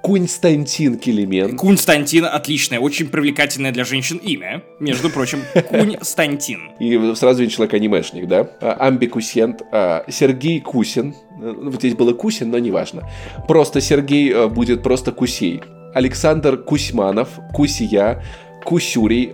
Кунстантин 0.06 1.00
Келемен, 1.00 1.56
Кунстантин 1.56 2.26
отличное, 2.26 2.78
очень 2.78 3.08
привлекательное 3.08 3.72
для 3.72 3.84
женщин 3.84 4.18
имя. 4.18 4.62
Между 4.78 5.10
прочим, 5.10 5.40
Кунстантин. 5.68 6.70
И 6.78 7.14
сразу 7.16 7.40
виден 7.40 7.52
человек-анимешник, 7.52 8.28
да? 8.28 8.48
А, 8.60 8.86
Амби 8.86 9.06
Кусент, 9.06 9.62
а, 9.72 10.04
Сергей 10.08 10.60
Кусин. 10.60 11.12
Э, 11.42 11.52
Вот 11.60 11.74
здесь 11.74 11.94
было 11.94 12.12
Кусин, 12.12 12.50
но 12.52 12.58
неважно. 12.60 13.02
Просто 13.48 13.80
Сергей 13.80 14.30
э, 14.30 14.46
будет 14.46 14.84
просто 14.84 15.10
Кусей. 15.10 15.60
Александр 15.92 16.56
Кусьманов, 16.56 17.40
Кусия, 17.52 18.22
Кусюрий, 18.64 19.32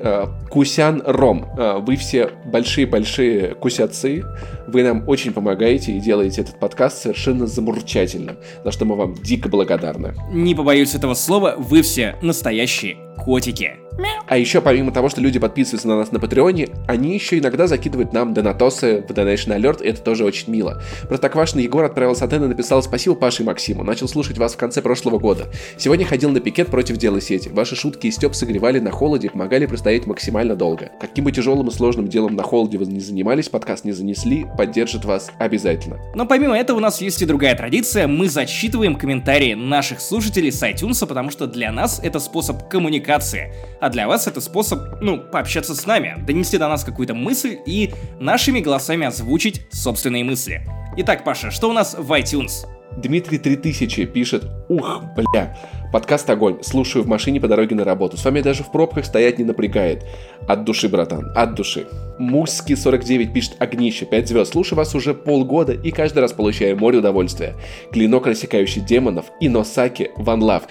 Кусян 0.51 1.03
Ром. 1.05 1.49
Вы 1.87 1.97
все 1.97 2.31
большие-большие 2.47 3.55
кусяцы. 3.55 4.23
Вы 4.67 4.83
нам 4.83 5.09
очень 5.09 5.33
помогаете 5.33 5.93
и 5.93 6.01
делаете 6.01 6.43
этот 6.43 6.59
подкаст 6.59 7.03
совершенно 7.03 7.47
замурчательным, 7.47 8.37
за 8.65 8.71
что 8.71 8.85
мы 8.85 8.97
вам 8.97 9.15
дико 9.15 9.49
благодарны. 9.49 10.15
Не 10.33 10.55
побоюсь 10.55 10.95
этого 10.95 11.15
слова, 11.15 11.55
вы 11.59 11.83
все 11.83 12.17
настоящие 12.23 12.97
котики. 13.17 13.83
А 14.27 14.39
еще, 14.39 14.61
помимо 14.61 14.91
того, 14.91 15.09
что 15.09 15.21
люди 15.21 15.39
подписываются 15.39 15.87
на 15.87 15.97
нас 15.97 16.13
на 16.13 16.19
Патреоне, 16.19 16.69
они 16.87 17.13
еще 17.15 17.39
иногда 17.39 17.67
закидывают 17.67 18.13
нам 18.13 18.33
донатосы 18.33 19.05
в 19.07 19.11
Donation 19.11 19.55
Alert, 19.55 19.83
и 19.83 19.89
это 19.89 20.01
тоже 20.01 20.25
очень 20.25 20.51
мило. 20.51 20.81
Простоквашино 21.09 21.61
Егор 21.61 21.85
отправил 21.85 22.17
сатен 22.17 22.43
и 22.45 22.49
написал 22.49 22.83
«Спасибо 22.83 23.15
Паше 23.15 23.43
и 23.43 23.47
Максиму, 23.47 23.85
начал 23.85 24.09
слушать 24.09 24.39
вас 24.39 24.55
в 24.55 24.57
конце 24.57 24.81
прошлого 24.81 25.19
года. 25.19 25.49
Сегодня 25.77 26.07
ходил 26.07 26.31
на 26.31 26.41
пикет 26.41 26.69
против 26.69 26.97
дела 26.97 27.21
сети. 27.21 27.51
Ваши 27.51 27.77
шутки 27.77 28.07
и 28.07 28.11
степ 28.11 28.35
согревали 28.35 28.79
на 28.79 28.91
холоде 28.91 29.27
и 29.27 29.31
помогали 29.31 29.67
простоять 29.67 30.07
максимально 30.07 30.57
долго. 30.57 30.91
Каким 31.01 31.25
бы 31.25 31.33
тяжелым 31.33 31.69
и 31.69 31.71
сложным 31.71 32.09
делом 32.09 32.35
на 32.35 32.43
холоде 32.43 32.79
вы 32.79 32.87
не 32.87 33.01
занимались, 33.01 33.51
подкаст 33.51 33.85
не 33.85 33.93
занесли, 33.93 34.47
поддержит 34.57 35.05
вас 35.05 35.31
обязательно. 35.39 35.99
Но 36.15 36.27
помимо 36.27 36.57
этого 36.57 36.79
у 36.79 36.81
нас 36.81 37.01
есть 37.01 37.21
и 37.23 37.27
другая 37.27 37.55
традиция. 37.55 38.07
Мы 38.07 38.29
зачитываем 38.29 38.97
комментарии 38.97 39.55
наших 39.55 40.01
слушателей 40.01 40.53
с 40.53 40.63
iTunes, 40.63 41.07
потому 41.07 41.31
что 41.31 41.47
для 41.47 41.73
нас 41.73 42.01
это 42.03 42.19
способ 42.19 42.69
коммуникации, 42.69 43.53
а 43.81 43.89
для 43.89 44.09
вас 44.09 44.27
это 44.27 44.41
способ, 44.41 45.01
ну, 45.01 45.19
пообщаться 45.19 45.75
с 45.75 45.87
нами, 45.87 46.23
донести 46.25 46.59
до 46.59 46.69
нас 46.69 46.85
какую-то 46.85 47.15
мысль 47.15 47.59
и 47.67 47.93
нашими 48.21 48.61
голосами 48.61 49.07
озвучить 49.07 49.63
собственные 49.71 50.25
мысли. 50.25 50.63
Итак, 50.97 51.25
Паша, 51.25 51.51
что 51.51 51.71
у 51.71 51.73
нас 51.73 51.95
в 51.99 52.13
iTunes? 52.13 52.67
Дмитрий 52.97 53.39
3000 53.39 54.07
пишет, 54.07 54.45
ух, 54.69 55.03
бля, 55.17 55.57
подкаст 55.93 56.29
огонь, 56.31 56.59
слушаю 56.63 57.05
в 57.05 57.09
машине 57.09 57.41
по 57.41 57.49
дороге 57.49 57.75
на 57.75 57.85
работу, 57.85 58.17
с 58.17 58.25
вами 58.25 58.41
даже 58.41 58.63
в 58.63 58.71
пробках 58.71 59.05
стоять 59.05 59.39
не 59.39 59.45
напрягает. 59.45 60.05
От 60.47 60.65
души, 60.65 60.89
братан, 60.89 61.33
от 61.35 61.55
души. 61.55 61.87
Муски 62.19 62.75
49 62.75 63.33
пишет, 63.33 63.57
огнище, 63.59 64.05
5 64.05 64.29
звезд, 64.29 64.53
слушаю 64.53 64.77
вас 64.77 64.95
уже 64.95 65.15
полгода 65.15 65.73
и 65.73 65.91
каждый 65.91 66.19
раз 66.19 66.33
получаю 66.33 66.79
море 66.79 66.99
удовольствия. 66.99 67.55
Клинок, 67.93 68.27
рассекающий 68.27 68.83
демонов 68.83 69.27
и 69.41 69.49
Носаки 69.49 70.11
Ван 70.17 70.43
Лав. 70.43 70.65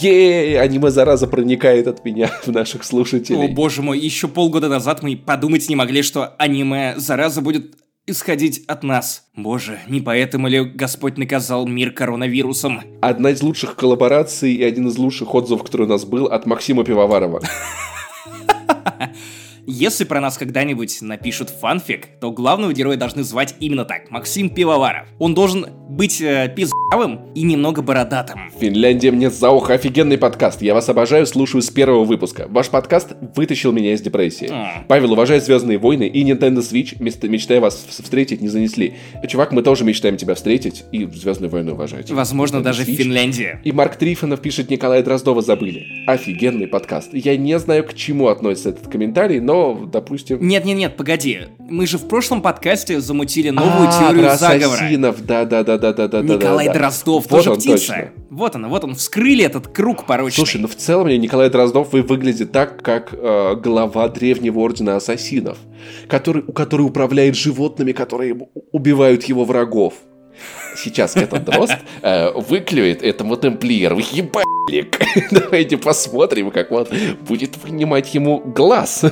Еее, 0.00 0.60
аниме 0.60 0.90
зараза 0.90 1.26
проникает 1.26 1.86
от 1.88 2.04
меня 2.04 2.30
в 2.44 2.48
наших 2.48 2.82
О 2.82 2.84
слушателей. 2.84 3.48
боже 3.48 3.82
мой, 3.82 3.98
еще 3.98 4.28
полгода 4.28 4.68
назад 4.68 5.02
мы 5.02 5.16
подумать 5.16 5.68
не 5.68 5.76
могли, 5.76 6.02
что 6.02 6.34
аниме 6.38 6.94
зараза 6.96 7.40
будет 7.40 7.74
исходить 8.06 8.64
от 8.66 8.82
нас. 8.82 9.26
Боже, 9.36 9.80
не 9.88 10.00
поэтому 10.00 10.48
ли 10.48 10.64
Господь 10.64 11.16
наказал 11.16 11.66
мир 11.66 11.92
коронавирусом? 11.92 12.80
Одна 13.00 13.30
из 13.30 13.42
лучших 13.42 13.76
коллабораций 13.76 14.52
и 14.52 14.62
один 14.62 14.88
из 14.88 14.98
лучших 14.98 15.34
отзывов, 15.34 15.62
который 15.64 15.86
у 15.86 15.90
нас 15.90 16.04
был, 16.04 16.26
от 16.26 16.46
Максима 16.46 16.84
Пивоварова. 16.84 17.42
Если 19.66 20.04
про 20.04 20.20
нас 20.20 20.36
когда-нибудь 20.36 20.98
напишут 21.00 21.48
фанфик, 21.50 22.08
то 22.20 22.30
главного 22.30 22.72
героя 22.72 22.96
должны 22.96 23.22
звать 23.22 23.54
именно 23.60 23.84
так, 23.84 24.10
Максим 24.10 24.50
Пивоваров. 24.50 25.06
Он 25.18 25.34
должен 25.34 25.66
быть 25.88 26.20
э, 26.20 26.52
пиздавым 26.54 27.32
и 27.34 27.42
немного 27.42 27.80
бородатым. 27.80 28.50
Финляндия 28.58 29.10
мне 29.10 29.30
за 29.30 29.50
ухо 29.50 29.74
офигенный 29.74 30.18
подкаст. 30.18 30.60
Я 30.60 30.74
вас 30.74 30.88
обожаю, 30.88 31.26
слушаю 31.26 31.62
с 31.62 31.70
первого 31.70 32.04
выпуска. 32.04 32.46
Ваш 32.48 32.68
подкаст 32.68 33.12
вытащил 33.36 33.72
меня 33.72 33.92
из 33.94 34.00
депрессии. 34.02 34.50
М. 34.50 34.84
Павел, 34.88 35.12
уважаю 35.12 35.40
Звездные 35.40 35.78
войны 35.78 36.08
и 36.08 36.24
Nintendo 36.24 36.58
Switch, 36.58 36.96
мечтая 37.28 37.60
вас 37.60 37.86
в- 37.88 38.02
встретить, 38.02 38.40
не 38.40 38.48
занесли. 38.48 38.94
Чувак, 39.28 39.52
мы 39.52 39.62
тоже 39.62 39.84
мечтаем 39.84 40.16
тебя 40.16 40.34
встретить 40.34 40.84
и 40.92 41.04
Звездные 41.06 41.48
войны 41.48 41.72
уважать. 41.72 42.10
Возможно, 42.10 42.56
Nintendo 42.58 42.62
даже 42.62 42.84
в 42.84 42.88
Switch. 42.88 42.96
Финляндии. 42.96 43.58
И 43.64 43.72
Марк 43.72 43.96
Трифонов 43.96 44.40
пишет, 44.40 44.68
Николая 44.70 45.02
Дроздова 45.02 45.40
забыли. 45.42 45.86
Офигенный 46.06 46.66
подкаст. 46.66 47.10
Я 47.14 47.36
не 47.36 47.58
знаю, 47.58 47.84
к 47.84 47.94
чему 47.94 48.28
относится 48.28 48.70
этот 48.70 48.88
комментарий, 48.88 49.40
но, 49.40 49.53
допустим... 49.90 50.46
Нет-нет-нет, 50.46 50.96
погоди. 50.96 51.40
Мы 51.58 51.86
же 51.86 51.98
в 51.98 52.06
прошлом 52.08 52.42
подкасте 52.42 53.00
замутили 53.00 53.50
новую 53.50 53.88
А, 53.88 53.92
теорию 53.92 54.24
про 54.24 54.36
заговора. 54.36 54.76
ассасинов, 54.78 55.24
да-да-да-да-да-да. 55.24 56.20
Николай 56.22 56.66
да. 56.66 56.72
Дроздов, 56.74 57.24
Вот 57.24 57.38
тоже 57.38 57.50
он, 57.50 57.56
птица. 57.56 57.76
точно. 57.76 58.10
Вот 58.30 58.56
он, 58.56 58.68
вот 58.68 58.84
он, 58.84 58.94
вскрыли 58.94 59.44
этот 59.44 59.68
круг 59.68 60.06
порочный. 60.06 60.36
Слушай, 60.44 60.60
ну 60.60 60.68
в 60.68 60.74
целом 60.74 61.08
Николай 61.08 61.50
Дроздов 61.50 61.92
вы- 61.92 62.02
выглядит 62.02 62.52
так, 62.52 62.82
как 62.82 63.10
э, 63.12 63.54
глава 63.62 64.08
древнего 64.08 64.58
ордена 64.60 64.96
ассасинов, 64.96 65.58
который, 66.08 66.42
который 66.42 66.82
управляет 66.82 67.36
животными, 67.36 67.92
которые 67.92 68.36
убивают 68.72 69.24
его 69.24 69.44
врагов. 69.44 69.94
Сейчас 70.76 71.16
этот 71.16 71.44
дрозд 71.44 71.76
э, 72.02 72.30
выклюет 72.32 73.02
этому 73.02 73.36
темплиеру 73.36 73.98
ебальник. 73.98 75.00
Давайте 75.30 75.76
посмотрим, 75.76 76.50
как 76.50 76.72
он 76.72 76.86
будет 77.20 77.56
вынимать 77.62 78.12
ему 78.14 78.40
глаз. 78.40 79.04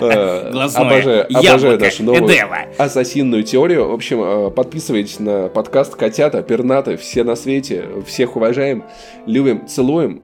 Э, 0.00 0.50
Глазное 0.50 1.26
Обожаю 1.28 1.78
нашу 1.78 2.02
новую 2.02 2.30
ассасинную 2.78 3.42
теорию. 3.42 3.88
В 3.88 3.92
общем, 3.92 4.22
э, 4.22 4.50
подписывайтесь 4.50 5.18
на 5.18 5.48
подкаст 5.48 5.94
Котята, 5.94 6.42
Пернаты, 6.42 6.96
все 6.96 7.24
на 7.24 7.36
свете. 7.36 7.84
Всех 8.06 8.36
уважаем, 8.36 8.84
любим, 9.26 9.66
целуем. 9.66 10.22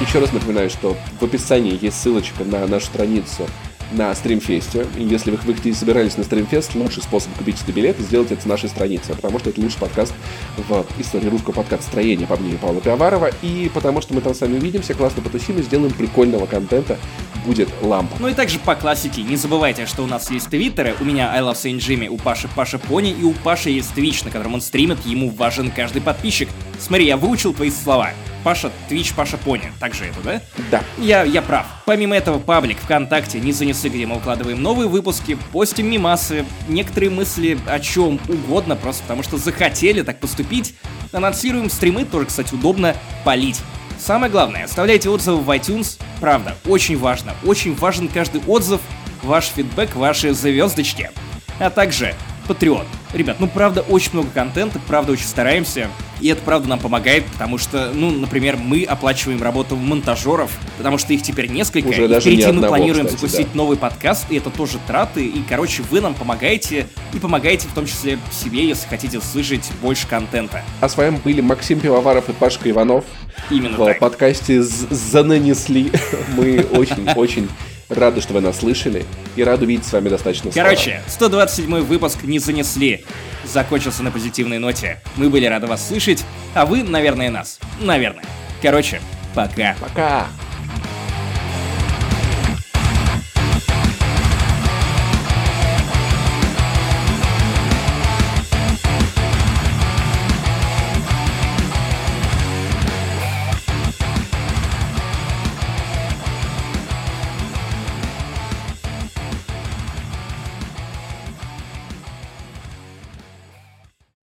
Еще 0.00 0.20
раз 0.20 0.32
напоминаю, 0.32 0.70
что 0.70 0.96
в 1.20 1.24
описании 1.24 1.78
есть 1.80 2.00
ссылочка 2.00 2.44
на 2.44 2.66
нашу 2.66 2.86
страницу 2.86 3.46
на 3.92 4.14
стримфесте. 4.14 4.86
И 4.96 5.02
если 5.02 5.30
вы, 5.30 5.38
вы 5.38 5.74
собирались 5.74 6.16
на 6.16 6.24
стримфест, 6.24 6.74
лучший 6.74 7.02
способ 7.02 7.32
купить 7.34 7.58
себе 7.58 7.72
билет 7.74 7.98
сделать 7.98 8.30
это 8.30 8.42
с 8.42 8.46
нашей 8.46 8.68
страницы, 8.68 9.14
потому 9.14 9.38
что 9.38 9.50
это 9.50 9.60
лучший 9.60 9.78
подкаст 9.78 10.14
в 10.56 10.84
истории 10.98 11.28
русского 11.28 11.54
подкаст-строения, 11.54 12.26
по 12.26 12.36
мнению 12.36 12.58
Павла 12.58 12.80
Пиаварова, 12.80 13.30
и 13.42 13.70
потому 13.72 14.00
что 14.00 14.14
мы 14.14 14.20
там 14.20 14.34
с 14.34 14.40
вами 14.40 14.58
увидимся, 14.58 14.94
классно 14.94 15.22
потусим 15.22 15.58
и 15.58 15.62
сделаем 15.62 15.92
прикольного 15.92 16.46
контента, 16.46 16.98
будет 17.46 17.68
лампа. 17.82 18.16
Ну 18.18 18.28
и 18.28 18.34
также 18.34 18.58
по 18.58 18.74
классике, 18.74 19.22
не 19.22 19.36
забывайте, 19.36 19.86
что 19.86 20.02
у 20.02 20.06
нас 20.06 20.30
есть 20.30 20.50
твиттеры, 20.50 20.94
у 21.00 21.04
меня 21.04 21.32
I 21.32 21.40
Love 21.40 21.54
Saint 21.54 21.78
Jimmy, 21.78 22.08
у 22.08 22.18
Паши 22.18 22.48
Паша 22.54 22.78
Пони, 22.78 23.10
и 23.10 23.22
у 23.22 23.32
Паши 23.32 23.70
есть 23.70 23.94
твич, 23.94 24.22
на 24.24 24.30
котором 24.30 24.54
он 24.54 24.60
стримит, 24.60 25.04
ему 25.06 25.30
важен 25.30 25.70
каждый 25.70 26.02
подписчик. 26.02 26.48
Смотри, 26.78 27.06
я 27.06 27.16
выучил 27.16 27.54
твои 27.54 27.70
слова. 27.70 28.10
Паша, 28.44 28.70
Твич, 28.88 29.12
Паша 29.14 29.36
Пони. 29.36 29.72
Так 29.80 29.94
же 29.94 30.04
это, 30.04 30.20
да? 30.20 30.40
Да. 30.70 30.82
Я, 30.98 31.22
я 31.24 31.42
прав. 31.42 31.66
Помимо 31.84 32.16
этого, 32.16 32.38
паблик 32.38 32.78
ВКонтакте, 32.78 33.40
не 33.40 33.52
занесы, 33.52 33.88
где 33.88 34.06
мы 34.06 34.16
укладываем 34.16 34.62
новые 34.62 34.88
выпуски, 34.88 35.36
постим 35.52 35.90
мимасы, 35.90 36.44
некоторые 36.68 37.10
мысли 37.10 37.58
о 37.66 37.80
чем 37.80 38.20
угодно, 38.28 38.76
просто 38.76 39.02
потому 39.02 39.22
что 39.22 39.38
захотели 39.38 40.02
так 40.02 40.20
поступить. 40.20 40.74
Анонсируем 41.12 41.70
стримы, 41.70 42.04
тоже, 42.04 42.26
кстати, 42.26 42.54
удобно 42.54 42.94
полить. 43.24 43.60
Самое 43.98 44.30
главное, 44.30 44.64
оставляйте 44.64 45.10
отзывы 45.10 45.42
в 45.42 45.50
iTunes. 45.50 45.98
Правда, 46.20 46.54
очень 46.66 46.96
важно. 46.96 47.34
Очень 47.44 47.74
важен 47.74 48.08
каждый 48.08 48.40
отзыв, 48.46 48.80
ваш 49.22 49.46
фидбэк, 49.46 49.96
ваши 49.96 50.32
звездочки. 50.32 51.10
А 51.58 51.70
также 51.70 52.14
Patreon. 52.48 52.84
Ребят, 53.12 53.36
ну 53.40 53.46
правда 53.46 53.82
очень 53.82 54.12
много 54.12 54.28
контента, 54.30 54.80
правда 54.86 55.12
очень 55.12 55.26
стараемся. 55.26 55.88
И 56.20 56.28
это 56.28 56.42
правда 56.42 56.68
нам 56.68 56.80
помогает, 56.80 57.24
потому 57.26 57.58
что, 57.58 57.92
ну, 57.94 58.10
например, 58.10 58.56
мы 58.56 58.82
оплачиваем 58.82 59.40
работу 59.40 59.76
монтажеров, 59.76 60.50
потому 60.76 60.98
что 60.98 61.12
их 61.12 61.22
теперь 61.22 61.48
несколько. 61.48 61.88
Уже 61.88 62.06
и 62.06 62.08
даже 62.08 62.22
впереди 62.22 62.42
не 62.42 62.46
мы 62.46 62.54
одного, 62.54 62.74
планируем 62.74 63.06
кстати, 63.06 63.20
запустить 63.20 63.52
да. 63.52 63.56
новый 63.56 63.76
подкаст, 63.76 64.26
и 64.30 64.36
это 64.36 64.50
тоже 64.50 64.78
траты. 64.86 65.24
И, 65.24 65.42
короче, 65.48 65.82
вы 65.90 66.00
нам 66.00 66.14
помогаете, 66.14 66.88
и 67.12 67.18
помогаете 67.18 67.68
в 67.68 67.72
том 67.72 67.86
числе 67.86 68.18
себе, 68.32 68.66
если 68.66 68.88
хотите 68.88 69.20
слышать 69.20 69.70
больше 69.80 70.08
контента. 70.08 70.62
А 70.80 70.88
с 70.88 70.96
вами 70.96 71.20
были 71.22 71.40
Максим 71.40 71.78
Пивоваров 71.78 72.28
и 72.28 72.32
Пашка 72.32 72.68
Иванов. 72.68 73.04
Именно 73.50 73.76
в 73.76 73.84
так. 73.86 74.00
подкасте 74.00 74.62
«З- 74.62 74.88
«Зананесли». 74.90 75.92
Мы 76.36 76.66
очень-очень 76.72 77.48
рады, 77.88 78.20
что 78.20 78.34
вы 78.34 78.40
нас 78.40 78.58
слышали, 78.58 79.04
и 79.36 79.42
рады 79.42 79.66
видеть 79.66 79.86
с 79.86 79.92
вами 79.92 80.08
достаточно 80.08 80.50
скоро. 80.50 80.64
Короче, 80.64 81.02
127 81.08 81.80
выпуск 81.80 82.22
не 82.22 82.38
занесли. 82.38 83.04
Закончился 83.44 84.02
на 84.02 84.10
позитивной 84.10 84.58
ноте. 84.58 85.00
Мы 85.16 85.30
были 85.30 85.46
рады 85.46 85.66
вас 85.66 85.86
слышать, 85.86 86.24
а 86.54 86.66
вы, 86.66 86.82
наверное, 86.82 87.30
нас. 87.30 87.58
Наверное. 87.80 88.24
Короче, 88.62 89.00
пока. 89.34 89.76
Пока! 89.80 90.26